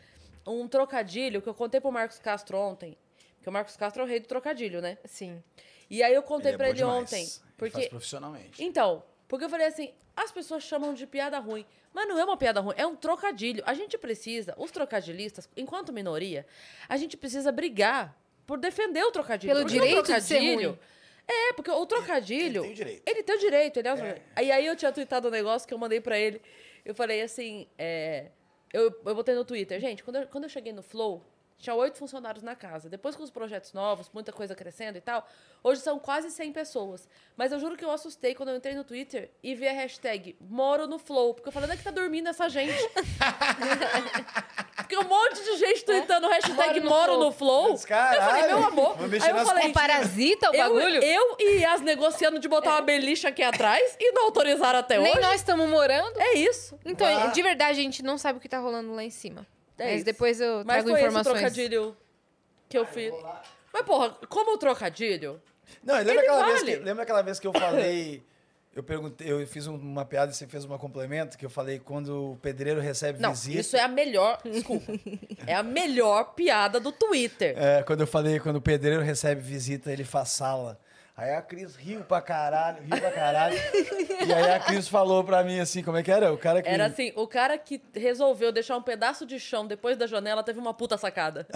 [0.47, 2.97] um trocadilho que eu contei pro Marcos Castro ontem.
[3.37, 4.97] Porque o Marcos Castro é o rei do trocadilho, né?
[5.05, 5.43] Sim.
[5.89, 7.01] E aí eu contei é pra ele demais.
[7.01, 7.21] ontem.
[7.21, 7.89] Ele faz Porque.
[7.89, 8.63] profissionalmente.
[8.63, 11.65] Então, porque eu falei assim, as pessoas chamam de piada ruim.
[11.93, 13.63] Mas não é uma piada ruim, é um trocadilho.
[13.65, 16.45] A gente precisa, os trocadilistas, enquanto minoria,
[16.89, 18.13] a gente precisa brigar
[18.45, 19.53] por defender o trocadilho.
[19.53, 20.79] Pelo Porque o direito de ser trocadilho- ruim.
[21.25, 22.43] É, porque o trocadilho.
[22.43, 23.03] Ele tem o direito.
[23.09, 25.73] Ele tem o direito, ele é o- E aí eu tinha tweetado um negócio que
[25.73, 26.41] eu mandei pra ele.
[26.83, 28.31] Eu falei assim, é,
[28.73, 31.25] eu, eu botei no Twitter, gente, quando eu, quando eu cheguei no Flow,
[31.61, 32.89] tinha oito funcionários na casa.
[32.89, 35.25] Depois com os projetos novos, muita coisa crescendo e tal,
[35.63, 37.07] hoje são quase 100 pessoas.
[37.37, 40.35] Mas eu juro que eu assustei quando eu entrei no Twitter e vi a hashtag
[40.41, 41.33] Moro no Flow.
[41.33, 42.73] Porque eu falei, onde é que tá dormindo essa gente?
[44.75, 47.77] porque um monte de gente tweetando hashtag Moro no Moro Flow.
[47.79, 48.95] caralho, eu falei, meu amor.
[49.21, 51.03] Aí eu falei, É parasita o eu, bagulho?
[51.03, 55.11] eu e as negociando de botar uma beliche aqui atrás e não autorizaram até Nem
[55.11, 55.21] hoje.
[55.21, 56.19] nós estamos morando.
[56.19, 56.77] É isso.
[56.83, 57.27] Então, Ah.
[57.27, 59.45] de verdade, a gente não sabe o que tá rolando lá em cima.
[59.81, 60.05] É Mas isso.
[60.05, 61.33] depois eu Mas trago foi esse informações.
[61.39, 61.97] trocadilho
[62.69, 63.13] que eu fiz.
[63.73, 65.41] Mas, porra, como o trocadilho,
[65.83, 66.77] Não, lembra Ele aquela, vez vale.
[66.77, 68.23] que, lembra aquela vez que eu falei.
[68.73, 71.77] Eu perguntei, eu fiz um- uma piada e você fez um complemento, que eu falei
[71.77, 73.59] quando o pedreiro recebe Não, visita.
[73.59, 74.39] isso é a melhor.
[74.45, 74.93] Desculpa.
[75.45, 77.53] é a melhor piada do Twitter.
[77.57, 80.79] É, quando eu falei, quando o pedreiro recebe visita, ele faz sala.
[81.21, 83.55] Aí a Cris riu pra caralho, riu pra caralho.
[84.25, 86.33] e aí a Cris falou pra mim assim, como é que era?
[86.33, 86.67] O cara que...
[86.67, 90.57] Era assim, o cara que resolveu deixar um pedaço de chão depois da janela teve
[90.57, 91.45] uma puta sacada.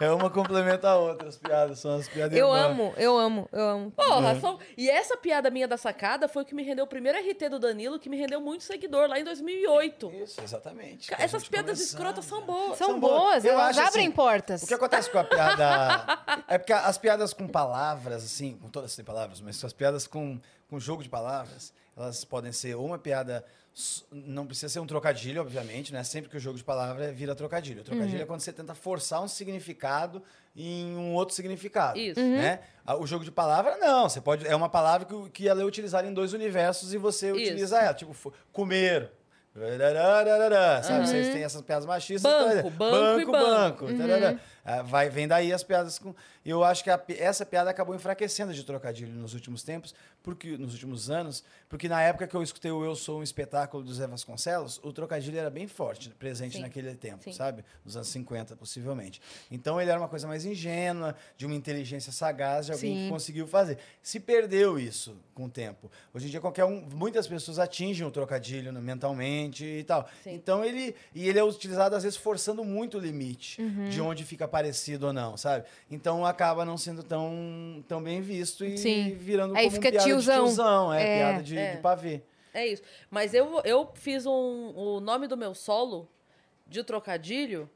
[0.00, 2.64] É uma complementa a outra, as piadas, são as piadas Eu irmãs.
[2.70, 3.90] amo, eu amo, eu amo.
[3.92, 4.58] Porra, são...
[4.76, 7.58] e essa piada minha da sacada foi o que me rendeu o primeiro RT do
[7.58, 10.10] Danilo, que me rendeu muito seguidor lá em 2008.
[10.22, 11.10] Isso, exatamente.
[11.18, 12.78] Essas piadas escrotas são boas.
[12.78, 13.20] São, São boas.
[13.20, 14.62] boas, Eu elas acho abrem assim, portas.
[14.62, 16.44] O que acontece com a piada.
[16.48, 20.40] é porque as piadas com palavras, assim, com todas as palavras, mas as piadas com,
[20.68, 23.44] com jogo de palavras, elas podem ser ou uma piada.
[24.10, 26.04] Não precisa ser um trocadilho, obviamente, né?
[26.04, 27.80] Sempre que o jogo de palavra vira trocadilho.
[27.80, 28.22] O trocadilho Uhum.
[28.22, 30.22] é quando você tenta forçar um significado
[30.54, 31.98] em um outro significado.
[31.98, 32.20] Isso.
[32.20, 32.60] Né?
[32.84, 34.08] Ah, O jogo de palavra, não.
[34.10, 34.46] Você pode.
[34.46, 37.36] É uma palavra que, que ela é utilizada em dois universos e você Isso.
[37.36, 37.94] utiliza ela.
[37.94, 38.14] Tipo,
[38.52, 39.10] comer.
[40.82, 41.06] Sabe?
[41.08, 42.30] Vocês têm essas piadas machistas.
[42.32, 43.86] Banco, então, é banco banco.
[43.86, 43.98] banco.
[43.98, 44.38] tarará.
[44.64, 46.14] Ah, vai, vem daí as piadas com.
[46.44, 50.72] Eu acho que a essa piada acabou enfraquecendo de trocadilho nos últimos tempos, porque nos
[50.72, 54.06] últimos anos, porque na época que eu escutei o Eu Sou um Espetáculo do Zé
[54.06, 56.62] Vasconcelos, o trocadilho era bem forte, presente Sim.
[56.62, 57.32] naquele tempo, Sim.
[57.32, 57.64] sabe?
[57.84, 59.20] Nos anos 50, possivelmente.
[59.50, 63.04] Então ele era uma coisa mais ingênua, de uma inteligência sagaz, de alguém Sim.
[63.04, 63.78] que conseguiu fazer.
[64.02, 65.90] Se perdeu isso com o tempo.
[66.14, 70.08] Hoje em dia, qualquer um, muitas pessoas atingem o trocadilho né, mentalmente e tal.
[70.26, 70.94] Então ele.
[71.14, 73.88] E ele é utilizado, às vezes, forçando muito o limite Uhum.
[73.88, 75.64] de onde fica parecido ou não, sabe?
[75.90, 79.14] Então acaba não sendo tão, tão bem visto e Sim.
[79.14, 80.34] virando Aí como fica piada tiozão.
[80.34, 81.18] de tiozão, é, É.
[81.18, 81.74] piada de, É.
[81.76, 82.22] de pavê.
[82.54, 82.82] É isso.
[83.10, 86.06] Mas eu, eu fiz um, o nome do meu solo
[86.66, 87.68] de trocadilho,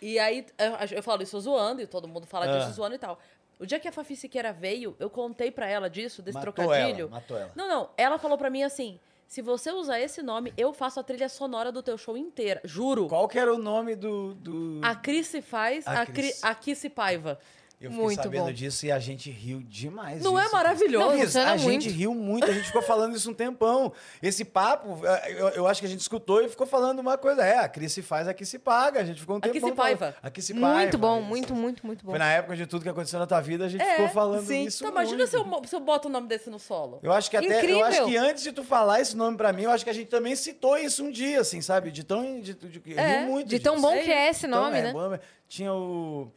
[0.00, 2.58] e aí eu, eu falo isso zoando, e todo mundo fala Ah.
[2.58, 3.18] disso zoando e tal.
[3.60, 7.02] O dia que a Fafi Siqueira veio, eu contei pra ela disso, desse Matou trocadilho.
[7.02, 7.52] ela, matou ela.
[7.54, 7.90] Não, não.
[7.96, 11.72] Ela falou pra mim assim: se você usar esse nome, eu faço a trilha sonora
[11.72, 12.60] do teu show inteira.
[12.64, 13.08] Juro.
[13.08, 14.34] Qual que era o nome do.
[14.34, 14.80] do...
[14.82, 16.44] A Cris se faz, A a, Cri, Cris.
[16.44, 17.38] a Kissi Paiva.
[17.82, 18.52] Eu fiquei Muito sabendo bom.
[18.52, 20.22] disso e a gente riu demais.
[20.22, 21.38] Não é maravilhoso?
[21.38, 21.82] Não, a muito.
[21.82, 23.92] gente riu muito, a gente ficou falando isso um tempão.
[24.22, 27.44] Esse papo, eh, eu, eu acho que a gente escutou e ficou falando uma coisa.
[27.44, 29.00] É, a Cris se faz, aqui se paga.
[29.00, 29.98] A gente ficou um Aqui tempão se paiva.
[29.98, 30.16] falando.
[30.22, 30.78] Aqui se paiva.
[30.78, 31.26] Muito bom, Isso.
[31.28, 32.12] muito, muito, muito bom.
[32.12, 34.46] Foi na época de tudo que aconteceu na tua vida, a gente É, ficou falando
[34.46, 34.64] sim.
[34.64, 37.00] isso Então, imagina se eu, se eu boto o nome desse no solo.
[37.02, 37.78] Eu acho que até, Incrível.
[37.80, 39.94] eu acho que antes de tu falar esse nome pra mim, eu acho que a
[39.94, 41.90] gente também citou isso um dia, assim, sabe?
[41.90, 43.86] De tão, de, de, de, É, riu muito De tão disso.
[43.86, 44.92] bom É que é esse Então, nome, é, né?
[44.92, 45.18] bom,
[45.48, 46.32] Tinha o.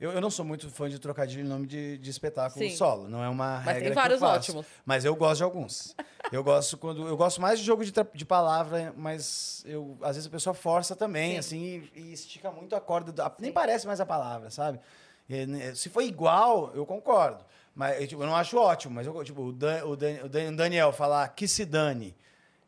[0.00, 2.74] Eu, eu não sou muito fã de trocadilho em nome de, de espetáculo Sim.
[2.74, 3.06] solo.
[3.08, 4.38] Não é uma Mas regra tem que vários eu faço.
[4.52, 4.66] ótimos.
[4.84, 5.94] Mas eu gosto de alguns.
[6.32, 7.06] Eu gosto quando.
[7.06, 10.96] Eu gosto mais de jogo de, de palavra, mas eu, às vezes a pessoa força
[10.96, 11.38] também, Sim.
[11.38, 13.12] assim, e, e estica muito a corda.
[13.12, 14.80] da- nem parece mais a palavra, sabe?
[15.28, 17.44] E, né, se for igual, eu concordo.
[17.74, 20.28] Mas eu, tipo, eu não acho ótimo, mas eu, tipo, o, Dan- o Dan- o
[20.28, 22.14] Dan- o Daniel falar que se dane.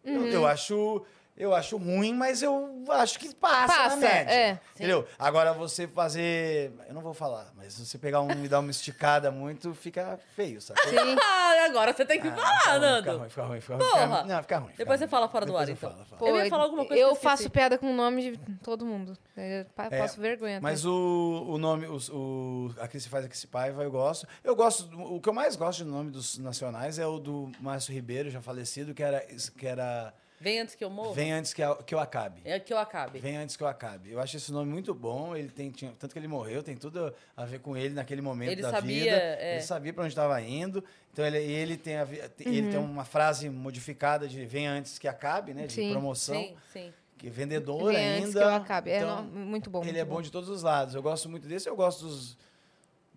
[0.05, 0.27] Eu, Uhum.
[0.27, 1.03] eu acho.
[1.43, 4.31] Eu acho ruim, mas eu acho que passa, Passa, na média.
[4.33, 4.61] é.
[4.77, 5.07] Entendeu?
[5.19, 6.73] Agora você fazer.
[6.89, 10.19] Eu não vou falar, mas se você pegar um e dar uma esticada muito, fica
[10.37, 10.81] feio, sabe?
[10.89, 10.97] Sim.
[11.55, 13.03] Ah, agora você tem que Ah, falar, fica ruim, Nando.
[13.03, 13.85] Fica ruim, fica ruim, fica ruim.
[13.91, 14.03] Porra.
[14.23, 14.69] Fica, não, fica ruim.
[14.71, 15.11] fica Depois você ruim.
[15.11, 15.91] fala fora do Depois ar, eu então.
[15.91, 16.19] falo, falo.
[16.19, 17.23] Pô, Eu ia falar alguma coisa Eu que eu esqueci.
[17.37, 19.17] faço piada com o nome de todo mundo.
[19.37, 20.57] Eu É, passo vergonha.
[20.59, 20.63] até.
[20.63, 24.27] Mas o, o nome, o, a que se faz, a que se paiva, eu gosto.
[24.43, 27.93] Eu gosto, o que eu mais gosto do nome dos nacionais é o do Márcio
[27.93, 29.21] Ribeiro, já falecido, que era,
[29.57, 30.13] que era
[30.43, 31.13] Vem antes que eu morra.
[31.15, 32.41] Vem Antes que, a- que Eu Acabe.
[32.45, 33.21] É que eu acabe.
[33.21, 34.11] Vem antes que eu acabe.
[34.11, 35.37] Eu acho esse nome muito bom.
[35.37, 38.51] Ele tem, tinha- tanto que ele morreu, tem tudo a ver com ele naquele momento
[38.51, 39.17] Ele da sabia, vida.
[39.17, 39.53] é.
[39.55, 40.83] Ele sabia para onde estava indo.
[41.13, 42.03] Então ele, ele tem a
[42.41, 42.71] ele Uhum.
[42.71, 45.67] tem uma frase modificada de vem antes que acabe, né?
[45.69, 45.93] De Sim.
[45.93, 46.35] promoção.
[46.35, 46.93] Sim, sim.
[47.17, 48.19] Que é vendedor Vem ainda.
[48.19, 48.91] antes que eu acabe.
[48.91, 49.79] É Então, no- muito bom.
[49.83, 50.97] ele muito é bom de todos os lados.
[50.97, 51.69] Eu gosto muito desse.
[51.69, 52.37] Eu gosto dos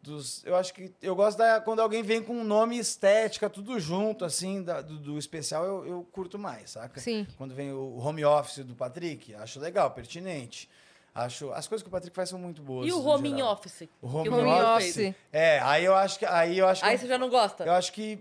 [0.06, 3.80] dos eu acho que eu gosto da quando alguém vem com um nome estética tudo
[3.80, 7.26] junto assim da- do, do especial eu, eu curto mais saca Sim.
[7.38, 10.70] quando vem o home office do Patrick acho legal pertinente
[11.14, 13.54] acho as coisas que o Patrick faz são muito boas E o home geral.
[13.54, 13.90] office?
[14.02, 15.16] o home, que o Home office, office.
[15.34, 17.64] é aí eu acho que aí eu acho que Aí você já não gosta?
[17.66, 18.20] eu acho que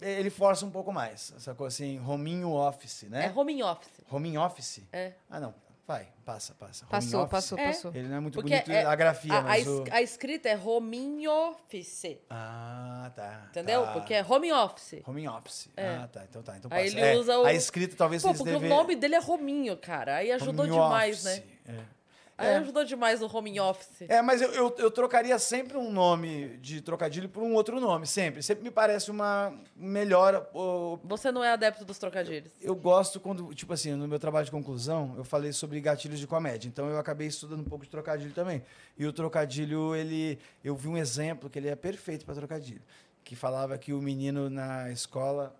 [0.00, 3.90] ele força um pouco mais essa coisa assim hominho office né É home office.
[4.10, 5.12] homing office É.
[5.30, 5.54] ah não
[5.86, 7.30] vai passa passa Homing Passou, office.
[7.30, 7.66] passou, É.
[7.66, 7.90] passou.
[7.94, 9.84] ele não é muito Porque bonito é- a grafia a, a mas es- o...
[9.90, 12.18] a escrita é home office.
[12.30, 13.46] Ah, tá.
[13.50, 13.82] Entendeu?
[13.84, 13.92] tá.
[13.92, 15.02] Porque é home office.
[15.06, 15.68] Home office.
[15.76, 15.86] É.
[15.88, 16.24] Ah, tá.
[16.24, 16.56] Então tá.
[16.56, 16.96] Então Aí passa.
[16.98, 19.76] ele É, usa o- A escrita talvez Pô, porque deve- o nome dele é Rominho,
[19.76, 20.16] cara.
[20.16, 21.38] Aí ajudou Home demais, office.
[21.38, 21.44] né?
[21.66, 21.94] É.
[22.36, 22.56] Aí É.
[22.56, 24.02] ajudou demais o home office.
[24.08, 28.06] É, mas eu, eu, eu trocaria sempre um nome de trocadilho por um outro nome,
[28.06, 28.42] sempre.
[28.42, 30.48] Sempre me parece uma melhor.
[30.52, 32.50] ô, Você não é adepto dos trocadilhos.
[32.60, 36.26] Eu gosto quando, tipo assim, no meu trabalho de conclusão, eu falei sobre gatilhos de
[36.26, 36.66] comédia.
[36.68, 38.62] Então eu acabei estudando um pouco de trocadilho também.
[38.98, 40.38] E o trocadilho, ele.
[40.62, 42.82] Eu vi um exemplo que ele é perfeito para trocadilho.
[43.22, 45.54] Que falava que o menino na escola.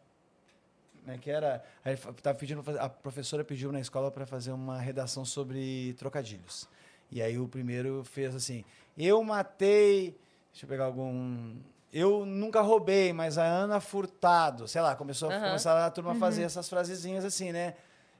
[1.05, 1.63] Né, que era.
[1.85, 6.67] Aí tava pedindo fazer- a professora pediu na escola para fazer uma redação sobre trocadilhos.
[7.11, 8.65] E aí o primeiro fez assim:
[8.97, 10.17] Eu matei.
[10.51, 11.55] Deixa eu pegar algum.
[11.93, 15.45] Eu nunca roubei, mas a Ana Furtado, sei lá, começou a Aham.
[15.47, 17.75] começar a turma a fazer essas frasezinhas assim, né?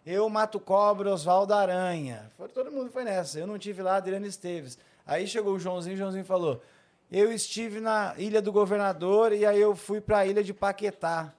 [0.07, 2.31] Eu mato cobra, Oswaldo Aranha.
[2.37, 3.39] Foi- Todo mundo foi nessa.
[3.39, 4.79] Eu não tive lá, Adriana Esteves.
[5.07, 6.63] Aí chegou o Joãozinho, o Joãozinho falou:
[7.11, 11.33] Eu estive na Ilha do Governador e aí eu fui para a Ilha de Paquetá.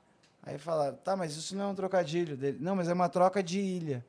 [0.46, 2.58] Aí falaram: Tá, mas isso não é um trocadilho dele.
[2.62, 4.06] Não, mas é uma troca de ilha.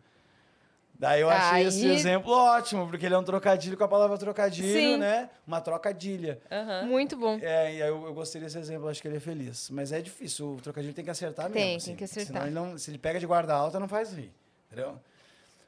[0.98, 4.16] Daí eu achei Aí- esse exemplo ótimo, porque ele é um trocadilho com a palavra
[4.16, 4.96] trocadilho, Sim.
[4.96, 5.28] né?
[5.46, 6.40] Uma trocadilha.
[6.50, 6.86] Aham.
[6.86, 7.38] Muito bom.
[7.42, 9.68] É, e aí eu, eu gostei desse exemplo, acho que ele é feliz.
[9.68, 11.68] Mas é difícil, o trocadilho tem que acertar Tem, mesmo.
[11.68, 12.26] tem assim, que acertar.
[12.44, 14.32] Senão ele não, se ele pega de guarda alta, não faz rir.
[14.72, 14.98] Entendeu?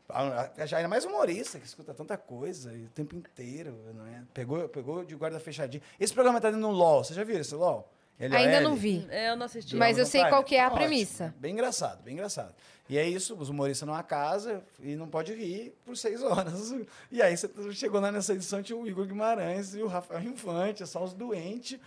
[0.08, 4.22] Ah, Ainda mais humorista, que escuta tanta coisa e o tempo inteiro, não é?
[4.32, 5.82] Pegou, pegou de guarda fechadinho.
[6.00, 7.86] Esse programa tá dentro do LOL, você já viu esse LOL?
[8.20, 9.06] Ainda não vi.
[9.10, 9.76] É, eu não assisti.
[9.76, 11.34] Mas eu sei qual que é a Ótimo, premissa.
[11.38, 12.54] Bem engraçado, bem engraçado.
[12.88, 16.74] E é isso, os humoristas numa casa e não pode rir por seis horas.
[17.12, 20.86] E aí você chegou lá nessa edição, tinha o Igor Guimarães e o Rafael Infante,
[20.86, 21.78] só os doentes,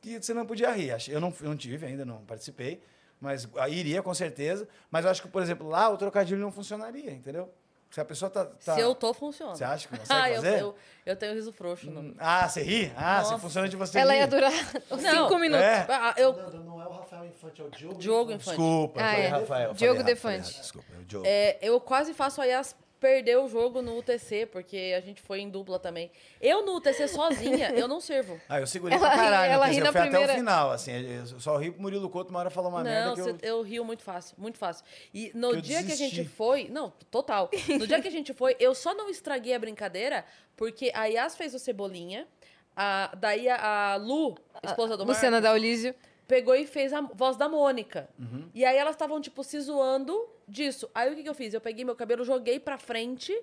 [0.00, 0.94] que você não podia rir.
[1.08, 2.80] Eu não, eu não tive ainda, não participei,
[3.20, 4.68] mas aí iria com certeza.
[4.90, 7.52] Mas eu acho que, por exemplo, lá o trocadilho não funcionaria, entendeu?
[7.96, 8.44] Se a pessoa tá...
[8.44, 9.54] tá- Se eu tô, funciona.
[9.56, 10.60] Você acha que consegue ah, eu, fazer?
[10.60, 10.74] eu,
[11.06, 11.90] eu tenho riso frouxo.
[11.90, 12.12] Não.
[12.18, 12.92] Ah, você ri?
[12.94, 13.38] Ah, você Nossa.
[13.38, 14.18] funciona de você Ela rir.
[14.18, 14.52] ia durar
[14.90, 15.64] Não, cinco minutos.
[15.64, 15.86] É.
[15.88, 17.94] Ah, eu, Nando, não é o Rafael Infante, é o Diogo.
[17.98, 18.42] Diogo Infante.
[18.42, 18.58] Infante.
[18.58, 19.28] Desculpa, eu Ah, falei é.
[19.28, 19.72] Rafael.
[19.72, 20.60] Diogo Defante.
[20.60, 21.26] Desculpa, é o Diogo.
[21.26, 25.40] É, eu quase faço a Yas perder o jogo no UTC, porque a gente foi
[25.40, 26.10] em dupla também.
[26.40, 28.40] Eu no UTC sozinha, eu não servo.
[28.48, 29.52] Ah, eu segurei Ela pra ri- caralho.
[29.52, 30.92] ela quer ri dizer, na eu fui primeira- até o final, assim.
[30.92, 33.38] Eu só ri pro Murilo Couto, uma hora falou uma merda Não, que eu...
[33.58, 33.62] eu...
[33.62, 34.84] rio muito fácil, muito fácil.
[35.12, 37.50] E no Que eu dia que a gente foi, não, total.
[37.78, 40.24] No dia que a gente foi, eu só não estraguei a brincadeira
[40.56, 42.26] porque a Yas fez o Cebolinha,
[42.74, 45.94] a, daí a, a Lu, esposa do Luciana Marcos, Daulísio.
[46.26, 48.08] pegou e fez a voz da Mônica.
[48.18, 48.48] Uhum.
[48.54, 50.14] E aí elas estavam, tipo, se zoando
[50.46, 50.88] disso.
[50.94, 51.52] Aí o que, que eu fiz?
[51.54, 53.36] Eu peguei meu cabelo, joguei pra frente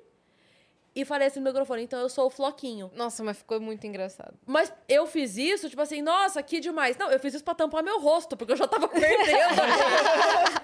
[0.95, 2.91] e falei assim no microfone, então eu sou o Floquinho.
[2.93, 4.35] Nossa, mas ficou muito engraçado.
[4.45, 6.95] Mas eu fiz isso, tipo assim, nossa, que demais.
[6.97, 9.61] Não, eu fiz isso pra tampar meu rosto, porque eu já tava perdendo.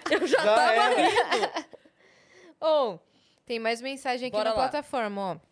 [0.11, 1.07] eu já, Já tava era.
[1.07, 1.65] rindo.
[2.59, 2.99] Ou,
[3.45, 4.69] tem mais mensagem aqui Bora na lá.
[4.69, 5.49] plataforma, ó.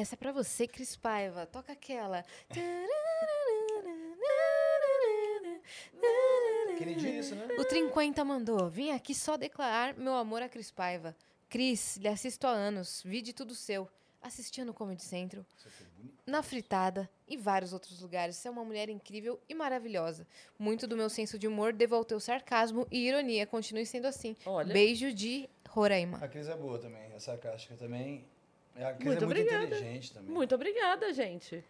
[0.00, 1.44] Essa é pra você, Cris Paiva.
[1.46, 2.24] Toca aquela.
[6.78, 7.46] Kennedy isso, né?
[7.58, 8.68] O Trinquenta mandou.
[8.68, 11.14] Vim aqui só declarar meu amor a Cris Paiva.
[11.48, 13.02] Cris, lhe assisto há anos.
[13.04, 13.88] Vi de tudo seu.
[14.20, 15.44] Assistia no Comedy Central.
[16.26, 18.36] Na Fritada e vários outros lugares.
[18.36, 20.26] Você é uma mulher incrível e maravilhosa.
[20.58, 23.46] Muito do meu senso de humor devo ao teu sarcasmo e ironia.
[23.46, 24.36] Continue sendo assim.
[24.44, 24.72] Olha.
[24.72, 26.18] Beijo de Roraima.
[26.18, 28.24] A Cris é boa também, a sarcástica também.
[28.74, 29.64] A Cris Muito é muito obrigada.
[29.64, 30.34] inteligente também.
[30.34, 31.64] Muito obrigada, gente.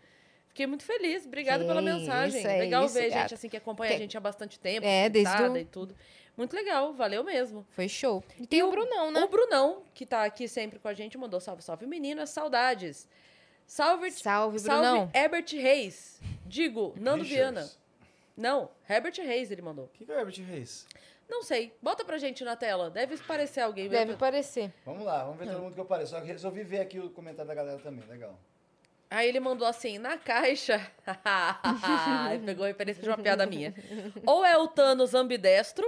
[0.48, 1.24] Fiquei muito feliz.
[1.26, 2.38] Obrigada pela Que mensagem.
[2.40, 3.20] isso, é legal isso, ver gata.
[3.22, 4.86] gente assim que acompanha a Tem- gente há bastante tempo.
[4.86, 5.94] É, desde o- e tudo.
[6.36, 7.66] Muito legal, valeu mesmo.
[7.70, 8.22] Foi show.
[8.38, 9.20] E tem o Brunão, né?
[9.22, 13.08] O Brunão, que tá aqui sempre com a gente, mandou salve, salve meninas, saudades.
[13.66, 15.10] Salve, Salve, salve Brunão.
[15.14, 16.20] Herbert Reis.
[16.46, 17.28] Digo, Nando Richards.
[17.54, 17.70] Viana.
[18.36, 19.86] Não, Herbert Reis ele mandou.
[19.86, 20.86] O que que é o Herbert Reis?
[21.28, 22.88] Não sei, bota pra gente na tela.
[22.88, 23.88] Deve parecer alguém.
[23.88, 24.72] Deve parecer.
[24.86, 26.12] Vamos lá, vamos ver todo mundo que eu pareço.
[26.12, 28.38] Só que resolvi ver aqui o comentário da galera também, legal.
[29.10, 30.80] Aí ele mandou assim, na caixa.
[32.44, 33.74] Pegou a referência de uma piada minha.
[34.26, 35.86] Ou é o Thanos ambidestro.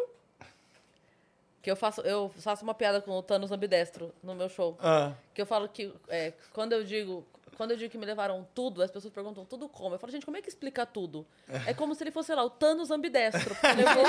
[1.63, 4.79] Que eu faço, eu faço uma piada com o Thanos ambidestro no meu show.
[4.81, 7.27] Ah, Que eu falo que é, quando eu digo.
[7.57, 9.95] Quando eu digo que me levaram tudo, as pessoas perguntam tudo como.
[9.95, 11.27] Eu falo, gente, como é que explica tudo?
[11.67, 13.55] É como se ele fosse, sei lá, o Thanos ambidestro.
[13.77, 14.05] Levou...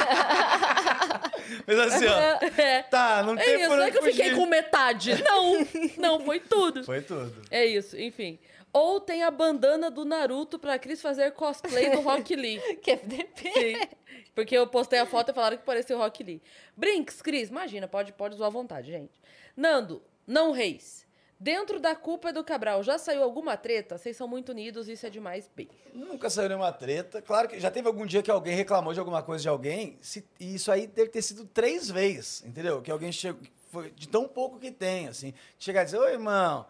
[1.68, 2.40] mas assim, ó.
[2.62, 5.22] é, Tá, não é tem isso, por não é que eu fiquei com metade.
[5.22, 5.68] Não,
[5.98, 6.86] não, foi tudo.
[6.86, 7.42] Foi tudo.
[7.52, 8.40] É isso, enfim.
[8.74, 12.60] Ou tem a bandana do Naruto pra Cris fazer cosplay do Rock Lee.
[12.78, 13.52] Que FDP.
[13.54, 13.88] Sim.
[14.34, 16.42] Porque eu postei a foto e falaram que parecia o Rock Lee.
[16.76, 19.20] Brinks, Cris, imagina, pode, pode zoar à vontade, gente.
[19.58, 21.06] Nando, não reis.
[21.38, 23.98] Dentro da culpa é do Cabral, já saiu alguma treta?
[23.98, 25.50] Vocês são muito unidos, isso é demais.
[25.56, 25.72] Beijo.
[25.92, 27.20] Nunca saiu nenhuma treta.
[27.22, 29.98] Claro que já teve algum dia que alguém reclamou de alguma coisa de alguém.
[30.02, 32.80] se- e isso aí deve ter sido três vezes, entendeu?
[32.82, 33.42] Que alguém chegou.
[33.72, 35.34] Foi de tão pouco que tem, assim.
[35.58, 36.66] Chegar e dizer, ô irmão,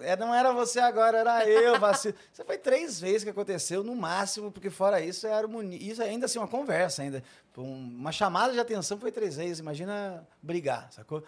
[0.00, 2.14] é, não era você agora, era eu, vacilo.
[2.32, 5.78] Isso foi três vezes que aconteceu, no máximo, porque fora isso é harmonia.
[5.80, 7.22] Isso é ainda assim, uma conversa ainda.
[7.56, 7.62] Um-
[7.98, 9.58] Uma chamada de atenção foi três vezes.
[9.58, 11.22] Imagina brigar, sacou?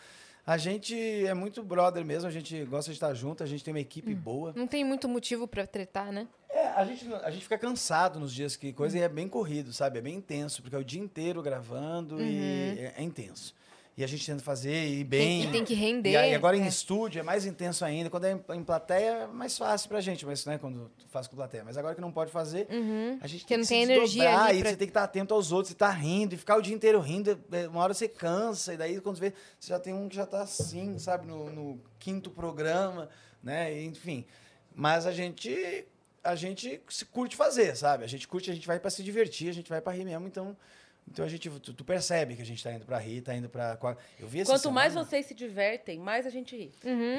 [0.47, 0.97] A gente
[1.27, 4.15] é muito brother mesmo, a gente gosta de estar junto, a gente tem uma equipe
[4.15, 4.53] boa.
[4.57, 6.27] Não tem muito motivo pra tretar, né?
[6.49, 9.75] É, a gente, a gente fica cansado nos dias que coisa e é bem corrido,
[9.75, 9.99] sabe?
[9.99, 13.55] É bem intenso, porque é o dia inteiro gravando e é, é intenso.
[13.99, 15.41] E a gente tenta fazer e bem.
[15.41, 16.69] Tem- e tem que render, E aí agora em é.
[16.69, 18.09] estúdio é mais intenso ainda.
[18.09, 21.35] Quando é em, plateia é mais fácil pra gente, mas né, quando tu faz com
[21.35, 21.65] plateia.
[21.65, 22.69] Mas agora que não pode fazer,
[23.21, 24.91] a gente Porque tem não que tem se energia ali e pra- você tem que
[24.93, 27.37] estar atento aos outros e estar rindo e ficar o dia inteiro rindo.
[27.51, 30.25] é, Uma hora você cansa, e daí quando vê, você já tem um que já
[30.27, 33.09] tá assim, sabe, no, no quinto programa,
[33.43, 33.77] né?
[33.77, 34.25] E, Enfim.
[34.77, 35.87] Mas a gente
[36.23, 38.05] a gente se curte fazer, sabe?
[38.05, 40.27] A gente curte, a gente vai para se divertir, a gente vai para rir mesmo,
[40.29, 40.57] então
[41.11, 43.49] então a gente tu, tu percebe que a gente tá indo para rir, tá indo
[43.49, 43.79] para
[44.19, 46.73] Eu vi Quanto mais semana- vocês se divertem, mais a gente ri.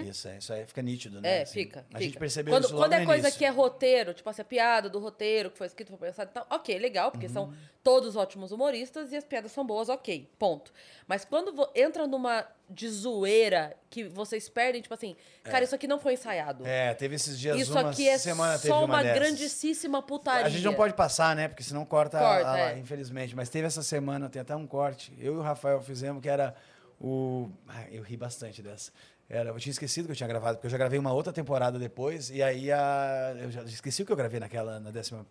[0.07, 1.40] Isso, é, isso aí fica nítido, né?
[1.40, 1.80] É, Assim, fica.
[1.82, 1.99] A fica.
[2.03, 3.38] gente percebeu quando, isso logo Quando é no coisa início.
[3.40, 6.34] que é roteiro, tipo assim, a piada do roteiro, que foi escrito, foi pensado e
[6.34, 7.34] tal, ok, legal, porque Uhum.
[7.34, 7.53] são
[7.84, 10.72] todos ótimos humoristas e as piadas são boas, ok, ponto.
[11.07, 16.00] Mas quando entra numa de zoeira que vocês perdem, tipo assim, cara, isso aqui não
[16.00, 16.66] foi ensaiado.
[16.68, 19.20] É, teve esses dias, Isso uma aqui é semana teve só uma, uma, dessas.
[19.20, 20.46] grandíssima putaria.
[20.46, 21.48] A gente não pode passar, né?
[21.48, 22.78] Porque senão corta, Corta, a, a- é.
[22.78, 23.36] infelizmente.
[23.36, 25.12] Mas teve essa semana, tem até um corte.
[25.20, 26.54] Eu e o Rafael fizemos que era
[27.02, 27.50] o.
[27.68, 28.91] Ah, eu ri bastante dessa.
[29.28, 31.78] Era, eu tinha esquecido que eu tinha gravado, porque eu já gravei uma outra temporada
[31.78, 35.24] depois, e aí a, eu já esqueci o que eu gravei naquela, na décima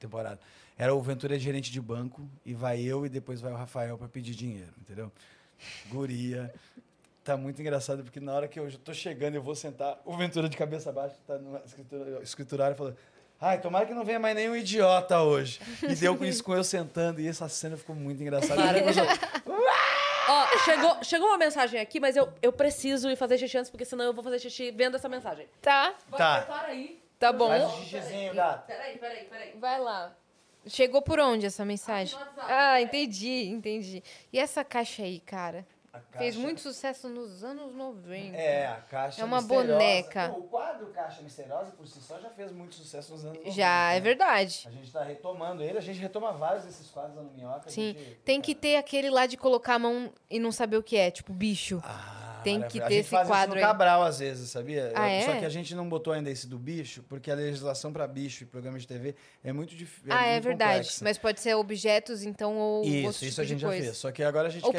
[0.00, 0.40] temporada.
[0.76, 3.96] Era o Ventura é gerente de banco, e vai eu e depois vai o Rafael
[3.96, 5.12] para pedir dinheiro, entendeu?
[5.88, 6.52] Guria.
[7.24, 10.48] Tá muito engraçado, porque na hora que eu tô chegando, eu vou sentar, o Ventura
[10.48, 12.96] de cabeça baixa, tá no escritura- escriturário, falando.
[13.40, 15.60] Ai, tomara que não venha mais nenhum idiota hoje.
[15.88, 18.60] E deu com isso com eu sentando, e essa cena ficou muito engraçada.
[18.78, 18.82] E
[20.30, 23.84] Ó, chegou, chegou uma mensagem aqui, mas eu, eu preciso ir fazer xixi antes, porque
[23.84, 25.46] senão eu vou fazer xixi vendo essa mensagem.
[25.62, 26.42] Tá, Tá.
[26.42, 27.00] Para aí.
[27.18, 27.48] tá bom.
[27.48, 28.66] Faz o xixizinho, gato.
[28.66, 29.52] Peraí, peraí, peraí.
[29.58, 30.12] Vai lá.
[30.68, 32.18] Chegou por onde essa mensagem?
[32.38, 32.82] Ah, vai.
[32.82, 34.02] entendi, entendi.
[34.32, 35.66] E essa caixa aí, cara?
[35.92, 38.36] A Fez caixa- muito sucesso nos anos 90.
[38.36, 39.72] É, a caixa É uma misteriosa.
[39.72, 40.34] boneca.
[40.36, 43.54] O quadro Caixa Misteriosa, por si só, já fez muito sucesso nos anos 90.
[43.56, 44.00] Já, é né?
[44.00, 44.64] verdade.
[44.66, 47.68] A gente tá retomando ele, a gente retoma vários desses quadros lá no Minhoca.
[47.70, 47.94] Sim.
[47.98, 50.96] gente- Tem que ter aquele lá de colocar a mão e não saber o que
[50.96, 51.80] é, tipo bicho.
[51.84, 53.62] Ah, Tem que a ter gente esse faz isso quadro no aí.
[53.62, 54.92] Cabral, às vezes, sabia?
[54.94, 55.24] Ah, é?
[55.24, 58.44] Só que a gente não botou ainda esse do bicho, porque a legislação para bicho
[58.44, 59.14] e programa de TV
[59.44, 60.08] é muito difícil.
[60.10, 60.88] ah, é verdade.
[61.02, 63.96] Mas pode ser objetos, então, ou outro Isso, tipo isso a gente já fez.
[63.96, 64.76] Só que agora a gente Ou se-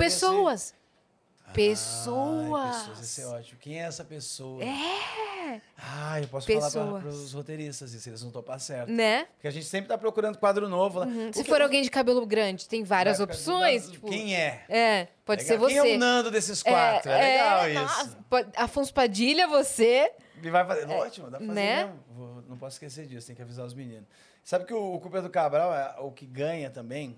[1.53, 2.53] pessoas.
[2.65, 2.77] Ai, Pessoas.
[2.87, 3.59] pessoas, esse é ótimo.
[3.59, 4.63] Quem é essa pessoa?
[4.63, 6.73] É, Ah, eu posso Pessoas.
[6.73, 8.91] falar para os roteiristas isso, eles não topar certo.
[8.91, 9.25] né?
[9.33, 11.05] Porque a gente sempre tá procurando quadro novo lá.
[11.07, 11.33] Uhum.
[11.33, 13.89] Se que- for alguém de cabelo grande, tem várias opções.
[13.89, 14.63] tipo, Quem é?
[14.69, 15.69] É, pode ser Legal.
[15.69, 15.81] você.
[15.81, 17.09] Quem é o Nando desses quatro?
[17.11, 17.81] É, legal isso.
[17.81, 20.11] nossa, pode- Afonso Padilha, você.
[20.41, 20.85] E vai fazer.
[20.87, 21.85] Ótimo, dá pra fazer né?
[21.85, 21.99] mesmo.
[22.11, 24.05] Vou- não posso esquecer disso, tem que avisar os meninos.
[24.43, 27.17] Sabe que o, o Culpa do Cabral é o que ganha também,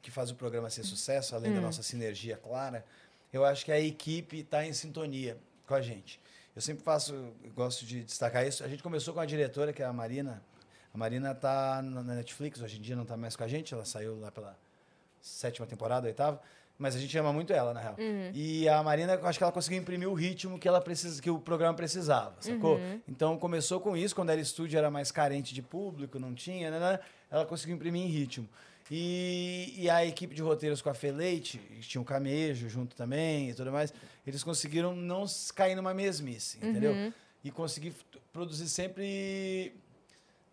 [0.00, 1.56] que faz o programa ser sucesso, além Hum.
[1.56, 2.84] da nossa sinergia clara,
[3.32, 5.36] eu acho que a equipe está em sintonia
[5.66, 6.20] com a gente.
[6.54, 8.64] Eu sempre faço, eu gosto de destacar isso.
[8.64, 10.42] A gente começou com a diretora, que é a Marina.
[10.92, 13.84] A Marina tá na Netflix, hoje em dia não tá mais com a gente, ela
[13.84, 14.58] saiu lá pela
[15.20, 16.40] sétima temporada, oitava.
[16.76, 17.94] Mas a gente ama muito ela, na real.
[18.34, 21.38] E a Marina, acho que ela conseguiu imprimir o ritmo que, ela precisa, que o
[21.38, 22.78] programa precisava, sacou?
[23.06, 26.80] Então começou com isso, quando era estúdio era mais carente de público, não tinha, né?
[26.80, 26.98] né?
[27.30, 28.48] Ela conseguiu imprimir em ritmo.
[28.90, 33.50] E, e a equipe de roteiros com a Feleite, que tinha o Camejo junto também
[33.50, 33.92] e tudo mais,
[34.26, 36.92] eles conseguiram não cair numa mesmice, entendeu?
[37.44, 37.94] E conseguir
[38.32, 39.74] produzir sempre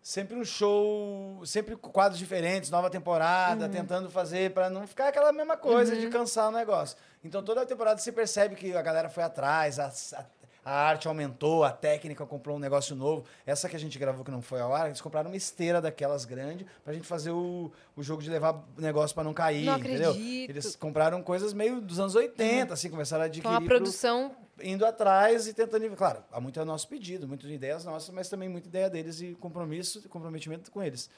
[0.00, 5.54] sempre um show, sempre quadros diferentes, nova temporada, tentando fazer para não ficar aquela mesma
[5.56, 6.96] coisa de cansar o negócio.
[7.22, 10.26] Então toda a temporada você percebe que a galera foi atrás, a, a-
[10.68, 13.24] a arte aumentou, a técnica comprou um negócio novo.
[13.46, 16.24] Essa que a gente gravou que não foi ao ar, eles compraram uma esteira daquelas
[16.26, 19.78] grande pra gente fazer o, o jogo de levar o negócio pra não cair, Não
[19.78, 20.10] entendeu?
[20.10, 20.50] acredito.
[20.50, 24.36] Eles compraram coisas meio dos anos 80, assim, começaram a adquirir Então a pro- produção.
[24.62, 25.88] indo atrás e tentando.
[25.96, 29.34] Claro, há muito é nosso pedido, muitas ideias nossas, mas também muita ideia deles e
[29.40, 31.08] compromisso, comprometimento com eles.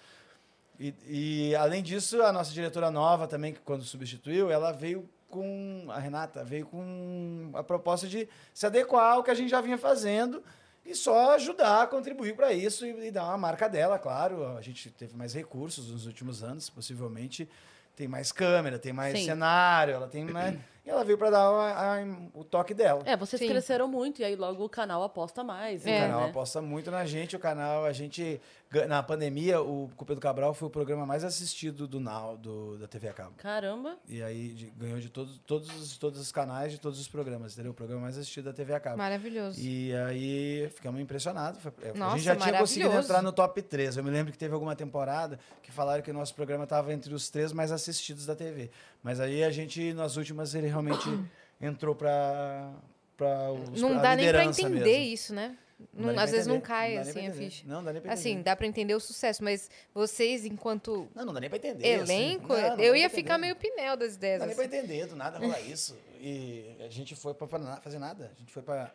[0.78, 5.86] E, e, além disso, a nossa diretora nova também, que quando substituiu, ela veio com.
[5.88, 9.78] A Renata veio com a proposta de se adequar ao que a gente já vinha
[9.78, 10.42] fazendo
[10.84, 14.56] e só ajudar, contribuir para isso e, e dar uma marca dela, claro.
[14.56, 17.48] A gente teve mais recursos nos últimos anos, possivelmente.
[17.96, 19.26] Tem mais câmera, tem mais Sim.
[19.26, 20.58] cenário, ela tem mais.
[20.86, 23.02] E ela veio para dar a- a- o toque dela.
[23.04, 23.48] É, vocês Sim.
[23.48, 25.84] cresceram muito e aí logo o canal aposta mais.
[25.84, 26.00] O É.
[26.00, 26.30] canal né?
[26.30, 27.36] aposta muito na gente.
[27.36, 28.40] O canal, a gente.
[28.86, 32.86] Na pandemia, o Culpa do Cabral foi o programa mais assistido do Now, do, da
[32.86, 33.32] TV a cabo.
[33.36, 33.98] Caramba.
[34.08, 37.54] E aí de- ganhou de todos, todos, os- todos os canais, de todos os programas,
[37.54, 37.72] entendeu?
[37.72, 38.96] O programa mais assistido da TV a cabo.
[38.98, 39.60] Maravilhoso.
[39.60, 41.60] E aí ficamos impressionados.
[41.60, 43.96] Foi- é, a Nossa, gente já tinha conseguido entrar no top 3.
[43.96, 47.12] Eu me lembro que teve alguma temporada que falaram que o nosso programa estava entre
[47.12, 48.70] os três mais assistidos da TV.
[49.02, 51.08] Mas aí a gente, nas últimas, ele realmente
[51.60, 52.72] entrou para
[53.16, 55.12] para Não dá nem pra liderança entender mesmo.
[55.14, 55.56] isso, né?
[55.92, 57.64] Não Não- às vezes não cai nem assim a ficha.
[57.66, 58.44] Não, dá nem pra Assim, entender.
[58.44, 61.94] dá pra entender o sucesso, mas vocês, enquanto Não, não dá nem pra entender.
[62.00, 62.12] assim.
[62.12, 64.40] elenco, Não, não eu ia ficar meio pinel das Não ideias.
[64.40, 64.76] dá nem pra assim.
[64.76, 65.96] entender, do nada rola isso.
[66.22, 68.30] E a gente foi na- fazer nada.
[68.36, 68.92] A gente foi pra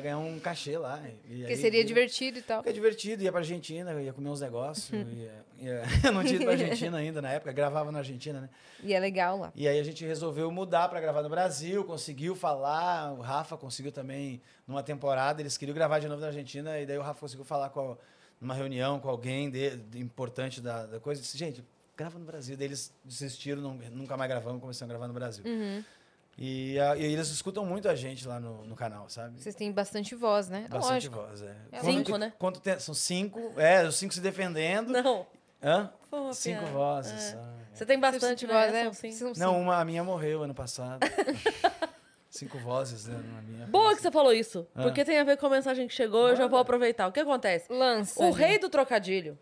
[0.00, 1.00] ganhar um cachê lá.
[1.06, 2.58] E Porque aí seria divertido e tal.
[2.58, 4.90] Porque é divertido, ia pra Argentina, ia comer uns negócios.
[4.92, 8.48] ia, ia- eu não tinha ido pra Argentina ainda na época, gravava na Argentina, né?
[8.82, 9.52] E é legal lá.
[9.54, 13.92] E aí a gente resolveu mudar pra gravar no Brasil, conseguiu falar, o Rafa conseguiu
[13.92, 17.44] também, numa temporada, eles queriam gravar de novo na Argentina, e daí o Rafa conseguiu
[17.44, 17.96] falar com a-
[18.40, 21.64] numa reunião com alguém de, de importante da, da coisa, e disse, gente,
[21.96, 22.56] grava no Brasil.
[22.56, 25.44] Daí eles desistiram, não- nunca mais gravamos, começamos a gravar no Brasil.
[25.46, 25.84] Uhum.
[26.36, 29.40] E, a- e eles escutam muito a gente lá no, no canal, sabe?
[29.40, 30.66] Vocês têm bastante voz, né?
[30.68, 31.16] Bastante Lógico.
[31.16, 31.54] voz, é.
[31.70, 32.32] É Cinco, né?
[32.38, 34.88] quando tem- são cinco, é, os cinco se defendendo.
[34.90, 35.26] Não.
[35.62, 35.90] Hã?
[36.12, 36.72] Uma Cinco piada.
[36.72, 37.32] vozes.
[37.32, 37.36] É.
[37.36, 37.40] é.
[37.74, 38.80] Você tem Bastante voz, né?
[38.80, 38.92] é.
[38.92, 39.38] São cinco.
[39.38, 41.00] Não, uma, a minha morreu ano passado.
[42.30, 43.66] Cinco vozes, né, na minha.
[43.68, 44.82] Boa que você falou isso, Ah.
[44.82, 47.06] porque tem a ver com a mensagem que chegou, eu já vou aproveitar.
[47.06, 47.72] O que acontece?
[47.72, 48.20] Lança.
[48.24, 49.38] O rei do trocadilho,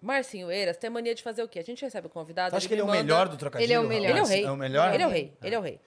[0.00, 1.58] Marcinho Eiras, tem mania de fazer o quê?
[1.60, 2.54] A gente recebe o convidado.
[2.54, 3.64] Acha que ele é o melhor do trocadilho?
[3.66, 4.10] Ele é o melhor.
[4.10, 4.44] Ele é o rei.
[4.44, 4.92] É o melhor?
[4.94, 5.32] Ele é o rei.
[5.42, 5.80] Ele é o rei.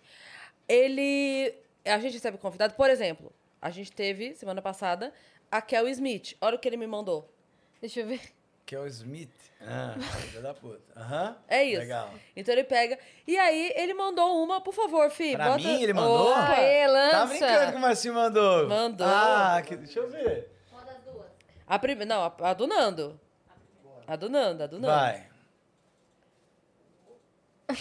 [0.67, 1.53] Ele.
[1.85, 3.31] A gente recebe convidado, por exemplo,
[3.61, 5.13] a gente teve, semana passada,
[5.49, 6.35] a Kel Smith.
[6.41, 7.31] Olha o que ele me mandou.
[7.79, 8.21] Deixa eu ver.
[8.65, 9.29] Que o Smith.
[9.61, 10.81] Ah, filho da puta.
[10.95, 11.37] Aham.
[11.47, 11.79] É isso.
[11.79, 12.13] Legal.
[12.35, 12.99] Então ele pega.
[13.25, 15.35] E aí ele mandou uma, por favor, Fih.
[15.35, 15.63] Pra bota...
[15.63, 16.31] mim, ele mandou?
[16.31, 16.55] Opa!
[16.55, 17.11] Aê, lança.
[17.11, 18.67] Tá brincando que o Marcinho mandou?
[18.67, 19.07] Mandou.
[19.07, 19.77] Ah, que...
[19.77, 20.51] deixa eu ver.
[21.65, 22.05] A prime...
[22.05, 23.19] Não, a, a do Nando.
[24.05, 24.93] A do Nando, a do Nando.
[24.93, 25.26] Vai.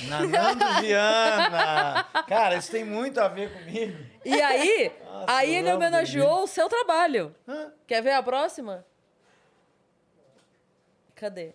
[0.08, 2.04] Nanando Viana.
[2.26, 3.96] Cara, isso tem muito a ver comigo.
[4.24, 7.34] E aí, Nossa, aí ele homenageou o seu trabalho.
[7.46, 7.72] Hã?
[7.86, 8.84] Quer ver a próxima?
[11.14, 11.52] Cadê?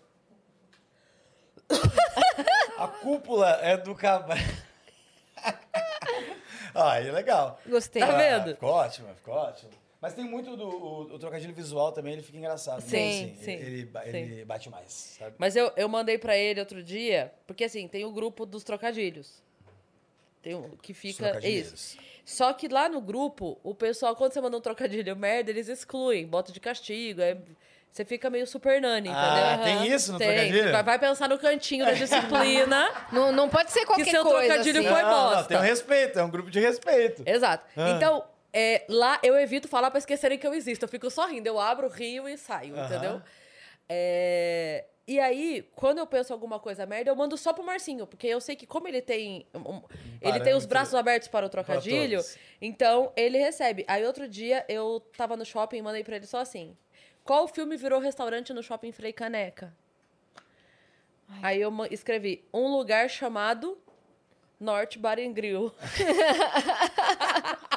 [2.78, 4.34] A cúpula é do cabra.
[6.74, 7.60] ah, aí é legal.
[7.66, 8.02] Gostei.
[8.02, 8.54] Tá Ah, vendo?
[8.54, 9.70] Ficou ótimo, ficou ótimo.
[10.02, 12.80] Mas tem muito do o, o trocadilho visual também, ele fica engraçado.
[12.80, 12.86] né?
[12.88, 12.96] Sim,
[13.34, 14.08] Assim, sim, Ele, sim.
[14.18, 15.36] ele bate mais, sabe?
[15.38, 19.40] Mas eu, eu mandei pra ele outro dia, porque assim, tem o grupo dos trocadilhos.
[20.42, 21.38] Tem um que fica.
[21.46, 21.96] Isso.
[22.24, 26.26] Só que lá no grupo, o pessoal, quando você manda um trocadilho merda, eles excluem,
[26.26, 27.20] bota de castigo.
[27.20, 27.36] É,
[27.90, 29.64] você fica meio super nani, Ah, entendeu?
[29.84, 30.26] tem isso no Tem.
[30.28, 30.72] trocadilho?
[30.72, 32.90] Vai, vai pensar no cantinho da disciplina.
[33.12, 34.46] Não, não pode ser qualquer seu coisa.
[34.48, 34.88] trocadilho assim.
[34.88, 35.44] foi Não, não, bosta.
[35.44, 37.22] tem um respeito, é um grupo de respeito.
[37.24, 37.64] Exato.
[37.76, 37.90] Ah.
[37.90, 40.84] Então, é, lá eu evito falar pra esquecerem que eu existo.
[40.84, 41.46] Eu fico só rindo.
[41.48, 43.22] Eu abro, rio e saio, entendeu?
[43.88, 48.06] É, E aí, quando eu penso alguma coisa merda, eu mando só pro Marcinho.
[48.06, 49.46] Porque eu sei que como ele tem...
[49.54, 49.82] um-
[50.20, 52.20] ele tem os braços abertos para o trocadilho,
[52.60, 53.84] então ele recebe.
[53.88, 56.76] Aí outro dia, eu tava no shopping e mandei pra ele só assim.
[57.24, 59.74] Qual filme virou restaurante no shopping Frei Caneca?
[61.42, 63.76] Aí eu escrevi, um lugar chamado
[64.60, 65.72] Norte Bar and Grill.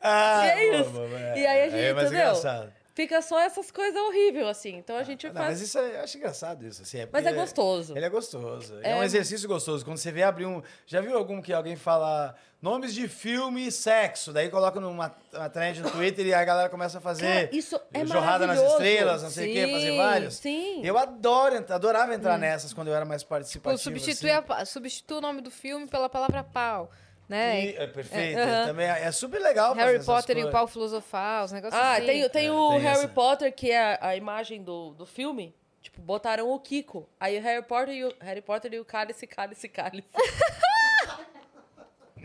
[0.00, 0.90] Ah, E é isso.
[1.16, 1.38] é.
[1.40, 2.28] E aí a gente, é mais entendeu?
[2.28, 2.72] engraçado.
[2.94, 4.76] Fica só essas coisas horríveis, assim.
[4.76, 5.48] Então a gente Não, faz.
[5.48, 6.82] mas isso é, eu acho engraçado isso.
[6.82, 7.96] Assim, é Mas é gostoso.
[7.96, 8.78] Ele é gostoso.
[8.82, 8.92] É.
[8.92, 8.94] É.
[8.96, 9.84] um exercício gostoso.
[9.84, 10.62] Quando você vê abrir um.
[10.86, 14.32] Já viu algum que alguém fala nomes de filme e sexo?
[14.32, 17.80] Daí coloca numa uma trend no Twitter e a galera começa a fazer Cara, isso
[17.92, 18.62] é Jorrada nas.
[18.62, 20.34] Estrelas, não sei o quê, fazer vários.
[20.36, 20.78] sim.
[20.78, 20.84] Hum.
[20.84, 23.82] Eu adoro, adorava entrar nessas quando eu era mais participativo.
[23.82, 24.44] substitui, assim.
[24.50, 26.88] a substitui o nome do filme pela palavra pau.
[27.28, 27.66] Né?
[27.66, 28.38] E- é perfeito.
[28.38, 28.66] aham.
[28.66, 31.80] Também é, é super legal fazer Harry essas Potter e o pau filosofal, os negócios
[31.82, 32.06] Ah, assim.
[32.06, 33.08] tem, tem É, o tem Harry essa.
[33.08, 35.54] Potter, que é a, a imagem do, do filme.
[35.80, 37.08] Tipo, botaram o Kiko.
[37.20, 40.08] Aí o Harry Potter e o, Harry Potter e o cálice, cálice, cálice.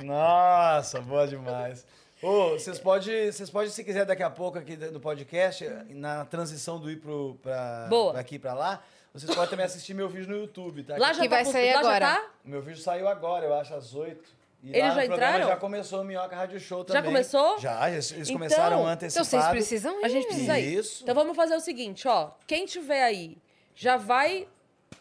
[0.03, 1.85] Nossa, boa demais.
[2.21, 6.79] Ô, vocês podem, vocês podem, se quiser, daqui a pouco aqui no podcast, na transição
[6.79, 8.11] do ir pro, pra, Boa.
[8.11, 10.97] pra aqui e pra lá, vocês podem também assistir meu vídeo no YouTube, tá?
[10.97, 12.05] Lá já Que tá vai sair agora.
[12.05, 12.29] Já tá?
[12.43, 14.38] Meu vídeo saiu agora, eu acho, às 8.
[14.61, 15.47] E Eles lá já entraram?
[15.47, 17.03] Já começou o Minhoca Rádio Show Já também.
[17.03, 17.57] começou?
[17.59, 19.25] Já, eles, eles Então- começaram Então antecipado.
[19.29, 20.05] vocês precisam ir.
[20.05, 20.73] A gente precisa ir.
[20.79, 21.03] Isso.
[21.03, 22.31] Então vamos fazer o seguinte, ó.
[22.45, 23.37] Quem tiver aí,
[23.73, 24.47] já vai.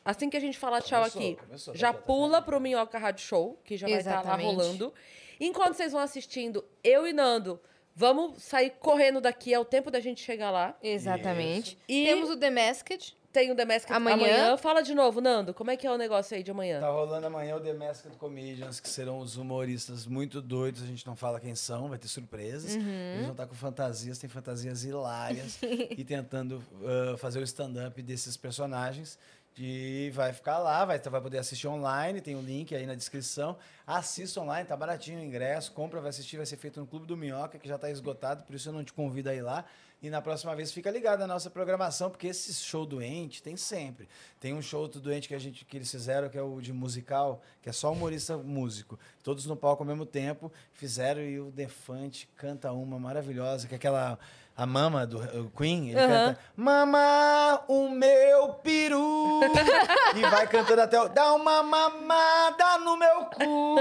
[0.05, 2.05] Assim que a gente falar tchau Começou, aqui, começou, já tá, tá, tá.
[2.07, 4.47] pula pro Minhoca Rádio Show, que já vai estar lá Exatamente.
[4.47, 4.95] rolando.
[5.41, 7.61] Enquanto vocês vão assistindo, eu e Nando,
[7.95, 10.77] vamos sair correndo daqui, é o tempo da gente chegar lá.
[10.83, 11.77] Exatamente.
[11.89, 13.17] E- Temos o The Masked.
[13.33, 14.17] Tem o The Masked Amanhã.
[14.17, 14.57] amanhã.
[14.57, 16.81] Fala de novo, Nando, como é que é o negócio aí de amanhã?
[16.81, 21.07] Tá rolando amanhã o The Masked Comedians, que serão os humoristas muito doidos, a gente
[21.07, 22.75] não fala quem são, vai ter surpresas.
[22.75, 23.13] Uhum.
[23.13, 28.37] Eles vão estar com fantasias, tem fantasias hilárias e tentando ah, fazer o stand-up desses
[28.37, 29.19] personagens.
[29.61, 33.57] E vai ficar lá, vai, vai poder assistir online, tem o link aí na descrição.
[33.85, 37.17] Assista online, tá baratinho o ingresso, compra, vai assistir, vai ser feito no Clube do
[37.17, 39.65] Minhoca, que já tá esgotado, por isso eu não te convido a ir lá.
[40.01, 44.09] E na próxima vez fica ligado na nossa programação, porque esse show doente tem sempre.
[44.39, 46.73] Tem um show do doente que a gente que eles fizeram, que é o de
[46.73, 48.97] musical, que é só humorista músico.
[49.25, 53.77] Todos no palco ao mesmo tempo, fizeram e o Defante canta uma maravilhosa, que é
[53.77, 54.17] aquela
[54.59, 59.41] a mama do Queen, ele canta Mama, o meu peru.
[60.17, 63.77] e vai cantando até o Dá uma mamada no meu cu.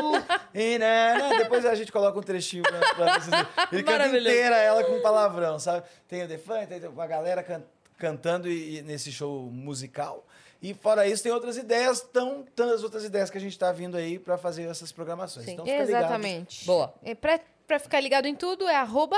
[0.53, 3.45] E, né, né, Depois a gente coloca um trechinho pra, pra vocês.
[3.71, 5.83] Ele canta inteira ela com palavrão, sabe?
[6.07, 7.63] Tem o Defante, tem uma galera can-
[7.97, 10.27] cantando e, e nesse show musical.
[10.61, 13.97] E fora isso, tem outras ideias, tão, tantas outras ideias que a gente está vindo
[13.97, 15.47] aí para fazer essas programações.
[15.47, 15.53] Sim.
[15.53, 15.99] Então fica ligado.
[16.01, 16.65] Exatamente.
[16.65, 16.93] Boa.
[17.03, 19.17] É, pra, pra ficar ligado em tudo, é arroba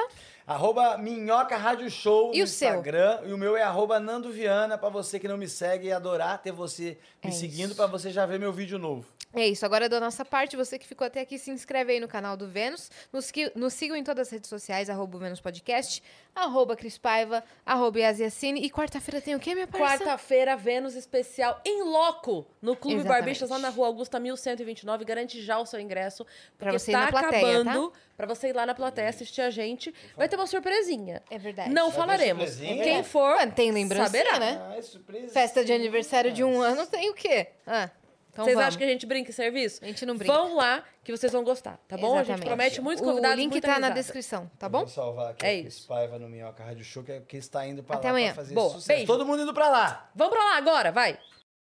[0.49, 2.69] Arroba Minhoca Rádio Show E no o seu?
[2.69, 3.19] Instagram.
[3.27, 6.41] E o meu é arroba Nando Viana, pra você que não me segue e adorar
[6.41, 9.05] ter você me É seguindo, pra você já ver meu vídeo novo.
[9.31, 12.07] É isso, agora da nossa parte, você que ficou até aqui, se inscreve aí no
[12.07, 16.01] canal do Vênus, nos, nos sigam em todas as redes sociais, arroba o Vênus Podcast,
[16.34, 20.03] arroba Cris Paiva, arroba Yasiacine, e quarta-feira tem o quê, minha parça?
[20.03, 23.19] Quarta-feira, Vênus especial em loco no Clube Exatamente.
[23.21, 25.05] Barbixas, lá na rua Augusta 1129.
[25.05, 26.26] Garante já o seu ingresso.
[26.57, 27.93] Pra Porque você ir tá na plateia, acabando.
[28.17, 29.93] Pra você ir lá na plateia assistir a gente.
[30.17, 31.22] Vai ter uma surpresinha.
[31.30, 31.70] É verdade.
[31.70, 32.49] Não falaremos.
[32.49, 32.84] surpresinha?
[32.84, 34.40] Quem for, Mano, tem lembrancinha, saberá.
[34.40, 34.61] né?
[34.70, 35.34] Ah, é surpresa.
[35.34, 37.48] Festa de aniversário de um ano tem o quê?
[37.68, 37.90] Ah,
[38.32, 38.68] então Vocês vamos.
[38.68, 39.84] acham que a gente brinca em serviço?
[39.84, 40.34] A gente não brinca.
[40.34, 42.14] Vão lá que vocês vão gostar, tá bom?
[42.14, 42.45] A gente Exatamente.
[42.48, 44.80] promete muitos convidados, O link muita tá na descrição, tá bom?
[44.80, 45.88] Vou salvar aqui É isso.
[45.88, 48.28] Paiva no Minhoca Rádio Show, que é quem está indo pra Até lá amanhã.
[48.28, 48.70] pra fazer Boa.
[48.70, 48.88] sucesso.
[48.88, 49.07] Beijo.
[49.07, 50.10] Todo mundo indo pra lá.
[50.16, 51.20] Vamos pra lá agora, vai!